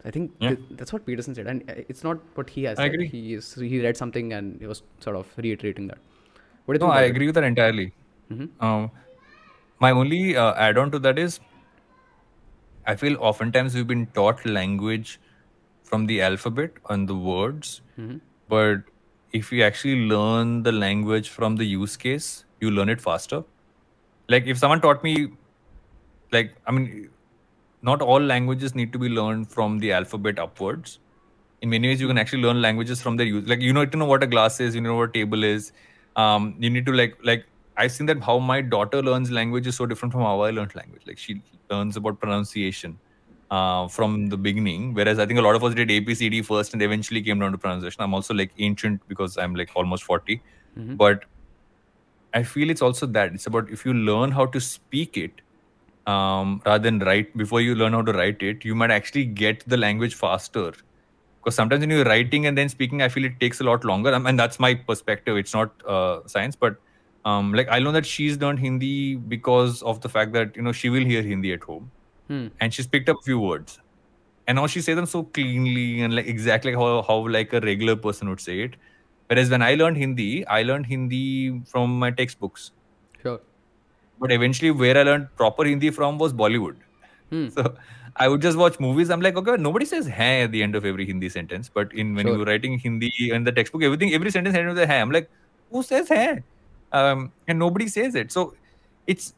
I 0.05 0.11
think 0.11 0.33
yeah. 0.41 0.55
th- 0.55 0.61
that's 0.73 0.93
what 0.93 1.07
Peterson 1.07 1.35
said, 1.35 1.47
and 1.47 1.63
uh, 1.71 1.75
it's 1.89 2.03
not 2.03 2.19
what 2.35 2.51
he 2.51 2.65
has. 2.65 2.79
I 2.79 2.85
said. 2.85 2.95
agree. 2.95 3.09
He 3.09 3.35
is, 3.35 3.55
he 3.55 3.81
read 3.81 3.97
something 3.97 4.33
and 4.33 4.61
he 4.61 4.67
was 4.67 4.83
sort 4.99 5.17
of 5.17 5.27
reiterating 5.37 5.87
that. 5.89 5.99
What 6.65 6.79
do 6.79 6.85
you 6.85 6.89
no, 6.89 6.93
I 6.93 7.03
agree 7.03 7.27
it? 7.27 7.29
with 7.29 7.35
that 7.37 7.45
entirely. 7.45 7.93
Mm-hmm. 8.31 8.65
Um, 8.65 8.91
my 9.79 9.91
only 9.91 10.37
uh, 10.37 10.55
add-on 10.55 10.91
to 10.93 10.99
that 11.01 11.19
is, 11.19 11.41
I 12.87 12.97
feel 12.97 13.17
oftentimes 13.21 13.75
we've 13.75 13.87
been 13.87 14.07
taught 14.07 14.45
language 14.45 15.21
from 15.93 16.07
the 16.11 16.21
alphabet 16.29 16.79
and 16.97 17.09
the 17.13 17.17
words, 17.31 17.73
Mhm. 17.99 18.21
but 18.57 18.91
if 19.41 19.53
you 19.57 19.63
actually 19.69 20.09
learn 20.13 20.55
the 20.69 20.73
language 20.85 21.29
from 21.39 21.57
the 21.63 21.67
use 21.73 21.97
case, 22.07 22.29
you 22.65 22.71
learn 22.79 22.91
it 22.97 23.01
faster. 23.09 23.43
Like 24.35 24.47
if 24.55 24.59
someone 24.65 24.83
taught 24.87 25.05
me, 25.09 25.15
like 26.33 26.55
I 26.67 26.73
mean, 26.73 27.11
not 27.83 28.03
all 28.03 28.21
languages 28.21 28.75
need 28.75 28.93
to 28.93 28.99
be 28.99 29.09
learned 29.09 29.51
from 29.51 29.79
the 29.79 29.93
alphabet 29.93 30.39
upwards. 30.39 30.99
In 31.63 31.71
many 31.71 31.89
ways, 31.89 32.01
you 32.01 32.09
can 32.09 32.19
actually 32.19 32.43
learn 32.43 32.61
languages 32.63 33.03
from 33.03 33.17
their 33.17 33.27
use. 33.27 33.49
Like 33.49 33.61
you 33.61 33.73
know 33.73 33.85
to 33.87 33.97
know 34.03 34.07
what 34.13 34.23
a 34.23 34.27
glass 34.27 34.61
is, 34.61 34.75
you 34.75 34.81
know 34.81 34.97
what 34.97 35.11
a 35.11 35.13
table 35.13 35.45
is. 35.45 35.73
Um, 36.17 36.55
you 36.59 36.71
need 36.71 36.87
to 36.87 36.93
like 36.93 37.17
like 37.31 37.47
I've 37.77 37.93
seen 37.93 38.07
that 38.13 38.23
how 38.23 38.39
my 38.39 38.61
daughter 38.61 39.03
learns 39.03 39.31
language 39.31 39.67
is 39.67 39.77
so 39.77 39.87
different 39.87 40.13
from 40.13 40.23
how 40.23 40.41
I 40.41 40.51
learned 40.51 40.75
language. 40.75 41.03
Like 41.07 41.19
she 41.19 41.43
learns 41.71 41.97
about 41.97 42.21
pronunciation 42.21 42.99
uh, 43.57 43.87
from 43.95 44.13
the 44.33 44.37
beginning, 44.47 44.85
whereas 44.99 45.19
I 45.23 45.27
think 45.31 45.39
a 45.41 45.43
lot 45.47 45.57
of 45.59 45.65
us 45.69 45.75
did 45.79 45.91
ABCD 45.95 46.43
first 46.51 46.73
and 46.77 46.83
eventually 46.87 47.23
came 47.29 47.39
down 47.45 47.53
to 47.57 47.59
pronunciation. 47.65 48.03
I'm 48.07 48.15
also 48.19 48.35
like 48.43 48.53
ancient 48.69 49.07
because 49.15 49.37
I'm 49.47 49.55
like 49.63 49.71
almost 49.83 50.05
40, 50.11 50.37
Mhm. 50.79 50.97
but 51.05 51.25
I 52.35 52.43
feel 52.43 52.71
it's 52.75 52.83
also 52.91 53.07
that 53.07 53.35
it's 53.39 53.47
about 53.47 53.71
if 53.71 53.85
you 53.89 53.95
learn 54.11 54.31
how 54.33 54.47
to 54.47 54.61
speak 54.69 55.19
it 55.25 55.43
um, 56.13 56.55
rather 56.67 56.83
than 56.85 56.99
write 57.09 57.37
before 57.41 57.61
you 57.61 57.75
learn 57.81 57.93
how 57.93 58.03
to 58.03 58.13
write 58.13 58.43
it, 58.43 58.65
you 58.65 58.75
might 58.75 58.91
actually 58.91 59.25
get 59.43 59.63
the 59.75 59.77
language 59.77 60.15
faster. 60.15 60.73
Because 61.41 61.55
sometimes 61.55 61.81
when 61.81 61.91
you're 61.91 62.05
writing 62.05 62.47
and 62.47 62.57
then 62.57 62.69
speaking, 62.69 63.03
I 63.03 63.09
feel 63.09 63.25
it 63.25 63.39
takes 63.41 63.61
a 63.61 63.65
lot 63.65 63.85
longer. 63.85 64.15
Um, 64.15 64.27
and 64.27 64.39
that's 64.39 64.59
my 64.59 64.75
perspective. 64.75 65.37
It's 65.37 65.55
not 65.55 65.73
uh, 65.87 66.21
science, 66.27 66.57
but 66.57 66.77
um, 67.25 67.53
like 67.53 67.69
I 67.71 67.79
know 67.79 67.93
that 67.93 68.07
she's 68.07 68.39
learned 68.41 68.61
Hindi 68.61 69.17
because 69.17 69.83
of 69.83 70.01
the 70.01 70.09
fact 70.09 70.33
that 70.33 70.57
you 70.57 70.63
know 70.63 70.73
she 70.73 70.89
will 70.89 71.05
hear 71.05 71.23
Hindi 71.23 71.53
at 71.53 71.63
home, 71.63 71.91
Hmm. 72.33 72.43
and 72.65 72.75
she's 72.75 72.87
picked 72.97 73.09
up 73.13 73.19
a 73.21 73.25
few 73.29 73.39
words, 73.45 73.79
and 74.47 74.57
now 74.57 74.67
she 74.75 74.81
says 74.89 74.97
them 74.99 75.07
so 75.13 75.23
cleanly 75.39 76.03
and 76.07 76.17
like 76.19 76.29
exactly 76.33 76.73
how 76.81 76.91
how 77.09 77.17
like 77.37 77.57
a 77.59 77.61
regular 77.69 77.97
person 78.05 78.31
would 78.35 78.45
say 78.45 78.61
it. 78.67 78.77
Whereas 79.33 79.51
when 79.55 79.63
I 79.67 79.75
learned 79.81 79.99
Hindi, 80.03 80.29
I 80.47 80.63
learned 80.69 80.87
Hindi 80.93 81.27
from 81.73 81.99
my 82.05 82.11
textbooks. 82.21 82.71
Sure. 83.23 83.41
But 84.25 84.33
eventually, 84.37 84.71
where 84.71 84.97
I 85.03 85.03
learned 85.09 85.29
proper 85.43 85.65
Hindi 85.65 85.91
from 85.99 86.19
was 86.25 86.33
Bollywood. 86.41 86.77
Hmm. 87.35 87.49
So 87.59 87.75
I 88.25 88.29
would 88.29 88.43
just 88.47 88.59
watch 88.63 88.79
movies. 88.79 89.11
I'm 89.11 89.23
like, 89.27 89.37
okay, 89.43 89.57
nobody 89.69 89.87
says 89.93 90.09
hai 90.17 90.33
at 90.47 90.53
the 90.53 90.63
end 90.63 90.75
of 90.81 90.85
every 90.85 91.07
Hindi 91.07 91.29
sentence. 91.37 91.71
But 91.79 91.95
in 91.95 92.15
when 92.15 92.27
Sure. 92.27 92.37
you're 92.37 92.47
writing 92.51 92.79
Hindi 92.79 93.13
in 93.39 93.45
the 93.45 93.53
textbook, 93.61 93.83
everything, 93.83 94.13
every 94.19 94.31
sentence 94.31 94.55
ends 94.63 94.75
with 94.75 94.83
a 94.83 94.87
hai. 94.87 95.01
I'm 95.01 95.11
like, 95.11 95.31
who 95.71 95.83
says 95.83 96.09
hai? 96.09 96.43
Um, 96.93 97.33
and 97.49 97.59
nobody 97.59 97.89
says 97.89 98.15
it. 98.15 98.31
So 98.33 98.55
it's, 99.07 99.33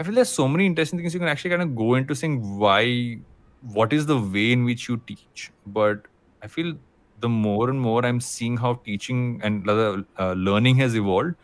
I 0.00 0.04
feel 0.04 0.14
there's 0.14 0.30
so 0.30 0.48
many 0.48 0.66
interesting 0.66 0.98
things 0.98 1.14
you 1.14 1.20
can 1.20 1.28
actually 1.28 1.50
kind 1.50 1.62
of 1.62 1.76
go 1.76 1.94
into 1.94 2.14
saying 2.16 2.58
why, 2.58 3.18
what 3.60 3.92
is 3.92 4.06
the 4.06 4.18
way 4.18 4.52
in 4.52 4.64
which 4.64 4.88
you 4.88 4.98
teach. 5.06 5.52
But 5.66 5.98
I 6.42 6.48
feel 6.48 6.74
the 7.18 7.28
more 7.28 7.70
and 7.70 7.80
more 7.80 8.04
I'm 8.06 8.20
seeing 8.20 8.56
how 8.58 8.82
teaching 8.86 9.40
and 9.44 9.68
uh, 9.70 10.32
learning 10.34 10.76
has 10.78 10.96
evolved, 10.96 11.34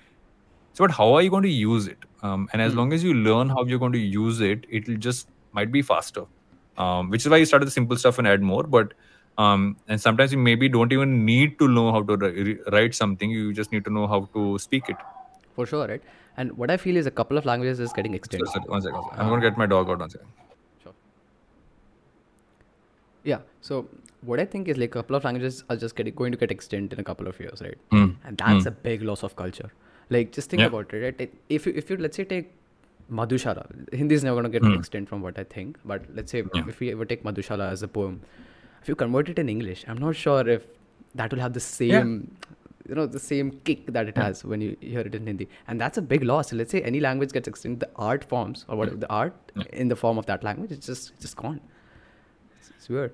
it's 0.73 0.81
about 0.81 0.92
how 0.92 1.14
are 1.14 1.23
you 1.23 1.31
going 1.31 1.45
to 1.45 1.51
use 1.51 1.87
it. 1.88 1.99
Um, 2.23 2.49
and 2.53 2.62
as 2.62 2.75
Hmm. 2.75 2.77
long 2.77 2.92
as 2.92 3.05
you 3.05 3.14
learn 3.14 3.51
how 3.51 3.64
you're 3.64 3.79
going 3.81 3.92
to 3.95 3.99
use 3.99 4.40
it, 4.40 4.66
it'll 4.71 4.97
just 4.97 5.29
might 5.53 5.73
be 5.73 5.83
faster. 5.83 6.25
Um, 6.79 7.11
which 7.11 7.25
is 7.27 7.31
why 7.31 7.38
you 7.38 7.47
start 7.47 7.62
with 7.62 7.69
the 7.69 7.73
simple 7.73 7.97
stuff 7.97 8.19
and 8.19 8.29
add 8.29 8.42
more. 8.42 8.64
But 8.64 8.95
um, 9.38 9.79
and 9.88 10.01
sometimes 10.01 10.33
you 10.33 10.38
maybe 10.38 10.69
don't 10.69 10.92
even 10.92 11.25
need 11.27 11.59
to 11.61 11.69
know 11.69 11.92
how 11.92 12.03
to 12.05 12.16
ri- 12.16 12.61
write 12.73 12.95
something. 12.95 13.31
You 13.31 13.53
just 13.55 13.73
need 13.73 13.85
to 13.87 13.92
know 13.92 14.07
how 14.07 14.31
to 14.35 14.59
speak 14.59 14.88
it. 14.88 14.97
For 15.55 15.66
sure, 15.66 15.88
right? 15.88 16.05
And 16.37 16.53
what 16.57 16.70
I 16.70 16.77
feel 16.77 16.96
is 16.96 17.07
a 17.07 17.11
couple 17.11 17.38
of 17.38 17.44
languages 17.46 17.81
is 17.81 17.92
getting 17.92 18.14
extinct. 18.14 18.49
one 18.68 18.83
second. 18.83 19.01
I'm 19.12 19.29
going 19.29 19.40
to 19.40 19.49
get 19.51 19.57
my 19.59 19.66
dog 19.66 19.88
out 19.90 19.99
one 19.99 20.11
second. 20.11 20.29
Sure. 20.83 20.92
Yeah. 23.25 23.40
So 23.61 23.88
what 24.22 24.40
I 24.40 24.44
think 24.44 24.68
is 24.68 24.77
like 24.77 24.90
a 24.90 24.99
couple 25.01 25.16
of 25.16 25.25
languages 25.25 25.64
are 25.70 25.77
just 25.77 25.96
getting 25.96 26.14
going 26.14 26.33
to 26.33 26.38
get 26.38 26.51
extinct 26.51 26.92
in 26.92 27.01
a 27.01 27.05
couple 27.05 27.27
of 27.27 27.38
years, 27.40 27.62
right? 27.62 27.79
Mm. 27.92 28.16
And 28.25 28.38
that's 28.38 28.64
Mm. 28.64 28.66
a 28.66 28.70
big 28.88 29.03
loss 29.03 29.22
of 29.22 29.37
culture. 29.37 29.70
Like 30.11 30.33
just 30.33 30.51
think 30.51 30.61
Yeah. 30.61 30.66
about 30.66 30.92
it, 30.94 31.03
right? 31.07 31.35
If 31.49 31.66
you 31.66 31.72
if 31.85 31.90
you 31.90 31.96
let's 31.96 32.16
say 32.22 32.25
take 32.25 32.53
Madhushala, 33.20 33.64
Hindi 34.03 34.14
is 34.20 34.25
never 34.25 34.37
going 34.40 34.51
to 34.53 34.55
get 34.59 34.62
Mm. 34.68 34.79
extinct 34.79 35.09
from 35.09 35.22
what 35.29 35.38
I 35.38 35.44
think. 35.57 35.79
But 35.85 36.05
let's 36.14 36.33
say 36.37 36.44
Yeah. 36.55 36.68
if 36.75 36.81
we 36.85 36.90
ever 36.92 37.05
take 37.14 37.25
Madhushala 37.31 37.70
as 37.77 37.83
a 37.88 37.88
poem, 37.99 38.20
if 38.83 38.88
you 38.92 38.96
convert 39.05 39.29
it 39.35 39.38
in 39.44 39.49
English, 39.57 39.85
I'm 39.88 39.99
not 40.07 40.16
sure 40.25 40.40
if 40.57 40.66
that 41.20 41.33
will 41.37 41.40
have 41.46 41.55
the 41.59 41.64
same, 41.66 42.14
you 42.88 42.94
know, 42.94 43.07
the 43.07 43.18
same 43.18 43.51
kick 43.64 43.87
that 43.92 44.09
it 44.09 44.16
hmm. 44.16 44.22
has 44.22 44.44
when 44.44 44.61
you 44.61 44.77
hear 44.81 45.01
it 45.01 45.14
in 45.14 45.27
Hindi. 45.27 45.49
And 45.68 45.81
that's 45.81 45.99
a 45.99 46.03
big 46.03 46.22
loss. 46.22 46.53
Let's 46.53 46.70
say 46.70 46.83
any 46.83 47.01
language 47.01 47.33
gets 47.33 47.49
extinct, 47.49 47.81
the 47.81 47.90
art 47.96 48.25
forms 48.25 48.64
or 48.68 48.77
whatever 48.77 48.96
hmm. 48.96 49.01
the 49.01 49.11
art 49.11 49.35
in 49.72 49.88
the 49.88 49.96
form 49.96 50.18
of 50.18 50.27
that 50.27 50.44
language, 50.44 50.72
it's 50.72 50.87
just 50.87 51.11
it's 51.11 51.22
just 51.22 51.37
gone. 51.37 51.61
It's, 52.59 52.70
it's 52.70 52.88
weird. 52.88 53.12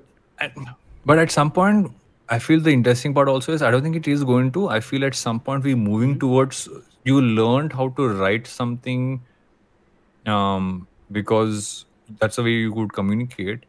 But 1.04 1.18
at 1.18 1.30
some 1.30 1.50
point 1.50 1.92
i 2.28 2.38
feel 2.38 2.60
the 2.60 2.72
interesting 2.72 3.14
part 3.14 3.28
also 3.28 3.52
is 3.52 3.62
i 3.62 3.70
don't 3.74 3.82
think 3.82 3.96
it 3.96 4.08
is 4.12 4.24
going 4.24 4.50
to 4.56 4.68
i 4.68 4.78
feel 4.88 5.04
at 5.04 5.14
some 5.14 5.40
point 5.48 5.64
we're 5.64 5.80
moving 5.84 6.12
hmm. 6.12 6.18
towards 6.18 6.68
you 7.04 7.20
learned 7.20 7.72
how 7.72 7.88
to 8.00 8.08
write 8.20 8.46
something 8.46 9.20
um 10.26 10.86
because 11.10 11.84
that's 12.20 12.36
the 12.36 12.42
way 12.42 12.50
you 12.50 12.72
could 12.72 12.92
communicate 12.92 13.66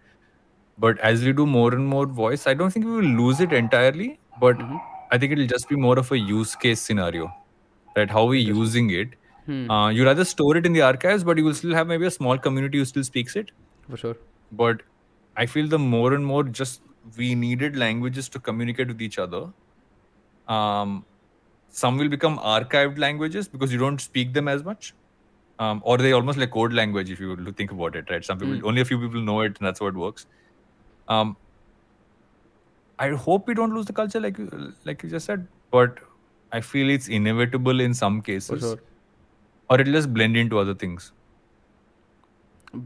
but 0.78 1.00
as 1.00 1.24
we 1.24 1.34
do 1.34 1.46
more 1.46 1.74
and 1.74 1.88
more 1.88 2.06
voice 2.06 2.48
i 2.48 2.54
don't 2.54 2.72
think 2.72 2.86
we 2.86 2.92
will 2.92 3.14
lose 3.22 3.40
it 3.48 3.54
entirely 3.54 4.20
but 4.40 4.58
mm-hmm. 4.58 4.78
I 5.16 5.18
think 5.22 5.34
it'll 5.36 5.52
just 5.54 5.70
be 5.70 5.76
more 5.86 5.98
of 6.02 6.12
a 6.12 6.18
use 6.20 6.56
case 6.64 6.82
scenario 6.90 7.28
right 7.98 8.12
how 8.18 8.26
we 8.34 8.40
using 8.40 8.90
it 9.02 9.16
Hmm. 9.46 9.70
uh, 9.76 9.90
you 9.90 10.06
rather 10.06 10.26
store 10.26 10.56
it 10.58 10.66
in 10.66 10.74
the 10.78 10.82
archives 10.90 11.24
but 11.30 11.38
you 11.38 11.44
will 11.46 11.54
still 11.62 11.74
have 11.80 11.88
maybe 11.88 12.06
a 12.06 12.12
small 12.18 12.38
community 12.48 12.78
who 12.78 12.86
still 12.92 13.04
speaks 13.10 13.36
it 13.42 13.52
For 13.90 13.98
sure. 13.98 14.18
but 14.52 14.82
I 15.36 15.46
feel 15.48 15.68
the 15.68 15.80
more 15.80 16.14
and 16.14 16.26
more 16.26 16.44
just 16.44 16.82
we 17.18 17.36
needed 17.36 17.76
languages 17.76 18.30
to 18.30 18.40
communicate 18.40 18.88
with 18.88 19.02
each 19.02 19.18
other. 19.20 19.54
Um, 20.48 21.06
some 21.70 21.98
will 21.98 22.10
become 22.10 22.38
archived 22.40 23.00
languages 23.00 23.48
because 23.50 23.72
you 23.74 23.80
don't 23.80 24.02
speak 24.02 24.34
them 24.34 24.48
as 24.48 24.64
much, 24.64 24.94
um, 25.60 25.82
or 25.86 25.98
they 25.98 26.12
almost 26.14 26.38
like 26.38 26.52
code 26.52 26.74
language 26.74 27.12
if 27.12 27.20
you 27.20 27.52
think 27.54 27.72
about 27.72 27.96
it, 27.96 28.10
right? 28.10 28.26
Some 28.26 28.40
people 28.40 28.56
Mm. 28.56 28.64
only 28.66 28.82
a 28.82 28.86
few 28.86 29.00
people 29.00 29.22
know 29.22 29.42
it, 29.42 29.58
and 29.60 29.68
that's 29.68 29.80
how 29.80 29.88
it 29.88 29.96
works. 29.96 30.28
Um, 31.08 31.38
I 33.04 33.10
hope 33.28 33.48
we 33.52 33.54
don't 33.60 33.74
lose 33.78 33.88
the 33.92 33.96
culture, 34.00 34.20
like 34.26 34.38
you- 34.44 34.72
like 34.90 35.04
you 35.06 35.10
just 35.14 35.30
said, 35.32 35.46
but 35.78 36.02
I 36.58 36.62
feel 36.72 36.90
it's 36.96 37.08
inevitable 37.20 37.84
in 37.86 37.96
some 38.00 38.18
cases, 38.30 38.66
sure. 38.66 38.80
or 39.70 39.80
it'll 39.84 39.98
just 40.00 40.14
blend 40.18 40.38
into 40.44 40.60
other 40.64 40.76
things. 40.84 41.12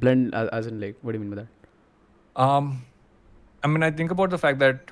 Blend 0.04 0.36
as, 0.36 0.68
in 0.70 0.80
like 0.84 0.96
what 1.02 1.14
do 1.14 1.20
you 1.20 1.24
mean 1.26 1.34
by 1.36 1.42
that? 1.42 2.44
Um, 2.46 2.72
I 3.64 3.68
mean, 3.74 3.84
I 3.88 3.92
think 4.00 4.12
about 4.16 4.30
the 4.36 4.40
fact 4.46 4.60
that 4.64 4.92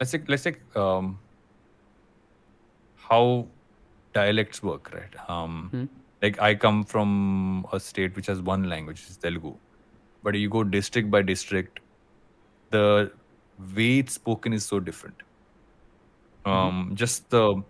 let's 0.00 0.12
take 0.16 0.28
let's 0.34 0.46
take 0.48 0.60
um, 0.84 1.10
how 3.08 3.22
dialects 4.18 4.62
work, 4.72 4.92
right? 4.98 5.16
Um, 5.36 5.54
Hmm. 5.76 5.84
Like 6.24 6.38
I 6.44 6.54
come 6.54 6.78
from 6.90 7.10
a 7.76 7.78
state 7.86 8.16
which 8.16 8.28
has 8.32 8.40
one 8.50 8.62
language, 8.70 9.00
which 9.02 9.10
is 9.14 9.18
Telugu, 9.24 9.50
but 10.28 10.34
you 10.42 10.48
go 10.54 10.62
district 10.76 11.10
by 11.14 11.20
district, 11.30 11.80
the 12.76 12.84
way 13.74 13.98
it's 13.98 14.14
spoken 14.14 14.52
is 14.52 14.64
so 14.64 14.80
different. 14.80 15.16
Um, 16.44 16.92
Just 16.94 17.30
the 17.30 17.62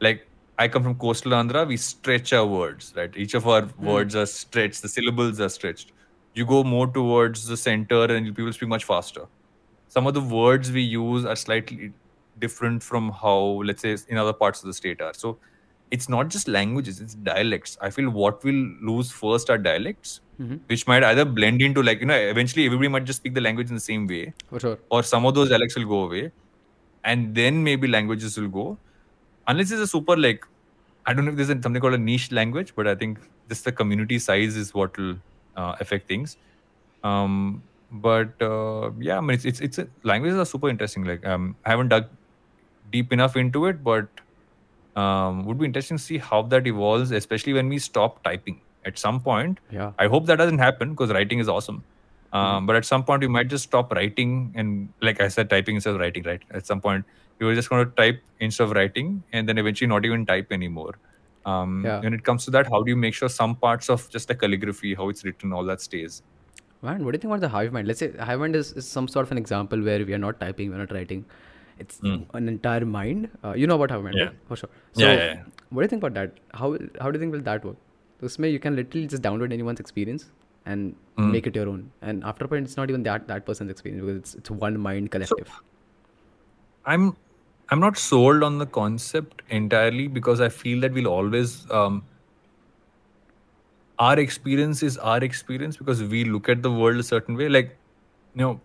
like 0.00 0.26
I 0.58 0.68
come 0.68 0.82
from 0.82 0.96
coastal 0.96 1.32
Andhra, 1.32 1.66
we 1.66 1.76
stretch 1.76 2.32
our 2.32 2.46
words, 2.46 2.92
right? 2.96 3.16
Each 3.16 3.34
of 3.34 3.46
our 3.46 3.68
words 3.78 4.16
are 4.16 4.26
stretched, 4.26 4.82
the 4.82 4.88
syllables 4.88 5.40
are 5.40 5.48
stretched. 5.48 5.92
You 6.34 6.44
go 6.44 6.62
more 6.64 6.86
towards 6.86 7.46
the 7.46 7.56
center, 7.56 8.04
and 8.04 8.26
people 8.34 8.52
speak 8.52 8.68
much 8.68 8.84
faster. 8.84 9.26
Some 9.88 10.06
of 10.06 10.14
the 10.14 10.20
words 10.20 10.70
we 10.70 10.82
use 10.82 11.24
are 11.24 11.36
slightly 11.36 11.92
different 12.38 12.82
from 12.82 13.10
how, 13.10 13.62
let's 13.64 13.82
say, 13.82 13.96
in 14.08 14.18
other 14.18 14.32
parts 14.32 14.60
of 14.60 14.66
the 14.66 14.74
state 14.74 15.00
are. 15.00 15.14
So 15.14 15.38
it's 15.90 16.08
not 16.08 16.28
just 16.28 16.48
languages; 16.48 17.00
it's 17.00 17.14
dialects. 17.14 17.78
I 17.80 17.90
feel 17.90 18.10
what 18.10 18.42
we'll 18.44 18.64
lose 18.90 19.10
first 19.10 19.50
are 19.50 19.58
dialects, 19.58 20.20
Mhm. 20.40 20.60
which 20.72 20.86
might 20.86 21.04
either 21.10 21.24
blend 21.24 21.62
into 21.62 21.82
like 21.82 22.00
you 22.00 22.06
know, 22.06 22.18
eventually 22.34 22.66
everybody 22.66 22.88
might 22.96 23.04
just 23.04 23.20
speak 23.22 23.34
the 23.34 23.40
language 23.40 23.68
in 23.68 23.74
the 23.74 23.86
same 23.86 24.06
way, 24.06 24.32
For 24.50 24.60
sure. 24.60 24.78
or 24.90 25.02
some 25.02 25.26
of 25.26 25.34
those 25.34 25.48
dialects 25.54 25.76
will 25.76 25.86
go 25.94 26.02
away, 26.04 26.30
and 27.04 27.34
then 27.34 27.62
maybe 27.64 27.88
languages 27.88 28.36
will 28.38 28.48
go. 28.48 28.66
Unless 29.46 29.70
it's 29.70 29.80
a 29.80 29.86
super 29.86 30.16
like, 30.16 30.44
I 31.06 31.14
don't 31.14 31.24
know 31.24 31.30
if 31.30 31.36
there's 31.38 31.48
something 31.48 31.80
called 31.80 31.94
a 31.94 32.04
niche 32.10 32.30
language, 32.32 32.74
but 32.76 32.86
I 32.86 32.94
think 32.94 33.18
just 33.48 33.64
the 33.64 33.72
community 33.72 34.18
size 34.18 34.56
is 34.56 34.74
what 34.74 34.96
will 34.98 35.16
uh, 35.56 35.74
affect 35.80 36.06
things. 36.06 36.36
Um, 37.02 37.62
but 37.90 38.40
uh, 38.42 38.90
yeah, 39.00 39.16
I 39.16 39.20
mean, 39.22 39.30
it's 39.36 39.44
it's, 39.46 39.60
it's 39.60 39.78
a, 39.78 39.88
languages 40.02 40.38
are 40.38 40.44
super 40.44 40.68
interesting. 40.68 41.04
Like 41.04 41.24
um, 41.26 41.56
I 41.64 41.70
haven't 41.70 41.88
dug 41.88 42.06
deep 42.92 43.12
enough 43.12 43.36
into 43.36 43.64
it, 43.66 43.82
but 43.82 44.06
um, 45.02 45.44
would 45.46 45.58
be 45.62 45.66
interesting 45.70 45.96
to 46.00 46.02
see 46.08 46.18
how 46.30 46.40
that 46.54 46.66
evolves, 46.72 47.10
especially 47.20 47.52
when 47.58 47.68
we 47.74 47.78
stop 47.90 48.22
typing. 48.28 48.60
At 48.90 48.98
some 49.04 49.20
point, 49.28 49.58
Yeah. 49.78 49.92
I 50.04 50.06
hope 50.14 50.26
that 50.26 50.38
doesn't 50.42 50.62
happen 50.66 50.90
because 50.96 51.10
writing 51.18 51.40
is 51.44 51.48
awesome. 51.56 51.80
Um, 52.38 52.66
But 52.70 52.76
at 52.76 52.86
some 52.92 53.04
point, 53.10 53.22
we 53.26 53.28
might 53.36 53.48
just 53.52 53.64
stop 53.64 53.92
writing 53.98 54.32
and, 54.54 54.88
like 55.08 55.20
I 55.26 55.28
said, 55.34 55.50
typing 55.50 55.76
instead 55.80 55.94
of 55.94 56.00
writing. 56.00 56.24
Right? 56.30 56.42
At 56.60 56.66
some 56.70 56.80
point, 56.86 57.04
you 57.40 57.46
were 57.50 57.54
just 57.58 57.70
going 57.74 57.84
to 57.84 57.90
type 58.00 58.22
instead 58.46 58.64
of 58.64 58.72
writing, 58.78 59.12
and 59.32 59.48
then 59.48 59.58
eventually 59.58 59.88
not 59.92 60.04
even 60.10 60.26
type 60.32 60.56
anymore. 60.58 60.94
Um, 61.52 61.76
Yeah. 61.84 62.00
When 62.06 62.18
it 62.18 62.24
comes 62.30 62.44
to 62.46 62.50
that, 62.56 62.72
how 62.74 62.82
do 62.82 62.90
you 62.94 62.96
make 63.04 63.14
sure 63.20 63.28
some 63.36 63.54
parts 63.66 63.88
of 63.96 64.08
just 64.16 64.28
the 64.32 64.34
calligraphy, 64.42 64.94
how 65.02 65.08
it's 65.14 65.24
written, 65.28 65.52
all 65.58 65.64
that 65.72 65.80
stays? 65.88 66.22
Man, 66.82 67.04
what 67.04 67.12
do 67.12 67.16
you 67.16 67.22
think 67.22 67.30
about 67.32 67.40
the 67.40 67.48
hive 67.48 67.72
mind? 67.76 67.88
Let's 67.88 68.00
say 68.06 68.10
hive 68.30 68.40
mind 68.40 68.56
is, 68.56 68.72
is 68.82 68.88
some 68.96 69.08
sort 69.08 69.26
of 69.26 69.32
an 69.32 69.38
example 69.38 69.80
where 69.90 70.04
we 70.10 70.14
are 70.18 70.24
not 70.24 70.40
typing, 70.40 70.70
we're 70.70 70.78
not 70.78 70.92
writing. 70.92 71.24
It's 71.84 72.00
Mm. 72.00 72.24
an 72.40 72.48
entire 72.48 72.84
mind. 72.84 73.28
Uh, 73.44 73.54
you 73.62 73.66
know 73.66 73.76
about 73.76 73.90
hive 73.96 74.02
mind, 74.08 74.18
Yeah. 74.22 74.30
For 74.48 74.56
sure. 74.62 74.70
So, 74.92 75.02
Yeah, 75.04 75.12
yeah, 75.12 75.26
yeah. 75.34 75.44
what 75.70 75.82
do 75.82 75.84
you 75.86 75.88
think 75.94 76.02
about 76.06 76.14
that? 76.20 76.40
How 76.62 76.70
how 77.00 77.10
do 77.10 77.18
you 77.18 77.22
think 77.24 77.32
will 77.38 77.46
that 77.50 77.64
work? 77.70 77.76
So, 78.20 78.26
usme 78.30 78.50
you 78.52 78.60
can 78.66 78.76
literally 78.80 79.06
just 79.14 79.22
download 79.28 79.52
anyone's 79.58 79.80
experience 79.86 80.26
and 80.66 80.94
Mm. 81.18 81.30
make 81.36 81.46
it 81.50 81.56
your 81.60 81.68
own. 81.72 81.90
And 82.10 82.24
after 82.32 82.44
a 82.44 82.48
point, 82.54 82.70
it's 82.70 82.76
not 82.82 82.90
even 82.94 83.08
that 83.08 83.28
that 83.32 83.46
person's 83.50 83.74
experience 83.76 84.04
because 84.04 84.18
it's 84.22 84.34
it's 84.42 84.50
one 84.66 84.78
mind 84.88 85.10
collective. 85.16 85.56
I'm 86.94 87.08
I'm 87.70 87.80
not 87.80 87.98
sold 87.98 88.42
on 88.42 88.58
the 88.58 88.66
concept 88.66 89.42
entirely 89.60 90.06
because 90.20 90.40
I 90.40 90.48
feel 90.60 90.80
that 90.86 90.92
we'll 91.00 91.08
always 91.14 91.56
um, 91.80 92.02
our 93.98 94.18
experience 94.18 94.82
is 94.82 94.96
our 94.98 95.18
experience 95.18 95.76
because 95.76 96.02
we 96.02 96.24
look 96.24 96.48
at 96.48 96.62
the 96.62 96.70
world 96.70 96.96
a 96.98 97.02
certain 97.02 97.36
way. 97.36 97.48
Like 97.48 97.76
you 98.34 98.42
know, 98.42 98.60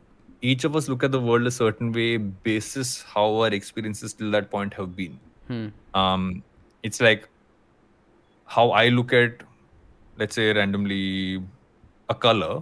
each 0.52 0.66
of 0.66 0.76
us 0.76 0.90
look 0.90 1.04
at 1.04 1.12
the 1.12 1.20
world 1.20 1.48
a 1.48 1.52
certain 1.52 1.92
way 1.94 2.18
basis 2.18 3.02
how 3.02 3.26
our 3.42 3.48
experiences 3.48 4.14
till 4.14 4.30
that 4.32 4.52
point 4.52 4.74
have 4.74 4.96
been. 4.96 5.20
Hmm. 5.48 5.68
Um, 5.94 6.44
it's 6.84 7.00
like 7.00 7.30
how 8.46 8.72
I 8.72 8.90
look 8.90 9.14
at, 9.14 9.42
let's 10.18 10.36
say, 10.36 10.52
randomly 10.54 11.42
a 12.10 12.16
color, 12.16 12.62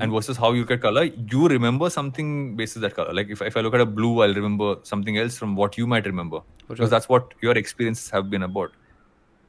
and 0.00 0.12
versus 0.12 0.36
how 0.36 0.52
you 0.52 0.60
look 0.60 0.70
at 0.70 0.80
color. 0.80 1.04
You 1.04 1.46
remember 1.48 1.88
something 1.90 2.56
basis 2.56 2.80
that 2.82 2.94
color. 2.94 3.12
Like 3.12 3.28
if, 3.28 3.42
if 3.42 3.56
I 3.56 3.60
look 3.60 3.74
at 3.74 3.80
a 3.80 3.86
blue, 3.86 4.22
I'll 4.22 4.34
remember 4.34 4.76
something 4.82 5.18
else 5.18 5.36
from 5.36 5.56
what 5.56 5.78
you 5.78 5.86
might 5.86 6.06
remember 6.06 6.40
because 6.68 6.90
that's 6.90 7.08
what 7.08 7.34
your 7.40 7.56
experiences 7.56 8.10
have 8.10 8.30
been 8.30 8.42
about. 8.42 8.72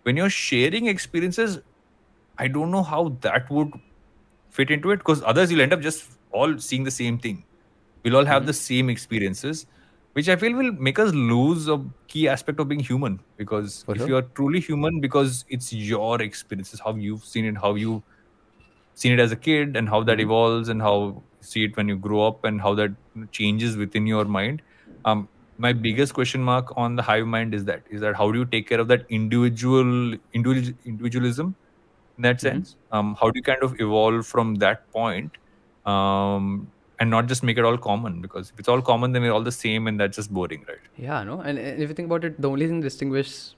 When 0.04 0.18
you're 0.18 0.30
sharing 0.30 0.88
experiences, 0.88 1.60
I 2.38 2.48
don't 2.48 2.70
know 2.70 2.84
how 2.84 3.18
that 3.22 3.50
would 3.50 3.72
fit 4.50 4.72
into 4.72 4.92
it 4.92 4.98
because 4.98 5.24
others 5.24 5.52
you'll 5.52 5.62
end 5.62 5.74
up 5.74 5.82
just 5.82 6.12
all 6.32 6.58
seeing 6.58 6.84
the 6.84 6.92
same 6.92 7.18
thing. 7.18 7.44
We'll 8.06 8.18
all 8.18 8.26
have 8.26 8.46
Mm-hmm. 8.46 8.48
the 8.48 8.54
same 8.54 8.90
experiences, 8.90 9.68
which 10.14 10.30
I 10.30 10.38
feel 10.38 10.56
will 10.56 10.74
make 10.74 11.00
us 11.00 11.14
lose 11.14 11.68
a 11.70 11.84
key 12.08 12.30
aspect 12.30 12.60
of 12.62 12.70
being 12.70 12.82
human. 12.82 13.22
Because 13.38 13.86
For 13.86 13.96
if 13.96 14.08
sure. 14.08 14.08
you're 14.08 14.24
truly 14.36 14.62
human, 14.62 15.02
because 15.02 15.46
it's 15.50 15.74
your 15.74 16.22
experiences, 16.22 16.82
how 16.86 16.96
you've 16.96 17.26
seen 17.26 17.46
it, 17.46 17.58
how 17.58 17.76
you've 17.76 18.04
seen 18.94 19.14
it 19.14 19.20
as 19.20 19.32
a 19.32 19.36
kid, 19.38 19.76
and 19.78 19.90
how 19.90 20.04
that 20.04 20.20
Mm-hmm. 20.20 20.28
evolves, 20.28 20.70
and 20.70 20.82
how 20.82 21.24
you 21.40 21.46
see 21.46 21.66
it 21.66 21.78
when 21.78 21.88
you 21.90 21.98
grow 21.98 22.28
up, 22.28 22.46
and 22.46 22.62
how 22.62 22.76
that 22.76 22.92
changes 23.32 23.78
within 23.78 24.08
your 24.08 24.26
mind. 24.26 24.62
Um, 25.06 25.30
my 25.58 25.74
biggest 25.74 26.14
question 26.14 26.44
mark 26.44 26.74
on 26.78 26.96
the 26.96 27.04
hive 27.04 27.26
mind 27.28 27.54
is 27.54 27.66
that 27.66 27.84
is 27.90 28.02
that 28.02 28.16
how 28.16 28.32
do 28.32 28.40
you 28.40 28.46
take 28.46 28.68
care 28.70 28.80
of 28.80 28.88
that 28.90 29.06
individual 29.10 30.14
individual 30.34 30.78
individualism 30.86 31.56
in 32.18 32.24
that 32.24 32.42
Mm-hmm. 32.44 32.62
sense 32.62 32.78
um, 32.92 33.16
how 33.20 33.30
do 33.30 33.34
you 33.38 33.44
kind 33.44 33.64
of 33.64 33.76
evolve 33.80 34.26
from 34.28 34.56
that 34.56 34.92
point 34.92 35.32
um, 35.86 36.72
and 37.00 37.10
not 37.10 37.28
just 37.28 37.44
make 37.44 37.58
it 37.58 37.66
all 37.66 37.78
common 37.78 38.22
because 38.22 38.52
if 38.52 38.60
it's 38.60 38.70
all 38.70 38.82
common 38.82 39.12
then 39.12 39.22
we're 39.22 39.32
all 39.32 39.44
the 39.44 39.52
same 39.52 39.88
and 39.88 40.00
that's 40.00 40.16
just 40.16 40.34
boring 40.34 40.66
right 40.68 40.90
Yeah, 40.98 41.24
no. 41.24 41.42
And, 41.42 41.58
and 41.58 41.82
if 41.82 41.90
you 41.90 41.96
think 41.96 42.08
about 42.08 42.24
it, 42.24 42.42
the 42.42 42.50
only 42.50 42.68
thing 42.68 42.80
that 42.82 42.90
distinguishes 42.90 43.56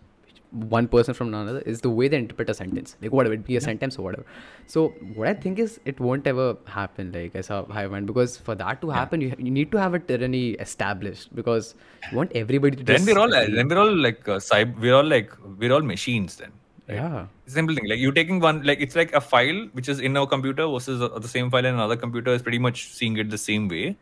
one 0.52 0.88
person 0.88 1.14
from 1.14 1.28
another 1.28 1.60
is 1.60 1.82
the 1.82 1.90
way 1.90 2.08
they 2.08 2.18
interpret 2.18 2.50
a 2.50 2.54
sentence. 2.54 2.96
Like 3.02 3.12
whatever, 3.12 3.34
it 3.34 3.46
be 3.46 3.58
a 3.58 3.62
sentence 3.62 3.98
or 3.98 4.04
whatever. 4.04 4.26
So 4.66 4.90
what 5.16 5.28
I 5.28 5.34
think 5.34 5.60
is 5.60 5.80
it 5.86 6.00
won't 6.00 6.26
ever 6.26 6.58
happen 6.66 7.12
like 7.12 7.36
as 7.36 7.50
a 7.50 7.64
hive 7.66 7.92
mind 7.92 8.08
because 8.08 8.38
for 8.38 8.56
that 8.56 8.82
to 8.82 8.90
happen, 8.90 9.22
you, 9.22 9.36
you 9.38 9.52
need 9.52 9.72
to 9.72 9.78
have 9.78 9.94
a 9.94 10.00
tyranny 10.00 10.52
established 10.52 11.36
because 11.36 11.76
you 12.12 12.18
want 12.18 12.32
everybody 12.34 12.78
to 12.78 12.84
then 12.84 12.98
just 12.98 13.08
we're 13.08 13.20
all 13.20 13.30
then 13.30 13.68
we're 13.68 13.78
all 13.78 13.96
like 13.96 14.28
uh, 14.28 14.38
cyber, 14.38 14.80
we're 14.80 14.96
all 14.96 15.04
like 15.04 15.32
we're 15.58 15.74
all 15.74 15.82
machines 15.82 16.38
then 16.38 16.52
right? 16.88 16.96
yeah. 16.96 17.26
simple 17.48 17.76
thing 17.76 17.88
like 17.90 18.00
you're 18.00 18.12
taking 18.20 18.40
one 18.40 18.62
like 18.64 18.80
it's 18.80 18.96
like 18.96 19.14
a 19.14 19.22
file 19.22 19.62
which 19.74 19.90
is 19.90 20.00
in 20.00 20.16
our 20.18 20.28
computer 20.28 20.68
versus 20.68 21.00
the 21.00 21.28
same 21.28 21.50
file 21.52 21.66
in 21.66 21.74
another 21.74 21.96
computer 21.96 22.34
is 22.34 22.42
pretty 22.42 22.60
much 22.60 22.92
seeing 22.94 23.18
it 23.18 23.30
the 23.30 23.38
same 23.38 23.68
way 23.68 23.96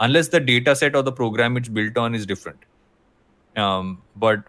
unless 0.00 0.28
the 0.28 0.40
data 0.40 0.74
set 0.74 0.96
or 0.96 1.02
the 1.02 1.12
program 1.12 1.56
it's 1.56 1.68
built 1.68 1.96
on 1.96 2.14
is 2.14 2.26
different 2.26 2.58
um, 3.56 4.02
but 4.16 4.42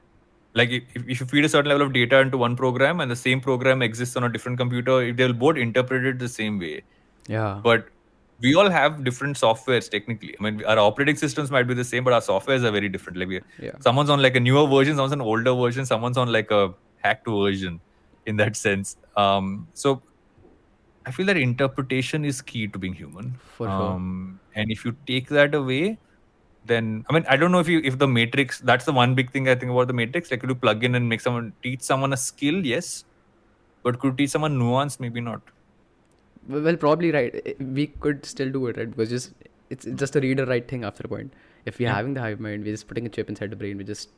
like 0.54 0.70
if, 0.72 0.84
if 1.08 1.20
you 1.20 1.26
feed 1.26 1.46
a 1.46 1.50
certain 1.50 1.70
level 1.70 1.86
of 1.86 1.94
data 1.94 2.20
into 2.20 2.38
one 2.38 2.56
program 2.56 3.00
and 3.02 3.12
the 3.12 3.16
same 3.16 3.42
program 3.42 3.82
exists 3.82 4.16
on 4.16 4.24
a 4.24 4.30
different 4.30 4.58
computer 4.58 5.12
they'll 5.14 5.34
both 5.34 5.58
interpret 5.58 6.06
it 6.06 6.18
the 6.20 6.30
same 6.30 6.58
way 6.60 6.82
Yeah. 7.28 7.60
but 7.64 7.90
we 8.42 8.54
all 8.56 8.70
have 8.70 9.04
different 9.04 9.38
softwares 9.38 9.90
technically 9.90 10.36
i 10.40 10.44
mean 10.44 10.64
our 10.66 10.80
operating 10.80 11.16
systems 11.16 11.52
might 11.52 11.68
be 11.68 11.74
the 11.74 11.84
same 11.84 12.04
but 12.04 12.14
our 12.14 12.22
softwares 12.22 12.64
are 12.64 12.72
very 12.72 12.90
different 12.90 13.18
like 13.20 13.28
we, 13.28 13.42
Yeah. 13.60 13.72
someone's 13.80 14.10
on 14.10 14.22
like 14.22 14.36
a 14.36 14.40
newer 14.40 14.66
version 14.68 14.96
someone's 14.96 15.14
on 15.14 15.22
an 15.22 15.28
older 15.28 15.54
version 15.54 15.86
someone's 15.86 16.18
on 16.18 16.32
like 16.32 16.52
a 16.52 16.74
hacked 17.06 17.28
version 17.28 17.82
in 18.26 18.38
that 18.38 18.56
sense 18.56 18.98
um 19.18 19.70
so 19.74 20.04
i 21.06 21.12
feel 21.12 21.26
that 21.26 21.38
interpretation 21.38 22.26
is 22.26 22.42
key 22.42 22.68
to 22.68 22.80
being 22.84 22.94
human 23.02 23.28
For 23.44 23.70
sure. 23.70 23.98
um 23.98 24.40
and 24.56 24.72
if 24.76 24.86
you 24.86 24.92
take 25.12 25.30
that 25.38 25.54
away 25.60 26.00
then 26.72 27.04
i 27.10 27.14
mean 27.14 27.26
i 27.30 27.38
don't 27.38 27.52
know 27.52 27.60
if 27.66 27.68
you 27.74 27.82
if 27.92 27.98
the 28.00 28.08
matrix 28.08 28.60
that's 28.72 28.86
the 28.86 28.94
one 29.02 29.16
big 29.20 29.32
thing 29.32 29.50
i 29.50 29.56
think 29.56 29.72
about 29.72 29.88
the 29.88 29.98
matrix 30.02 30.32
like 30.32 30.42
could 30.42 30.50
you 30.50 30.56
plug 30.66 30.84
in 30.84 30.96
and 30.96 31.10
make 31.10 31.22
someone 31.22 31.54
teach 31.64 31.82
someone 31.82 32.14
a 32.14 32.18
skill 32.18 32.66
yes 32.74 33.06
but 33.84 34.00
could 34.00 34.14
you 34.14 34.18
teach 34.24 34.32
someone 34.32 34.58
nuance 34.60 35.00
maybe 35.00 35.22
not 35.22 35.52
Well, 36.48 36.78
probably 36.78 37.12
right. 37.12 37.56
We 37.60 37.88
could 37.88 38.26
still 38.26 38.52
do 38.52 38.68
it, 38.68 38.78
right? 38.78 38.90
Because 38.90 39.10
just 39.10 39.34
it's 39.70 39.86
it's 39.86 40.00
just 40.00 40.16
a 40.16 40.20
read 40.22 40.40
or 40.40 40.46
write 40.46 40.68
thing 40.68 40.84
after 40.84 41.04
a 41.06 41.08
point. 41.08 41.34
If 41.66 41.80
we're 41.80 41.86
Yeah. 41.88 41.96
having 41.96 42.14
the 42.14 42.22
hive 42.22 42.40
mind, 42.40 42.64
we're 42.64 42.74
just 42.74 42.88
putting 42.88 43.06
a 43.08 43.10
chip 43.10 43.30
inside 43.30 43.50
the 43.52 43.56
brain. 43.62 43.78
We 43.78 43.84
just 43.84 44.10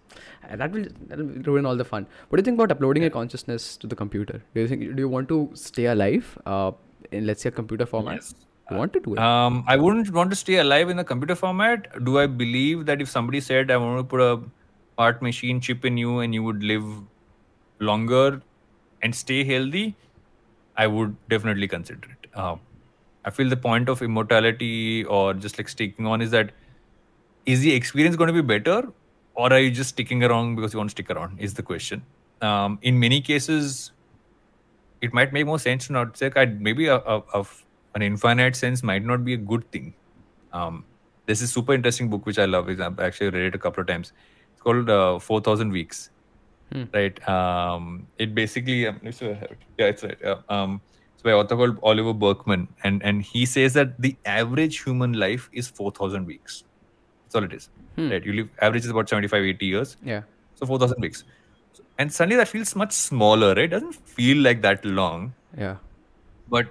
and 0.47 0.59
that 0.61 0.71
will 0.71 0.87
that 1.11 1.19
will 1.19 1.43
ruin 1.51 1.65
all 1.65 1.77
the 1.83 1.85
fun. 1.85 2.07
What 2.27 2.37
do 2.37 2.41
you 2.41 2.45
think 2.49 2.59
about 2.61 2.71
uploading 2.75 3.03
your 3.07 3.13
consciousness 3.19 3.77
to 3.77 3.87
the 3.93 3.95
computer? 4.03 4.41
Do 4.55 4.61
you 4.61 4.67
think 4.73 4.83
do 4.97 5.01
you 5.05 5.09
want 5.15 5.29
to 5.29 5.39
stay 5.53 5.85
alive 5.93 6.37
uh, 6.45 6.71
in 7.11 7.25
let's 7.31 7.41
say 7.47 7.49
a 7.49 7.57
computer 7.61 7.85
format? 7.85 8.15
Yes. 8.21 8.35
You 8.69 8.77
want 8.77 8.91
to 8.93 8.99
do 8.99 9.13
it? 9.13 9.19
Um, 9.19 9.63
I 9.65 9.77
wouldn't 9.77 10.11
want 10.11 10.29
to 10.31 10.35
stay 10.35 10.57
alive 10.57 10.89
in 10.89 10.99
a 10.99 11.03
computer 11.11 11.35
format. 11.35 11.87
Do 12.03 12.19
I 12.19 12.27
believe 12.27 12.85
that 12.87 13.01
if 13.01 13.09
somebody 13.09 13.39
said 13.39 13.71
I 13.71 13.77
want 13.77 13.99
to 13.99 14.03
put 14.15 14.19
a 14.19 14.41
part 14.97 15.21
machine 15.21 15.61
chip 15.61 15.85
in 15.85 15.97
you 15.97 16.19
and 16.19 16.33
you 16.33 16.43
would 16.43 16.63
live 16.63 16.83
longer 17.79 18.41
and 19.01 19.15
stay 19.15 19.43
healthy, 19.43 19.95
I 20.75 20.87
would 20.87 21.15
definitely 21.29 21.67
consider 21.67 22.09
it. 22.11 22.37
Um, 22.37 22.59
I 23.25 23.29
feel 23.29 23.49
the 23.49 23.57
point 23.57 23.89
of 23.89 24.01
immortality 24.01 25.03
or 25.05 25.33
just 25.33 25.57
like 25.57 25.69
sticking 25.69 26.05
on 26.05 26.21
is 26.21 26.31
that 26.31 26.51
is 27.47 27.61
the 27.61 27.73
experience 27.73 28.15
going 28.15 28.27
to 28.27 28.33
be 28.33 28.41
better 28.41 28.87
or 29.33 29.53
are 29.53 29.59
you 29.59 29.71
just 29.71 29.89
sticking 29.89 30.23
around 30.23 30.55
because 30.55 30.73
you 30.73 30.79
want 30.79 30.89
to 30.89 30.95
stick 30.95 31.09
around 31.11 31.39
is 31.39 31.53
the 31.53 31.63
question. 31.63 32.03
Um, 32.41 32.79
in 32.81 32.99
many 32.99 33.21
cases, 33.21 33.91
it 35.01 35.13
might 35.13 35.31
make 35.31 35.45
more 35.45 35.59
sense 35.59 35.87
to 35.87 35.93
not 35.93 36.17
say 36.17 36.31
I, 36.35 36.45
maybe 36.45 36.87
a, 36.87 36.97
a, 36.97 37.23
a 37.33 37.45
an 37.95 38.01
infinite 38.01 38.55
sense 38.55 38.83
might 38.83 39.03
not 39.03 39.23
be 39.23 39.33
a 39.33 39.37
good 39.37 39.71
thing. 39.71 39.93
Um, 40.53 40.83
this 41.25 41.41
is 41.41 41.51
super 41.51 41.73
interesting 41.73 42.09
book 42.09 42.25
which 42.25 42.39
I 42.39 42.45
love. 42.45 42.69
I've 42.69 42.99
actually 42.99 43.29
read 43.29 43.47
it 43.47 43.55
a 43.55 43.59
couple 43.59 43.81
of 43.81 43.87
times. 43.87 44.11
It's 44.53 44.61
called 44.61 44.89
uh, 44.89 45.19
Four 45.19 45.41
Thousand 45.41 45.71
Weeks. 45.71 46.09
Hmm. 46.71 46.83
Right. 46.93 47.27
Um, 47.29 48.07
it 48.17 48.35
basically 48.35 48.87
um, 48.87 48.99
let's 49.03 49.17
see 49.19 49.25
if 49.25 49.37
I 49.37 49.39
have 49.39 49.51
it. 49.51 49.57
yeah, 49.77 49.85
it's 49.85 50.03
right. 50.03 50.17
Yeah. 50.21 50.41
Um, 50.49 50.81
it's 51.13 51.23
by 51.23 51.31
author 51.31 51.55
called 51.55 51.79
Oliver 51.81 52.13
Burkeman, 52.13 52.67
and 52.83 53.03
and 53.03 53.21
he 53.21 53.45
says 53.45 53.73
that 53.73 53.99
the 54.01 54.15
average 54.25 54.83
human 54.83 55.13
life 55.13 55.49
is 55.53 55.67
four 55.67 55.91
thousand 55.91 56.25
weeks. 56.25 56.63
That's 57.27 57.35
all 57.35 57.43
it 57.43 57.53
is. 57.53 57.69
Hmm. 57.95 58.09
Right. 58.11 58.25
You 58.25 58.33
live 58.33 58.49
average 58.61 58.85
is 58.85 58.89
about 58.89 59.09
75, 59.09 59.43
80 59.43 59.65
years. 59.65 59.97
Yeah. 60.03 60.21
So 60.55 60.65
4,000 60.65 61.01
weeks. 61.01 61.23
And 61.99 62.11
suddenly 62.11 62.37
that 62.37 62.47
feels 62.47 62.75
much 62.75 62.93
smaller, 62.93 63.49
right? 63.49 63.65
It 63.65 63.67
doesn't 63.67 63.93
feel 63.93 64.37
like 64.37 64.61
that 64.61 64.85
long. 64.85 65.33
Yeah. 65.57 65.75
But 66.47 66.67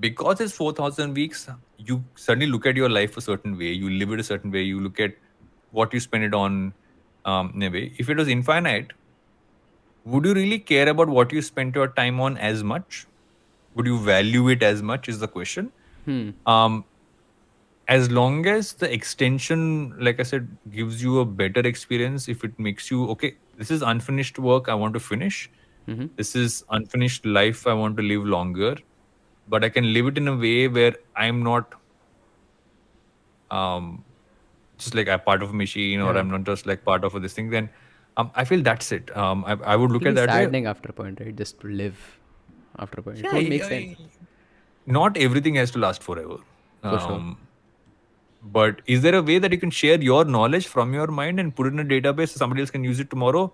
because 0.00 0.40
it's 0.40 0.52
4,000 0.52 1.14
weeks, 1.14 1.48
you 1.78 2.02
suddenly 2.16 2.46
look 2.46 2.66
at 2.66 2.76
your 2.76 2.88
life 2.88 3.16
a 3.16 3.20
certain 3.20 3.56
way. 3.56 3.70
You 3.72 3.88
live 3.90 4.12
it 4.12 4.20
a 4.20 4.24
certain 4.24 4.50
way. 4.50 4.62
You 4.62 4.80
look 4.80 4.98
at 4.98 5.14
what 5.70 5.92
you 5.92 6.00
spend 6.00 6.24
it 6.24 6.34
on 6.34 6.72
um, 7.24 7.52
in 7.54 7.62
a 7.62 7.68
way. 7.68 7.92
If 7.98 8.08
it 8.10 8.16
was 8.16 8.28
infinite, 8.28 8.92
would 10.04 10.24
you 10.24 10.34
really 10.34 10.58
care 10.58 10.88
about 10.88 11.08
what 11.08 11.32
you 11.32 11.40
spent 11.40 11.74
your 11.74 11.88
time 11.88 12.20
on 12.20 12.36
as 12.38 12.64
much? 12.64 13.06
Would 13.74 13.86
you 13.86 13.98
value 13.98 14.48
it 14.48 14.62
as 14.62 14.82
much? 14.82 15.08
Is 15.08 15.20
the 15.20 15.28
question. 15.28 15.72
Hmm. 16.04 16.30
Um, 16.46 16.84
as 17.88 18.10
long 18.10 18.46
as 18.46 18.72
the 18.72 18.90
extension, 18.92 19.94
like 19.98 20.20
I 20.20 20.22
said, 20.22 20.48
gives 20.70 21.02
you 21.02 21.20
a 21.20 21.24
better 21.24 21.60
experience, 21.60 22.28
if 22.28 22.44
it 22.44 22.58
makes 22.58 22.90
you 22.90 23.06
okay, 23.10 23.36
this 23.56 23.70
is 23.70 23.82
unfinished 23.82 24.38
work 24.38 24.68
I 24.68 24.74
want 24.74 24.94
to 24.94 25.00
finish. 25.00 25.50
Mhm. 25.88 26.10
This 26.16 26.34
is 26.34 26.64
unfinished 26.70 27.26
life 27.26 27.66
I 27.66 27.74
want 27.74 27.96
to 27.98 28.02
live 28.02 28.24
longer, 28.24 28.74
but 29.48 29.64
I 29.64 29.68
can 29.68 29.92
live 29.92 30.06
it 30.06 30.18
in 30.18 30.28
a 30.28 30.36
way 30.36 30.68
where 30.68 30.94
I'm 31.14 31.42
not 31.42 31.74
um 33.50 34.04
just 34.78 34.94
like 34.94 35.08
a 35.08 35.18
part 35.18 35.42
of 35.42 35.50
a 35.50 35.52
machine 35.52 36.00
or 36.00 36.16
I'm 36.16 36.30
not 36.30 36.44
just 36.44 36.66
like 36.66 36.84
part 36.84 37.04
of 37.04 37.20
this 37.22 37.34
thing. 37.34 37.50
Then 37.50 37.68
um, 38.16 38.30
I 38.34 38.44
feel 38.44 38.62
that's 38.62 38.92
it. 38.92 39.16
Um, 39.16 39.44
I, 39.46 39.52
I 39.74 39.76
would 39.76 39.90
look 39.90 40.06
at 40.06 40.14
that. 40.14 40.28
way. 40.28 40.34
saddening 40.34 40.66
after 40.66 40.88
a 40.88 40.92
point, 40.92 41.20
right? 41.20 41.34
Just 41.36 41.60
to 41.60 41.68
live 41.68 42.18
after 42.78 43.00
a 43.00 43.02
point. 43.02 43.18
Yeah, 43.18 43.36
it 43.36 43.50
won't 43.50 43.64
sense. 43.64 44.18
Not 44.86 45.16
everything 45.16 45.54
has 45.56 45.70
to 45.72 45.78
last 45.78 46.02
forever. 46.02 46.38
For 46.82 46.98
sure. 47.00 47.36
But 48.44 48.82
is 48.86 49.02
there 49.02 49.14
a 49.14 49.22
way 49.22 49.38
that 49.38 49.52
you 49.52 49.58
can 49.58 49.70
share 49.70 50.00
your 50.00 50.24
knowledge 50.24 50.66
from 50.66 50.92
your 50.92 51.06
mind 51.06 51.40
and 51.40 51.54
put 51.54 51.66
it 51.66 51.72
in 51.72 51.80
a 51.80 51.84
database 51.84 52.28
so 52.30 52.38
somebody 52.38 52.60
else 52.60 52.70
can 52.70 52.84
use 52.84 53.00
it 53.00 53.08
tomorrow? 53.10 53.52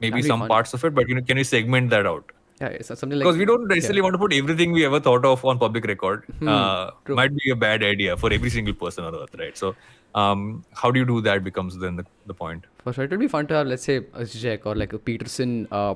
Maybe 0.00 0.20
some 0.20 0.40
fun. 0.40 0.48
parts 0.48 0.74
of 0.74 0.84
it, 0.84 0.94
but 0.94 1.08
you 1.08 1.14
know, 1.14 1.22
can 1.22 1.38
you 1.38 1.44
segment 1.44 1.88
that 1.90 2.04
out? 2.04 2.32
Yeah, 2.60 2.68
it's 2.68 2.88
something 2.88 3.10
like 3.10 3.20
because 3.20 3.36
we 3.36 3.44
don't 3.44 3.66
necessarily 3.68 4.00
want 4.02 4.14
to 4.14 4.18
put 4.18 4.32
everything 4.32 4.72
we 4.72 4.84
ever 4.84 4.98
thought 4.98 5.24
of 5.24 5.44
on 5.44 5.58
public 5.58 5.84
record. 5.84 6.24
Hmm, 6.38 6.48
uh, 6.48 6.90
might 7.08 7.34
be 7.36 7.50
a 7.50 7.56
bad 7.56 7.82
idea 7.82 8.16
for 8.16 8.32
every 8.32 8.50
single 8.50 8.74
person 8.74 9.04
on 9.04 9.14
earth, 9.14 9.34
right? 9.38 9.56
So, 9.56 9.74
um, 10.14 10.64
how 10.72 10.90
do 10.90 10.98
you 10.98 11.04
do 11.04 11.20
that 11.22 11.44
becomes 11.44 11.78
then 11.78 11.96
the, 11.96 12.06
the 12.26 12.34
point. 12.34 12.64
For 12.82 12.92
sure, 12.92 13.04
it 13.04 13.10
would 13.10 13.20
be 13.20 13.28
fun 13.28 13.46
to 13.48 13.54
have, 13.54 13.66
let's 13.66 13.82
say, 13.82 13.96
a 13.96 14.22
Zizek 14.22 14.64
or 14.64 14.74
like 14.74 14.94
a 14.94 14.98
Peterson, 14.98 15.68
uh, 15.70 15.94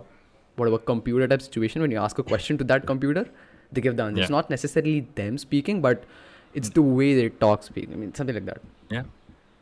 whatever 0.57 0.79
computer 0.79 1.27
type 1.27 1.41
situation. 1.41 1.81
When 1.81 1.91
you 1.91 1.99
ask 1.99 2.19
a 2.19 2.23
question 2.23 2.59
to 2.59 2.65
that 2.65 2.87
computer, 2.87 3.27
they 3.73 3.81
give 3.81 3.97
the 3.97 4.05
answer. 4.05 4.21
It's 4.21 4.31
not 4.31 4.51
necessarily 4.51 5.09
them 5.15 5.39
speaking, 5.39 5.81
but 5.81 6.05
it's 6.55 6.71
the 6.71 6.83
way 6.83 7.15
they 7.15 7.29
talk, 7.29 7.63
speak. 7.63 7.89
I 7.93 7.97
mean, 7.97 8.15
something 8.15 8.35
like 8.35 8.47
that. 8.47 8.61
Yeah. 8.91 9.03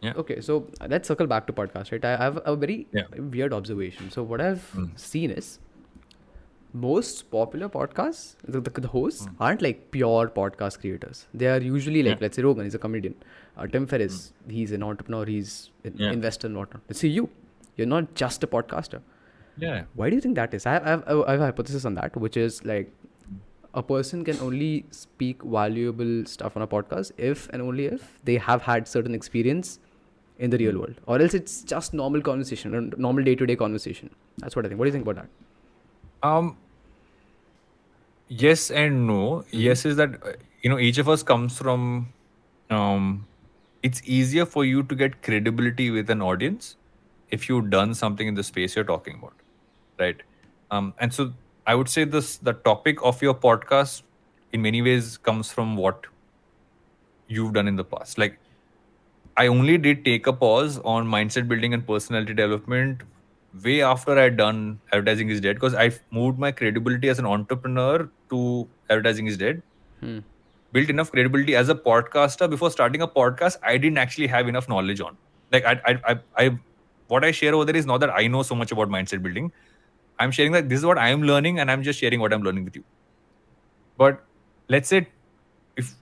Yeah. 0.01 0.13
Okay, 0.17 0.41
so 0.41 0.67
let's 0.89 1.09
circle 1.09 1.27
back 1.27 1.47
to 1.49 1.53
podcast, 1.53 1.91
right? 1.93 2.05
I 2.05 2.17
have 2.17 2.41
a 2.45 2.55
very 2.57 2.87
Yeah. 2.93 3.03
weird 3.19 3.53
observation. 3.53 4.11
So 4.11 4.23
what 4.23 4.41
I've 4.41 4.71
Mm. 4.77 4.99
seen 4.99 5.31
is 5.33 5.59
most 6.75 7.31
popular 7.31 7.69
podcasts, 7.69 8.37
the, 8.47 8.61
the, 8.61 8.71
the 8.81 8.89
hosts 8.89 9.27
Mm. 9.27 9.35
aren't 9.41 9.63
like 9.63 9.91
pure 9.91 10.29
podcast 10.29 10.81
creators. 10.81 11.27
They 11.35 11.47
are 11.49 11.61
usually 11.61 12.03
like, 12.03 12.17
Yeah. 12.21 12.25
let's 12.27 12.37
say 12.37 12.43
Rogan, 12.43 12.65
he's 12.65 12.75
a 12.75 12.79
comedian. 12.79 13.15
Uh, 13.57 13.67
Tim 13.67 13.87
Ferriss, 13.87 14.33
he's 14.49 14.73
an 14.73 14.83
entrepreneur, 14.83 15.25
he's 15.25 15.71
an 15.85 15.95
Yeah. 15.97 16.13
investor 16.13 16.47
and 16.47 16.57
whatnot. 16.57 16.83
Let's 16.89 17.01
see 17.01 17.09
you. 17.09 17.29
You're 17.77 17.87
not 17.87 18.15
just 18.15 18.45
a 18.45 18.47
podcaster. 18.47 19.01
Yeah. 19.57 19.85
Why 19.95 20.11
do 20.11 20.15
you 20.17 20.21
think 20.21 20.37
that 20.37 20.53
is? 20.55 20.67
I 20.67 20.73
have, 20.75 20.85
I 20.85 20.91
have, 20.91 21.03
I 21.27 21.33
have 21.33 21.41
a 21.41 21.45
hypothesis 21.47 21.85
on 21.85 21.95
that, 21.95 22.17
which 22.17 22.37
is 22.37 22.65
like 22.65 22.93
a 23.81 23.83
person 23.89 24.25
can 24.29 24.39
only 24.47 24.85
speak 24.91 25.43
valuable 25.57 26.15
stuff 26.31 26.57
on 26.61 26.63
a 26.63 26.67
podcast 26.77 27.13
if 27.31 27.49
and 27.51 27.63
only 27.63 27.87
if 27.97 28.07
they 28.31 28.37
have 28.47 28.63
had 28.69 28.89
certain 28.93 29.15
experience 29.19 29.79
in 30.39 30.51
the 30.51 30.59
real 30.59 30.79
world, 30.79 31.01
or 31.07 31.21
else 31.21 31.35
it's 31.35 31.63
just 31.75 31.95
normal 32.01 32.21
conversation, 32.29 32.75
or 32.75 32.81
normal 33.07 33.25
day-to-day 33.25 33.57
conversation. 33.57 34.11
That's 34.39 34.57
what 34.57 34.65
I 34.67 34.69
think. 34.69 34.79
What 34.79 34.85
do 34.85 34.89
you 34.89 34.93
think 34.93 35.07
about 35.09 35.23
that? 35.23 36.29
Um. 36.29 36.57
Yes 38.29 38.71
and 38.71 39.07
no. 39.07 39.45
Yes 39.51 39.85
is 39.87 39.97
that 39.97 40.15
uh, 40.23 40.33
you 40.63 40.71
know 40.71 40.79
each 40.79 40.99
of 40.99 41.09
us 41.09 41.23
comes 41.23 41.59
from. 41.59 42.13
Um, 42.71 43.27
it's 43.83 44.03
easier 44.05 44.45
for 44.55 44.65
you 44.65 44.83
to 44.93 44.95
get 44.95 45.23
credibility 45.23 45.91
with 45.91 46.11
an 46.11 46.21
audience 46.21 46.77
if 47.31 47.49
you've 47.49 47.71
done 47.71 47.95
something 47.95 48.27
in 48.29 48.35
the 48.35 48.43
space 48.49 48.75
you're 48.77 48.85
talking 48.85 49.19
about, 49.21 49.35
right? 49.99 50.23
Um, 50.71 50.95
and 50.99 51.15
so 51.15 51.33
I 51.69 51.75
would 51.75 51.89
say 51.95 52.05
this: 52.05 52.37
the 52.49 52.55
topic 52.69 53.03
of 53.03 53.23
your 53.23 53.35
podcast, 53.35 54.03
in 54.53 54.63
many 54.63 54.81
ways, 54.83 55.17
comes 55.19 55.51
from 55.57 55.77
what 55.77 56.07
you've 57.27 57.53
done 57.53 57.69
in 57.69 57.77
the 57.77 57.85
past. 57.85 58.17
Like, 58.23 58.39
I 59.37 59.47
only 59.49 59.77
did 59.77 60.05
take 60.07 60.27
a 60.27 60.33
pause 60.33 60.79
on 60.95 61.07
mindset 61.17 61.47
building 61.47 61.75
and 61.75 61.87
personality 61.87 62.33
development 62.33 63.03
way 63.65 63.83
after 63.83 64.19
I'd 64.19 64.39
done 64.39 64.81
Advertising 64.93 65.29
is 65.29 65.43
Dead 65.43 65.57
because 65.57 65.75
I 65.75 65.91
moved 66.11 66.39
my 66.39 66.53
credibility 66.53 67.11
as 67.11 67.19
an 67.19 67.27
entrepreneur 67.27 68.09
to 68.31 68.69
Advertising 68.89 69.27
is 69.27 69.37
Dead. 69.37 69.63
Hmm. 70.01 70.19
Built 70.73 70.91
enough 70.91 71.13
credibility 71.13 71.55
as 71.57 71.69
a 71.69 71.75
podcaster 71.75 72.49
before 72.49 72.71
starting 72.71 73.03
a 73.03 73.09
podcast. 73.09 73.57
I 73.63 73.77
didn't 73.77 73.99
actually 73.99 74.27
have 74.27 74.49
enough 74.49 74.69
knowledge 74.69 75.01
on. 75.01 75.17
Like 75.53 75.65
I, 75.65 75.81
I, 75.87 75.99
I, 76.13 76.19
I 76.37 76.59
what 77.09 77.25
I 77.25 77.31
share 77.31 77.55
over 77.55 77.65
there 77.65 77.77
is 77.77 77.87
not 77.87 78.01
that 78.01 78.11
I 78.11 78.27
know 78.27 78.43
so 78.43 78.55
much 78.55 78.73
about 78.73 78.89
mindset 78.89 79.23
building. 79.23 79.53
I'm 80.19 80.31
sharing 80.31 80.53
that 80.53 80.69
this 80.69 80.81
is 80.81 80.87
what 80.87 80.99
I 80.99 81.09
am 81.11 81.23
learning, 81.23 81.59
and 81.61 81.71
I'm 81.71 81.83
just 81.83 81.99
sharing 81.99 82.21
what 82.21 82.33
I'm 82.33 82.43
learning 82.43 82.65
with 82.65 82.77
you. 82.77 82.85
But 83.97 84.25
let's 84.69 84.89
say 84.89 85.09
if 85.77 85.95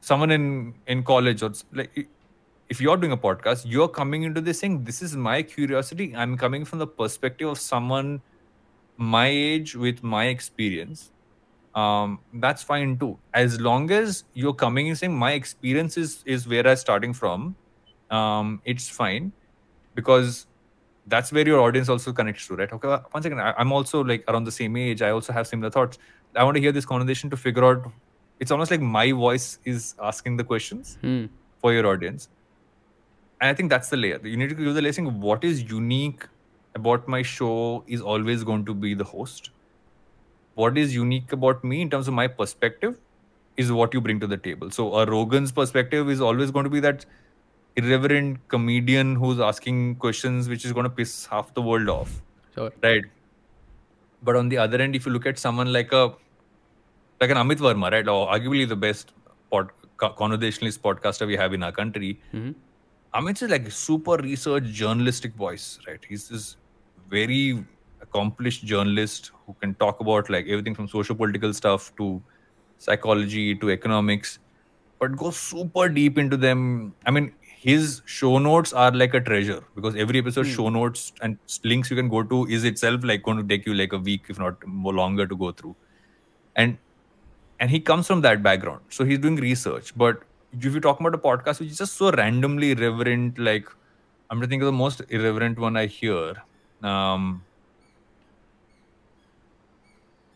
someone 0.00 0.30
in 0.30 0.74
in 0.86 1.02
college 1.02 1.42
or 1.42 1.52
like 1.72 2.08
if 2.68 2.80
you're 2.80 2.96
doing 2.96 3.12
a 3.12 3.16
podcast, 3.16 3.64
you're 3.66 3.88
coming 3.88 4.22
into 4.22 4.40
this 4.40 4.60
saying, 4.60 4.84
This 4.84 5.02
is 5.02 5.16
my 5.16 5.42
curiosity. 5.42 6.14
I'm 6.16 6.36
coming 6.36 6.64
from 6.64 6.78
the 6.78 6.86
perspective 6.86 7.48
of 7.48 7.58
someone 7.58 8.22
my 8.96 9.26
age 9.26 9.74
with 9.74 10.02
my 10.02 10.26
experience. 10.26 11.12
Um, 11.74 12.20
that's 12.34 12.62
fine 12.62 12.98
too. 12.98 13.18
As 13.34 13.60
long 13.60 13.90
as 13.90 14.24
you're 14.34 14.54
coming 14.54 14.86
in 14.86 14.96
saying 14.96 15.14
my 15.14 15.32
experience 15.32 15.96
is, 15.96 16.22
is 16.24 16.46
where 16.46 16.66
I'm 16.66 16.76
starting 16.76 17.12
from, 17.12 17.56
um, 18.10 18.62
it's 18.64 18.88
fine 18.88 19.32
because 19.94 20.46
that's 21.06 21.32
where 21.32 21.46
your 21.46 21.60
audience 21.60 21.88
also 21.88 22.12
connects 22.12 22.46
to, 22.48 22.56
right? 22.56 22.72
Okay, 22.72 22.88
one 23.10 23.22
second. 23.22 23.40
I, 23.40 23.54
I'm 23.58 23.72
also 23.72 24.02
like 24.02 24.24
around 24.28 24.44
the 24.44 24.52
same 24.52 24.76
age. 24.76 25.02
I 25.02 25.10
also 25.10 25.32
have 25.32 25.46
similar 25.46 25.70
thoughts. 25.70 25.98
I 26.34 26.44
want 26.44 26.56
to 26.56 26.60
hear 26.60 26.72
this 26.72 26.86
conversation 26.86 27.30
to 27.30 27.36
figure 27.36 27.64
out. 27.64 27.90
It's 28.40 28.50
almost 28.50 28.70
like 28.70 28.80
my 28.80 29.12
voice 29.12 29.58
is 29.64 29.94
asking 30.02 30.36
the 30.38 30.44
questions 30.44 30.98
Hmm. 31.02 31.26
for 31.60 31.72
your 31.72 31.86
audience. 31.86 32.28
And 33.40 33.48
I 33.50 33.54
think 33.54 33.70
that's 33.70 33.90
the 33.90 33.96
layer. 33.96 34.20
You 34.24 34.36
need 34.36 34.48
to 34.48 34.54
give 34.54 34.74
the 34.74 34.82
layer 34.82 34.92
saying 34.92 35.20
what 35.20 35.44
is 35.44 35.62
unique 35.62 36.26
about 36.74 37.06
my 37.06 37.22
show 37.22 37.84
is 37.86 38.00
always 38.00 38.42
going 38.42 38.64
to 38.64 38.74
be 38.74 38.94
the 38.94 39.04
host. 39.04 39.50
What 40.54 40.78
is 40.78 40.94
unique 40.94 41.32
about 41.32 41.62
me 41.64 41.80
in 41.82 41.90
terms 41.90 42.08
of 42.08 42.14
my 42.14 42.26
perspective 42.26 42.98
is 43.56 43.70
what 43.72 43.94
you 43.94 44.00
bring 44.00 44.20
to 44.20 44.26
the 44.26 44.36
table. 44.36 44.70
So 44.70 44.94
a 44.94 45.06
Rogan's 45.06 45.52
perspective 45.52 46.10
is 46.10 46.20
always 46.20 46.50
going 46.50 46.64
to 46.64 46.70
be 46.70 46.80
that 46.80 47.06
irreverent 47.76 48.38
comedian 48.48 49.14
who's 49.16 49.40
asking 49.40 49.96
questions 49.96 50.48
which 50.48 50.64
is 50.64 50.72
going 50.72 50.84
to 50.84 50.90
piss 50.90 51.26
half 51.26 51.52
the 51.54 51.62
world 51.62 51.88
off. 51.88 52.22
Sure. 52.54 52.72
right. 52.82 53.02
But 54.22 54.36
on 54.36 54.48
the 54.48 54.58
other 54.58 54.80
end 54.80 54.94
if 54.94 55.06
you 55.06 55.12
look 55.12 55.26
at 55.26 55.38
someone 55.38 55.72
like 55.72 55.92
a 55.92 56.12
like 57.20 57.30
an 57.30 57.36
amit 57.36 57.58
varma 57.58 57.90
right 57.90 58.06
or 58.08 58.28
arguably 58.28 58.68
the 58.68 58.76
best 58.76 59.12
pod, 59.50 59.70
co- 59.96 60.10
conversationalist 60.10 60.82
podcaster 60.82 61.26
we 61.26 61.36
have 61.36 61.52
in 61.52 61.62
our 61.62 61.72
country 61.72 62.20
hmm 62.32 62.50
amit's 63.14 63.42
is 63.42 63.50
like 63.50 63.66
a 63.68 63.70
super 63.70 64.16
research 64.16 64.64
journalistic 64.64 65.34
voice 65.34 65.78
right? 65.86 66.00
He's 66.08 66.28
this 66.28 66.56
very 67.08 67.64
accomplished 68.00 68.64
journalist 68.64 69.30
who 69.46 69.54
can 69.60 69.74
talk 69.74 70.00
about 70.00 70.30
like 70.30 70.46
everything 70.48 70.74
from 70.74 70.88
social 70.88 71.14
political 71.14 71.54
stuff 71.54 71.94
to 71.96 72.22
psychology 72.78 73.54
to 73.54 73.70
economics 73.70 74.38
but 74.98 75.16
go 75.16 75.30
super 75.30 75.88
deep 75.88 76.18
into 76.18 76.36
them. 76.36 76.94
I 77.06 77.10
mean 77.10 77.32
his 77.64 78.02
show 78.04 78.38
notes 78.38 78.72
are 78.74 78.92
like 79.00 79.14
a 79.14 79.20
treasure 79.26 79.62
because 79.74 79.94
every 79.96 80.18
episode 80.18 80.46
show 80.54 80.68
notes 80.68 81.12
and 81.22 81.38
links 81.64 81.90
you 81.90 81.96
can 81.96 82.10
go 82.14 82.22
to 82.22 82.44
is 82.56 82.64
itself 82.70 83.04
like 83.10 83.22
going 83.22 83.38
to 83.38 83.44
take 83.52 83.64
you 83.66 83.72
like 83.72 83.94
a 83.94 84.00
week 84.08 84.26
if 84.28 84.38
not 84.38 84.66
more 84.66 84.92
longer 84.92 85.26
to 85.26 85.34
go 85.34 85.50
through. 85.50 85.74
And 86.56 86.76
and 87.60 87.70
he 87.70 87.80
comes 87.80 88.06
from 88.06 88.20
that 88.20 88.42
background. 88.42 88.82
So 88.90 89.04
he's 89.04 89.18
doing 89.18 89.36
research. 89.36 89.96
But 89.96 90.20
if 90.52 90.74
you 90.74 90.80
talk 90.80 91.00
about 91.00 91.14
a 91.14 91.18
podcast 91.18 91.60
which 91.60 91.70
is 91.70 91.78
just 91.78 91.96
so 92.02 92.10
randomly 92.12 92.70
irreverent 92.72 93.38
like 93.38 93.66
i'm 94.30 94.38
trying 94.38 94.42
to 94.42 94.46
think 94.52 94.62
of 94.62 94.66
the 94.66 94.78
most 94.82 95.02
irreverent 95.08 95.58
one 95.58 95.76
i 95.76 95.86
hear. 95.86 96.34
Um 96.82 97.42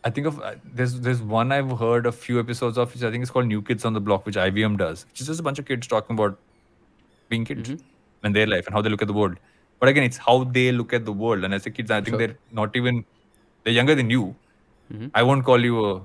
I 0.03 0.09
think 0.09 0.27
of 0.27 0.41
uh, 0.41 0.55
there's 0.63 0.99
there's 1.01 1.21
one 1.21 1.51
I've 1.51 1.71
heard 1.77 2.05
a 2.05 2.11
few 2.11 2.39
episodes 2.39 2.77
of 2.77 2.93
which 2.93 3.03
I 3.03 3.11
think 3.11 3.21
is 3.21 3.29
called 3.29 3.47
New 3.47 3.61
Kids 3.61 3.83
on 3.85 3.93
the 3.93 3.99
Block, 3.99 4.25
which 4.25 4.35
IVM 4.35 4.77
does, 4.77 5.05
which 5.07 5.21
is 5.21 5.27
just 5.27 5.41
a 5.41 5.43
bunch 5.43 5.59
of 5.59 5.65
kids 5.65 5.87
talking 5.87 6.15
about 6.17 6.39
being 7.29 7.45
kids 7.45 7.69
and 8.23 8.35
their 8.35 8.47
life 8.47 8.65
and 8.67 8.75
how 8.75 8.81
they 8.81 8.89
look 8.89 9.01
at 9.01 9.07
the 9.07 9.13
world. 9.13 9.37
But 9.79 9.89
again, 9.89 10.03
it's 10.03 10.17
how 10.17 10.43
they 10.43 10.71
look 10.71 10.93
at 10.93 11.05
the 11.05 11.13
world. 11.13 11.43
And 11.43 11.53
as 11.53 11.65
a 11.65 11.69
kids, 11.71 11.91
I 11.91 12.01
think 12.01 12.09
Sure. 12.09 12.17
they're 12.27 12.37
not 12.51 12.75
even 12.75 13.05
they're 13.63 13.73
younger 13.73 13.95
than 13.95 14.09
you. 14.09 14.35
Mhm. 14.93 15.11
I 15.13 15.23
won't 15.23 15.45
call 15.45 15.63
you 15.69 15.85
a, 15.85 16.01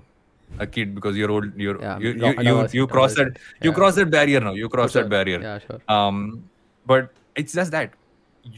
a 0.59 0.67
kid 0.67 0.95
because 0.95 1.17
you're 1.17 1.31
old. 1.31 1.59
You're 1.67 1.81
Yeah, 1.81 1.99
you 1.99 2.13
you 2.25 2.33
you, 2.49 2.57
you 2.79 2.87
cross 2.87 3.15
that 3.21 3.39
you 3.63 3.71
you 3.71 3.73
cross 3.81 3.97
that 3.97 4.11
barrier 4.17 4.41
now. 4.41 4.53
You 4.63 4.69
cross 4.69 4.93
Sure. 4.93 5.03
that 5.03 5.11
barrier. 5.17 5.41
Yeah, 5.49 5.59
sure. 5.67 5.81
Um, 5.99 6.45
but 6.87 7.13
it's 7.43 7.53
just 7.61 7.73
that 7.73 7.95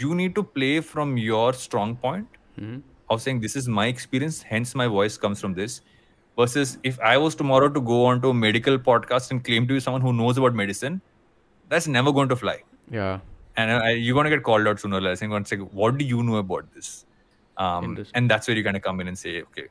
you 0.02 0.14
need 0.14 0.34
to 0.34 0.42
play 0.42 0.80
from 0.80 1.16
your 1.16 1.52
strong 1.64 1.96
point 1.96 2.40
hmm 2.58 2.76
of 3.14 3.20
saying 3.22 3.40
this 3.40 3.54
is 3.58 3.68
my 3.68 3.86
experience, 3.86 4.42
hence 4.42 4.74
my 4.78 4.86
voice 4.92 5.16
comes 5.24 5.40
from 5.40 5.52
this. 5.54 5.80
Versus 6.38 6.76
if 6.82 6.98
I 7.00 7.16
was 7.24 7.36
tomorrow 7.40 7.68
to 7.76 7.80
go 7.80 8.04
onto 8.06 8.30
a 8.30 8.34
medical 8.34 8.78
podcast 8.78 9.30
and 9.30 9.42
claim 9.44 9.66
to 9.68 9.74
be 9.74 9.80
someone 9.84 10.02
who 10.06 10.12
knows 10.12 10.36
about 10.40 10.54
medicine, 10.60 11.00
that's 11.68 11.86
never 11.86 12.12
going 12.12 12.28
to 12.28 12.36
fly. 12.36 12.62
Yeah. 12.90 13.20
And 13.56 13.70
I, 13.70 13.90
you're 13.90 14.14
going 14.14 14.24
to 14.24 14.30
get 14.30 14.42
called 14.42 14.66
out 14.66 14.78
sooner 14.80 14.98
or 14.98 15.00
later. 15.00 15.16
Saying, 15.16 15.44
say, 15.46 15.56
what 15.56 15.96
do 15.98 16.04
you 16.04 16.22
know 16.22 16.36
about 16.36 16.72
this? 16.74 17.06
Um, 17.56 18.04
and 18.14 18.30
that's 18.30 18.46
where 18.46 18.56
you 18.56 18.62
kind 18.62 18.76
of 18.76 18.82
come 18.82 19.00
in 19.00 19.08
and 19.08 19.18
say, 19.18 19.42
okay, 19.42 19.68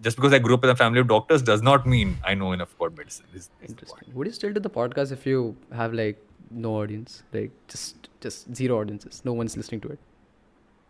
just 0.00 0.16
because 0.16 0.32
I 0.32 0.38
grew 0.38 0.54
up 0.54 0.64
in 0.64 0.70
a 0.70 0.76
family 0.76 1.00
of 1.00 1.08
doctors 1.08 1.42
does 1.42 1.60
not 1.62 1.86
mean 1.86 2.16
I 2.24 2.34
know 2.34 2.52
enough 2.52 2.74
about 2.76 2.96
medicine. 2.96 3.26
This- 3.32 3.50
this 3.60 3.70
is. 3.70 3.70
Interesting. 3.70 4.14
Would 4.14 4.26
you 4.26 4.32
still 4.32 4.52
do 4.52 4.60
the 4.60 4.70
podcast 4.70 5.12
if 5.12 5.26
you 5.26 5.56
have 5.72 5.92
like 5.92 6.18
no 6.50 6.76
audience, 6.76 7.22
like 7.32 7.50
just 7.68 8.08
just 8.20 8.54
zero 8.54 8.80
audiences, 8.80 9.22
no 9.24 9.32
one's 9.34 9.56
listening 9.56 9.80
to 9.82 9.88
it? 9.88 9.98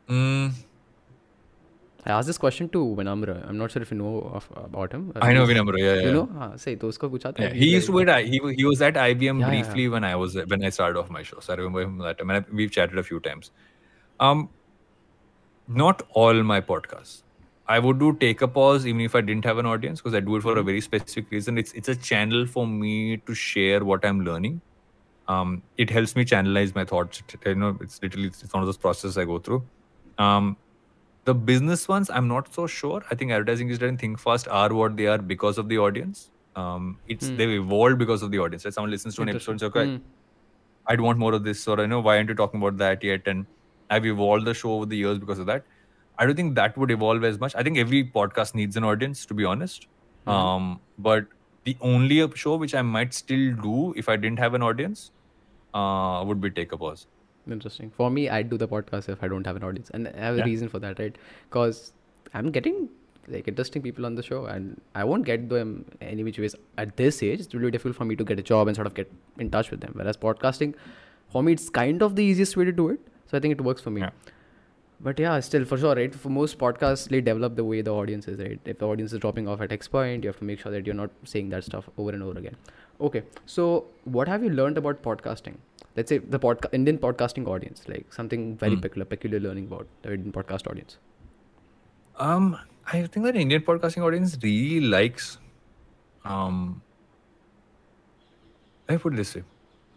Mm, 0.09 0.53
I 2.07 2.12
asked 2.12 2.26
this 2.26 2.38
question 2.38 2.68
to 2.70 2.78
Vinamra. 2.98 3.46
I'm 3.48 3.59
not 3.59 3.70
sure 3.70 3.82
if 3.82 3.90
you 3.90 3.98
know 3.98 4.40
about 4.57 4.92
him. 4.92 5.12
I 5.20 5.32
know 5.32 5.46
Vinamra. 5.46 5.78
Yeah, 5.78 5.94
yeah. 5.94 6.01
Ah, 6.01 6.07
you 6.07 6.12
know, 6.12 6.53
say 6.57 6.76
so 6.78 6.88
usko 6.88 7.11
pucha 7.11 7.53
he 7.53 7.70
used 7.70 7.86
to 7.86 7.92
wait. 7.92 8.09
He 8.26 8.40
he 8.57 8.64
was 8.64 8.80
at 8.82 8.94
IVM 8.94 9.46
briefly 9.46 9.88
when 9.88 10.05
I 10.05 10.14
was 10.16 10.34
when 10.34 10.64
I 10.64 10.70
started 10.70 10.98
off 10.98 11.11
my 11.11 11.22
show. 11.22 11.40
So 11.40 11.53
I 11.53 11.57
remember 11.57 11.82
him 11.82 11.98
that. 11.98 12.16
I 12.20 12.24
mean, 12.24 12.46
we've 12.53 12.70
chatted 12.70 12.98
a 12.98 13.03
few 13.03 13.20
times. 13.20 13.51
Um, 14.18 14.48
not 15.68 16.03
all 16.12 16.42
my 16.42 16.61
podcasts. 16.61 17.22
I 17.68 17.78
would 17.78 18.01
do 18.01 18.14
take 18.14 18.40
a 18.42 18.48
pause 18.48 18.86
even 18.86 19.03
if 19.03 19.14
I 19.14 19.20
didn't 19.20 19.44
have 19.44 19.59
an 19.59 19.66
audience 19.66 20.01
because 20.01 20.14
I 20.14 20.20
do 20.20 20.34
it 20.36 20.42
for 20.42 20.57
a 20.59 20.62
very 20.62 20.80
specific 20.80 21.30
reason. 21.30 21.59
It's 21.59 21.72
it's 21.72 21.88
a 21.88 21.94
channel 21.94 22.46
for 22.46 22.66
me 22.66 23.18
to 23.18 23.34
share 23.34 23.84
what 23.84 24.05
I'm 24.05 24.24
learning. 24.24 24.61
Um, 25.28 25.62
it 25.76 25.90
helps 25.90 26.16
me 26.16 26.24
channelize 26.24 26.74
my 26.74 26.84
thoughts. 26.84 27.22
You 27.46 27.55
know, 27.55 27.78
it's 27.80 28.03
literally 28.03 28.28
it's 28.28 28.53
one 28.53 28.62
of 28.62 28.66
those 28.66 28.78
processes 28.78 29.16
I 29.16 29.24
go 29.24 29.38
through. 29.38 29.62
Um, 30.18 30.57
the 31.24 31.34
business 31.34 31.86
ones, 31.88 32.10
I'm 32.10 32.28
not 32.28 32.52
so 32.52 32.66
sure. 32.66 33.02
I 33.10 33.14
think 33.14 33.30
advertising 33.30 33.68
is 33.68 33.78
done 33.78 33.96
think 33.96 34.18
fast 34.18 34.48
are 34.48 34.72
what 34.72 34.96
they 34.96 35.06
are 35.06 35.18
because 35.18 35.58
of 35.58 35.68
the 35.68 35.78
audience. 35.78 36.30
Um, 36.56 36.98
it's 37.08 37.28
Hmm. 37.28 37.36
they've 37.36 37.50
evolved 37.60 37.98
because 37.98 38.22
of 38.22 38.30
the 38.30 38.38
audience. 38.38 38.64
Right? 38.64 38.74
Someone 38.74 38.90
listens 38.90 39.14
to 39.16 39.22
an 39.22 39.28
episode 39.28 39.52
and 39.52 39.60
says, 39.60 39.68
okay, 39.68 39.84
Hmm. 39.90 39.96
I'd 40.86 41.00
want 41.00 41.18
more 41.18 41.34
of 41.34 41.44
this, 41.44 41.66
or 41.68 41.80
I 41.80 41.86
know 41.86 42.00
why 42.00 42.16
aren't 42.16 42.30
you 42.30 42.34
talking 42.34 42.60
about 42.60 42.78
that 42.78 43.04
yet? 43.04 43.26
And 43.26 43.46
I've 43.90 44.06
evolved 44.06 44.46
the 44.46 44.54
show 44.54 44.72
over 44.72 44.86
the 44.86 44.96
years 44.96 45.18
because 45.18 45.38
of 45.38 45.46
that. 45.46 45.62
I 46.18 46.26
don't 46.26 46.34
think 46.36 46.54
that 46.56 46.76
would 46.76 46.90
evolve 46.90 47.22
as 47.24 47.38
much. 47.38 47.54
I 47.54 47.62
think 47.62 47.78
every 47.78 48.04
podcast 48.04 48.54
needs 48.54 48.76
an 48.76 48.84
audience, 48.84 49.24
to 49.26 49.34
be 49.34 49.44
honest. 49.44 49.86
Mhm. 50.26 50.32
Um, 50.32 50.80
but 50.98 51.26
the 51.64 51.76
only 51.80 52.18
show 52.34 52.56
which 52.56 52.74
I 52.74 52.82
might 52.82 53.14
still 53.14 53.54
do 53.62 53.92
if 53.96 54.08
I 54.08 54.16
didn't 54.16 54.38
have 54.38 54.54
an 54.54 54.62
audience 54.62 55.10
uh, 55.74 56.24
would 56.26 56.40
be 56.40 56.50
Take 56.50 56.72
a 56.72 56.76
Pause. 56.76 57.06
Interesting. 57.49 57.91
For 57.91 58.11
me, 58.11 58.28
I'd 58.28 58.51
do 58.51 58.57
the 58.57 58.68
podcast 58.68 59.09
if 59.09 59.22
I 59.22 59.28
don't 59.28 59.47
have 59.47 59.57
an 59.57 59.64
audience, 59.64 59.91
and 59.91 60.09
I 60.09 60.16
have 60.18 60.38
a 60.38 60.45
reason 60.45 60.68
for 60.68 60.78
that, 60.78 60.99
right? 60.99 61.16
Because 61.49 61.93
I'm 62.34 62.51
getting 62.51 62.88
like 63.28 63.49
interesting 63.49 63.82
people 63.82 64.07
on 64.07 64.14
the 64.14 64.22
show, 64.22 64.47
and 64.47 64.80
I 64.95 65.05
won't 65.05 65.24
get 65.24 65.49
them 65.49 65.84
any 66.01 66.24
which 66.24 66.38
ways 66.38 66.55
at 66.78 66.97
this 66.97 67.22
age. 67.22 67.41
It's 67.41 67.55
really 67.55 67.70
difficult 67.70 67.97
for 67.97 68.05
me 68.05 68.16
to 68.16 68.24
get 68.24 68.38
a 68.38 68.43
job 68.43 68.68
and 68.68 68.76
sort 68.76 68.86
of 68.86 68.95
get 68.95 69.11
in 69.38 69.51
touch 69.51 69.70
with 69.70 69.80
them. 69.80 69.93
Whereas 69.95 70.16
podcasting, 70.16 70.74
for 71.30 71.43
me, 71.43 71.53
it's 71.53 71.70
kind 71.70 72.03
of 72.03 72.16
the 72.16 72.24
easiest 72.24 72.57
way 72.57 72.64
to 72.64 72.72
do 72.72 72.91
it. 72.91 73.01
So 73.26 73.36
I 73.38 73.41
think 73.41 73.53
it 73.53 73.61
works 73.62 73.80
for 73.80 73.91
me. 73.91 74.01
Yeah. 74.01 74.11
But 75.03 75.18
yeah, 75.18 75.41
still 75.41 75.64
for 75.64 75.78
sure, 75.78 75.95
right? 75.95 76.14
For 76.14 76.28
most 76.28 76.59
podcasts, 76.59 77.09
they 77.09 77.22
develop 77.22 77.57
the 77.57 77.64
way 77.64 77.80
the 77.80 77.95
audience 77.95 78.28
is, 78.28 78.38
right? 78.38 78.61
If 78.66 78.78
the 78.78 78.86
audience 78.86 79.14
is 79.14 79.20
dropping 79.20 79.49
off 79.49 79.62
at 79.62 79.72
X 79.72 79.88
point, 79.88 80.24
you 80.24 80.28
have 80.28 80.38
to 80.38 80.45
make 80.45 80.61
sure 80.61 80.70
that 80.72 80.84
you're 80.84 80.95
not 80.95 81.11
saying 81.24 81.49
that 81.51 81.64
stuff 81.64 81.88
over 81.97 82.11
and 82.11 82.22
over 82.22 82.38
again. 82.38 82.57
Okay, 83.01 83.22
so 83.47 83.86
what 84.05 84.28
have 84.28 84.45
you 84.45 84.51
learned 84.51 84.76
about 84.76 85.03
podcasting? 85.03 85.55
Let's 85.97 86.09
say 86.09 86.18
the 86.18 86.38
podca- 86.38 86.72
Indian 86.72 86.99
podcasting 86.99 87.47
audience, 87.49 87.88
like 87.88 88.12
something 88.12 88.57
very 88.57 88.74
Hmm. 88.76 88.80
peculiar, 88.80 89.05
peculiar 89.05 89.41
learning 89.41 89.66
about 89.66 89.86
the 90.03 90.14
Indian 90.14 90.32
podcast 90.32 90.68
audience. 90.70 90.99
Um, 92.18 92.59
I 92.86 93.07
think 93.07 93.24
that 93.26 93.36
Indian 93.36 93.62
podcasting 93.62 94.03
audience 94.03 94.36
really 94.43 94.80
likes. 94.80 95.38
Um, 96.24 96.82
I 98.88 98.97
put 98.97 99.14
it 99.14 99.16
this 99.16 99.34
way: 99.34 99.43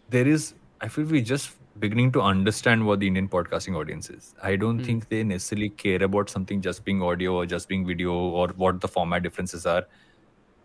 there 0.08 0.26
is. 0.26 0.54
I 0.80 0.88
feel 0.88 1.04
we're 1.04 1.22
just 1.30 1.52
beginning 1.80 2.12
to 2.12 2.20
understand 2.22 2.86
what 2.86 3.00
the 3.00 3.06
Indian 3.06 3.28
podcasting 3.28 3.76
audience 3.76 4.10
is. 4.10 4.34
I 4.42 4.56
don't 4.56 4.78
Hmm. 4.78 4.84
think 4.88 5.08
they 5.08 5.22
necessarily 5.24 5.70
care 5.84 6.02
about 6.02 6.30
something 6.30 6.60
just 6.60 6.84
being 6.84 7.02
audio 7.02 7.34
or 7.34 7.46
just 7.46 7.68
being 7.68 7.86
video 7.86 8.12
or 8.42 8.48
what 8.64 8.80
the 8.80 8.88
format 8.88 9.22
differences 9.22 9.66
are. 9.66 9.84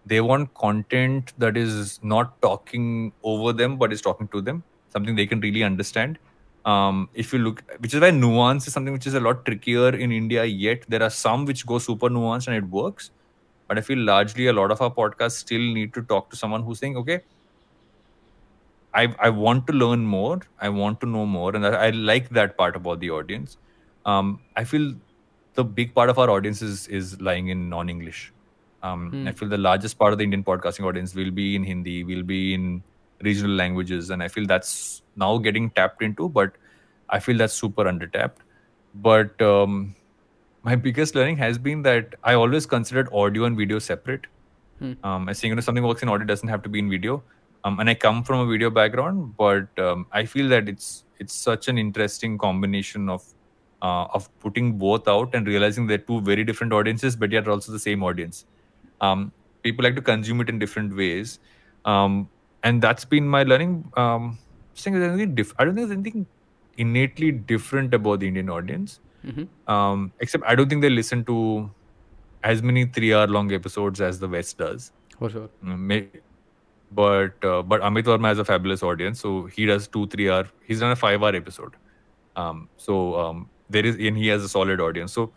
They 0.06 0.22
want 0.22 0.54
content 0.54 1.34
that 1.38 1.58
is 1.58 2.00
not 2.04 2.42
talking 2.42 3.14
over 3.24 3.54
them, 3.54 3.78
but 3.78 3.92
is 3.94 4.02
talking 4.02 4.28
to 4.30 4.42
them. 4.42 4.64
Something 4.90 5.16
they 5.16 5.28
can 5.28 5.40
really 5.40 5.64
understand. 5.64 6.20
Um, 6.66 7.10
if 7.14 7.32
you 7.34 7.40
look, 7.40 7.64
which 7.80 7.94
is 7.94 8.02
why 8.02 8.12
nuance 8.12 8.68
is 8.68 8.74
something 8.74 8.94
which 8.94 9.08
is 9.08 9.14
a 9.14 9.20
lot 9.20 9.46
trickier 9.46 9.90
in 9.90 10.12
India. 10.12 10.44
Yet 10.46 10.84
there 10.88 11.02
are 11.04 11.10
some 11.10 11.46
which 11.46 11.66
go 11.66 11.80
super 11.80 12.10
nuanced 12.10 12.48
and 12.48 12.56
it 12.56 12.70
works. 12.70 13.12
But 13.68 13.78
I 13.78 13.82
feel 13.82 14.00
largely 14.00 14.48
a 14.48 14.54
lot 14.54 14.72
of 14.72 14.82
our 14.82 14.90
podcasts 14.92 15.34
still 15.34 15.60
need 15.60 15.94
to 15.94 16.02
talk 16.02 16.30
to 16.32 16.36
someone 16.36 16.64
who's 16.64 16.80
saying, 16.80 16.98
okay, 16.98 17.22
I 18.94 19.14
I 19.20 19.30
want 19.30 19.68
to 19.68 19.74
learn 19.74 20.06
more. 20.06 20.40
I 20.60 20.70
want 20.70 21.00
to 21.02 21.06
know 21.08 21.26
more, 21.26 21.56
and 21.56 21.66
I, 21.66 21.70
I 21.70 21.90
like 21.92 22.30
that 22.30 22.58
part 22.58 22.76
about 22.76 23.00
the 23.00 23.12
audience. 23.12 23.58
Um, 24.06 24.40
I 24.56 24.64
feel 24.64 24.96
the 25.54 25.64
big 25.64 25.94
part 25.94 26.10
of 26.10 26.18
our 26.18 26.30
audience 26.30 26.62
is 26.62 26.88
is 26.88 27.22
lying 27.22 27.50
in 27.50 27.70
non-English. 27.70 28.34
Um, 28.82 29.12
Hmm. 29.12 29.28
I 29.28 29.32
feel 29.34 29.50
the 29.50 29.58
largest 29.58 30.00
part 30.00 30.14
of 30.14 30.18
the 30.20 30.24
Indian 30.24 30.44
podcasting 30.44 30.86
audience 30.86 31.14
will 31.14 31.32
be 31.32 31.56
in 31.56 31.64
Hindi, 31.64 32.04
will 32.04 32.24
be 32.24 32.54
in 32.54 32.82
regional 33.22 33.52
languages, 33.52 34.10
and 34.10 34.24
I 34.24 34.28
feel 34.28 34.46
that's 34.46 35.02
now 35.16 35.38
getting 35.38 35.70
tapped 35.72 36.02
into. 36.02 36.30
But 36.30 36.54
I 37.10 37.20
feel 37.20 37.38
that's 37.38 37.54
super 37.54 37.86
undertapped. 37.86 38.38
But 38.96 39.42
um, 39.42 39.96
my 40.64 40.76
biggest 40.76 41.16
learning 41.16 41.38
has 41.38 41.58
been 41.58 41.82
that 41.84 42.16
I 42.24 42.34
always 42.34 42.66
considered 42.66 43.10
audio 43.14 43.46
and 43.46 43.58
video 43.58 43.80
separate. 43.80 44.28
Hmm. 44.80 44.94
Um, 45.04 45.30
I 45.30 45.34
think 45.34 45.50
you 45.52 45.56
know 45.56 45.62
something 45.62 45.84
works 45.84 46.02
in 46.04 46.10
audio 46.10 46.26
doesn't 46.26 46.48
have 46.48 46.64
to 46.64 46.70
be 46.70 46.80
in 46.80 46.90
video. 46.90 47.24
Um, 47.64 47.80
and 47.80 47.90
I 47.90 47.94
come 47.94 48.24
from 48.24 48.40
a 48.40 48.46
video 48.46 48.70
background, 48.70 49.36
but 49.38 49.68
um, 49.78 50.08
I 50.12 50.26
feel 50.26 50.48
that 50.50 50.70
it's 50.70 51.04
it's 51.20 51.34
such 51.34 51.68
an 51.68 51.78
interesting 51.78 52.38
combination 52.38 53.10
of 53.10 53.24
uh, 53.82 54.06
of 54.14 54.30
putting 54.40 54.78
both 54.78 55.08
out 55.08 55.36
and 55.36 55.48
realizing 55.48 55.88
they're 55.88 55.98
two 55.98 56.22
very 56.22 56.44
different 56.44 56.74
audiences, 56.74 57.16
but 57.16 57.32
yet 57.32 57.48
also 57.48 57.72
the 57.72 57.80
same 57.80 58.04
audience. 58.04 58.46
Um, 59.02 59.32
people 59.64 59.84
like 59.84 59.96
to 59.96 60.02
consume 60.02 60.42
it 60.42 60.50
in 60.50 60.60
different 60.60 60.96
ways, 60.96 61.40
um, 61.86 62.30
and 62.64 62.82
that's 62.82 63.06
been 63.06 63.28
my 63.28 63.44
learning. 63.44 63.92
Um, 63.96 64.38
I 64.78 64.92
there's 64.92 65.12
anything 65.12 65.36
diff- 65.36 65.54
I 65.60 65.66
don't 65.66 65.76
think 65.76 65.88
there's 65.88 66.00
anything 66.00 66.26
innately 66.78 67.32
different 67.32 67.94
about 67.94 68.22
the 68.22 68.28
Indian 68.28 68.50
audience 68.50 69.00
hmm 69.24 69.44
um, 69.68 70.12
except 70.22 70.46
I 70.46 70.56
don't 70.56 70.70
think 70.70 70.82
they 70.82 70.90
listen 70.90 71.26
to 71.26 71.70
as 72.44 72.64
many 72.64 72.86
three-hour-long 72.86 73.52
episodes 73.52 74.00
as 74.00 74.20
the 74.20 74.28
West 74.30 74.58
does. 74.58 74.94
For 75.18 75.30
sure. 75.30 75.50
Mm, 75.64 76.08
but 76.92 77.44
uh, 77.44 77.62
but 77.62 77.82
Amit 77.82 78.04
Varma 78.04 78.28
has 78.28 78.40
a 78.40 78.46
fabulous 78.46 78.82
audience, 78.82 79.20
so 79.20 79.46
he 79.46 79.66
does 79.66 79.88
two 79.88 80.08
three-hour. 80.08 80.48
He's 80.66 80.80
done 80.80 80.92
a 80.92 80.96
five-hour 80.96 81.36
episode. 81.36 81.74
Um, 82.36 82.70
so 82.78 83.20
um, 83.20 83.50
there 83.70 83.86
is, 83.86 83.96
and 83.96 84.18
he 84.18 84.28
has 84.28 84.44
a 84.44 84.50
solid 84.50 84.80
audience. 84.80 85.12
So 85.12 85.32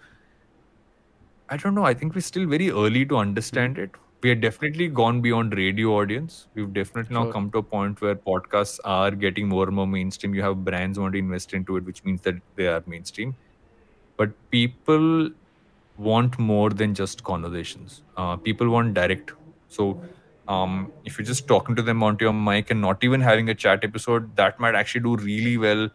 I 1.48 1.56
don't 1.56 1.74
know. 1.74 1.84
I 1.84 1.94
think 1.94 2.14
we're 2.14 2.20
still 2.20 2.46
very 2.46 2.70
early 2.70 3.04
to 3.06 3.16
understand 3.16 3.78
it. 3.78 3.90
We 4.22 4.28
have 4.30 4.40
definitely 4.40 4.88
gone 4.88 5.20
beyond 5.20 5.54
radio 5.56 5.90
audience. 6.00 6.46
We've 6.54 6.72
definitely 6.72 7.14
now 7.14 7.24
Sure. 7.24 7.32
come 7.32 7.50
to 7.52 7.58
a 7.58 7.62
point 7.62 8.00
where 8.00 8.14
podcasts 8.14 8.78
are 8.84 9.10
getting 9.10 9.48
more 9.48 9.66
and 9.66 9.74
more 9.76 9.86
mainstream. 9.86 10.34
You 10.34 10.42
have 10.42 10.64
brands 10.64 10.98
want 10.98 11.14
to 11.14 11.18
invest 11.18 11.54
into 11.54 11.76
it, 11.76 11.84
which 11.84 12.04
means 12.04 12.20
that 12.22 12.36
they 12.56 12.68
are 12.68 12.82
mainstream. 12.86 13.34
But 14.16 14.34
people 14.50 15.30
want 15.96 16.38
more 16.38 16.70
than 16.70 16.94
just 16.94 17.24
conversations. 17.24 18.02
Uh, 18.16 18.36
people 18.36 18.70
want 18.70 18.94
direct. 18.94 19.32
So 19.68 20.00
um, 20.48 20.92
if 21.04 21.18
you're 21.18 21.26
just 21.26 21.48
talking 21.48 21.74
to 21.76 21.82
them 21.82 22.02
onto 22.02 22.24
your 22.24 22.32
mic 22.34 22.70
and 22.70 22.80
not 22.80 23.02
even 23.04 23.20
having 23.20 23.48
a 23.48 23.54
chat 23.54 23.84
episode, 23.84 24.36
that 24.36 24.60
might 24.60 24.74
actually 24.74 25.02
do 25.02 25.16
really 25.16 25.56
well 25.58 25.88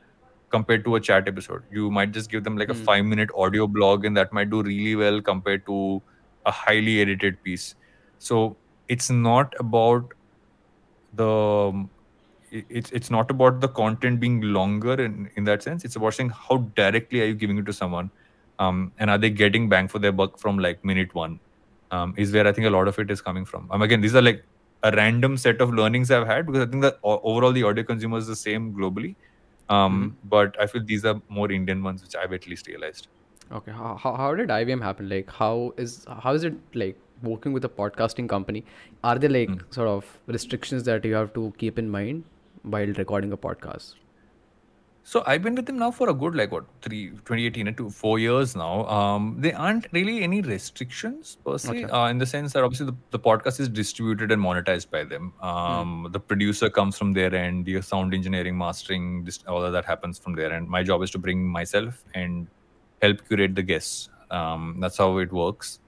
compared 0.50 0.84
to 0.86 0.96
a 0.96 1.00
chat 1.02 1.28
episode. 1.28 1.64
You 1.72 1.90
might 1.92 2.12
just 2.12 2.30
give 2.32 2.44
them 2.44 2.58
like 2.58 2.70
a 2.70 2.74
Hmm. 2.74 2.84
five 2.92 3.06
minute 3.06 3.30
audio 3.36 3.68
blog, 3.68 4.06
and 4.06 4.18
that 4.18 4.34
might 4.34 4.50
do 4.50 4.64
really 4.64 4.96
well 4.96 5.22
compared 5.22 5.66
to 5.68 6.02
a 6.46 6.52
highly 6.52 7.02
edited 7.02 7.42
piece. 7.44 7.76
So 8.20 8.56
it's 8.88 9.10
not 9.10 9.54
about 9.60 10.14
the 11.14 11.88
it's 12.52 12.92
it's 12.92 13.10
not 13.12 13.30
about 13.30 13.60
the 13.60 13.68
content 13.68 14.20
being 14.20 14.42
longer 14.42 14.94
in 14.94 15.30
in 15.36 15.44
that 15.46 15.64
sense. 15.64 15.84
It's 15.86 15.96
about 15.96 16.14
saying 16.14 16.30
how 16.30 16.58
directly 16.76 17.22
are 17.22 17.26
you 17.26 17.34
giving 17.34 17.58
it 17.58 17.66
to 17.66 17.74
someone, 17.74 18.10
um, 18.60 18.92
and 19.00 19.10
are 19.10 19.18
they 19.18 19.30
getting 19.30 19.70
bang 19.70 19.88
for 19.88 20.00
their 20.00 20.12
buck 20.12 20.40
from 20.40 20.60
like 20.60 20.84
minute 20.84 21.14
one? 21.14 21.40
Um, 21.92 22.14
is 22.18 22.32
where 22.34 22.46
I 22.48 22.52
think 22.52 22.68
a 22.68 22.70
lot 22.70 22.88
of 22.88 23.00
it 23.00 23.10
is 23.10 23.22
coming 23.22 23.46
from. 23.46 23.68
Um, 23.72 23.82
again, 23.82 24.02
these 24.02 24.16
are 24.16 24.22
like 24.22 24.44
a 24.84 24.92
random 24.92 25.38
set 25.38 25.62
of 25.62 25.74
learnings 25.74 26.12
I've 26.12 26.28
had 26.28 26.46
because 26.46 26.62
I 26.68 26.70
think 26.70 26.84
that 26.84 27.00
overall 27.04 27.52
the 27.52 27.64
audio 27.64 27.84
consumer 27.84 28.18
is 28.18 28.28
the 28.28 28.36
same 28.36 28.74
globally. 28.74 29.16
Um, 29.70 30.18
But 30.24 30.60
I 30.62 30.68
feel 30.68 30.84
these 30.84 31.06
are 31.06 31.22
more 31.30 31.52
Indian 31.52 31.84
ones, 31.84 32.02
which 32.02 32.16
I've 32.16 32.34
at 32.34 32.48
least 32.48 32.68
realized. 32.68 33.08
Okay. 33.52 33.72
How, 33.72 33.96
how, 33.96 34.16
how 34.16 34.36
did 34.36 34.50
IVM 34.50 34.82
happen? 34.82 35.10
Like, 35.10 35.30
how 35.30 35.74
is 35.78 36.06
how 36.22 36.34
is 36.34 36.44
it 36.44 36.54
like 36.74 36.98
working 37.24 37.54
with 37.54 37.66
a 37.66 37.70
podcasting 37.70 38.28
company? 38.30 38.64
Are 39.04 39.18
there 39.20 39.30
like 39.30 39.50
Hmm. 39.50 39.72
sort 39.72 39.88
of 39.88 40.18
restrictions 40.28 40.84
that 40.84 41.06
you 41.06 41.16
have 41.16 41.34
to 41.34 41.54
keep 41.58 41.80
in 41.80 41.90
mind 41.90 42.24
while 42.64 42.88
recording 43.04 43.32
a 43.34 43.38
podcast? 43.38 43.96
So 45.10 45.24
I've 45.26 45.42
been 45.42 45.56
with 45.56 45.66
them 45.68 45.78
now 45.80 45.90
for 45.90 46.10
a 46.10 46.14
good 46.14 46.36
like 46.36 46.52
what 46.52 46.66
three 46.82 47.12
2018 47.28 47.74
to 47.76 47.90
four 47.90 48.20
years 48.20 48.56
now. 48.58 48.86
Um, 48.96 49.36
there 49.40 49.58
aren't 49.58 49.88
really 49.94 50.22
any 50.22 50.42
restrictions 50.42 51.38
per 51.46 51.58
se, 51.58 51.70
Okay. 51.70 51.84
uh, 51.86 52.08
in 52.08 52.18
the 52.18 52.26
sense 52.26 52.52
that 52.52 52.62
obviously 52.66 52.88
the, 52.88 52.96
the 53.12 53.20
podcast 53.28 53.62
is 53.62 53.70
distributed 53.70 54.34
and 54.34 54.42
monetized 54.42 54.90
by 54.90 55.06
them. 55.06 55.32
Um, 55.42 56.10
The 56.12 56.20
producer 56.20 56.70
comes 56.70 56.98
from 56.98 57.14
their 57.14 57.34
end, 57.34 57.64
the 57.66 57.82
sound 57.82 58.14
engineering, 58.14 58.58
mastering, 58.58 59.24
this, 59.24 59.40
all 59.48 59.64
of 59.64 59.72
that 59.72 59.86
happens 59.86 60.20
from 60.20 60.34
there. 60.36 60.52
And 60.52 60.68
my 60.68 60.84
job 60.84 61.02
is 61.04 61.10
to 61.12 61.18
bring 61.18 61.48
myself 61.48 62.04
and 62.14 62.48
help 63.02 63.26
curate 63.30 63.56
the 63.56 63.64
guests. 63.64 64.10
Um, 64.30 64.76
that's 64.82 64.98
how 64.98 65.20
it 65.20 65.32
works. 65.32 65.80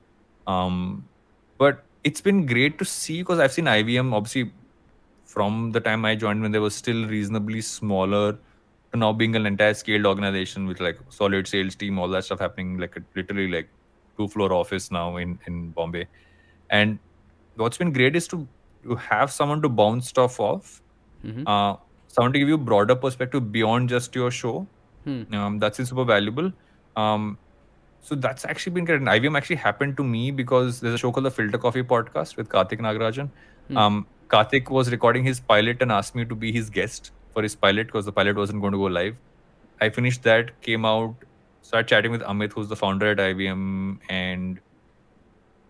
Um, 0.47 1.05
but 1.59 1.83
it's 2.05 2.21
been 2.21 2.45
great 2.47 2.79
to 2.79 2.85
see 2.85 3.19
because 3.21 3.39
I've 3.39 3.51
seen 3.53 3.65
IVM 3.65 4.13
obviously 4.13 4.51
from 5.25 5.71
the 5.73 5.79
time 5.79 6.05
I 6.05 6.15
joined 6.15 6.41
when 6.41 6.51
they 6.51 6.59
were 6.59 6.69
still 6.71 7.05
reasonably 7.07 7.61
smaller 7.61 8.37
to 8.93 8.97
now 8.97 9.13
being 9.13 9.35
an 9.35 9.45
entire 9.45 9.73
scaled 9.75 10.05
organization 10.11 10.65
with 10.65 10.79
like 10.79 10.97
solid 11.09 11.47
sales 11.47 11.75
team, 11.75 11.99
all 11.99 12.07
that 12.09 12.25
stuff 12.25 12.39
happening 12.39 12.77
like 12.79 12.95
a, 12.97 13.03
literally 13.15 13.47
like 13.47 13.69
two 14.17 14.27
floor 14.27 14.51
office 14.53 14.89
now 14.91 15.17
in 15.17 15.37
in 15.47 15.69
Bombay. 15.71 16.07
And 16.69 16.97
what's 17.55 17.77
been 17.77 17.93
great 17.93 18.15
is 18.15 18.27
to 18.29 18.47
to 18.83 18.95
have 18.95 19.31
someone 19.31 19.61
to 19.61 19.69
bounce 19.69 20.07
stuff 20.15 20.39
off, 20.39 20.81
Mhm. 21.25 21.43
uh, 21.55 21.77
someone 22.07 22.33
to 22.33 22.39
give 22.39 22.47
you 22.47 22.57
broader 22.57 22.95
perspective 22.95 23.51
beyond 23.51 23.89
just 23.89 24.15
your 24.15 24.31
show. 24.31 24.55
Hmm. 25.05 25.33
Um, 25.41 25.59
that's 25.59 25.77
been 25.77 25.85
super 25.85 26.05
valuable. 26.05 26.51
Um, 26.95 27.37
so 28.01 28.15
that's 28.15 28.45
actually 28.45 28.73
been 28.73 28.85
great. 28.85 28.99
And 28.99 29.07
IVM 29.07 29.37
actually 29.37 29.57
happened 29.57 29.97
to 29.97 30.03
me 30.03 30.31
because 30.31 30.79
there's 30.79 30.93
a 30.93 30.97
show 30.97 31.11
called 31.11 31.25
the 31.25 31.31
Filter 31.31 31.57
Coffee 31.57 31.83
Podcast 31.83 32.37
with 32.37 32.49
Karthik 32.49 32.79
Nagarajan. 32.79 33.29
Hmm. 33.67 33.77
Um, 33.77 34.07
Karthik 34.29 34.69
was 34.69 34.91
recording 34.91 35.23
his 35.23 35.39
pilot 35.39 35.81
and 35.81 35.91
asked 35.91 36.15
me 36.15 36.25
to 36.25 36.35
be 36.35 36.51
his 36.51 36.69
guest 36.69 37.11
for 37.33 37.43
his 37.43 37.55
pilot 37.55 37.87
because 37.87 38.05
the 38.05 38.11
pilot 38.11 38.35
wasn't 38.35 38.61
going 38.61 38.73
to 38.73 38.77
go 38.77 38.85
live. 38.85 39.15
I 39.81 39.89
finished 39.89 40.23
that, 40.23 40.59
came 40.61 40.85
out, 40.85 41.15
started 41.61 41.87
chatting 41.87 42.11
with 42.11 42.21
Amit, 42.21 42.53
who's 42.53 42.67
the 42.67 42.75
founder 42.75 43.07
at 43.11 43.17
IVM, 43.17 43.99
and 44.09 44.59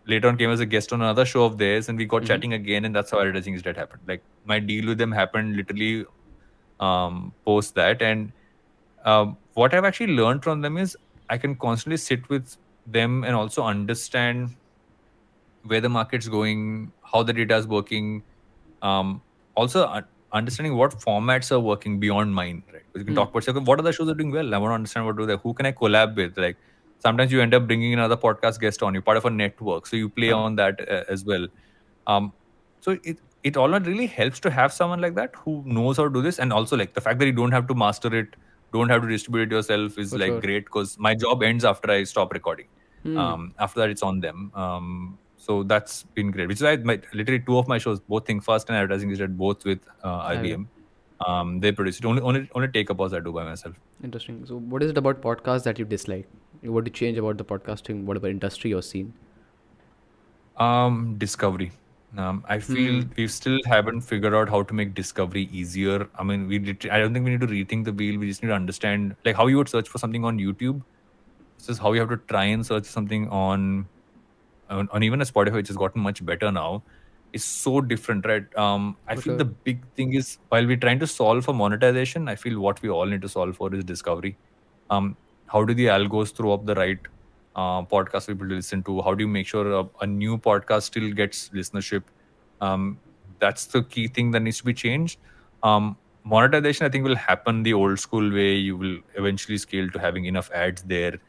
later 0.08 0.28
on 0.28 0.38
came 0.38 0.50
as 0.50 0.60
a 0.60 0.66
guest 0.66 0.92
on 0.92 1.02
another 1.02 1.26
show 1.26 1.46
of 1.46 1.58
theirs, 1.58 1.90
and 1.90 1.98
we 1.98 2.06
got 2.06 2.24
Mhm. 2.24 2.28
chatting 2.28 2.54
again, 2.54 2.86
and 2.86 2.96
that's 2.96 3.12
how 3.12 3.20
Advertising 3.20 3.54
is 3.54 3.62
Dead 3.62 3.78
happened. 3.78 4.02
Like 4.08 4.22
my 4.46 4.60
deal 4.60 4.88
with 4.88 4.98
them 4.98 5.12
happened 5.12 5.56
literally 5.56 6.06
um, 6.80 7.34
post 7.46 7.76
that, 7.76 8.02
and 8.02 8.32
um, 9.06 9.38
what 9.54 9.74
I've 9.74 9.86
actually 9.86 10.14
learned 10.14 10.44
from 10.44 10.62
them 10.62 10.78
is 10.78 10.98
I 11.30 11.38
can 11.38 11.56
constantly 11.56 11.98
sit 11.98 12.30
with 12.30 12.58
them 12.86 13.24
and 13.24 13.36
also 13.36 13.64
understand 13.64 14.56
where 15.64 15.82
the 15.82 15.90
market's 15.90 16.28
going, 16.28 16.94
how 17.04 17.24
the 17.24 17.34
data 17.34 17.56
is 17.58 17.68
working, 17.68 18.24
um, 18.82 19.22
also 19.56 19.88
un- 19.88 20.06
understanding 20.32 20.76
what 20.76 20.92
formats 20.92 21.52
are 21.52 21.60
working 21.60 22.00
beyond 22.00 22.34
mine. 22.34 22.64
Right, 22.74 22.84
you 22.96 23.04
can 23.06 23.14
Hmm. 23.14 23.16
talk 23.24 23.36
about 23.48 23.68
what 23.68 23.80
other 23.80 23.92
shows 23.92 24.10
are 24.10 24.14
doing 24.16 24.32
well. 24.32 24.54
I 24.56 24.58
want 24.58 24.72
to 24.72 24.76
understand 24.76 25.06
what 25.06 25.18
do 25.18 25.26
they. 25.26 25.38
Who 25.44 25.54
can 25.54 25.66
I 25.66 25.72
collab 25.72 26.16
with? 26.16 26.38
Like 26.38 26.58
sometimes 27.00 27.32
you 27.32 27.42
end 27.42 27.54
up 27.54 27.68
bringing 27.68 27.94
another 27.94 28.18
podcast 28.18 28.60
guest 28.60 28.82
on. 28.84 28.94
You're 28.94 29.04
part 29.04 29.18
of 29.18 29.26
a 29.26 29.30
network, 29.30 29.88
so 29.88 29.98
you 29.98 30.10
play 30.10 30.30
Huh. 30.30 30.40
on 30.40 30.56
that 30.56 30.82
uh, 30.90 31.04
as 31.10 31.26
well. 31.26 31.48
Um, 32.08 32.34
so 32.82 32.98
it 33.04 33.20
it 33.44 33.58
all 33.58 33.70
really 33.80 34.08
helps 34.08 34.40
to 34.42 34.50
have 34.52 34.74
someone 34.74 35.02
like 35.02 35.16
that 35.16 35.36
who 35.44 35.64
knows 35.66 35.98
how 35.98 36.04
to 36.06 36.14
do 36.14 36.22
this, 36.22 36.40
and 36.40 36.54
also 36.54 36.78
like 36.78 36.94
the 36.94 37.02
fact 37.02 37.20
that 37.20 37.26
you 37.26 37.34
don't 37.34 37.52
have 37.52 37.68
to 37.68 37.76
master 37.76 38.14
it, 38.16 38.36
don't 38.74 38.90
have 38.90 39.02
to 39.02 39.08
distribute 39.08 39.44
it 39.44 39.52
yourself 39.52 39.98
is 39.98 40.12
For 40.12 40.20
like 40.20 40.28
sure. 40.30 40.42
great 40.42 40.66
because 40.66 40.98
my 40.98 41.16
job 41.16 41.44
ends 41.44 41.66
after 41.66 41.92
I 41.92 42.04
stop 42.04 42.34
recording. 42.34 42.68
Hmm. 43.04 43.18
Um, 43.18 43.54
after 43.60 43.80
that, 43.82 43.90
it's 43.90 44.04
on 44.04 44.20
them. 44.20 44.52
Um, 44.56 45.18
so 45.38 45.64
that's 45.64 46.04
been 46.04 46.32
great. 46.32 46.48
Which 46.48 46.58
is 46.58 46.64
why 46.64 46.76
my, 46.78 47.00
literally 47.14 47.40
two 47.40 47.58
of 47.58 47.68
my 47.68 47.78
shows, 47.78 48.00
both 48.02 48.26
Think 48.26 48.44
Fast 48.44 48.70
and 48.70 48.78
Advertising, 48.78 49.12
is 49.12 49.20
that 49.20 49.38
both 49.38 49.64
with 49.66 49.80
uh, 50.04 50.30
IVM. 50.30 50.68
Um, 51.26 51.60
they 51.60 51.72
produce 51.72 52.00
it. 52.00 52.06
Only 52.06 52.22
only 52.22 52.50
only 52.56 52.70
take 52.70 52.90
ups 52.92 53.14
I 53.14 53.20
do 53.20 53.34
by 53.34 53.44
myself. 53.44 53.76
Interesting. 54.04 54.46
So, 54.46 54.58
what 54.58 54.82
is 54.82 54.92
it 54.92 54.98
about 54.98 55.22
podcast 55.22 55.64
that 55.64 55.78
you 55.78 55.84
dislike? 55.84 56.28
What 56.62 56.86
do 56.86 56.90
you 56.90 56.94
change 56.94 57.18
about 57.18 57.38
the 57.38 57.44
podcasting, 57.44 58.06
whatever 58.06 58.28
industry 58.28 58.74
or 58.74 58.82
scene? 58.82 59.14
Um, 60.58 61.16
discovery. 61.18 61.72
Um, 62.18 62.44
I 62.48 62.60
feel 62.60 63.04
Hmm. 63.04 63.10
we 63.16 63.28
still 63.28 63.60
haven't 63.66 64.02
figured 64.02 64.34
out 64.34 64.50
how 64.50 64.64
to 64.64 64.74
make 64.74 64.96
discovery 64.96 65.44
easier. 65.44 66.10
I 66.16 66.24
mean, 66.24 66.48
we 66.48 66.58
I 66.92 67.00
don't 67.00 67.14
think 67.14 67.24
we 67.26 67.32
need 67.32 67.42
to 67.42 67.48
rethink 67.48 67.86
the 67.86 67.94
wheel. 67.94 68.20
We 68.20 68.28
just 68.28 68.42
need 68.42 68.50
to 68.50 68.56
understand 68.56 69.16
like 69.26 69.36
how 69.36 69.46
you 69.48 69.58
would 69.58 69.70
search 69.70 69.88
for 69.90 70.00
something 70.00 70.26
on 70.26 70.40
YouTube. 70.40 70.84
This 71.60 71.70
is 71.70 71.78
how 71.78 71.94
you 71.94 72.00
have 72.02 72.10
to 72.10 72.18
try 72.18 72.46
and 72.46 72.66
search 72.66 72.86
something 72.86 73.28
on, 73.30 73.90
on, 74.70 74.90
on 74.92 75.04
even 75.04 75.22
a 75.22 75.26
Spotify, 75.26 75.54
which 75.54 75.68
has 75.68 75.78
gotten 75.78 76.02
much 76.02 76.26
better 76.26 76.52
now. 76.52 76.84
It's 77.34 77.46
so 77.46 77.82
different, 77.82 78.26
right? 78.26 78.46
Um, 78.58 78.98
I 79.08 79.16
For 79.16 79.22
feel 79.22 79.38
the 79.38 79.46
big 79.46 79.86
thing 79.96 80.14
is 80.14 80.40
while 80.50 80.66
we're 80.66 80.78
trying 80.78 81.00
to 81.00 81.08
solve 81.08 81.46
for 81.46 81.54
monetization, 81.54 82.28
I 82.28 82.36
feel 82.36 82.60
what 82.60 82.82
we 82.82 82.90
all 82.90 83.06
need 83.06 83.22
to 83.22 83.30
solve 83.30 83.56
for 83.58 83.74
is 83.76 83.84
discovery. 83.84 84.40
Um, 84.90 85.18
how 85.48 85.64
do 85.64 85.74
the 85.76 85.88
algos 85.88 86.36
throw 86.36 86.54
up 86.54 86.66
the 86.66 86.76
right 86.76 87.00
uh, 87.60 87.82
podcast 87.94 88.26
for 88.28 88.34
people 88.36 88.50
to 88.50 88.56
listen 88.62 88.84
to? 88.90 89.02
How 89.08 89.14
do 89.22 89.24
you 89.28 89.32
make 89.38 89.48
sure 89.54 89.72
a, 89.80 89.86
a 90.02 90.08
new 90.08 90.38
podcast 90.50 90.84
still 90.94 91.12
gets 91.22 91.50
listenership? 91.62 92.04
Um, 92.62 93.00
that's 93.40 93.66
the 93.78 93.84
key 93.96 94.08
thing 94.20 94.32
that 94.32 94.42
needs 94.42 94.60
to 94.60 94.66
be 94.66 94.74
changed. 94.74 95.20
Um, 95.64 95.98
monetization, 96.36 96.86
I 96.86 96.90
think, 96.90 97.04
will 97.10 97.16
happen 97.26 97.64
the 97.64 97.74
old 97.74 98.00
school 98.06 98.32
way. 98.40 98.54
You 98.56 98.78
will 98.86 98.98
eventually 99.24 99.58
scale 99.66 99.90
to 99.98 100.00
having 100.08 100.26
enough 100.34 100.52
ads 100.64 100.84
there. 100.94 101.20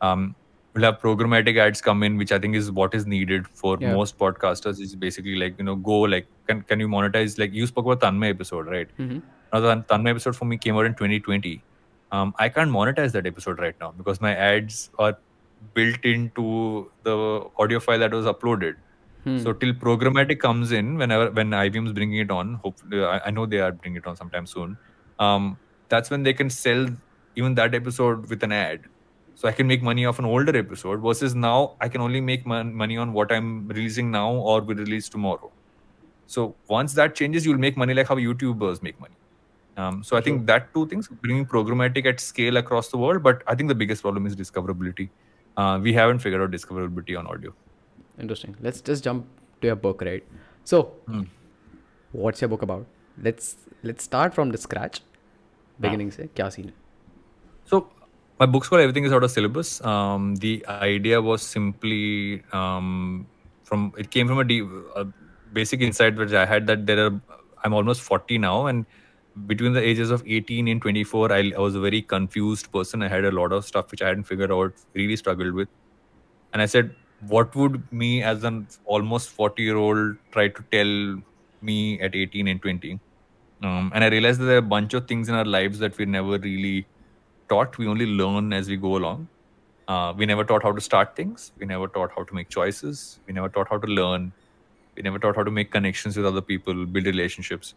Um, 0.00 0.34
we'll 0.74 0.84
have 0.84 1.00
programmatic 1.00 1.58
ads 1.58 1.80
come 1.80 2.02
in, 2.02 2.16
which 2.22 2.32
I 2.32 2.38
think 2.38 2.56
is 2.56 2.70
what 2.80 2.94
is 3.00 3.06
needed 3.06 3.46
for 3.62 3.76
Yeah. 3.80 3.92
most 3.94 4.18
podcasters. 4.18 4.80
Is 4.86 4.94
basically 5.06 5.36
like 5.44 5.58
you 5.58 5.64
know, 5.64 5.76
go 5.90 6.00
like, 6.14 6.26
can 6.46 6.62
can 6.72 6.80
you 6.86 6.88
monetize? 6.88 7.38
Like 7.44 7.52
you 7.60 7.66
spoke 7.74 7.90
about 7.90 8.00
Tanmay 8.06 8.30
episode, 8.30 8.66
right? 8.76 8.88
Mm-hmm. 8.98 9.18
Now 9.52 9.60
the 9.66 9.76
Tanmay 9.92 10.10
episode 10.16 10.36
for 10.36 10.44
me 10.54 10.58
came 10.68 10.76
out 10.82 10.86
in 10.86 10.94
2020. 10.94 11.62
Um, 12.12 12.34
I 12.38 12.48
can't 12.56 12.70
monetize 12.70 13.12
that 13.12 13.26
episode 13.26 13.58
right 13.66 13.76
now 13.80 13.92
because 13.98 14.20
my 14.20 14.34
ads 14.34 14.90
are 14.98 15.16
built 15.74 16.04
into 16.04 16.90
the 17.02 17.44
audio 17.58 17.80
file 17.80 17.98
that 17.98 18.12
was 18.12 18.26
uploaded. 18.26 18.76
Hmm. 19.24 19.38
So 19.38 19.52
till 19.52 19.72
programmatic 19.72 20.40
comes 20.40 20.72
in, 20.72 20.98
whenever 20.98 21.30
when 21.30 21.50
IVM 21.50 21.86
is 21.86 21.92
bringing 21.92 22.18
it 22.18 22.30
on, 22.30 22.54
hopefully 22.54 23.04
I, 23.04 23.20
I 23.26 23.30
know 23.30 23.46
they 23.46 23.60
are 23.60 23.72
bringing 23.72 23.98
it 23.98 24.06
on 24.06 24.16
sometime 24.16 24.46
soon. 24.46 24.76
Um, 25.18 25.56
that's 25.88 26.10
when 26.10 26.22
they 26.22 26.32
can 26.32 26.50
sell 26.50 26.88
even 27.36 27.54
that 27.54 27.74
episode 27.74 28.28
with 28.28 28.42
an 28.42 28.52
ad. 28.52 28.80
So 29.34 29.48
I 29.48 29.52
can 29.52 29.66
make 29.66 29.82
money 29.82 30.04
off 30.04 30.18
an 30.18 30.24
older 30.24 30.56
episode 30.56 31.00
versus 31.00 31.34
now 31.34 31.76
I 31.80 31.88
can 31.88 32.00
only 32.00 32.20
make 32.20 32.44
mon- 32.44 32.74
money 32.74 32.96
on 32.96 33.12
what 33.12 33.32
I'm 33.32 33.68
releasing 33.68 34.10
now 34.10 34.32
or 34.32 34.60
will 34.60 34.76
release 34.76 35.08
tomorrow. 35.08 35.50
So 36.26 36.54
once 36.68 36.94
that 36.94 37.14
changes, 37.14 37.46
you'll 37.46 37.58
make 37.58 37.76
money 37.76 37.94
like 37.94 38.08
how 38.08 38.16
YouTubers 38.16 38.82
make 38.82 39.00
money. 39.00 39.14
Um, 39.76 40.04
so 40.04 40.16
I 40.16 40.20
think 40.20 40.46
that 40.46 40.72
two 40.74 40.86
things 40.86 41.08
bringing 41.08 41.46
programmatic 41.46 42.04
at 42.06 42.20
scale 42.20 42.58
across 42.58 42.88
the 42.88 42.98
world, 42.98 43.22
but 43.22 43.42
I 43.46 43.54
think 43.54 43.68
the 43.68 43.74
biggest 43.74 44.02
problem 44.02 44.26
is 44.26 44.36
discoverability 44.36 45.08
uh, 45.56 45.78
we 45.82 45.92
haven't 45.92 46.18
figured 46.20 46.42
out 46.42 46.50
discoverability 46.50 47.18
on 47.18 47.26
audio. 47.26 47.54
Interesting. 48.18 48.56
Let's 48.60 48.80
just 48.80 49.04
jump 49.04 49.26
to 49.60 49.66
your 49.68 49.76
book 49.76 50.02
right? 50.02 50.24
So 50.64 50.92
mm. 51.08 51.26
what's 52.12 52.40
your 52.40 52.48
book 52.48 52.62
about? 52.62 52.86
Let's 53.22 53.56
let's 53.82 54.04
start 54.04 54.34
from 54.34 54.50
the 54.50 54.58
scratch. 54.58 55.00
Ah. 55.02 55.08
Beginning 55.80 56.08
yeah. 56.08 56.16
se 56.16 56.28
kya 56.36 56.52
scene 56.52 56.72
so 57.64 57.88
my 58.38 58.46
book's 58.46 58.68
called 58.68 58.82
everything 58.82 59.04
is 59.04 59.12
out 59.12 59.24
of 59.24 59.30
syllabus. 59.30 59.84
Um, 59.84 60.36
the 60.36 60.64
idea 60.68 61.20
was 61.22 61.42
simply 61.42 62.42
um, 62.52 63.26
from 63.64 63.92
it 63.96 64.10
came 64.10 64.26
from 64.26 64.38
a, 64.38 64.44
deep, 64.44 64.66
a 64.96 65.06
basic 65.52 65.80
insight 65.80 66.16
which 66.16 66.32
i 66.32 66.44
had 66.46 66.66
that 66.66 66.86
there 66.86 67.06
are 67.06 67.20
i'm 67.62 67.74
almost 67.74 68.00
40 68.00 68.38
now 68.38 68.66
and 68.66 68.86
between 69.46 69.72
the 69.72 69.82
ages 69.82 70.10
of 70.10 70.22
18 70.26 70.68
and 70.68 70.80
24 70.80 71.32
I, 71.32 71.52
I 71.56 71.60
was 71.60 71.74
a 71.74 71.80
very 71.80 72.02
confused 72.02 72.70
person. 72.72 73.02
I 73.02 73.08
had 73.08 73.24
a 73.24 73.30
lot 73.30 73.52
of 73.52 73.64
stuff 73.64 73.90
which 73.90 74.02
I 74.02 74.08
hadn't 74.08 74.24
figured 74.24 74.52
out, 74.52 74.74
really 74.94 75.16
struggled 75.16 75.54
with. 75.54 75.68
And 76.52 76.60
I 76.60 76.66
said, 76.66 76.94
what 77.28 77.54
would 77.54 77.90
me 77.92 78.22
as 78.22 78.44
an 78.44 78.66
almost 78.84 79.30
40 79.30 79.62
year 79.62 79.76
old 79.76 80.16
try 80.32 80.48
to 80.48 80.64
tell 80.72 81.22
me 81.60 82.00
at 82.00 82.14
18 82.14 82.48
and 82.48 82.60
20? 82.60 83.00
Um, 83.62 83.92
and 83.94 84.02
I 84.04 84.08
realized 84.08 84.40
that 84.40 84.44
there 84.46 84.56
are 84.56 84.58
a 84.58 84.70
bunch 84.76 84.92
of 84.94 85.06
things 85.06 85.28
in 85.28 85.34
our 85.34 85.44
lives 85.44 85.78
that 85.78 85.96
we 85.96 86.04
never 86.04 86.38
really 86.38 86.86
taught. 87.48 87.78
We 87.78 87.86
only 87.86 88.06
learn 88.06 88.52
as 88.52 88.68
we 88.68 88.76
go 88.76 88.96
along. 88.96 89.28
Uh, 89.86 90.12
we 90.16 90.26
never 90.26 90.44
taught 90.44 90.62
how 90.62 90.72
to 90.72 90.80
start 90.80 91.14
things. 91.14 91.52
We 91.58 91.66
never 91.66 91.86
taught 91.86 92.10
how 92.16 92.24
to 92.24 92.34
make 92.34 92.48
choices. 92.48 93.20
We 93.26 93.32
never 93.32 93.48
taught 93.48 93.68
how 93.68 93.78
to 93.78 93.86
learn. 93.86 94.32
We 94.96 95.02
never 95.02 95.18
taught 95.18 95.36
how 95.36 95.44
to 95.44 95.50
make 95.50 95.70
connections 95.70 96.16
with 96.16 96.26
other 96.26 96.40
people, 96.40 96.86
build 96.86 97.06
relationships. 97.06 97.74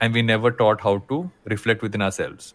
And 0.00 0.12
we 0.12 0.22
never 0.22 0.50
taught 0.50 0.80
how 0.80 0.98
to 1.08 1.30
reflect 1.44 1.82
within 1.82 2.02
ourselves. 2.02 2.54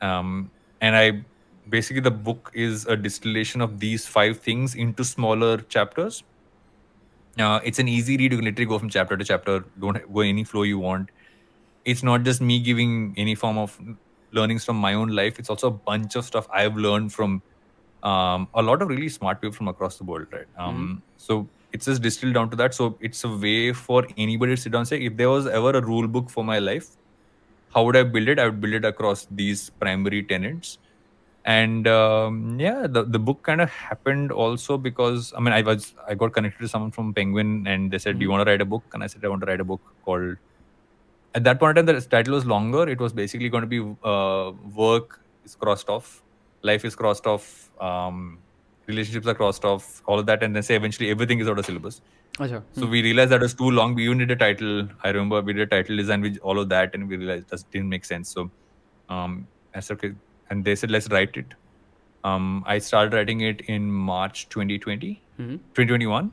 Um, 0.00 0.50
and 0.80 0.96
I 0.96 1.24
basically, 1.68 2.00
the 2.00 2.10
book 2.10 2.50
is 2.54 2.86
a 2.86 2.96
distillation 2.96 3.60
of 3.60 3.78
these 3.80 4.06
five 4.06 4.38
things 4.38 4.74
into 4.74 5.04
smaller 5.04 5.58
chapters. 5.58 6.24
Uh, 7.38 7.60
it's 7.64 7.78
an 7.78 7.88
easy 7.88 8.16
read. 8.16 8.32
You 8.32 8.38
can 8.38 8.44
literally 8.44 8.66
go 8.66 8.78
from 8.78 8.88
chapter 8.88 9.16
to 9.16 9.24
chapter. 9.24 9.64
Don't 9.78 10.12
go 10.12 10.20
any 10.20 10.44
flow 10.44 10.62
you 10.62 10.78
want. 10.78 11.10
It's 11.84 12.02
not 12.02 12.24
just 12.24 12.40
me 12.40 12.58
giving 12.60 13.14
any 13.16 13.34
form 13.34 13.58
of 13.58 13.78
learnings 14.32 14.64
from 14.64 14.76
my 14.76 14.94
own 14.94 15.08
life. 15.08 15.38
It's 15.38 15.50
also 15.50 15.68
a 15.68 15.70
bunch 15.70 16.16
of 16.16 16.24
stuff 16.24 16.48
I've 16.52 16.76
learned 16.76 17.12
from 17.12 17.42
um, 18.02 18.48
a 18.54 18.62
lot 18.62 18.82
of 18.82 18.88
really 18.88 19.08
smart 19.08 19.40
people 19.40 19.54
from 19.54 19.68
across 19.68 19.98
the 19.98 20.04
world, 20.04 20.26
right? 20.32 20.46
Um, 20.58 21.02
So 21.16 21.48
it's 21.76 21.86
just 21.90 22.02
distilled 22.02 22.34
down 22.34 22.50
to 22.50 22.56
that. 22.62 22.74
So 22.74 22.96
it's 23.00 23.22
a 23.24 23.28
way 23.28 23.72
for 23.72 24.06
anybody 24.16 24.56
to 24.56 24.60
sit 24.60 24.72
down 24.72 24.80
and 24.80 24.88
say, 24.88 25.00
if 25.10 25.16
there 25.16 25.30
was 25.30 25.46
ever 25.46 25.70
a 25.70 25.84
rule 25.92 26.08
book 26.08 26.30
for 26.30 26.42
my 26.42 26.58
life, 26.58 26.88
how 27.74 27.84
would 27.84 27.96
I 27.96 28.02
build 28.02 28.28
it? 28.28 28.38
I 28.38 28.46
would 28.46 28.60
build 28.60 28.74
it 28.74 28.84
across 28.84 29.26
these 29.30 29.70
primary 29.70 30.22
tenets. 30.22 30.78
And 31.44 31.86
um, 31.86 32.58
yeah, 32.58 32.86
the, 32.88 33.04
the 33.04 33.18
book 33.18 33.42
kind 33.42 33.60
of 33.60 33.70
happened 33.70 34.32
also 34.32 34.76
because 34.76 35.32
I 35.36 35.40
mean 35.40 35.54
I 35.54 35.62
was 35.62 35.94
I 36.08 36.14
got 36.14 36.32
connected 36.32 36.60
to 36.62 36.68
someone 36.68 36.90
from 36.90 37.14
Penguin 37.14 37.68
and 37.68 37.90
they 37.90 37.98
said, 37.98 38.18
Do 38.18 38.24
you 38.24 38.30
want 38.30 38.44
to 38.44 38.50
write 38.50 38.60
a 38.60 38.64
book? 38.64 38.82
And 38.94 39.04
I 39.04 39.06
said, 39.06 39.24
I 39.24 39.28
want 39.28 39.42
to 39.42 39.46
write 39.46 39.60
a 39.60 39.68
book 39.72 39.80
called 40.04 40.36
at 41.36 41.44
that 41.44 41.60
point 41.60 41.78
in 41.78 41.86
time 41.86 41.94
the 41.94 42.00
title 42.16 42.34
was 42.34 42.46
longer. 42.46 42.88
It 42.88 43.00
was 43.00 43.12
basically 43.12 43.48
going 43.48 43.68
to 43.68 43.72
be 43.76 43.80
uh, 44.02 44.52
work 44.74 45.20
is 45.44 45.54
crossed 45.54 45.88
off, 45.88 46.22
life 46.62 46.84
is 46.84 46.96
crossed 46.96 47.26
off, 47.26 47.70
um, 47.80 48.38
relationships 48.86 49.26
are 49.26 49.34
crossed 49.34 49.64
off, 49.64 50.02
all 50.06 50.18
of 50.18 50.26
that, 50.26 50.42
and 50.42 50.54
then 50.54 50.62
say 50.62 50.76
eventually 50.76 51.10
everything 51.10 51.40
is 51.40 51.48
out 51.48 51.58
of 51.58 51.66
syllabus. 51.66 52.00
Achha. 52.38 52.62
So 52.72 52.84
hmm. 52.84 52.90
we 52.90 53.02
realized 53.02 53.30
that 53.30 53.40
was 53.40 53.54
too 53.54 53.70
long. 53.70 53.94
We 53.94 54.04
even 54.04 54.18
did 54.18 54.30
a 54.30 54.36
title. 54.36 54.88
I 55.02 55.08
remember 55.08 55.40
we 55.40 55.52
did 55.52 55.62
a 55.62 55.66
title 55.66 55.96
design 55.96 56.20
with 56.20 56.38
all 56.42 56.58
of 56.58 56.68
that, 56.68 56.94
and 56.94 57.08
we 57.08 57.16
realized 57.16 57.48
that 57.50 57.64
didn't 57.70 57.88
make 57.88 58.04
sense. 58.04 58.28
So, 58.28 58.50
um, 59.08 59.46
and 59.74 60.64
they 60.64 60.74
said 60.74 60.90
let's 60.90 61.08
write 61.10 61.36
it. 61.36 61.54
Um, 62.24 62.64
I 62.66 62.78
started 62.78 63.14
writing 63.14 63.40
it 63.40 63.60
in 63.62 63.90
March 63.90 64.48
2020, 64.48 65.22
mm-hmm. 65.38 65.50
2021. 65.52 66.32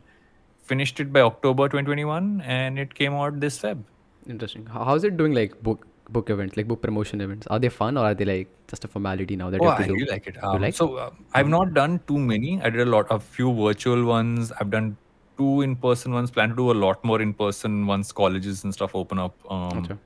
Finished 0.64 1.00
it 1.00 1.12
by 1.12 1.22
October 1.22 1.68
2021, 1.68 2.42
and 2.42 2.80
it 2.80 2.94
came 2.94 3.14
out 3.14 3.40
this 3.40 3.60
Feb. 3.60 3.84
Interesting. 4.28 4.66
How's 4.66 5.04
it 5.04 5.18
doing? 5.18 5.34
Like 5.34 5.62
book 5.62 5.86
book 6.10 6.30
events, 6.30 6.58
like 6.58 6.68
book 6.68 6.82
promotion 6.82 7.22
events? 7.22 7.48
Are 7.48 7.60
they 7.60 7.70
fun 7.70 7.98
or 7.98 8.06
are 8.06 8.14
they 8.14 8.26
like 8.26 8.50
just 8.68 8.84
a 8.86 8.88
formality 8.88 9.36
now 9.36 9.50
that 9.50 9.62
Oh, 9.62 9.66
you 9.66 9.70
have 9.72 9.80
I 9.80 9.88
do? 9.88 9.94
really 9.96 10.12
like 10.12 10.28
it. 10.28 10.44
Um, 10.44 10.62
like? 10.62 10.74
So 10.76 10.96
uh, 10.96 11.12
I've 11.34 11.48
not 11.48 11.74
done 11.74 12.00
too 12.08 12.20
many. 12.20 12.62
I 12.62 12.70
did 12.70 12.82
a 12.82 12.90
lot, 12.92 13.08
a 13.10 13.20
few 13.20 13.54
virtual 13.54 14.04
ones. 14.06 14.52
I've 14.60 14.70
done 14.70 14.98
two 15.38 15.62
in-person 15.62 16.14
ones. 16.14 16.32
Plan 16.32 16.50
to 16.50 16.56
do 16.56 16.72
a 16.72 16.74
lot 16.74 17.04
more 17.04 17.22
in-person 17.22 17.88
once 17.88 18.12
colleges 18.12 18.64
and 18.64 18.74
stuff 18.74 18.96
open 18.96 19.18
up. 19.20 19.36
Um, 19.50 19.82
Gotcha. 19.82 20.00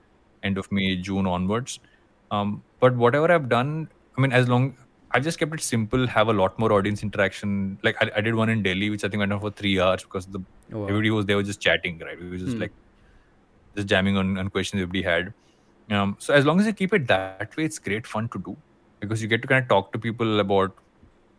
end 0.44 0.58
of 0.58 0.72
May, 0.72 0.96
June 0.98 1.26
onwards. 1.28 1.80
Um, 2.32 2.64
but 2.80 2.96
whatever 2.96 3.32
I've 3.32 3.50
done, 3.50 3.90
I 4.18 4.22
mean, 4.22 4.32
as 4.32 4.48
long 4.48 4.78
I've 5.12 5.24
just 5.24 5.40
kept 5.40 5.54
it 5.54 5.62
simple, 5.62 6.06
have 6.06 6.28
a 6.28 6.34
lot 6.34 6.60
more 6.60 6.72
audience 6.74 7.02
interaction. 7.02 7.80
Like 7.82 7.96
I, 8.02 8.12
I 8.18 8.22
did 8.22 8.36
one 8.36 8.50
in 8.50 8.62
Delhi, 8.62 8.90
which 8.90 9.04
I 9.04 9.08
think 9.10 9.20
went 9.20 9.32
on 9.34 9.40
for 9.40 9.52
three 9.52 9.80
hours 9.80 10.04
because 10.04 10.28
the 10.28 10.40
Oh, 10.74 10.80
wow. 10.80 10.88
everybody 10.88 11.12
was 11.12 11.26
there 11.26 11.38
was 11.38 11.48
just 11.48 11.62
chatting, 11.62 12.00
right? 12.00 12.20
We 12.20 12.30
were 12.30 12.38
just 12.38 12.56
Hmm. 12.56 12.62
like 12.64 12.74
just 13.76 13.88
jamming 13.88 14.18
on, 14.18 14.38
on 14.38 14.50
questions 14.50 14.82
everybody 14.82 15.02
had. 15.02 15.34
Um, 15.90 16.16
so 16.20 16.34
as 16.34 16.46
long 16.46 16.60
as 16.60 16.66
you 16.66 16.74
keep 16.74 16.94
it 16.94 17.08
that 17.08 17.56
way, 17.56 17.64
it's 17.64 17.80
great 17.80 18.06
fun 18.06 18.28
to 18.30 18.40
do 18.40 18.58
because 19.00 19.22
you 19.22 19.28
get 19.28 19.42
to 19.42 19.48
kind 19.48 19.64
of 19.64 19.70
talk 19.70 19.92
to 19.94 20.00
people 20.00 20.40
about 20.40 20.76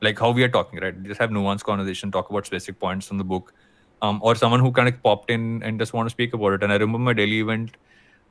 like 0.01 0.19
how 0.19 0.31
we 0.31 0.43
are 0.43 0.49
talking, 0.49 0.81
right? 0.81 1.03
Just 1.03 1.21
have 1.21 1.31
nuanced 1.31 1.65
conversation, 1.65 2.11
talk 2.11 2.31
about 2.31 2.47
specific 2.47 2.81
points 2.81 3.09
from 3.09 3.19
the 3.19 3.25
book, 3.25 3.53
um, 4.01 4.21
or 4.23 4.35
someone 4.35 4.61
who 4.61 4.71
kind 4.73 4.89
of 4.89 5.03
popped 5.03 5.31
in 5.31 5.63
and 5.63 5.79
just 5.79 5.93
want 5.93 6.07
to 6.07 6.11
speak 6.11 6.33
about 6.35 6.53
it. 6.55 6.63
And 6.63 6.73
I 6.73 6.77
remember 6.77 6.99
my 6.99 7.13
Delhi 7.13 7.41
event 7.41 7.77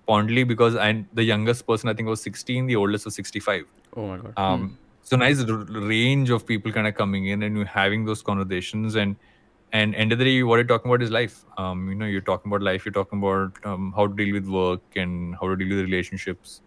fondly 0.08 0.44
because 0.44 0.76
I 0.76 1.06
the 1.14 1.24
youngest 1.24 1.68
person 1.68 1.90
I 1.90 1.94
think 1.94 2.08
was 2.08 2.22
16, 2.22 2.68
the 2.68 2.76
oldest 2.78 3.06
was 3.06 3.16
65. 3.16 3.66
Oh 3.96 4.08
my 4.08 4.18
god. 4.18 4.34
Um, 4.38 4.78
So 5.04 5.16
nice 5.18 5.42
r- 5.44 5.56
range 5.56 6.30
of 6.30 6.46
people 6.46 6.72
kind 6.72 6.88
of 6.88 6.96
coming 6.96 7.28
in 7.28 7.44
and 7.44 7.58
you 7.58 7.66
having 7.66 8.06
those 8.06 8.22
conversations 8.22 8.96
and 8.96 9.16
and 9.72 9.96
end 9.96 10.12
of 10.12 10.20
the 10.20 10.26
day, 10.26 10.44
what 10.44 10.56
you're 10.56 10.64
talking 10.64 10.90
about 10.90 11.02
is 11.02 11.12
life. 11.12 11.44
Um, 11.58 11.90
you 11.90 11.96
know, 11.96 12.06
you're 12.06 12.22
talking 12.22 12.52
about 12.52 12.62
life. 12.62 12.86
You're 12.86 12.94
talking 12.94 13.20
about 13.20 13.54
um, 13.66 13.94
how 13.96 14.08
to 14.08 14.14
deal 14.14 14.34
with 14.34 14.48
work 14.48 14.82
and 14.96 15.36
how 15.36 15.50
to 15.50 15.56
deal 15.56 15.76
with 15.76 15.86
relationships, 15.86 16.62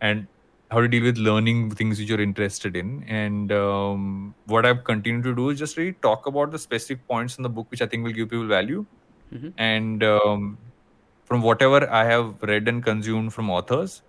and 0.00 0.26
how 0.70 0.80
to 0.80 0.88
deal 0.88 1.02
with 1.02 1.18
learning 1.18 1.70
things 1.70 1.98
which 1.98 2.08
you're 2.08 2.20
interested 2.20 2.76
in. 2.76 3.04
And 3.08 3.52
um, 3.52 4.34
what 4.46 4.66
I've 4.66 4.84
continued 4.84 5.24
to 5.24 5.34
do 5.34 5.50
is 5.50 5.58
just 5.58 5.76
really 5.76 5.92
talk 6.02 6.26
about 6.26 6.50
the 6.50 6.58
specific 6.58 7.06
points 7.06 7.36
in 7.36 7.42
the 7.42 7.48
book 7.48 7.66
which 7.70 7.82
I 7.82 7.86
think 7.86 8.04
will 8.04 8.12
give 8.12 8.30
people 8.30 8.46
value. 8.46 8.84
Mhm. 9.32 9.52
And 9.58 10.04
um, 10.04 10.58
from 11.24 11.42
whatever 11.42 11.88
I 11.90 12.04
have 12.04 12.42
read 12.42 12.68
and 12.68 12.82
consumed 12.84 13.32
from 13.34 13.50
authors, 13.50 14.02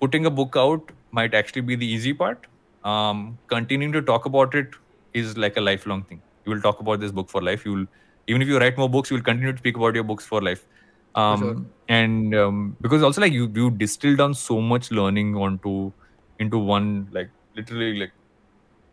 putting 0.00 0.26
a 0.26 0.30
book 0.30 0.56
out 0.56 0.90
might 1.10 1.34
actually 1.34 1.62
be 1.62 1.76
the 1.76 1.86
easy 1.86 2.12
part. 2.12 2.46
Um, 2.84 3.38
continuing 3.48 3.92
to 3.92 4.02
talk 4.02 4.26
about 4.26 4.54
it 4.54 4.68
is 5.12 5.36
like 5.36 5.56
a 5.56 5.60
lifelong 5.60 6.02
thing. 6.04 6.22
You 6.48 6.54
will 6.54 6.62
talk 6.66 6.80
about 6.80 7.00
this 7.00 7.12
book 7.12 7.30
for 7.30 7.42
life. 7.42 7.64
You 7.66 7.72
will, 7.74 7.86
even 8.26 8.42
if 8.42 8.48
you 8.48 8.58
write 8.58 8.78
more 8.78 8.88
books, 8.88 9.10
you 9.10 9.16
will 9.16 9.24
continue 9.24 9.52
to 9.52 9.58
speak 9.58 9.76
about 9.76 9.94
your 9.94 10.04
books 10.04 10.24
for 10.24 10.40
life. 10.42 10.66
Um, 11.14 11.40
sure. 11.40 11.56
And 11.88 12.34
um, 12.34 12.76
because 12.80 13.02
also 13.02 13.20
like 13.20 13.32
you, 13.32 13.50
you 13.54 13.70
distill 13.70 14.16
down 14.16 14.34
so 14.34 14.60
much 14.60 14.90
learning 14.90 15.34
onto 15.36 15.92
into 16.38 16.58
one 16.58 17.08
like 17.10 17.30
literally 17.56 17.98
like 17.98 18.12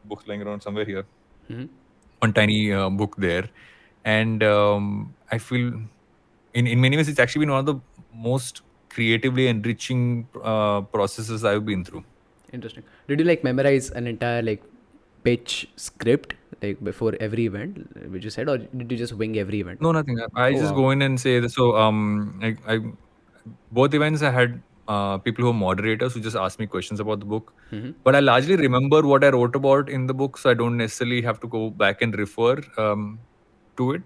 books 0.06 0.28
lying 0.28 0.42
around 0.42 0.62
somewhere 0.62 0.86
here 0.86 1.06
Mhm. 1.52 1.70
one 2.26 2.34
tiny 2.34 2.72
uh, 2.74 2.90
book 2.90 3.16
there 3.18 3.50
and 4.04 4.44
um, 4.44 5.14
i 5.32 5.38
feel 5.38 5.68
in, 6.54 6.68
in 6.68 6.82
many 6.82 6.98
ways 6.98 7.08
it's 7.08 7.20
actually 7.20 7.42
been 7.46 7.52
one 7.52 7.60
of 7.60 7.68
the 7.68 7.76
most 8.30 8.62
creatively 8.90 9.48
enriching 9.48 10.28
uh, 10.44 10.82
processes 10.96 11.46
i've 11.46 11.66
been 11.66 11.84
through 11.86 12.04
Interesting. 12.54 12.84
Did 13.10 13.20
you 13.20 13.26
like 13.26 13.44
memorize 13.44 13.90
an 13.92 14.08
entire 14.08 14.42
like 14.42 14.64
pitch 15.24 15.68
script 15.76 16.36
like 16.66 16.84
before 16.92 17.14
every 17.30 17.46
event, 17.54 17.80
which 18.18 18.24
you 18.24 18.30
said, 18.38 18.50
or 18.50 18.58
did 18.60 18.92
you 18.92 18.98
just 19.06 19.14
wing 19.24 19.38
every 19.46 19.60
event? 19.66 19.82
no 19.90 19.92
nothing 19.98 20.20
i, 20.36 20.50
Oh, 20.50 20.52
just 20.60 20.74
wow. 20.74 20.82
go 20.82 20.90
in 20.98 21.02
and 21.10 21.20
say 21.28 21.34
so 21.58 21.76
um 21.86 22.00
I, 22.50 22.56
I 22.76 22.80
both 23.80 23.94
events 23.94 24.22
i 24.22 24.32
had 24.32 24.62
uh, 24.88 25.18
people 25.18 25.44
who 25.46 25.50
are 25.50 25.60
moderators 25.62 26.14
who 26.14 26.22
just 26.22 26.36
ask 26.36 26.60
me 26.60 26.68
questions 26.76 27.00
about 27.06 27.20
the 27.20 27.26
book 27.34 27.54
Mhm. 27.72 27.94
but 28.04 28.16
i 28.16 28.20
largely 28.20 28.56
remember 28.64 29.02
what 29.12 29.24
i 29.24 29.30
wrote 29.36 29.56
about 29.62 29.90
in 29.98 30.06
the 30.12 30.14
book 30.22 30.38
so 30.44 30.50
i 30.52 30.54
don't 30.62 30.78
necessarily 30.84 31.22
have 31.30 31.40
to 31.46 31.48
go 31.56 31.70
back 31.84 32.02
and 32.08 32.18
refer 32.24 32.54
um, 32.86 33.20
to 33.78 33.92
it 33.94 34.04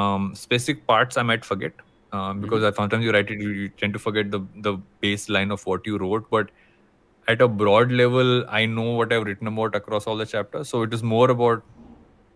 um, 0.00 0.34
specific 0.34 0.86
parts 0.86 1.16
i 1.16 1.22
might 1.22 1.44
forget 1.44 1.72
um, 2.12 2.40
because 2.40 2.62
I, 2.64 2.72
sometimes 2.72 3.04
you 3.04 3.12
write 3.12 3.30
it 3.30 3.40
you, 3.40 3.50
you 3.50 3.68
tend 3.70 3.94
to 3.94 3.98
forget 3.98 4.30
the 4.30 4.40
the 4.68 4.74
baseline 5.02 5.52
of 5.58 5.64
what 5.66 5.86
you 5.86 5.98
wrote 5.98 6.28
but 6.30 6.50
at 7.28 7.40
a 7.40 7.48
broad 7.48 7.92
level 7.92 8.44
i 8.48 8.66
know 8.66 8.90
what 9.00 9.12
i've 9.12 9.24
written 9.30 9.46
about 9.54 9.74
across 9.76 10.06
all 10.06 10.16
the 10.16 10.26
chapters 10.26 10.68
so 10.68 10.82
it 10.82 10.92
is 10.94 11.02
more 11.02 11.30
about 11.30 11.62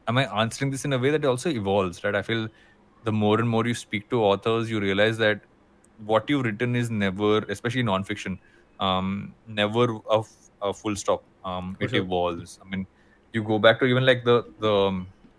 am 0.09 0.19
i 0.19 0.25
answering 0.43 0.71
this 0.71 0.85
in 0.85 0.93
a 0.93 0.99
way 1.05 1.11
that 1.11 1.25
also 1.25 1.51
evolves 1.51 2.03
right 2.05 2.15
i 2.15 2.23
feel 2.23 2.49
the 3.05 3.13
more 3.13 3.39
and 3.41 3.49
more 3.49 3.67
you 3.67 3.75
speak 3.75 4.09
to 4.11 4.23
authors 4.31 4.71
you 4.71 4.81
realize 4.81 5.19
that 5.19 5.41
what 6.13 6.29
you've 6.31 6.45
written 6.45 6.77
is 6.77 6.91
never 6.91 7.39
especially 7.57 7.83
nonfiction 7.83 8.39
um 8.81 9.35
never 9.47 9.85
a, 10.17 10.23
a 10.63 10.73
full 10.81 10.97
stop 11.05 11.23
um 11.45 11.77
it 11.81 11.91
sure. 11.91 12.01
evolves 12.03 12.59
i 12.65 12.69
mean 12.73 12.87
you 13.33 13.43
go 13.53 13.59
back 13.59 13.79
to 13.81 13.87
even 13.87 14.05
like 14.11 14.25
the 14.25 14.37
the 14.67 14.75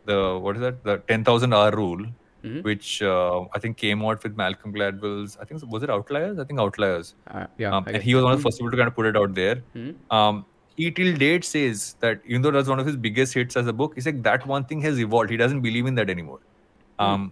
the 0.06 0.18
what 0.46 0.56
is 0.56 0.62
that 0.62 0.84
the 0.84 0.98
10000 1.08 1.54
hour 1.54 1.72
rule 1.84 2.06
Mhm. 2.46 2.58
which 2.66 2.90
uh, 3.12 3.38
i 3.56 3.60
think 3.62 3.78
came 3.84 4.02
out 4.08 4.24
with 4.26 4.34
malcolm 4.42 4.72
gladwell's 4.74 5.32
i 5.42 5.46
think 5.46 5.64
was 5.76 5.86
it 5.86 5.90
outliers 5.96 6.38
i 6.42 6.44
think 6.50 6.60
outliers 6.66 7.08
Uh, 7.36 7.46
yeah. 7.58 7.72
um, 7.76 7.84
and 7.88 8.04
he 8.08 8.14
was 8.18 8.24
one 8.28 8.34
of 8.34 8.38
the 8.40 8.44
first 8.48 8.60
people 8.60 8.70
to 8.76 8.78
kind 8.82 8.92
of 8.92 8.96
put 9.00 9.08
it 9.12 9.18
out 9.22 9.34
there 9.40 9.56
Mhm. 9.76 9.96
um, 10.18 10.46
he 10.78 10.90
till 10.92 11.16
date 11.22 11.44
says 11.44 11.96
that 12.02 12.22
even 12.26 12.42
though 12.44 12.52
that's 12.52 12.70
one 12.70 12.80
of 12.80 12.86
his 12.90 12.96
biggest 12.96 13.34
hits 13.34 13.58
as 13.58 13.68
a 13.68 13.74
book, 13.74 13.94
he's 13.96 14.06
like 14.06 14.22
that 14.24 14.46
one 14.52 14.66
thing 14.72 14.82
has 14.82 15.00
evolved. 15.00 15.30
He 15.30 15.38
doesn't 15.38 15.62
believe 15.62 15.86
in 15.92 15.96
that 15.96 16.10
anymore. 16.10 16.40
Um, 17.00 17.32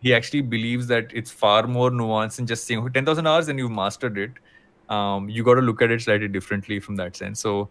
he 0.00 0.14
actually 0.14 0.42
believes 0.42 0.86
that 0.88 1.10
it's 1.12 1.30
far 1.30 1.66
more 1.66 1.90
nuanced 1.90 2.36
than 2.36 2.46
just 2.46 2.66
saying 2.66 2.80
"Oh, 2.84 2.88
10,000 2.88 3.26
hours 3.26 3.48
and 3.48 3.58
you've 3.58 3.70
mastered 3.72 4.18
it. 4.18 4.30
Um, 4.88 5.28
you 5.28 5.42
got 5.44 5.54
to 5.54 5.62
look 5.68 5.82
at 5.82 5.90
it 5.90 6.02
slightly 6.02 6.28
differently 6.28 6.78
from 6.80 6.96
that 6.96 7.16
sense. 7.16 7.40
So, 7.40 7.68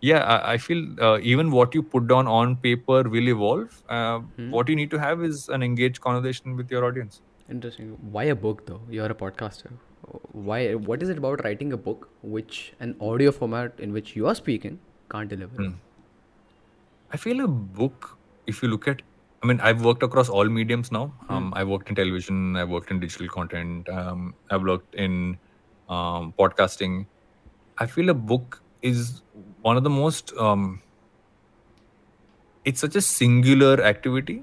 yeah, 0.00 0.20
I, 0.20 0.52
I 0.52 0.56
feel 0.58 0.84
uh, 1.08 1.18
even 1.20 1.50
what 1.50 1.74
you 1.74 1.82
put 1.82 2.06
down 2.08 2.26
on 2.26 2.56
paper 2.56 3.02
will 3.16 3.28
evolve. 3.28 3.82
Uh, 3.88 4.20
What 4.50 4.68
you 4.68 4.76
need 4.76 4.90
to 4.92 4.98
have 4.98 5.22
is 5.22 5.48
an 5.48 5.62
engaged 5.62 6.00
conversation 6.00 6.56
with 6.56 6.70
your 6.70 6.84
audience. 6.86 7.20
Interesting. 7.50 7.96
Why 8.16 8.24
a 8.24 8.34
book 8.34 8.64
though? 8.66 8.80
You're 8.88 9.06
a 9.06 9.14
podcaster. 9.14 9.72
Why? 10.32 10.74
What 10.74 11.02
is 11.02 11.08
it 11.08 11.18
about 11.18 11.44
writing 11.44 11.72
a 11.72 11.76
book 11.76 12.08
which 12.22 12.72
an 12.80 12.96
audio 13.00 13.32
format 13.32 13.78
in 13.78 13.92
which 13.92 14.14
you 14.16 14.26
are 14.26 14.34
speaking 14.34 14.78
can't 15.10 15.28
deliver? 15.28 15.56
Hmm. 15.56 15.72
I 17.12 17.16
feel 17.16 17.44
a 17.44 17.48
book, 17.48 18.16
if 18.46 18.62
you 18.62 18.68
look 18.68 18.88
at, 18.88 19.02
I 19.42 19.46
mean, 19.46 19.60
I've 19.60 19.84
worked 19.84 20.02
across 20.02 20.28
all 20.28 20.44
mediums 20.46 20.90
now. 20.90 21.12
Um, 21.28 21.52
I've 21.54 21.68
worked 21.68 21.88
in 21.88 21.94
television, 21.94 22.56
I've 22.56 22.70
worked 22.70 22.90
in 22.90 22.98
digital 22.98 23.28
content, 23.28 23.88
um, 23.88 24.34
I've 24.50 24.62
worked 24.62 24.94
in 24.94 25.38
um, 25.88 26.34
podcasting. 26.38 27.06
I 27.78 27.86
feel 27.86 28.08
a 28.08 28.14
book 28.14 28.62
is 28.82 29.22
one 29.62 29.76
of 29.76 29.84
the 29.84 29.90
most, 29.90 30.32
um, 30.36 30.82
it's 32.64 32.80
such 32.80 32.96
a 32.96 33.00
singular 33.00 33.80
activity. 33.82 34.42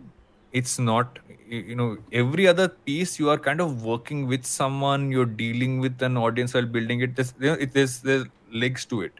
It's 0.53 0.80
not, 0.80 1.20
you 1.52 1.76
know, 1.76 1.97
every 2.12 2.47
other 2.47 2.70
piece 2.70 3.20
you 3.20 3.30
are 3.30 3.38
kind 3.38 3.62
of 3.62 3.84
working 3.84 4.28
with 4.28 4.45
someone, 4.45 5.12
you're 5.12 5.26
dealing 5.26 5.80
with 5.80 6.02
an 6.02 6.18
audience 6.18 6.54
while 6.54 6.66
building 6.66 7.02
it. 7.02 7.16
There's, 7.16 7.34
you 7.39 7.47
know, 7.47 7.54
it, 7.54 7.74
there's, 7.74 7.99
there's 8.02 8.26
legs 8.52 8.86
to 8.88 9.02
it. 9.02 9.14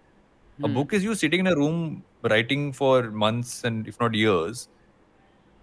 A 0.64 0.70
book 0.70 0.94
is 0.94 1.04
you 1.04 1.16
sitting 1.16 1.42
in 1.42 1.48
a 1.48 1.56
room 1.56 2.06
writing 2.24 2.74
for 2.74 3.12
months 3.12 3.64
and 3.64 3.88
if 3.88 4.00
not 4.00 4.14
years, 4.16 4.70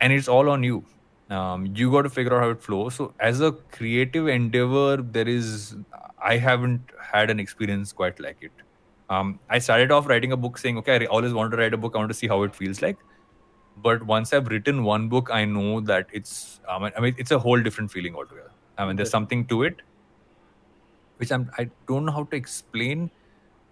and 0.00 0.12
it's 0.12 0.28
all 0.28 0.48
on 0.50 0.62
you. 0.62 0.84
Um, 1.30 1.66
you 1.74 1.90
got 1.90 2.02
to 2.02 2.10
figure 2.10 2.34
out 2.36 2.42
how 2.42 2.50
it 2.50 2.62
flows. 2.62 2.96
So, 2.96 3.14
as 3.20 3.40
a 3.40 3.52
creative 3.52 4.28
endeavor, 4.28 4.98
there 4.98 5.28
is 5.28 5.76
I 6.22 6.38
haven't 6.38 6.90
had 7.12 7.30
an 7.30 7.40
experience 7.40 7.92
quite 7.92 8.18
like 8.20 8.38
it. 8.42 8.52
Um, 9.10 9.40
I 9.50 9.58
started 9.58 9.90
off 9.92 10.08
writing 10.08 10.32
a 10.32 10.36
book 10.36 10.58
saying, 10.58 10.78
okay, 10.78 11.02
I 11.02 11.06
always 11.06 11.32
wanted 11.34 11.52
to 11.52 11.56
write 11.58 11.74
a 11.74 11.78
book. 11.78 11.94
I 11.94 11.98
want 11.98 12.10
to 12.10 12.14
see 12.14 12.28
how 12.28 12.42
it 12.44 12.54
feels 12.56 12.82
like. 12.82 12.98
But 13.82 14.02
once 14.02 14.32
I've 14.32 14.48
written 14.48 14.82
one 14.84 15.08
book, 15.08 15.30
I 15.32 15.44
know 15.44 15.80
that 15.80 16.06
it's 16.12 16.60
I 16.68 16.78
mean, 16.78 16.92
I 16.96 17.00
mean 17.00 17.14
it's 17.18 17.30
a 17.30 17.38
whole 17.38 17.60
different 17.60 17.90
feeling 17.90 18.14
altogether. 18.14 18.50
I 18.76 18.86
mean, 18.86 18.96
there's 18.96 19.10
something 19.10 19.44
to 19.46 19.64
it 19.64 19.82
which 21.18 21.32
I'm 21.32 21.50
I 21.58 21.68
don't 21.86 22.06
know 22.06 22.12
how 22.12 22.24
to 22.24 22.36
explain, 22.36 23.10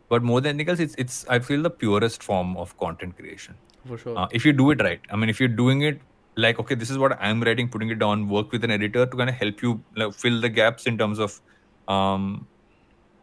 but 0.08 0.22
more 0.22 0.40
than 0.40 0.56
anything 0.56 0.70
else, 0.70 0.80
it's 0.80 0.94
it's 0.98 1.26
I 1.28 1.38
feel 1.38 1.62
the 1.62 1.70
purest 1.70 2.22
form 2.22 2.56
of 2.56 2.76
content 2.78 3.16
creation. 3.16 3.54
For 3.86 3.96
sure. 3.96 4.18
Uh, 4.18 4.28
if 4.32 4.44
you 4.44 4.52
do 4.52 4.70
it 4.72 4.82
right, 4.82 5.00
I 5.10 5.16
mean, 5.16 5.28
if 5.28 5.40
you're 5.40 5.56
doing 5.62 5.82
it 5.82 6.00
like 6.36 6.58
okay, 6.60 6.74
this 6.74 6.90
is 6.90 6.98
what 6.98 7.16
I'm 7.20 7.42
writing, 7.42 7.68
putting 7.68 7.90
it 7.90 7.98
down, 7.98 8.28
work 8.28 8.52
with 8.52 8.64
an 8.64 8.70
editor 8.70 9.06
to 9.06 9.16
kind 9.16 9.30
of 9.30 9.36
help 9.36 9.62
you 9.62 9.80
like, 9.96 10.12
fill 10.14 10.40
the 10.40 10.48
gaps 10.48 10.86
in 10.86 10.98
terms 10.98 11.18
of 11.18 11.40
um, 11.88 12.46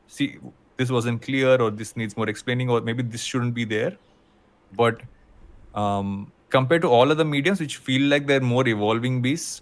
see 0.08 0.38
this 0.78 0.90
wasn't 0.90 1.22
clear 1.22 1.62
or 1.62 1.70
this 1.70 1.96
needs 1.96 2.18
more 2.18 2.28
explaining 2.28 2.70
or 2.70 2.82
maybe 2.82 3.04
this 3.04 3.22
shouldn't 3.22 3.54
be 3.54 3.66
there, 3.66 3.98
but 4.76 5.02
um, 5.76 6.32
compared 6.56 6.82
to 6.86 6.90
all 6.96 7.12
other 7.14 7.26
mediums 7.34 7.60
which 7.64 7.76
feel 7.88 8.04
like 8.14 8.26
they're 8.30 8.48
more 8.54 8.64
evolving 8.72 9.16
beasts 9.26 9.62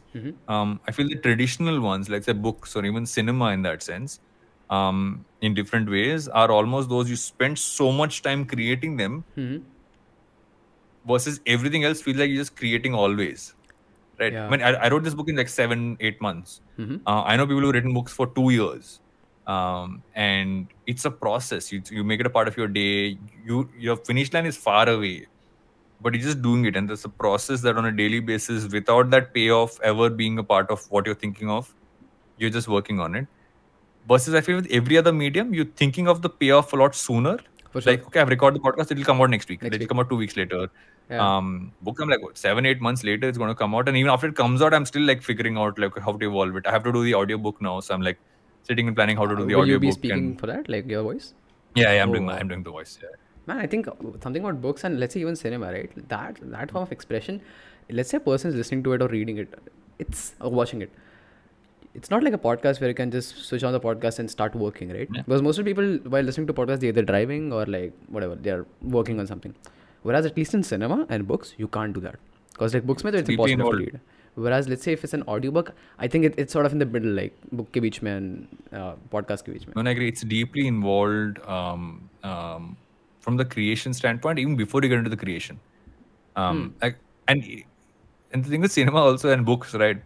um, 0.55 0.71
i 0.87 0.91
feel 0.97 1.07
the 1.13 1.19
traditional 1.27 1.77
ones 1.89 2.09
like 2.13 2.23
say 2.29 2.35
books 2.47 2.75
or 2.75 2.83
even 2.89 3.05
cinema 3.15 3.49
in 3.57 3.61
that 3.67 3.83
sense 3.89 4.19
um, 4.77 4.97
in 5.41 5.53
different 5.59 5.89
ways 5.95 6.27
are 6.41 6.49
almost 6.57 6.89
those 6.95 7.09
you 7.13 7.15
spend 7.25 7.57
so 7.67 7.91
much 8.01 8.21
time 8.29 8.45
creating 8.55 8.97
them 9.03 9.23
Mhm. 9.37 9.57
versus 11.05 11.39
everything 11.45 11.83
else 11.83 12.01
feels 12.01 12.17
like 12.17 12.29
you're 12.29 12.41
just 12.43 12.55
creating 12.55 12.93
always 12.93 13.55
right 14.19 14.33
Yeah. 14.33 14.45
i 14.47 14.49
mean 14.53 14.61
i, 14.61 14.71
I 14.85 14.89
wrote 14.89 15.03
this 15.03 15.15
book 15.19 15.29
in 15.29 15.35
like 15.41 15.49
seven 15.49 15.85
eight 15.99 16.21
months 16.21 16.61
Mhm. 16.79 17.01
uh, 17.07 17.23
i 17.23 17.35
know 17.37 17.45
people 17.51 17.61
who've 17.67 17.73
written 17.79 17.93
books 17.99 18.13
for 18.13 18.27
two 18.39 18.49
years 18.57 18.99
um, 19.47 20.03
and 20.13 20.67
it's 20.85 21.05
a 21.05 21.11
process 21.11 21.71
you, 21.71 21.81
you 21.89 22.03
make 22.03 22.19
it 22.19 22.27
a 22.27 22.29
part 22.29 22.47
of 22.47 22.57
your 22.57 22.67
day 22.67 23.17
you 23.49 23.69
your 23.87 23.97
finish 24.11 24.31
line 24.33 24.45
is 24.45 24.57
far 24.57 24.87
away 24.89 25.27
but 26.01 26.13
you're 26.13 26.23
just 26.23 26.41
doing 26.41 26.65
it 26.65 26.75
and 26.75 26.89
there's 26.89 27.05
a 27.05 27.09
process 27.23 27.61
that 27.61 27.77
on 27.77 27.85
a 27.85 27.91
daily 27.91 28.19
basis 28.19 28.67
without 28.75 29.09
that 29.11 29.33
payoff 29.33 29.79
ever 29.91 30.09
being 30.09 30.39
a 30.39 30.43
part 30.43 30.69
of 30.75 30.85
what 30.95 31.05
you're 31.05 31.21
thinking 31.23 31.49
of 31.49 31.73
you're 32.37 32.49
just 32.57 32.67
working 32.67 32.99
on 32.99 33.15
it 33.19 33.27
versus 34.11 34.33
i 34.33 34.41
feel 34.41 34.55
with 34.61 34.67
every 34.79 34.97
other 35.01 35.13
medium 35.13 35.53
you're 35.53 35.71
thinking 35.83 36.07
of 36.13 36.21
the 36.23 36.29
payoff 36.43 36.73
a 36.73 36.75
lot 36.83 36.95
sooner 37.05 37.37
For 37.73 37.79
sure. 37.83 37.93
Like, 37.93 38.05
okay, 38.07 38.19
I've 38.21 38.29
recorded 38.31 38.55
the 38.59 38.63
podcast, 38.67 38.89
it'll 38.93 39.05
come 39.09 39.21
out 39.23 39.29
next 39.33 39.47
week. 39.51 39.61
Next 39.65 39.75
it'll 39.75 39.83
week. 39.83 39.89
come 39.91 39.99
out 40.01 40.09
two 40.13 40.17
weeks 40.21 40.35
later. 40.39 40.57
Yeah. 41.11 41.19
Um, 41.25 41.45
book, 41.87 42.01
I'm 42.05 42.09
like, 42.13 42.23
what, 42.25 42.37
seven, 42.41 42.65
eight 42.71 42.81
months 42.87 43.03
later, 43.09 43.29
it's 43.29 43.37
going 43.43 43.51
to 43.53 43.55
come 43.61 43.75
out. 43.77 43.87
And 43.91 43.95
even 43.99 44.11
after 44.15 44.27
it 44.31 44.35
comes 44.39 44.63
out, 44.65 44.73
I'm 44.79 44.87
still 44.89 45.05
like 45.11 45.21
figuring 45.27 45.59
out 45.65 45.79
like 45.83 45.97
how 46.07 46.11
to 46.23 46.25
evolve 46.31 46.57
it. 46.61 46.67
I 46.71 46.73
have 46.75 46.83
to 46.89 46.91
do 46.97 47.03
the 47.05 47.13
audiobook 47.19 47.61
now. 47.67 47.75
So 47.85 47.93
I'm 47.93 48.03
like 48.09 48.19
sitting 48.71 48.89
and 48.91 48.95
planning 49.01 49.15
how 49.21 49.25
to 49.31 49.37
do 49.37 49.45
the 49.45 49.55
Uh, 49.55 49.59
Will 49.61 49.69
you 49.71 49.77
audiobook. 49.77 49.81
be 49.87 49.91
speaking 49.99 50.17
and 50.25 50.39
for 50.41 50.47
that, 50.51 50.67
like 50.75 50.89
your 50.95 51.03
voice? 51.09 51.29
yeah, 51.83 51.93
yeah, 51.93 52.03
I'm 52.03 52.09
Oh, 52.09 52.15
doing. 52.17 52.29
I'm 52.41 52.49
doing 52.53 52.63
the 52.69 52.75
voice. 52.79 52.99
Yeah. 53.01 53.15
Man, 53.47 53.57
I 53.57 53.67
think 53.67 53.87
something 54.21 54.43
about 54.43 54.61
books 54.61 54.83
and 54.83 54.99
let's 54.99 55.13
say 55.13 55.21
even 55.21 55.35
cinema, 55.35 55.71
right? 55.71 56.09
That 56.09 56.37
that 56.41 56.71
form 56.71 56.83
of 56.83 56.91
expression, 56.91 57.41
let's 57.89 58.09
say 58.09 58.17
a 58.17 58.19
person 58.19 58.51
is 58.51 58.55
listening 58.55 58.83
to 58.83 58.93
it 58.93 59.01
or 59.01 59.07
reading 59.07 59.37
it, 59.37 59.59
it's 59.99 60.35
or 60.39 60.51
watching 60.51 60.81
it. 60.81 60.91
It's 61.93 62.09
not 62.09 62.23
like 62.23 62.33
a 62.33 62.37
podcast 62.37 62.79
where 62.79 62.89
you 62.89 62.95
can 62.95 63.11
just 63.11 63.35
switch 63.45 63.63
on 63.63 63.73
the 63.73 63.79
podcast 63.79 64.19
and 64.19 64.31
start 64.31 64.55
working, 64.55 64.89
right? 64.89 65.09
Yeah. 65.11 65.23
Because 65.23 65.41
most 65.41 65.57
of 65.57 65.65
the 65.65 65.73
people 65.73 65.97
while 66.09 66.23
listening 66.23 66.47
to 66.47 66.53
podcasts, 66.53 66.79
they're 66.79 66.89
either 66.89 67.01
driving 67.01 67.51
or 67.51 67.65
like 67.65 67.93
whatever, 68.07 68.35
they're 68.35 68.65
working 68.81 69.19
on 69.19 69.27
something. 69.27 69.55
Whereas 70.03 70.25
at 70.25 70.37
least 70.37 70.53
in 70.53 70.63
cinema 70.63 71.05
and 71.09 71.27
books, 71.27 71.53
you 71.57 71.67
can't 71.67 71.93
do 71.93 71.99
that. 72.01 72.15
Because 72.53 72.73
like 72.73 72.85
books, 72.85 73.03
mein, 73.03 73.15
it's 73.15 73.29
impossible 73.29 73.71
to 73.71 73.77
read. 73.77 73.99
Whereas 74.35 74.69
let's 74.69 74.83
say 74.83 74.93
if 74.93 75.03
it's 75.03 75.13
an 75.13 75.23
audiobook, 75.23 75.73
I 75.99 76.07
think 76.07 76.25
it, 76.25 76.35
it's 76.37 76.53
sort 76.53 76.65
of 76.65 76.71
in 76.71 76.79
the 76.79 76.85
middle, 76.85 77.11
like 77.11 77.35
book 77.51 77.69
ke 77.71 77.81
beech 77.81 78.01
mein 78.01 78.47
and 78.71 78.81
uh, 78.81 78.93
podcast 79.11 79.43
ke 79.43 79.47
beech 79.47 79.67
mein. 79.67 79.73
No, 79.75 79.89
I 79.89 79.93
agree. 79.93 80.07
It's 80.07 80.21
deeply 80.21 80.67
involved 80.67 81.39
um, 81.45 82.09
um, 82.23 82.77
from 83.21 83.37
the 83.37 83.45
creation 83.45 83.93
standpoint, 83.93 84.39
even 84.39 84.55
before 84.55 84.81
you 84.83 84.89
get 84.89 84.97
into 84.97 85.09
the 85.09 85.17
creation. 85.17 85.59
Um, 86.35 86.75
like, 86.81 86.97
and 87.27 87.63
and 88.31 88.43
the 88.43 88.49
thing 88.49 88.61
with 88.61 88.71
cinema 88.71 88.99
also 88.99 89.31
and 89.31 89.45
books, 89.45 89.73
right? 89.73 90.01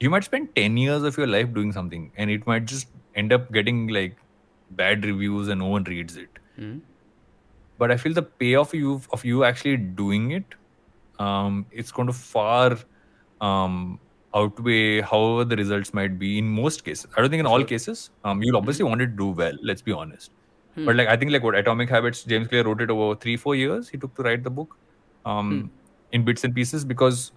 You 0.00 0.10
might 0.10 0.24
spend 0.24 0.54
ten 0.54 0.76
years 0.76 1.02
of 1.02 1.16
your 1.16 1.26
life 1.26 1.52
doing 1.52 1.72
something, 1.72 2.10
and 2.16 2.30
it 2.30 2.46
might 2.46 2.66
just 2.66 2.88
end 3.14 3.32
up 3.32 3.52
getting 3.52 3.88
like 3.88 4.16
bad 4.70 5.04
reviews, 5.04 5.48
and 5.48 5.60
no 5.60 5.66
one 5.66 5.84
reads 5.84 6.16
it. 6.16 6.28
Hmm. 6.56 6.78
But 7.78 7.90
I 7.90 7.96
feel 7.96 8.12
the 8.12 8.22
payoff 8.22 8.72
of 8.72 8.80
you 8.80 9.00
of 9.12 9.24
you 9.24 9.44
actually 9.44 9.76
doing 9.76 10.30
it, 10.32 10.44
um, 11.18 11.66
it's 11.72 11.90
going 11.90 12.06
to 12.06 12.12
far 12.12 12.78
um, 13.40 13.98
outweigh 14.34 15.00
however 15.00 15.44
the 15.44 15.56
results 15.56 15.94
might 15.94 16.18
be 16.18 16.38
in 16.38 16.48
most 16.48 16.84
cases. 16.84 17.06
I 17.16 17.20
don't 17.20 17.30
think 17.30 17.40
in 17.40 17.46
all 17.46 17.64
cases. 17.64 18.10
Um, 18.24 18.42
you'll 18.42 18.56
obviously 18.56 18.84
want 18.84 19.02
it 19.02 19.06
to 19.06 19.12
do 19.12 19.28
well. 19.28 19.52
Let's 19.62 19.82
be 19.82 19.92
honest. 19.92 20.30
But 20.76 20.96
like 20.96 21.08
I 21.08 21.16
think 21.16 21.30
like 21.32 21.42
what 21.42 21.54
Atomic 21.54 21.88
Habits, 21.88 22.24
James 22.24 22.48
Clear 22.48 22.64
wrote 22.64 22.80
it 22.82 22.90
over 22.90 23.14
three 23.14 23.36
four 23.36 23.54
years. 23.54 23.88
He 23.88 23.98
took 23.98 24.14
to 24.16 24.22
write 24.22 24.42
the 24.42 24.50
book, 24.50 24.76
um, 25.24 25.70
in 26.12 26.24
bits 26.24 26.44
and 26.44 26.54
pieces 26.54 26.84
because 26.84 27.32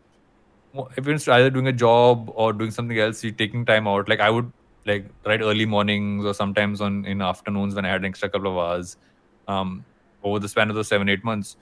it's 0.97 1.27
either 1.27 1.49
doing 1.49 1.67
a 1.67 1.71
job 1.73 2.31
or 2.35 2.53
doing 2.53 2.71
something 2.71 2.97
else, 2.99 3.23
you're 3.23 3.33
taking 3.33 3.65
time 3.65 3.88
out. 3.88 4.09
Like 4.09 4.19
I 4.19 4.29
would 4.29 4.51
like 4.85 5.05
write 5.25 5.41
early 5.41 5.65
mornings 5.65 6.25
or 6.25 6.33
sometimes 6.33 6.81
on 6.81 7.05
in 7.05 7.21
afternoons 7.21 7.75
when 7.75 7.85
I 7.85 7.89
had 7.89 8.01
an 8.01 8.05
extra 8.05 8.29
couple 8.29 8.51
of 8.51 8.57
hours. 8.57 8.97
Um, 9.47 9.85
over 10.23 10.39
the 10.39 10.49
span 10.49 10.69
of 10.69 10.75
those 10.75 10.88
seven 10.88 11.07
eight 11.09 11.23
months, 11.23 11.55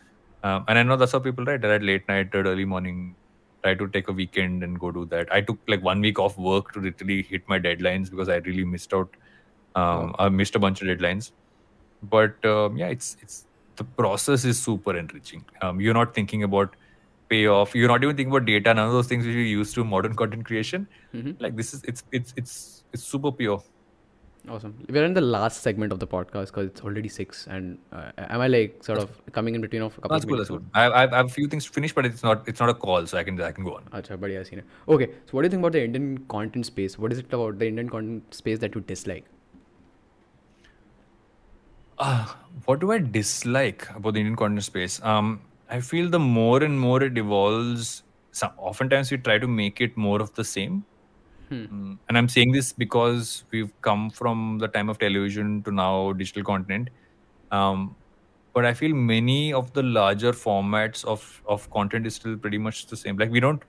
um, 0.44 0.66
and 0.68 0.80
I 0.80 0.84
know 0.84 0.96
that's 0.96 1.12
how 1.12 1.20
people 1.20 1.46
write. 1.46 1.62
They 1.62 1.68
write 1.68 1.84
late 1.84 2.08
night, 2.08 2.34
or 2.34 2.42
early 2.44 2.66
morning. 2.66 3.16
Try 3.64 3.76
to 3.76 3.88
take 3.88 4.08
a 4.08 4.12
weekend 4.12 4.64
and 4.64 4.80
go 4.80 4.92
do 4.92 5.06
that. 5.08 5.32
I 5.32 5.42
took 5.42 5.58
like 5.68 5.84
one 5.84 6.00
week 6.00 6.20
off 6.20 6.38
work 6.38 6.72
to 6.74 6.80
literally 6.80 7.24
hit 7.24 7.48
my 7.50 7.60
deadlines 7.60 8.10
because 8.10 8.30
I 8.30 8.38
really 8.38 8.64
missed 8.64 8.94
out. 8.94 9.10
Um, 9.76 10.16
I 10.20 10.30
missed 10.30 10.56
a 10.56 10.60
bunch 10.60 10.82
of 10.82 10.88
deadlines, 10.88 11.32
but 12.10 12.46
um, 12.46 12.78
yeah, 12.78 12.88
it's 12.88 13.18
it's 13.22 13.46
the 13.76 13.84
process 13.84 14.46
is 14.46 14.62
super 14.62 14.96
enriching. 14.98 15.44
Um, 15.62 15.80
you're 15.82 15.94
not 15.94 16.14
thinking 16.14 16.44
about 16.44 16.76
payoff. 17.30 17.76
You're 17.76 17.88
not 17.90 18.04
even 18.04 18.16
thinking 18.16 18.32
about 18.36 18.46
data. 18.46 18.74
None 18.74 18.88
of 18.88 18.94
those 18.94 19.08
things 19.08 19.26
which 19.26 19.34
you're 19.36 19.44
used 19.60 19.76
to 19.76 19.84
modern 19.84 20.16
content 20.16 20.46
creation. 20.46 20.88
Mhm. 21.14 21.36
Like 21.40 21.56
this 21.56 21.74
is 21.74 21.84
it's 21.94 22.04
it's 22.12 22.34
it's 22.44 22.84
it's 22.94 23.04
super 23.04 23.32
pure. 23.32 23.64
Awesome. 24.48 24.74
We're 24.90 25.04
in 25.06 25.16
the 25.16 25.22
last 25.22 25.64
segment 25.64 25.92
of 25.92 26.00
the 26.00 26.06
podcast 26.06 26.48
because 26.52 26.68
it's 26.68 26.82
already 26.82 27.10
six. 27.10 27.48
And 27.48 27.80
uh, 27.92 28.12
am 28.18 28.42
I 28.42 28.48
like 28.48 28.84
sort 28.84 29.00
of 29.00 29.10
coming 29.38 29.56
in 29.56 29.62
between 29.62 29.82
of 29.82 29.98
a 29.98 30.02
couple 30.02 30.16
That's 30.16 30.24
of 30.26 30.30
cool. 30.30 30.38
That's 30.38 30.50
cool. 30.50 30.62
I, 30.76 30.84
I 30.86 31.04
I 31.14 31.18
have 31.18 31.26
a 31.26 31.30
few 31.38 31.48
things 31.48 31.66
to 31.66 31.72
finish, 31.72 31.94
but 32.00 32.06
it's 32.06 32.22
not 32.28 32.48
it's 32.48 32.60
not 32.60 32.70
a 32.70 32.76
call, 32.76 33.08
so 33.08 33.18
I 33.18 33.24
can 33.24 33.42
I 33.42 33.52
can 33.52 33.64
go 33.70 33.74
on. 33.78 33.86
Acha, 34.02 34.18
badhiya 34.26 34.46
scene. 34.50 34.60
hai. 34.60 34.94
Okay, 34.98 35.08
so 35.08 35.32
what 35.32 35.42
do 35.42 35.48
you 35.48 35.54
think 35.56 35.66
about 35.66 35.72
the 35.78 35.84
Indian 35.84 36.12
content 36.36 36.68
space? 36.68 37.00
What 37.06 37.12
is 37.18 37.24
it 37.24 37.34
about 37.40 37.58
the 37.64 37.68
Indian 37.74 37.90
content 37.90 38.38
space 38.42 38.60
that 38.60 38.76
you 38.76 38.82
dislike? 38.94 39.26
Uh, 41.98 42.26
what 42.66 42.80
do 42.80 42.92
I 42.92 42.98
dislike 43.00 43.90
about 43.96 44.14
the 44.14 44.20
Indian 44.20 44.36
content 44.36 44.64
space? 44.64 45.02
Um, 45.04 45.42
I 45.70 45.80
feel 45.80 46.10
the 46.10 46.20
more 46.20 46.64
and 46.64 46.80
more 46.80 47.02
it 47.04 47.18
evolves, 47.18 48.04
some, 48.32 48.52
oftentimes 48.58 49.12
we 49.12 49.18
try 49.18 49.38
to 49.40 49.48
make 49.48 49.82
it 49.82 49.96
more 49.98 50.22
of 50.22 50.34
the 50.34 50.44
same. 50.44 50.86
Mm, 51.52 52.00
And 52.10 52.18
I'm 52.18 52.28
saying 52.28 52.52
this 52.52 52.74
because 52.74 53.46
we've 53.52 53.72
come 53.82 54.10
from 54.10 54.58
the 54.60 54.68
time 54.68 54.90
of 54.90 55.00
television 55.00 55.64
to 55.64 55.72
now 55.72 56.14
digital 56.14 56.44
content. 56.44 56.90
Um, 57.52 57.96
but 58.54 58.66
I 58.66 58.74
feel 58.74 58.96
many 58.96 59.54
of 59.54 59.74
the 59.74 59.84
larger 59.84 60.32
formats 60.34 61.06
of, 61.06 61.42
of 61.48 61.70
content 61.72 62.08
is 62.08 62.16
still 62.16 62.38
pretty 62.38 62.58
much 62.58 62.88
the 62.88 62.98
same. 62.98 63.18
Like 63.18 63.32
we 63.32 63.40
don't. 63.40 63.62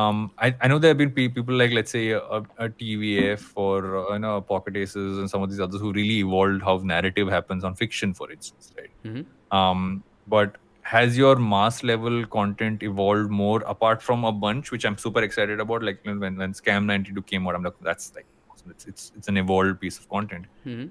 Um, 0.00 0.30
I, 0.38 0.54
I 0.60 0.68
know 0.68 0.78
there 0.78 0.90
have 0.90 0.98
been 0.98 1.10
pe- 1.10 1.28
people 1.28 1.54
like 1.54 1.72
let's 1.72 1.90
say 1.90 2.10
a, 2.10 2.20
a 2.64 2.68
TVF 2.68 3.52
or 3.54 3.96
uh, 3.98 4.12
you 4.12 4.18
know 4.18 4.40
Pocket 4.42 4.76
Aces 4.76 5.18
and 5.18 5.30
some 5.30 5.42
of 5.42 5.50
these 5.50 5.58
others 5.58 5.80
who 5.80 5.92
really 5.92 6.18
evolved 6.18 6.62
how 6.62 6.76
narrative 6.90 7.28
happens 7.28 7.64
on 7.64 7.74
fiction, 7.74 8.12
for 8.12 8.30
instance, 8.30 8.72
right? 8.78 8.90
Mhm. 9.04 9.24
Um, 9.50 10.02
but 10.28 10.56
has 10.82 11.16
your 11.16 11.36
mass 11.36 11.82
level 11.82 12.26
content 12.26 12.82
evolved 12.82 13.30
more 13.30 13.62
apart 13.74 14.02
from 14.02 14.24
a 14.24 14.32
bunch, 14.32 14.70
which 14.70 14.84
I'm 14.84 14.98
super 14.98 15.22
excited 15.22 15.60
about? 15.60 15.82
Like 15.82 16.00
when 16.04 16.20
when 16.20 16.52
Scam 16.52 16.84
92 16.84 17.22
came 17.22 17.48
out, 17.48 17.54
I'm 17.54 17.62
like, 17.62 17.80
that's 17.80 18.14
like. 18.14 18.26
It's 18.68 18.84
it's 18.86 19.12
it's 19.16 19.28
an 19.28 19.36
evolved 19.36 19.80
piece 19.80 19.96
of 19.96 20.08
content. 20.08 20.46
Mhm. 20.66 20.90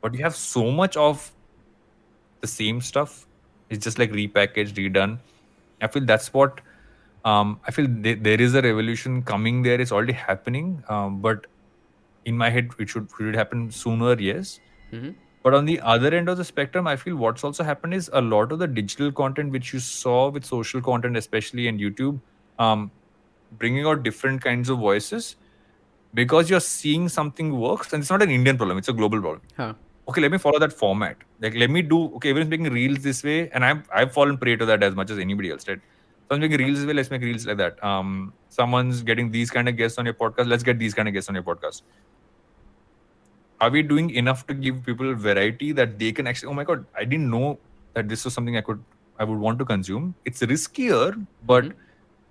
But 0.00 0.14
you 0.14 0.22
have 0.24 0.34
so 0.34 0.70
much 0.70 0.96
of 0.96 1.30
the 2.40 2.46
same 2.46 2.80
stuff. 2.80 3.26
It's 3.68 3.84
just 3.84 3.98
like 3.98 4.10
repackaged, 4.10 4.74
redone. 4.82 5.18
I 5.82 5.86
feel 5.86 6.04
that's 6.04 6.32
what 6.32 6.62
um, 7.24 7.60
I 7.66 7.70
feel 7.70 7.86
th- 8.02 8.18
there 8.22 8.40
is 8.40 8.54
a 8.54 8.62
revolution 8.62 9.22
coming 9.22 9.62
there. 9.62 9.80
It's 9.80 9.92
already 9.92 10.12
happening. 10.14 10.82
Um, 10.88 11.20
but 11.20 11.46
in 12.24 12.36
my 12.36 12.50
head, 12.50 12.70
it 12.78 12.88
should 12.88 13.08
should 13.16 13.34
happen 13.34 13.70
sooner? 13.70 14.14
Yes. 14.20 14.60
Mhm. 14.92 15.14
But 15.42 15.54
on 15.54 15.64
the 15.64 15.80
other 15.80 16.14
end 16.14 16.28
of 16.28 16.36
the 16.38 16.44
spectrum, 16.44 16.86
I 16.86 16.96
feel 16.96 17.16
what's 17.16 17.44
also 17.44 17.64
happened 17.64 17.94
is 17.94 18.10
a 18.12 18.20
lot 18.20 18.52
of 18.52 18.58
the 18.58 18.66
digital 18.66 19.10
content 19.12 19.52
which 19.52 19.72
you 19.72 19.80
saw 19.80 20.28
with 20.30 20.44
social 20.44 20.82
content, 20.82 21.16
especially 21.16 21.66
in 21.68 21.78
YouTube, 21.78 22.20
um, 22.58 22.90
bringing 23.58 23.86
out 23.86 24.02
different 24.02 24.42
kinds 24.42 24.68
of 24.68 24.78
voices 24.78 25.36
because 26.14 26.50
you're 26.50 26.60
seeing 26.60 27.08
something 27.08 27.56
works, 27.58 27.92
and 27.92 28.02
it's 28.02 28.10
not 28.10 28.22
an 28.22 28.30
Indian 28.30 28.56
problem; 28.56 28.78
it's 28.78 28.88
a 28.88 28.92
global 28.92 29.20
problem 29.20 29.42
Huh. 29.56 29.74
okay, 30.08 30.20
let 30.20 30.32
me 30.32 30.38
follow 30.38 30.58
that 30.58 30.72
format. 30.72 31.16
Like, 31.40 31.54
let 31.54 31.70
me 31.70 31.82
do, 31.82 31.98
okay, 32.16 32.30
everyone's 32.30 32.50
making 32.50 32.72
reels 32.72 32.98
this 33.02 33.22
way, 33.22 33.48
and 33.50 33.64
I've, 33.64 33.88
I've 33.94 34.12
fallen 34.12 34.36
prey 34.38 34.56
to 34.56 34.66
that 34.66 34.82
as 34.82 34.94
much 34.96 35.10
as 35.10 35.18
anybody 35.18 35.50
else, 35.52 35.68
right? 35.68 35.80
Someone's 36.30 36.48
making 36.48 36.64
reels 36.64 36.78
this 36.78 36.86
way, 36.86 36.92
let's 36.92 37.10
make 37.10 37.22
reels 37.22 37.44
like 37.44 37.56
that. 37.56 37.82
Um, 37.82 38.32
someone's 38.50 39.02
getting 39.02 39.32
these 39.32 39.50
kind 39.50 39.68
of 39.68 39.76
guests 39.76 39.98
on 39.98 40.04
your 40.04 40.14
podcast, 40.14 40.46
let's 40.46 40.62
get 40.62 40.78
these 40.78 40.94
kind 40.94 41.08
of 41.08 41.14
guests 41.14 41.28
on 41.28 41.34
your 41.34 41.42
podcast. 41.42 41.82
Are 43.60 43.68
we 43.68 43.82
doing 43.82 44.10
enough 44.10 44.46
to 44.46 44.54
give 44.54 44.84
people 44.86 45.12
variety 45.14 45.72
that 45.72 45.98
they 45.98 46.12
can 46.12 46.28
actually, 46.28 46.50
oh 46.50 46.54
my 46.54 46.62
God, 46.64 46.86
I 46.96 47.04
didn't 47.04 47.28
know 47.28 47.58
that 47.94 48.08
this 48.08 48.24
was 48.24 48.32
something 48.32 48.56
I 48.56 48.60
could, 48.60 48.82
I 49.18 49.24
would 49.24 49.38
want 49.38 49.58
to 49.58 49.64
consume. 49.64 50.14
It's 50.24 50.40
riskier, 50.40 51.26
but 51.44 51.64
Mhm. 51.64 51.74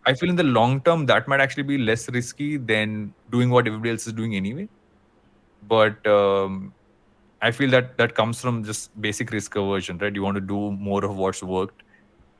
I 0.05 0.13
feel 0.13 0.29
in 0.29 0.37
the 0.37 0.43
long 0.43 0.79
term, 0.81 1.05
that 1.07 1.27
might 1.27 1.41
actually 1.41 1.63
be 1.63 1.77
less 1.77 2.09
risky 2.09 2.55
than 2.55 3.13
doing 3.29 3.49
what 3.49 3.67
everybody 3.67 3.91
else 3.91 4.07
is 4.07 4.13
doing 4.13 4.33
anyway. 4.35 4.69
But 5.67 6.07
um, 6.07 6.73
I 7.41 7.51
feel 7.51 7.69
that 7.71 7.97
that 7.97 8.15
comes 8.15 8.39
from 8.41 8.63
just 8.63 8.99
basic 9.01 9.31
risk 9.31 9.55
aversion, 9.55 9.97
right? 9.97 10.15
You 10.15 10.23
want 10.23 10.35
to 10.35 10.41
do 10.41 10.71
more 10.71 11.03
of 11.03 11.17
what's 11.17 11.43
worked, 11.43 11.83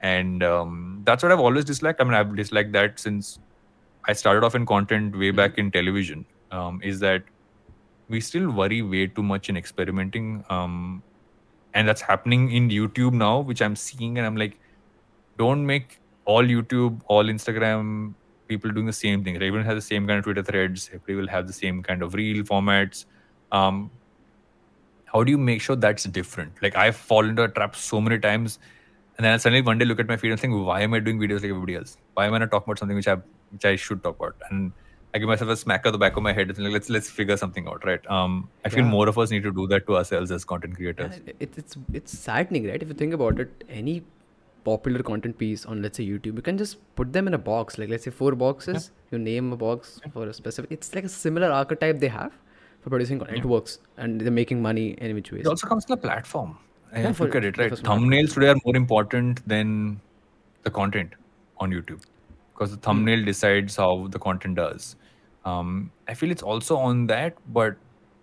and 0.01 0.43
um, 0.43 1.01
that's 1.03 1.23
what 1.23 1.31
I've 1.31 1.39
always 1.39 1.65
disliked. 1.65 2.01
I 2.01 2.03
mean, 2.03 2.13
I've 2.13 2.35
disliked 2.35 2.71
that 2.73 2.99
since 2.99 3.39
I 4.05 4.13
started 4.13 4.43
off 4.43 4.55
in 4.55 4.65
content 4.65 5.17
way 5.17 5.31
back 5.31 5.57
in 5.57 5.71
television. 5.71 6.25
Um, 6.51 6.81
is 6.83 6.99
that 7.01 7.23
we 8.07 8.19
still 8.21 8.49
worry 8.49 8.81
way 8.81 9.05
too 9.07 9.21
much 9.21 9.49
in 9.49 9.57
experimenting, 9.57 10.43
um, 10.49 11.03
and 11.75 11.87
that's 11.87 12.01
happening 12.01 12.51
in 12.51 12.69
YouTube 12.69 13.13
now, 13.13 13.39
which 13.39 13.61
I'm 13.61 13.75
seeing, 13.75 14.17
and 14.17 14.25
I'm 14.25 14.35
like, 14.35 14.57
don't 15.37 15.63
make 15.65 15.99
all 16.25 16.43
YouTube, 16.43 17.01
all 17.07 17.25
Instagram 17.25 18.15
people 18.47 18.71
doing 18.71 18.87
the 18.87 18.93
same 18.93 19.23
thing. 19.23 19.35
Everyone 19.35 19.63
has 19.63 19.75
the 19.75 19.81
same 19.81 20.07
kind 20.07 20.17
of 20.17 20.25
Twitter 20.25 20.43
threads. 20.43 20.89
Everybody 20.91 21.15
will 21.15 21.27
have 21.27 21.47
the 21.47 21.53
same 21.53 21.83
kind 21.83 22.01
of 22.01 22.15
reel 22.15 22.43
formats. 22.43 23.05
Um, 23.51 23.91
how 25.05 25.23
do 25.23 25.31
you 25.31 25.37
make 25.37 25.61
sure 25.61 25.75
that's 25.75 26.03
different? 26.03 26.53
Like 26.61 26.75
I've 26.75 26.95
fallen 26.95 27.31
into 27.31 27.43
a 27.43 27.47
trap 27.47 27.75
so 27.75 28.01
many 28.01 28.19
times, 28.19 28.59
and 29.19 29.25
then 29.25 29.33
I 29.33 29.37
suddenly 29.37 29.61
one 29.61 29.77
day 29.77 29.85
look 29.85 29.99
at 29.99 30.07
my 30.07 30.15
feed 30.15 30.31
and 30.31 30.39
think, 30.39 30.53
why 30.65 30.81
am 30.81 30.93
I 30.93 30.99
doing 30.99 31.19
videos 31.19 31.41
like 31.41 31.49
everybody 31.55 31.75
else? 31.75 31.97
Why 32.13 32.27
am 32.27 32.35
I 32.35 32.37
not 32.37 32.51
talking 32.51 32.67
about 32.71 32.79
something 32.79 32.95
which 32.95 33.07
I 33.09 33.15
which 33.55 33.65
I 33.65 33.75
should 33.75 34.01
talk 34.01 34.15
about? 34.17 34.35
And 34.49 34.71
I 35.13 35.19
give 35.19 35.27
myself 35.27 35.49
a 35.49 35.57
smack 35.57 35.85
on 35.85 35.91
the 35.91 35.97
back 35.97 36.15
of 36.15 36.23
my 36.23 36.31
head 36.31 36.49
and 36.49 36.63
like, 36.63 36.71
let's 36.71 36.89
let's 36.89 37.09
figure 37.09 37.35
something 37.35 37.67
out, 37.67 37.83
right? 37.89 38.05
Um, 38.09 38.37
I 38.63 38.69
feel 38.69 38.85
Yeah. 38.85 38.91
more 38.91 39.09
of 39.09 39.17
us 39.17 39.31
need 39.31 39.43
to 39.43 39.51
do 39.51 39.65
that 39.73 39.85
to 39.87 39.97
ourselves 39.97 40.31
as 40.31 40.45
content 40.45 40.77
creators. 40.77 41.17
And 41.17 41.33
it, 41.47 41.57
it's 41.57 41.75
it's 42.01 42.17
saddening, 42.17 42.69
right? 42.69 42.81
If 42.81 42.87
you 42.87 42.93
think 42.93 43.13
about 43.13 43.41
it, 43.41 43.65
any 43.67 44.03
popular 44.63 45.03
content 45.03 45.37
piece 45.37 45.65
on 45.65 45.81
let's 45.81 45.97
say 45.97 46.05
YouTube, 46.05 46.35
you 46.35 46.45
can 46.51 46.57
just 46.57 46.77
put 46.95 47.11
them 47.11 47.27
in 47.27 47.33
a 47.33 47.43
box. 47.49 47.77
Like 47.77 47.89
let's 47.89 48.05
say 48.05 48.11
four 48.11 48.31
boxes, 48.35 48.91
you 49.11 49.19
name 49.19 49.51
a 49.51 49.57
box 49.57 49.99
for 50.13 50.27
a 50.29 50.33
specific. 50.33 50.71
It's 50.71 50.95
like 50.95 51.03
a 51.03 51.09
similar 51.09 51.51
archetype 51.51 51.99
they 51.99 52.07
have 52.07 52.31
for 52.81 52.89
producing 52.89 53.19
content. 53.19 53.39
It 53.39 53.45
works, 53.45 53.79
and 53.97 54.21
they're 54.21 54.31
making 54.31 54.61
money 54.61 54.89
in 54.91 55.13
which 55.15 55.31
ways. 55.33 55.41
It 55.45 55.47
also 55.47 55.67
comes 55.67 55.85
to 55.85 55.95
the 55.95 56.01
platform, 56.07 56.57
I 56.93 56.99
Yeah, 56.99 57.07
have 57.07 57.19
look 57.21 57.35
at 57.35 57.43
it, 57.45 57.57
right? 57.57 57.73
Thumbnails 57.73 58.33
today 58.33 58.49
are 58.49 58.55
more 58.65 58.75
important 58.75 59.47
than 59.47 60.01
the 60.63 60.71
content 60.71 61.13
on 61.57 61.71
YouTube 61.71 62.01
because 62.53 62.71
the 62.71 62.77
Hmm. 62.77 62.81
thumbnail 62.87 63.23
decides 63.25 63.75
how 63.75 64.07
the 64.07 64.19
content 64.19 64.55
does. 64.55 64.95
Um, 65.45 65.91
I 66.07 66.13
feel 66.15 66.31
it's 66.31 66.43
also 66.43 66.77
on 66.77 67.07
that, 67.07 67.35
but 67.45 67.77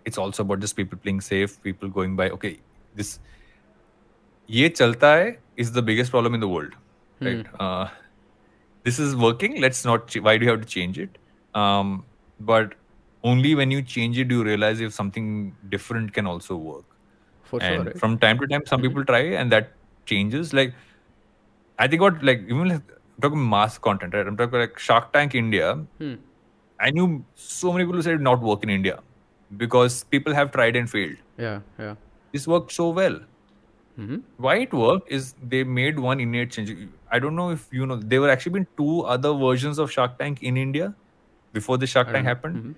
it's 0.05 0.17
also 0.17 0.43
about 0.43 0.59
just 0.59 0.75
people 0.75 0.97
playing 0.97 1.21
safe, 1.21 1.61
people 1.61 1.89
going 1.89 2.15
by, 2.15 2.29
okay, 2.31 2.61
this 2.93 3.19
ye 4.47 4.69
chalta 4.69 5.09
hai 5.13 5.37
is 5.55 5.71
the 5.71 5.81
biggest 5.81 6.11
problem 6.11 6.33
in 6.33 6.39
the 6.39 6.47
world, 6.47 6.73
right? 7.25 7.41
Uh, 7.59 7.87
this 8.83 8.99
is 8.99 9.15
working. 9.15 9.59
Let's 9.61 9.85
not. 9.85 10.07
Ch- 10.07 10.17
why 10.27 10.37
do 10.37 10.45
you 10.45 10.51
have 10.51 10.61
to 10.61 10.67
change 10.67 10.99
it? 10.99 11.17
Um, 11.53 12.07
but 12.39 12.75
only 13.23 13.55
when 13.55 13.71
you 13.71 13.81
change 13.83 14.17
it 14.19 14.25
do 14.29 14.37
you 14.39 14.43
realize 14.43 14.79
if 14.79 14.93
something 14.93 15.57
different 15.69 16.13
can 16.13 16.27
also 16.27 16.55
work 16.57 16.96
For 17.49 17.59
sure, 17.61 17.77
and 17.77 17.85
right? 17.87 17.97
from 17.97 18.17
time 18.19 18.39
to 18.39 18.47
time 18.47 18.65
some 18.65 18.81
people 18.81 19.05
try 19.05 19.21
and 19.43 19.51
that 19.51 19.71
changes 20.05 20.53
like 20.53 20.73
i 21.79 21.87
think 21.87 22.01
what 22.01 22.23
like 22.23 22.41
even 22.47 22.67
like, 22.69 22.83
I'm 22.91 23.21
talking 23.21 23.49
mass 23.49 23.77
content 23.77 24.13
right 24.13 24.27
i'm 24.27 24.37
talking 24.37 24.59
like 24.59 24.77
shark 24.79 25.11
tank 25.13 25.35
india 25.35 25.73
Hmm. 25.99 26.15
i 26.87 26.91
knew 26.91 27.07
so 27.35 27.73
many 27.73 27.85
people 27.85 27.97
who 27.99 28.03
said 28.07 28.15
it 28.21 28.25
not 28.29 28.41
work 28.51 28.63
in 28.63 28.69
india 28.77 28.99
because 29.63 30.03
people 30.15 30.33
have 30.41 30.51
tried 30.51 30.75
and 30.75 30.89
failed 30.89 31.17
Yeah, 31.37 31.61
yeah. 31.79 31.95
this 32.33 32.47
worked 32.47 32.71
so 32.71 32.89
well 32.89 33.19
Mm-hmm. 33.99 34.17
why 34.37 34.55
it 34.63 34.73
worked 34.73 35.11
is 35.11 35.33
they 35.53 35.63
made 35.63 35.99
one 35.99 36.19
innate 36.19 36.51
change 36.55 36.71
i 37.11 37.19
don't 37.19 37.35
know 37.35 37.49
if 37.55 37.67
you 37.71 37.85
know 37.91 37.95
there 38.13 38.21
were 38.21 38.29
actually 38.29 38.51
been 38.57 38.67
two 38.81 39.01
other 39.15 39.33
versions 39.33 39.79
of 39.85 39.91
shark 39.91 40.17
tank 40.19 40.43
in 40.51 40.57
india 40.63 40.89
before 41.59 41.77
the 41.83 41.87
shark 41.95 42.11
tank 42.13 42.25
happened 42.31 42.57
Mm-hmm. 42.57 42.71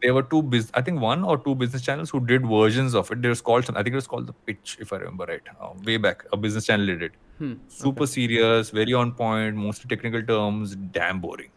There 0.00 0.14
were 0.14 0.22
two 0.22 0.42
bus- 0.42 0.70
I 0.74 0.80
think 0.82 1.00
one 1.00 1.22
or 1.22 1.38
two 1.38 1.54
business 1.54 1.82
channels 1.82 2.10
who 2.10 2.20
did 2.20 2.46
versions 2.46 2.94
of 2.94 3.10
it. 3.10 3.22
There 3.22 3.28
was 3.28 3.40
called 3.40 3.64
some, 3.66 3.76
I 3.76 3.82
think 3.82 3.92
it 3.92 3.96
was 3.96 4.06
called 4.06 4.26
the 4.26 4.32
Pitch, 4.32 4.76
if 4.80 4.92
I 4.92 4.96
remember 4.96 5.24
right. 5.26 5.42
Um, 5.60 5.82
way 5.82 5.96
back, 5.96 6.24
a 6.32 6.36
business 6.36 6.66
channel 6.66 6.86
did 6.86 7.02
it. 7.02 7.12
Hmm. 7.38 7.54
Super 7.68 8.06
serious, 8.06 8.70
very 8.70 8.94
on 8.94 9.12
point, 9.12 9.56
mostly 9.56 9.88
technical 9.88 10.22
terms, 10.22 10.74
damn 10.76 11.20
boring. 11.20 11.50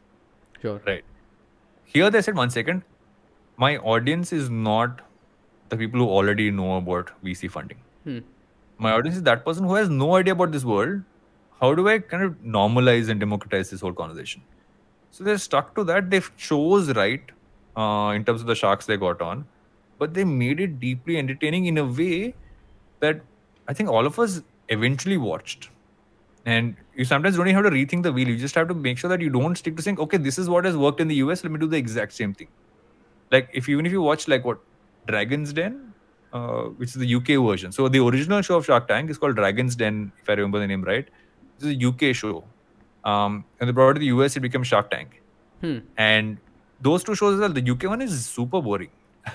Sure. 0.62 0.82
Right. 0.86 1.04
Here 1.86 2.10
they 2.10 2.22
said 2.22 2.36
one 2.36 2.50
second, 2.50 2.84
my 3.58 3.78
audience 3.78 4.34
is 4.34 4.50
not 4.50 5.02
the 5.70 5.78
people 5.78 6.00
who 6.00 6.08
already 6.08 6.52
know 6.52 6.78
about 6.78 7.12
VC 7.24 7.50
funding. 7.50 7.78
Hmm. 8.04 8.20
My 8.78 8.92
audience 8.92 9.16
is 9.18 9.24
that 9.24 9.46
person 9.46 9.64
who 9.64 9.76
has 9.76 9.90
no 9.90 10.16
idea 10.16 10.34
about 10.34 10.52
this 10.52 10.66
world. 10.66 11.02
How 11.62 11.74
do 11.74 11.88
I 11.88 12.00
kind 12.00 12.24
of 12.24 12.36
normalize 12.44 13.10
and 13.10 13.20
democratize 13.20 13.70
this 13.70 13.82
whole 13.82 13.94
conversation? 13.94 14.42
So 15.12 15.24
they're 15.24 15.38
stuck 15.38 15.74
to 15.76 15.84
that. 15.86 16.10
They 16.10 16.22
chose 16.36 16.94
right 16.94 17.22
uh, 17.78 18.14
in 18.16 18.26
terms 18.26 18.42
of 18.42 18.48
the 18.48 18.56
sharks 18.56 18.86
they 18.86 18.98
got 18.98 19.22
on, 19.22 19.46
but 19.98 20.14
they 20.14 20.24
made 20.24 20.60
it 20.60 20.80
deeply 20.80 21.18
entertaining 21.18 21.66
in 21.66 21.78
a 21.78 21.86
way 21.86 22.34
that 23.00 23.22
I 23.68 23.74
think 23.74 23.90
all 23.90 24.06
of 24.06 24.20
us 24.20 24.42
eventually 24.70 25.18
watched. 25.18 25.70
And 26.46 26.76
you 26.96 27.06
sometimes 27.06 27.38
don't 27.38 27.48
even 27.48 27.64
have 27.64 27.72
to 27.72 27.78
rethink 27.78 28.04
the 28.04 28.14
wheel. 28.14 28.28
You 28.28 28.38
just 28.38 28.54
have 28.56 28.68
to 28.68 28.76
make 28.76 29.00
sure 29.00 29.10
that 29.10 29.20
you 29.20 29.30
don't 29.30 29.56
stick 29.56 29.76
to 29.78 29.82
saying, 29.82 30.00
okay, 30.00 30.18
this 30.18 30.38
is 30.38 30.48
what 30.48 30.66
has 30.66 30.78
worked 30.78 31.00
in 31.00 31.08
the 31.08 31.16
US. 31.16 31.44
Let 31.44 31.52
me 31.52 31.60
do 31.60 31.68
the 31.68 31.78
exact 31.78 32.14
same 32.14 32.34
thing. 32.34 32.48
Like 33.32 33.50
if 33.54 33.68
even 33.68 33.86
if 33.86 33.92
you 33.92 34.02
watch 34.02 34.28
like 34.28 34.46
what 34.46 34.60
Dragon's 35.08 35.54
Den, 35.54 35.94
uh, 36.34 36.64
which 36.82 36.90
is 36.90 36.96
the 36.96 37.16
UK 37.16 37.44
version. 37.44 37.72
So 37.72 37.88
the 37.88 38.04
original 38.04 38.42
show 38.42 38.58
of 38.58 38.66
Shark 38.66 38.88
Tank 38.88 39.10
is 39.10 39.18
called 39.18 39.36
Dragon's 39.36 39.76
Den, 39.76 40.12
if 40.22 40.30
I 40.30 40.34
remember 40.34 40.60
the 40.60 40.68
name 40.68 40.84
right. 40.84 41.08
This 41.58 41.72
is 41.72 41.84
a 41.84 41.88
UK 41.88 42.16
show. 42.16 42.44
Um, 43.04 43.46
and 43.60 43.68
they 43.68 43.72
brought 43.72 43.92
it 43.92 43.94
to 43.96 44.00
the 44.00 44.08
US, 44.08 44.36
it 44.36 44.42
became 44.42 44.64
Shark 44.64 44.92
Tank. 44.92 45.22
Hmm. 45.62 45.80
And 45.98 46.38
those 46.82 47.04
two 47.04 47.16
shows 47.16 47.36
as 47.36 47.40
well, 47.40 47.50
the 47.50 47.70
UK 47.70 47.84
one 47.86 48.02
is 48.02 48.26
super 48.26 48.62
boring. 48.62 48.90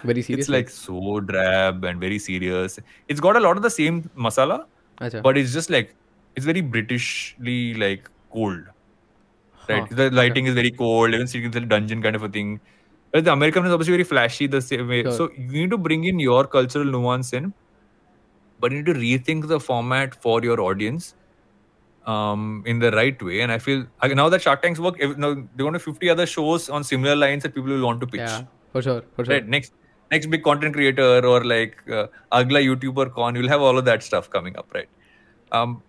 Very 0.04 0.22
serious. 0.28 0.44
It's 0.44 0.48
like 0.48 0.68
so 0.68 1.20
drab 1.20 1.84
and 1.84 2.00
very 2.00 2.18
serious. 2.18 2.78
It's 3.08 3.20
got 3.20 3.36
a 3.36 3.40
lot 3.40 3.56
of 3.56 3.62
the 3.62 3.70
same 3.70 4.08
masala, 4.16 4.64
Acha. 5.00 5.22
but 5.22 5.36
it's 5.36 5.52
just 5.52 5.70
like 5.70 5.94
it's 6.36 6.46
very 6.46 6.62
Britishly 6.62 7.78
like 7.78 8.08
cold. 8.32 8.60
Right? 9.68 9.82
Huh, 9.88 9.94
The 9.94 10.10
lighting 10.10 10.46
is 10.46 10.54
very 10.54 10.70
cold, 10.70 11.14
even 11.14 11.26
sitting 11.26 11.46
in 11.46 11.50
the 11.50 11.60
dungeon 11.60 12.02
kind 12.02 12.16
of 12.16 12.22
a 12.22 12.28
thing. 12.28 12.60
But 13.12 13.24
the 13.24 13.32
American 13.32 13.62
one 13.62 13.68
is 13.68 13.74
obviously 13.74 13.92
very 13.92 14.04
flashy 14.04 14.46
the 14.46 14.60
same 14.62 14.86
way. 14.88 15.02
Sure. 15.02 15.12
So 15.12 15.30
you 15.36 15.62
need 15.62 15.70
to 15.70 15.78
bring 15.78 16.04
in 16.04 16.20
your 16.20 16.46
cultural 16.46 16.84
nuance 16.84 17.32
in, 17.32 17.52
but 18.60 18.70
you 18.70 18.78
need 18.82 18.86
to 18.86 18.94
rethink 18.94 19.48
the 19.48 19.58
format 19.58 20.14
for 20.14 20.42
your 20.42 20.60
audience 20.60 21.14
um, 22.10 22.62
in 22.72 22.78
the 22.84 22.90
right 23.00 23.20
way. 23.28 23.40
And 23.40 23.52
I 23.56 23.58
feel 23.66 23.84
now 24.22 24.28
that 24.28 24.42
Shark 24.46 24.62
Tanks 24.62 24.80
work, 24.86 24.96
ev- 25.00 25.18
now 25.24 25.34
there 25.34 25.42
are 25.66 25.68
going 25.68 25.74
to 25.74 25.78
50 25.80 26.08
other 26.14 26.26
shows 26.36 26.68
on 26.78 26.84
similar 26.92 27.16
lines 27.24 27.42
that 27.44 27.54
people 27.54 27.70
will 27.76 27.86
want 27.90 28.00
to 28.00 28.06
pitch. 28.14 28.20
yeah, 28.20 28.42
for 28.72 28.82
sure, 28.88 29.02
for 29.16 29.24
sure. 29.24 29.34
Right. 29.34 29.48
Next, 29.56 29.72
next 30.10 30.26
big 30.34 30.42
content 30.48 30.74
creator 30.80 31.10
or 31.34 31.44
like 31.44 31.76
uh, 31.90 32.06
Agla 32.32 32.60
YouTuber 32.60 33.14
con, 33.14 33.34
you'll 33.36 33.48
have 33.54 33.60
all 33.68 33.78
of 33.78 33.84
that 33.92 34.02
stuff 34.10 34.30
coming 34.30 34.56
up, 34.56 34.68
right? 34.74 34.88
Um, 35.52 35.82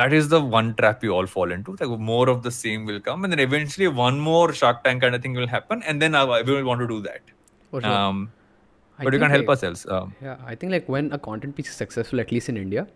that 0.00 0.12
is 0.12 0.28
the 0.28 0.40
one 0.40 0.74
trap 0.78 1.02
we 1.02 1.08
all 1.08 1.26
fall 1.26 1.52
into. 1.52 1.76
Like 1.80 1.98
more 2.12 2.28
of 2.28 2.42
the 2.42 2.50
same 2.50 2.86
will 2.86 3.00
come, 3.00 3.24
and 3.24 3.32
then 3.32 3.38
eventually 3.48 3.86
one 3.88 4.18
more 4.18 4.52
Shark 4.52 4.82
Tank 4.84 5.02
kind 5.02 5.14
of 5.14 5.22
thing 5.22 5.34
will 5.34 5.46
happen, 5.46 5.82
and 5.84 6.02
then 6.02 6.14
everyone 6.14 6.62
will 6.62 6.68
want 6.70 6.80
to 6.80 6.88
do 6.88 7.00
that. 7.02 7.20
For 7.70 7.80
sure. 7.80 7.90
Um, 7.90 8.30
but 8.98 9.06
we 9.06 9.10
think, 9.12 9.20
can't 9.22 9.30
help 9.32 9.42
like- 9.42 9.50
ourselves. 9.50 9.86
Um, 9.86 10.14
Yeah, 10.22 10.38
I 10.46 10.54
think 10.54 10.72
like 10.72 10.88
when 10.88 11.12
a 11.12 11.18
content 11.18 11.54
piece 11.56 11.68
is 11.68 11.76
successful, 11.76 12.18
at 12.24 12.32
least 12.32 12.48
in 12.48 12.56
India, 12.56 12.86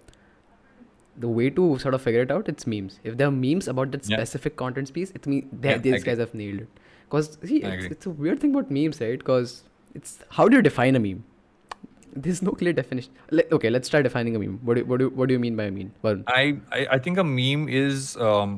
the 1.21 1.29
way 1.39 1.49
to 1.57 1.79
sort 1.79 1.95
of 1.95 2.03
figure 2.03 2.23
it 2.27 2.31
out, 2.31 2.49
it's 2.49 2.67
memes. 2.67 2.99
If 3.05 3.17
there 3.17 3.29
are 3.29 3.37
memes 3.39 3.69
about 3.73 3.91
that 3.97 4.07
Yeah. 4.09 4.17
specific 4.19 4.57
content 4.63 4.93
piece, 4.99 5.11
it 5.21 5.27
means 5.27 5.45
Yeah, 5.63 5.79
these 5.89 6.05
guys 6.05 6.23
have 6.25 6.35
nailed 6.43 6.63
it. 6.63 6.69
Because 7.09 7.39
see, 7.51 7.59
it's, 7.63 7.87
it's 7.97 8.07
a 8.07 8.11
weird 8.11 8.41
thing 8.41 8.55
about 8.55 8.71
memes, 8.71 9.01
right? 9.01 9.19
Because 9.19 9.65
it's 9.95 10.19
how 10.39 10.49
do 10.49 10.57
you 10.57 10.63
define 10.63 10.97
a 10.97 11.03
meme? 11.07 11.25
There's 12.27 12.43
no 12.43 12.53
clear 12.53 12.73
definition. 12.73 13.13
Okay, 13.59 13.71
let's 13.71 13.89
try 13.89 14.03
defining 14.03 14.37
a 14.37 14.39
meme. 14.39 14.59
What 14.71 14.77
do, 14.77 14.85
what 14.85 14.99
do, 14.99 15.11
what 15.11 15.29
do 15.29 15.35
you 15.35 15.39
mean 15.47 15.57
by 15.57 15.65
a 15.65 15.71
meme? 15.71 15.93
Varun? 16.05 16.25
I, 16.27 16.45
I 16.79 16.87
I 16.97 16.99
think 17.09 17.19
a 17.25 17.25
meme 17.25 17.69
is 17.81 18.17
um, 18.29 18.55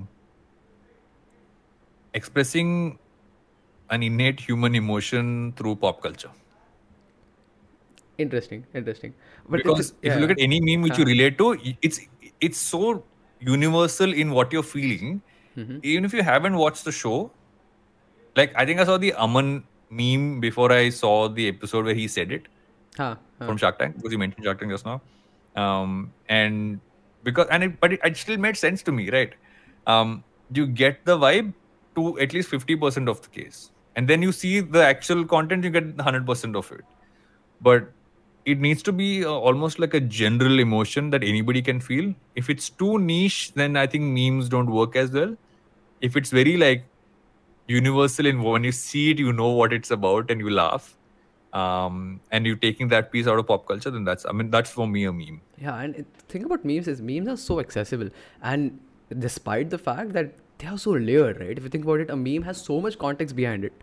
expressing 2.21 2.99
an 3.91 4.03
innate 4.03 4.41
human 4.41 4.75
emotion 4.75 5.53
through 5.57 5.77
pop 5.87 6.03
culture. 6.03 6.31
Interesting, 8.19 8.65
interesting. 8.75 9.15
But 9.49 9.61
if 9.61 9.65
because 9.67 9.93
if 10.03 10.15
you 10.15 10.21
look 10.21 10.31
at 10.31 10.41
any 10.49 10.61
meme 10.61 10.83
which 10.83 10.99
you 10.99 11.05
relate 11.05 11.39
to, 11.39 11.53
it's 11.83 12.01
it's 12.43 12.59
so 12.59 13.05
universal 13.41 14.13
in 14.13 14.33
what 14.33 14.53
you're 14.53 14.63
feeling. 14.71 15.23
Mm-hmm. 15.57 15.79
Even 15.83 16.05
if 16.05 16.15
you 16.15 16.23
haven't 16.23 16.57
watched 16.57 16.85
the 16.85 16.93
show, 16.93 17.31
like 18.37 18.53
I 18.57 18.67
think 18.67 18.81
I 18.81 18.85
saw 18.85 18.99
the 18.99 19.15
Aman 19.15 19.65
meme 19.91 20.41
before 20.41 20.73
I 20.73 20.89
saw 20.91 21.29
the 21.29 21.49
episode 21.49 21.85
where 21.87 21.95
he 21.95 22.09
said 22.09 22.33
it 22.33 22.47
Huh, 22.97 23.17
huh. 23.39 23.47
from 23.47 23.57
Shark 23.59 23.79
Tank 23.79 23.97
because 23.97 24.13
you 24.13 24.19
mentioned 24.19 24.45
Shark 24.45 24.61
Tank 24.61 24.73
just 24.73 24.87
now, 24.87 25.01
um, 25.57 26.13
and 26.29 26.81
because 27.25 27.47
and 27.51 27.65
it, 27.65 27.81
but 27.81 27.93
it, 27.95 28.01
it 28.05 28.17
still 28.17 28.39
made 28.39 28.57
sense 28.57 28.83
to 28.85 28.93
me, 28.93 29.11
right? 29.11 29.35
Um, 29.87 30.25
you 30.55 30.67
get 30.67 31.05
the 31.07 31.19
vibe 31.19 31.55
to 31.97 32.19
at 32.19 32.35
least 32.35 32.51
fifty 32.51 32.77
percent 32.77 33.09
of 33.09 33.23
the 33.23 33.29
case, 33.29 33.71
and 33.97 34.09
then 34.09 34.23
you 34.23 34.33
see 34.33 34.61
the 34.61 34.85
actual 34.85 35.25
content, 35.25 35.65
you 35.65 35.71
get 35.71 36.01
hundred 36.01 36.27
percent 36.27 36.57
of 36.57 36.71
it. 36.73 36.85
But 37.61 37.91
it 38.45 38.59
needs 38.61 38.83
to 38.83 38.93
be 38.93 39.25
uh, 39.25 39.31
almost 39.31 39.79
like 39.79 39.95
a 39.95 40.01
general 40.01 40.59
emotion 40.59 41.11
that 41.11 41.23
anybody 41.23 41.63
can 41.63 41.81
feel. 41.81 42.15
If 42.35 42.51
it's 42.51 42.69
too 42.69 42.99
niche, 42.99 43.53
then 43.55 43.77
I 43.77 43.87
think 43.87 44.05
memes 44.05 44.49
don't 44.49 44.71
work 44.71 44.97
as 44.97 45.13
well. 45.13 45.37
If 46.01 46.17
it's 46.17 46.31
very 46.31 46.57
like 46.57 46.85
universal 47.69 48.27
and 48.27 48.43
when 48.43 48.65
you 48.65 48.73
see 48.73 49.11
it, 49.11 49.19
you 49.19 49.33
know 49.33 49.51
what 49.51 49.73
it's 49.73 49.91
about 49.91 50.31
and 50.31 50.41
you 50.41 50.51
laugh. 50.51 50.97
Um, 51.53 52.21
and 52.31 52.47
you're 52.47 52.57
taking 52.57 52.89
that 52.89 53.13
piece 53.13 53.27
out 53.27 53.39
of 53.39 53.47
pop 53.47 53.67
culture, 53.67 53.91
then 53.91 54.05
that's 54.05 54.25
I 54.25 54.33
mean 54.33 54.51
that's 54.51 54.71
for 54.71 54.89
me 54.89 55.05
a 55.05 55.13
meme. 55.13 55.43
Yeah, 55.59 55.77
and 55.81 55.95
it, 55.97 56.07
thing 56.29 56.45
about 56.45 56.65
memes 56.65 56.89
is 56.89 57.03
memes 57.03 57.29
are 57.29 57.37
so 57.37 57.61
accessible, 57.61 58.09
and 58.43 58.81
despite 59.19 59.69
the 59.69 59.77
fact 59.77 60.15
that 60.15 60.33
they 60.57 60.67
are 60.67 60.79
so 60.79 60.93
layered, 60.93 61.41
right? 61.41 61.59
If 61.59 61.63
you 61.63 61.69
think 61.69 61.85
about 61.85 62.01
it, 62.01 62.09
a 62.09 62.17
meme 62.17 62.43
has 62.45 62.65
so 62.65 62.81
much 62.81 62.99
context 62.99 63.37
behind 63.37 63.67
it, 63.67 63.75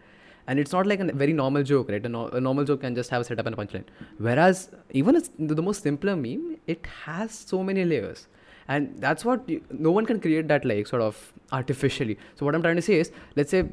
and 0.49 0.59
it's 0.59 0.71
not 0.75 0.87
like 0.87 0.99
a 0.99 1.05
very 1.21 1.31
normal 1.31 1.63
joke, 1.71 1.89
right? 1.89 2.03
A, 2.03 2.09
no, 2.09 2.27
a 2.29 2.41
normal 2.41 2.65
joke 2.65 2.81
can 2.81 2.95
just 2.95 3.11
have 3.11 3.21
a 3.21 3.23
setup 3.23 3.45
and 3.45 3.55
a 3.55 3.57
punchline. 3.57 3.83
Whereas 4.17 4.69
even 4.91 5.15
a, 5.15 5.21
the 5.37 5.61
most 5.61 5.83
simpler 5.83 6.15
meme, 6.15 6.57
it 6.65 6.87
has 7.05 7.31
so 7.31 7.63
many 7.63 7.85
layers, 7.85 8.27
and 8.67 8.99
that's 8.99 9.23
what 9.23 9.47
you, 9.47 9.61
no 9.71 9.91
one 9.91 10.07
can 10.07 10.19
create 10.19 10.47
that 10.47 10.65
like 10.65 10.87
sort 10.87 11.03
of 11.03 11.19
artificially. 11.51 12.17
So 12.35 12.47
what 12.47 12.55
I'm 12.55 12.63
trying 12.63 12.77
to 12.77 12.81
say 12.81 12.95
is, 12.99 13.11
let's 13.35 13.51
say 13.51 13.63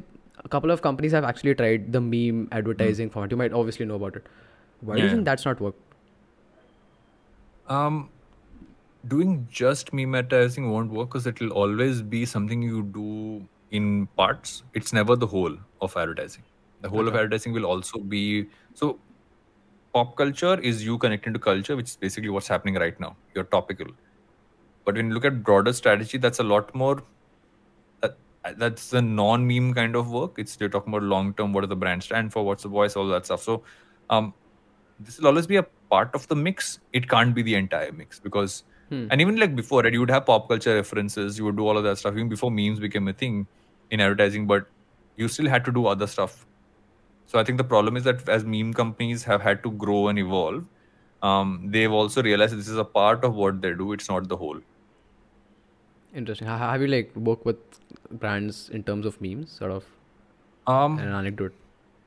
a 0.43 0.47
couple 0.47 0.69
of 0.69 0.83
companies 0.83 1.11
have 1.13 1.23
actually 1.23 1.55
tried 1.55 1.91
the 1.91 1.99
meme 1.99 2.47
advertising 2.51 3.09
format. 3.09 3.31
You 3.31 3.37
might 3.37 3.53
obviously 3.53 3.87
know 3.87 3.95
about 3.95 4.15
it. 4.15 4.27
Why 4.81 4.97
do 4.97 5.03
you 5.03 5.09
think 5.09 5.25
that's 5.25 5.45
not 5.45 5.59
worked? 5.59 5.81
Um, 7.67 8.09
doing 9.07 9.47
just 9.49 9.91
meme 9.93 10.13
advertising 10.13 10.69
won't 10.69 10.91
work 10.91 11.09
because 11.09 11.25
it 11.25 11.39
will 11.39 11.51
always 11.63 12.03
be 12.03 12.23
something 12.25 12.61
you 12.61 12.83
do 12.83 13.47
in 13.71 14.05
parts. 14.15 14.61
It's 14.75 14.93
never 14.93 15.15
the 15.15 15.27
whole 15.27 15.57
of 15.81 15.97
advertising. 15.97 16.43
The 16.81 16.89
whole 16.89 17.07
of 17.07 17.15
advertising 17.15 17.53
will 17.53 17.65
also 17.65 17.99
be 17.99 18.47
so. 18.73 18.99
Pop 19.93 20.15
culture 20.15 20.59
is 20.59 20.85
you 20.85 20.97
connecting 20.97 21.33
to 21.33 21.39
culture, 21.39 21.75
which 21.75 21.89
is 21.89 21.95
basically 21.95 22.29
what's 22.29 22.47
happening 22.47 22.75
right 22.75 22.99
now. 22.99 23.15
You're 23.33 23.45
topical, 23.45 23.87
but 24.85 24.95
when 24.95 25.07
you 25.07 25.13
look 25.13 25.25
at 25.25 25.43
broader 25.43 25.73
strategy, 25.73 26.17
that's 26.17 26.39
a 26.39 26.43
lot 26.43 26.73
more. 26.75 27.03
That, 28.01 28.17
that's 28.57 28.89
the 28.91 29.01
non-meme 29.01 29.73
kind 29.73 29.95
of 29.95 30.11
work. 30.11 30.35
It's 30.37 30.57
you're 30.59 30.69
talking 30.69 30.93
about 30.93 31.03
long 31.03 31.33
term. 31.33 31.53
What 31.53 31.61
does 31.61 31.69
the 31.69 31.75
brand 31.75 32.03
stand 32.03 32.31
for? 32.31 32.43
What's 32.45 32.63
the 32.63 32.69
voice? 32.69 32.95
All 32.95 33.07
that 33.07 33.25
stuff. 33.25 33.41
So, 33.43 33.63
um, 34.09 34.33
this 34.99 35.19
will 35.19 35.27
always 35.27 35.47
be 35.47 35.57
a 35.57 35.63
part 35.91 36.13
of 36.15 36.27
the 36.27 36.35
mix. 36.35 36.79
It 36.93 37.09
can't 37.09 37.35
be 37.35 37.41
the 37.43 37.55
entire 37.55 37.91
mix 37.91 38.19
because, 38.19 38.63
Hmm. 38.89 39.07
and 39.11 39.19
even 39.21 39.35
like 39.37 39.55
before, 39.55 39.81
right, 39.83 39.91
you 39.93 39.99
would 39.99 40.09
have 40.11 40.25
pop 40.25 40.47
culture 40.49 40.75
references, 40.75 41.37
you 41.37 41.45
would 41.45 41.57
do 41.57 41.67
all 41.67 41.77
of 41.77 41.83
that 41.83 41.97
stuff 41.97 42.13
even 42.13 42.29
before 42.29 42.51
memes 42.51 42.79
became 42.79 43.07
a 43.09 43.13
thing 43.13 43.47
in 43.91 43.99
advertising, 43.99 44.47
but 44.47 44.67
you 45.17 45.27
still 45.27 45.49
had 45.49 45.65
to 45.65 45.71
do 45.73 45.87
other 45.87 46.07
stuff. 46.07 46.45
So 47.27 47.39
I 47.39 47.43
think 47.43 47.57
the 47.57 47.63
problem 47.63 47.97
is 47.97 48.03
that 48.05 48.27
as 48.29 48.43
meme 48.45 48.73
companies 48.73 49.23
have 49.25 49.41
had 49.41 49.63
to 49.63 49.71
grow 49.71 50.07
and 50.07 50.19
evolve, 50.19 50.63
um, 51.21 51.67
they've 51.71 51.91
also 51.91 52.23
realized 52.23 52.57
this 52.57 52.67
is 52.67 52.77
a 52.77 52.85
part 52.85 53.23
of 53.23 53.35
what 53.35 53.61
they 53.61 53.73
do. 53.73 53.93
It's 53.93 54.09
not 54.09 54.27
the 54.29 54.37
whole. 54.37 54.59
Interesting. 56.15 56.47
Ha- 56.47 56.71
Have 56.71 56.81
you 56.81 56.87
like 56.87 57.15
worked 57.15 57.45
with 57.45 57.57
brands 58.11 58.69
in 58.69 58.83
terms 58.83 59.05
of 59.05 59.19
memes, 59.21 59.51
sort 59.51 59.71
of 59.71 59.85
Um, 60.67 60.99
an 60.99 61.09
anecdote 61.09 61.53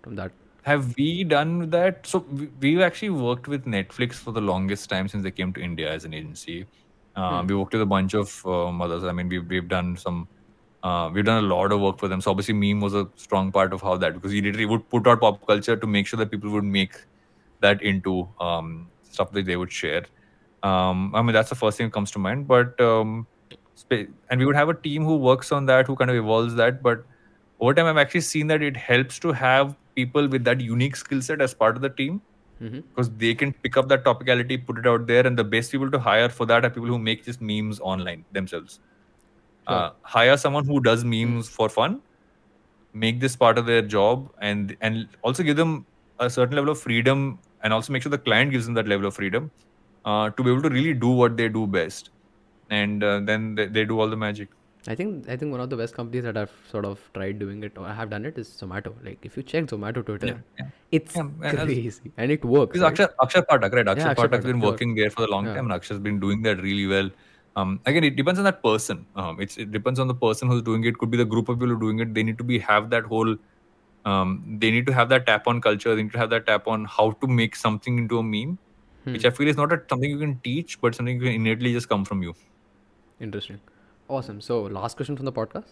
from 0.02 0.16
that? 0.16 0.32
have 0.62 0.94
we 0.96 1.24
done 1.24 1.70
that? 1.70 2.06
So 2.06 2.18
we, 2.38 2.48
we've 2.60 2.80
actually 2.80 3.10
worked 3.10 3.48
with 3.48 3.64
Netflix 3.64 4.14
for 4.14 4.32
the 4.32 4.40
longest 4.42 4.90
time 4.90 5.08
since 5.08 5.22
they 5.22 5.30
came 5.30 5.52
to 5.54 5.60
India 5.60 5.90
as 5.92 6.04
an 6.04 6.12
agency. 6.14 6.66
Uh, 7.16 7.44
We 7.46 7.54
worked 7.54 7.72
with 7.72 7.82
a 7.82 7.86
bunch 7.86 8.14
of 8.14 8.44
um, 8.46 8.82
others. 8.82 9.04
I 9.04 9.12
mean, 9.12 9.28
we've 9.28 9.46
we've 9.48 9.68
done 9.68 9.96
some. 9.96 10.28
Uh, 10.82 11.10
we've 11.12 11.24
done 11.24 11.44
a 11.44 11.46
lot 11.46 11.72
of 11.72 11.80
work 11.80 11.98
for 11.98 12.08
them. 12.08 12.20
So 12.20 12.30
obviously, 12.30 12.54
meme 12.54 12.80
was 12.80 12.94
a 12.94 13.06
strong 13.16 13.52
part 13.52 13.72
of 13.72 13.82
how 13.82 13.96
that 13.98 14.14
because 14.14 14.32
we 14.32 14.40
literally 14.40 14.66
would 14.66 14.88
put 14.88 15.06
out 15.06 15.20
pop 15.20 15.46
culture 15.46 15.76
to 15.76 15.86
make 15.86 16.06
sure 16.06 16.18
that 16.18 16.30
people 16.30 16.50
would 16.50 16.64
make 16.64 16.94
that 17.60 17.82
into 17.82 18.28
um, 18.40 18.88
stuff 19.02 19.32
that 19.32 19.44
they 19.44 19.56
would 19.56 19.70
share. 19.70 20.06
Um, 20.62 21.14
I 21.14 21.22
mean, 21.22 21.34
that's 21.34 21.50
the 21.50 21.54
first 21.54 21.76
thing 21.78 21.88
that 21.88 21.92
comes 21.92 22.10
to 22.12 22.18
mind. 22.18 22.48
But 22.48 22.80
um, 22.80 23.26
and 23.90 24.38
we 24.38 24.46
would 24.46 24.56
have 24.56 24.68
a 24.68 24.74
team 24.74 25.04
who 25.04 25.16
works 25.16 25.52
on 25.52 25.66
that, 25.66 25.86
who 25.86 25.96
kind 25.96 26.10
of 26.10 26.16
evolves 26.16 26.54
that. 26.54 26.82
But 26.82 27.04
over 27.60 27.74
time, 27.74 27.86
I've 27.86 27.98
actually 27.98 28.22
seen 28.22 28.46
that 28.46 28.62
it 28.62 28.76
helps 28.76 29.18
to 29.20 29.32
have 29.32 29.76
people 29.94 30.28
with 30.28 30.44
that 30.44 30.60
unique 30.60 30.96
skill 30.96 31.20
set 31.20 31.42
as 31.42 31.52
part 31.52 31.76
of 31.76 31.82
the 31.82 31.90
team 31.90 32.22
Mm-hmm. 32.62 32.80
because 32.80 33.08
they 33.16 33.34
can 33.34 33.54
pick 33.54 33.78
up 33.78 33.88
that 33.88 34.04
topicality, 34.04 34.66
put 34.66 34.76
it 34.76 34.86
out 34.86 35.06
there, 35.06 35.26
and 35.26 35.38
the 35.38 35.44
best 35.44 35.72
people 35.72 35.90
to 35.90 35.98
hire 35.98 36.28
for 36.28 36.44
that 36.44 36.62
are 36.62 36.68
people 36.68 36.88
who 36.88 36.98
make 36.98 37.24
just 37.24 37.40
memes 37.40 37.80
online 37.80 38.26
themselves. 38.32 38.80
Uh, 39.70 39.90
hire 40.02 40.36
someone 40.36 40.66
who 40.66 40.80
does 40.80 41.04
memes 41.04 41.48
for 41.48 41.68
fun, 41.68 42.00
make 42.92 43.20
this 43.20 43.36
part 43.36 43.58
of 43.58 43.66
their 43.66 43.82
job, 43.82 44.30
and 44.40 44.76
and 44.80 45.08
also 45.22 45.42
give 45.42 45.56
them 45.56 45.86
a 46.18 46.28
certain 46.28 46.56
level 46.56 46.70
of 46.70 46.80
freedom, 46.80 47.38
and 47.62 47.72
also 47.72 47.92
make 47.92 48.02
sure 48.02 48.10
the 48.10 48.18
client 48.18 48.50
gives 48.50 48.66
them 48.66 48.74
that 48.74 48.88
level 48.88 49.06
of 49.06 49.14
freedom 49.14 49.50
uh, 50.04 50.30
to 50.30 50.42
be 50.42 50.50
able 50.50 50.62
to 50.62 50.70
really 50.70 50.94
do 50.94 51.08
what 51.08 51.36
they 51.36 51.48
do 51.48 51.66
best, 51.66 52.10
and 52.70 53.04
uh, 53.04 53.20
then 53.20 53.54
they, 53.54 53.66
they 53.66 53.84
do 53.84 54.00
all 54.00 54.08
the 54.08 54.16
magic. 54.16 54.48
I 54.88 54.94
think 54.94 55.28
I 55.28 55.36
think 55.36 55.52
one 55.52 55.60
of 55.60 55.68
the 55.68 55.76
best 55.76 55.94
companies 55.94 56.24
that 56.24 56.36
I've 56.36 56.52
sort 56.70 56.86
of 56.86 57.00
tried 57.12 57.38
doing 57.38 57.62
it 57.62 57.76
or 57.76 57.86
I 57.86 57.92
have 57.92 58.08
done 58.08 58.24
it 58.24 58.38
is 58.38 58.48
Zomato. 58.48 58.94
Like 59.04 59.18
if 59.22 59.36
you 59.36 59.42
check 59.42 59.66
Zomato 59.66 60.04
Twitter, 60.04 60.42
yeah. 60.58 60.66
it's 60.90 61.16
Yeah, 61.16 61.22
and 61.22 61.58
crazy 61.58 62.12
and 62.16 62.32
it 62.32 62.44
works. 62.44 62.72
Because 62.72 62.82
right? 62.82 63.00
Akshay, 63.00 63.14
Akshay 63.22 63.40
Pathak, 63.42 63.72
right? 63.74 63.86
Akshay 63.86 64.04
Yeah, 64.04 64.10
Akshay 64.10 64.38
been 64.38 64.60
working 64.60 64.94
there 64.94 65.10
for 65.10 65.24
a 65.24 65.26
long 65.26 65.44
Yeah. 65.44 65.54
time, 65.54 65.70
and 65.70 65.80
Akshay's 65.80 65.98
been 65.98 66.18
doing 66.18 66.40
that 66.42 66.62
really 66.62 66.86
well. 66.86 67.10
Um, 67.56 67.80
again, 67.84 68.04
it 68.04 68.16
depends 68.16 68.38
on 68.38 68.44
that 68.44 68.62
person. 68.62 69.06
Um, 69.16 69.40
it's, 69.40 69.58
it 69.58 69.72
depends 69.72 69.98
on 69.98 70.08
the 70.08 70.14
person 70.14 70.48
who's 70.48 70.62
doing 70.62 70.84
it. 70.84 70.98
Could 70.98 71.10
be 71.10 71.16
the 71.16 71.24
group 71.24 71.48
of 71.48 71.56
people 71.56 71.68
who 71.68 71.76
are 71.76 71.80
doing 71.80 71.98
it. 72.00 72.14
They 72.14 72.22
need 72.22 72.38
to 72.38 72.44
be 72.44 72.58
have 72.58 72.90
that 72.90 73.04
whole. 73.04 73.36
Um, 74.04 74.56
they 74.60 74.70
need 74.70 74.86
to 74.86 74.92
have 74.92 75.08
that 75.10 75.26
tap 75.26 75.46
on 75.46 75.60
culture. 75.60 75.94
They 75.94 76.02
need 76.02 76.12
to 76.12 76.18
have 76.18 76.30
that 76.30 76.46
tap 76.46 76.68
on 76.68 76.84
how 76.84 77.10
to 77.12 77.26
make 77.26 77.56
something 77.56 77.98
into 77.98 78.18
a 78.18 78.22
meme, 78.22 78.58
Hmm. 79.04 79.12
which 79.12 79.24
I 79.24 79.30
feel 79.30 79.48
is 79.48 79.56
not 79.56 79.72
a, 79.72 79.82
something 79.88 80.10
you 80.10 80.18
can 80.18 80.38
teach, 80.40 80.80
but 80.80 80.94
something 80.94 81.16
you 81.16 81.22
can 81.22 81.32
innately 81.32 81.72
just 81.72 81.88
come 81.88 82.04
from 82.04 82.22
you. 82.22 82.34
Interesting. 83.20 83.60
Awesome. 84.08 84.40
So 84.40 84.62
last 84.62 84.96
question 84.96 85.16
from 85.16 85.24
the 85.24 85.32
podcast. 85.32 85.64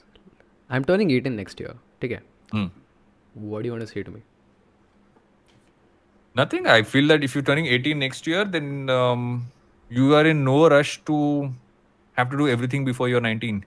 I'm 0.71 0.85
turning 0.85 1.11
18 1.11 1.37
next 1.37 1.61
year. 1.61 1.75
Okay. 2.03 2.21
Hmm. 2.51 2.67
What 3.35 3.63
do 3.63 3.67
you 3.67 3.73
want 3.73 3.83
to 3.83 3.87
say 3.87 4.03
to 4.03 4.11
me? 4.11 4.23
Nothing. 6.35 6.67
I 6.67 6.83
feel 6.83 7.07
that 7.09 7.25
if 7.25 7.35
you're 7.35 7.43
turning 7.43 7.67
18 7.67 7.99
next 7.99 8.27
year, 8.27 8.45
then 8.45 8.89
um, 8.91 9.47
you 9.89 10.15
are 10.15 10.27
in 10.27 10.45
no 10.45 10.69
rush 10.69 11.03
to 11.05 11.53
have 12.19 12.31
to 12.31 12.37
do 12.37 12.49
everything 12.49 12.85
before 12.85 13.09
you're 13.09 13.21
19. 13.21 13.65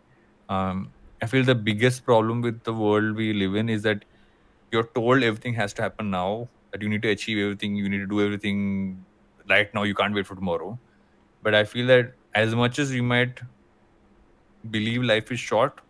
Um, 0.49 0.93
I 1.21 1.27
feel 1.27 1.43
the 1.43 1.55
biggest 1.55 2.05
problem 2.05 2.41
with 2.41 2.63
the 2.63 2.73
world 2.73 3.15
we 3.15 3.33
live 3.33 3.55
in 3.55 3.69
is 3.69 3.83
that 3.83 4.05
you're 4.71 4.89
told 4.95 5.23
everything 5.23 5.53
has 5.55 5.73
to 5.75 5.81
happen 5.83 6.09
now, 6.11 6.49
that 6.71 6.81
you 6.81 6.89
need 6.89 7.03
to 7.03 7.09
achieve 7.09 7.37
everything, 7.39 7.75
you 7.75 7.89
need 7.89 7.99
to 7.99 8.07
do 8.07 8.21
everything 8.21 9.05
right 9.49 9.73
now, 9.73 9.83
you 9.83 9.95
can't 9.95 10.13
wait 10.15 10.27
for 10.27 10.35
tomorrow. 10.35 10.79
But 11.43 11.55
I 11.55 11.63
feel 11.65 11.87
that 11.87 12.13
as 12.35 12.55
much 12.55 12.79
as 12.79 12.93
you 12.93 13.03
might 13.03 13.41
believe 14.69 15.03
life 15.03 15.31
is 15.31 15.39
short, 15.39 15.81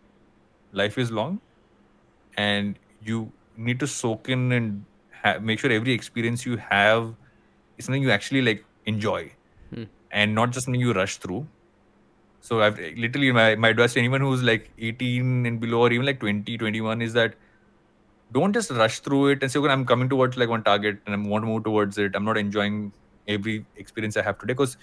life 0.72 0.98
is 0.98 1.12
long, 1.12 1.40
and 2.36 2.78
you 3.02 3.32
need 3.56 3.80
to 3.80 3.86
soak 3.86 4.28
in 4.28 4.52
and 4.52 4.84
ha- 5.22 5.38
make 5.40 5.58
sure 5.60 5.70
every 5.70 5.92
experience 5.92 6.46
you 6.46 6.56
have 6.56 7.14
is 7.78 7.86
something 7.86 8.02
you 8.02 8.10
actually 8.10 8.42
like 8.42 8.64
enjoy 8.86 9.30
Hmm. 9.74 9.84
and 10.10 10.34
not 10.34 10.50
just 10.52 10.66
something 10.66 10.80
you 10.80 10.92
rush 10.92 11.18
through. 11.18 11.46
So 12.42 12.62
I've 12.62 12.78
literally 12.78 13.32
my, 13.32 13.56
my 13.56 13.70
advice 13.70 13.94
to 13.94 14.00
anyone 14.00 14.20
who's 14.20 14.42
like 14.42 14.70
18 14.78 15.46
and 15.46 15.60
below 15.60 15.82
or 15.82 15.92
even 15.92 16.06
like 16.06 16.20
20, 16.20 16.58
21 16.58 17.02
is 17.02 17.14
that 17.14 17.36
don't 18.32 18.52
just 18.52 18.70
rush 18.70 19.00
through 19.00 19.28
it 19.28 19.42
and 19.42 19.52
say, 19.52 19.58
okay, 19.58 19.68
I'm 19.68 19.84
coming 19.84 20.08
towards 20.08 20.36
like 20.36 20.48
one 20.48 20.64
target 20.64 20.98
and 21.06 21.14
I 21.14 21.28
want 21.28 21.44
to 21.44 21.46
move 21.48 21.64
towards 21.64 21.98
it. 21.98 22.16
I'm 22.16 22.24
not 22.24 22.38
enjoying 22.38 22.92
every 23.28 23.66
experience 23.76 24.16
I 24.16 24.22
have 24.22 24.38
today 24.38 24.54
because 24.54 24.76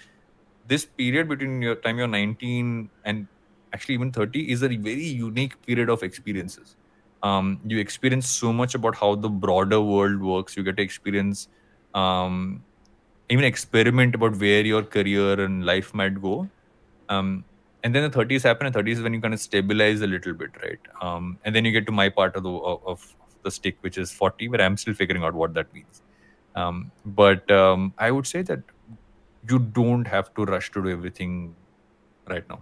this 0.66 0.84
period 0.86 1.28
between 1.28 1.62
your 1.62 1.76
time 1.76 1.98
you're 1.98 2.08
19 2.08 2.90
and 3.04 3.28
actually 3.72 3.94
even 3.94 4.12
30 4.12 4.52
is 4.52 4.62
a 4.62 4.68
very 4.68 5.04
unique 5.04 5.60
period 5.66 5.90
of 5.90 6.02
experiences. 6.02 6.76
Um, 7.22 7.60
you 7.66 7.78
experience 7.78 8.28
so 8.28 8.52
much 8.52 8.74
about 8.74 8.96
how 8.96 9.14
the 9.16 9.28
broader 9.30 9.80
world 9.80 10.20
works. 10.22 10.56
You 10.56 10.62
get 10.62 10.78
to 10.78 10.82
experience, 10.82 11.48
um, 11.94 12.64
even 13.30 13.44
experiment 13.44 14.14
about 14.14 14.36
where 14.38 14.62
your 14.64 14.82
career 14.84 15.40
and 15.40 15.66
life 15.66 15.94
might 15.94 16.20
go. 16.22 16.50
Um, 17.08 17.44
and 17.82 17.94
then 17.94 18.10
the 18.10 18.10
30s 18.10 18.42
happen, 18.42 18.66
and 18.66 18.74
30s 18.74 18.92
is 18.92 19.02
when 19.02 19.14
you 19.14 19.20
kind 19.20 19.34
of 19.34 19.40
stabilize 19.40 20.00
a 20.02 20.06
little 20.06 20.34
bit, 20.34 20.50
right? 20.62 20.78
Um, 21.00 21.38
and 21.44 21.54
then 21.54 21.64
you 21.64 21.72
get 21.72 21.86
to 21.86 21.92
my 21.92 22.08
part 22.08 22.36
of 22.36 22.42
the 22.42 22.50
of, 22.50 22.82
of 22.86 23.16
the 23.42 23.50
stick, 23.50 23.76
which 23.80 23.98
is 23.98 24.12
40, 24.12 24.48
where 24.48 24.60
I'm 24.60 24.76
still 24.76 24.94
figuring 24.94 25.22
out 25.22 25.34
what 25.34 25.54
that 25.54 25.72
means. 25.72 26.02
Um, 26.54 26.90
but 27.04 27.50
um, 27.50 27.94
I 27.98 28.10
would 28.10 28.26
say 28.26 28.42
that 28.42 28.60
you 29.48 29.58
don't 29.58 30.06
have 30.06 30.34
to 30.34 30.44
rush 30.44 30.70
to 30.72 30.82
do 30.82 30.88
everything 30.90 31.54
right 32.28 32.44
now. 32.48 32.60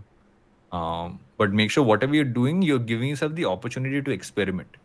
Um, 0.78 1.20
but 1.38 1.52
make 1.52 1.70
sure 1.70 1.82
whatever 1.84 2.14
you're 2.14 2.24
doing, 2.24 2.62
you're 2.62 2.78
giving 2.78 3.08
yourself 3.08 3.34
the 3.34 3.46
opportunity 3.46 4.02
to 4.02 4.10
experiment, 4.10 4.76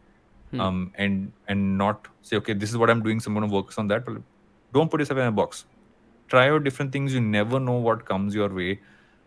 um, 0.60 0.92
and 0.96 1.32
and 1.48 1.78
not 1.78 2.08
say, 2.22 2.38
okay, 2.38 2.54
this 2.54 2.70
is 2.70 2.78
what 2.78 2.90
I'm 2.90 3.04
doing, 3.04 3.20
so 3.20 3.30
I'm 3.30 3.36
going 3.36 3.48
to 3.48 3.52
focus 3.52 3.78
on 3.78 3.88
that. 3.90 4.06
But 4.06 4.22
don't 4.74 4.90
put 4.90 5.02
yourself 5.02 5.20
in 5.20 5.28
a 5.28 5.32
box. 5.32 5.66
Try 6.30 6.50
out 6.50 6.64
different 6.64 6.92
things. 6.94 7.14
You 7.14 7.22
never 7.22 7.60
know 7.60 7.78
what 7.78 8.06
comes 8.06 8.34
your 8.34 8.50
way, 8.50 8.80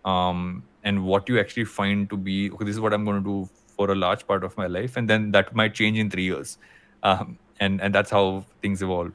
um, 0.04 0.62
and 0.86 1.04
what 1.12 1.28
you 1.28 1.38
actually 1.42 1.68
find 1.76 2.08
to 2.14 2.16
be 2.30 2.50
okay. 2.50 2.64
This 2.70 2.76
is 2.76 2.80
what 2.86 2.96
I'm 2.98 3.04
going 3.10 3.22
to 3.22 3.28
do 3.28 3.36
for 3.76 3.90
a 3.90 3.94
large 4.02 4.26
part 4.26 4.44
of 4.48 4.56
my 4.56 4.66
life, 4.78 4.96
and 4.96 5.14
then 5.14 5.30
that 5.36 5.54
might 5.60 5.74
change 5.82 6.02
in 6.04 6.10
three 6.16 6.26
years, 6.32 6.58
um, 7.02 7.38
and 7.60 7.86
and 7.88 8.00
that's 8.00 8.18
how 8.18 8.26
things 8.62 8.82
evolve. 8.88 9.12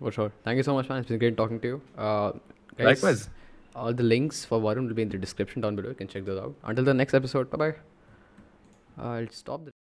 For 0.00 0.12
sure. 0.18 0.32
Thank 0.44 0.56
you 0.56 0.68
so 0.70 0.74
much, 0.74 0.88
man. 0.88 0.98
It's 1.04 1.08
been 1.08 1.18
great 1.24 1.36
talking 1.36 1.60
to 1.60 1.68
you. 1.68 1.80
Uh, 1.96 2.32
guys, 2.76 3.02
Likewise. 3.02 3.28
All 3.74 3.92
the 3.92 4.02
links 4.02 4.44
for 4.44 4.60
Varun 4.60 4.88
will 4.88 4.94
be 4.94 5.02
in 5.02 5.08
the 5.08 5.18
description 5.18 5.60
down 5.66 5.76
below. 5.76 5.90
You 5.90 5.94
can 5.94 6.08
check 6.08 6.24
those 6.24 6.40
out. 6.44 6.54
Until 6.64 6.84
the 6.84 6.94
next 6.94 7.14
episode. 7.14 7.50
Bye 7.50 7.58
bye. 7.64 7.74
I'll 9.10 9.28
stop 9.30 9.64
the. 9.64 9.72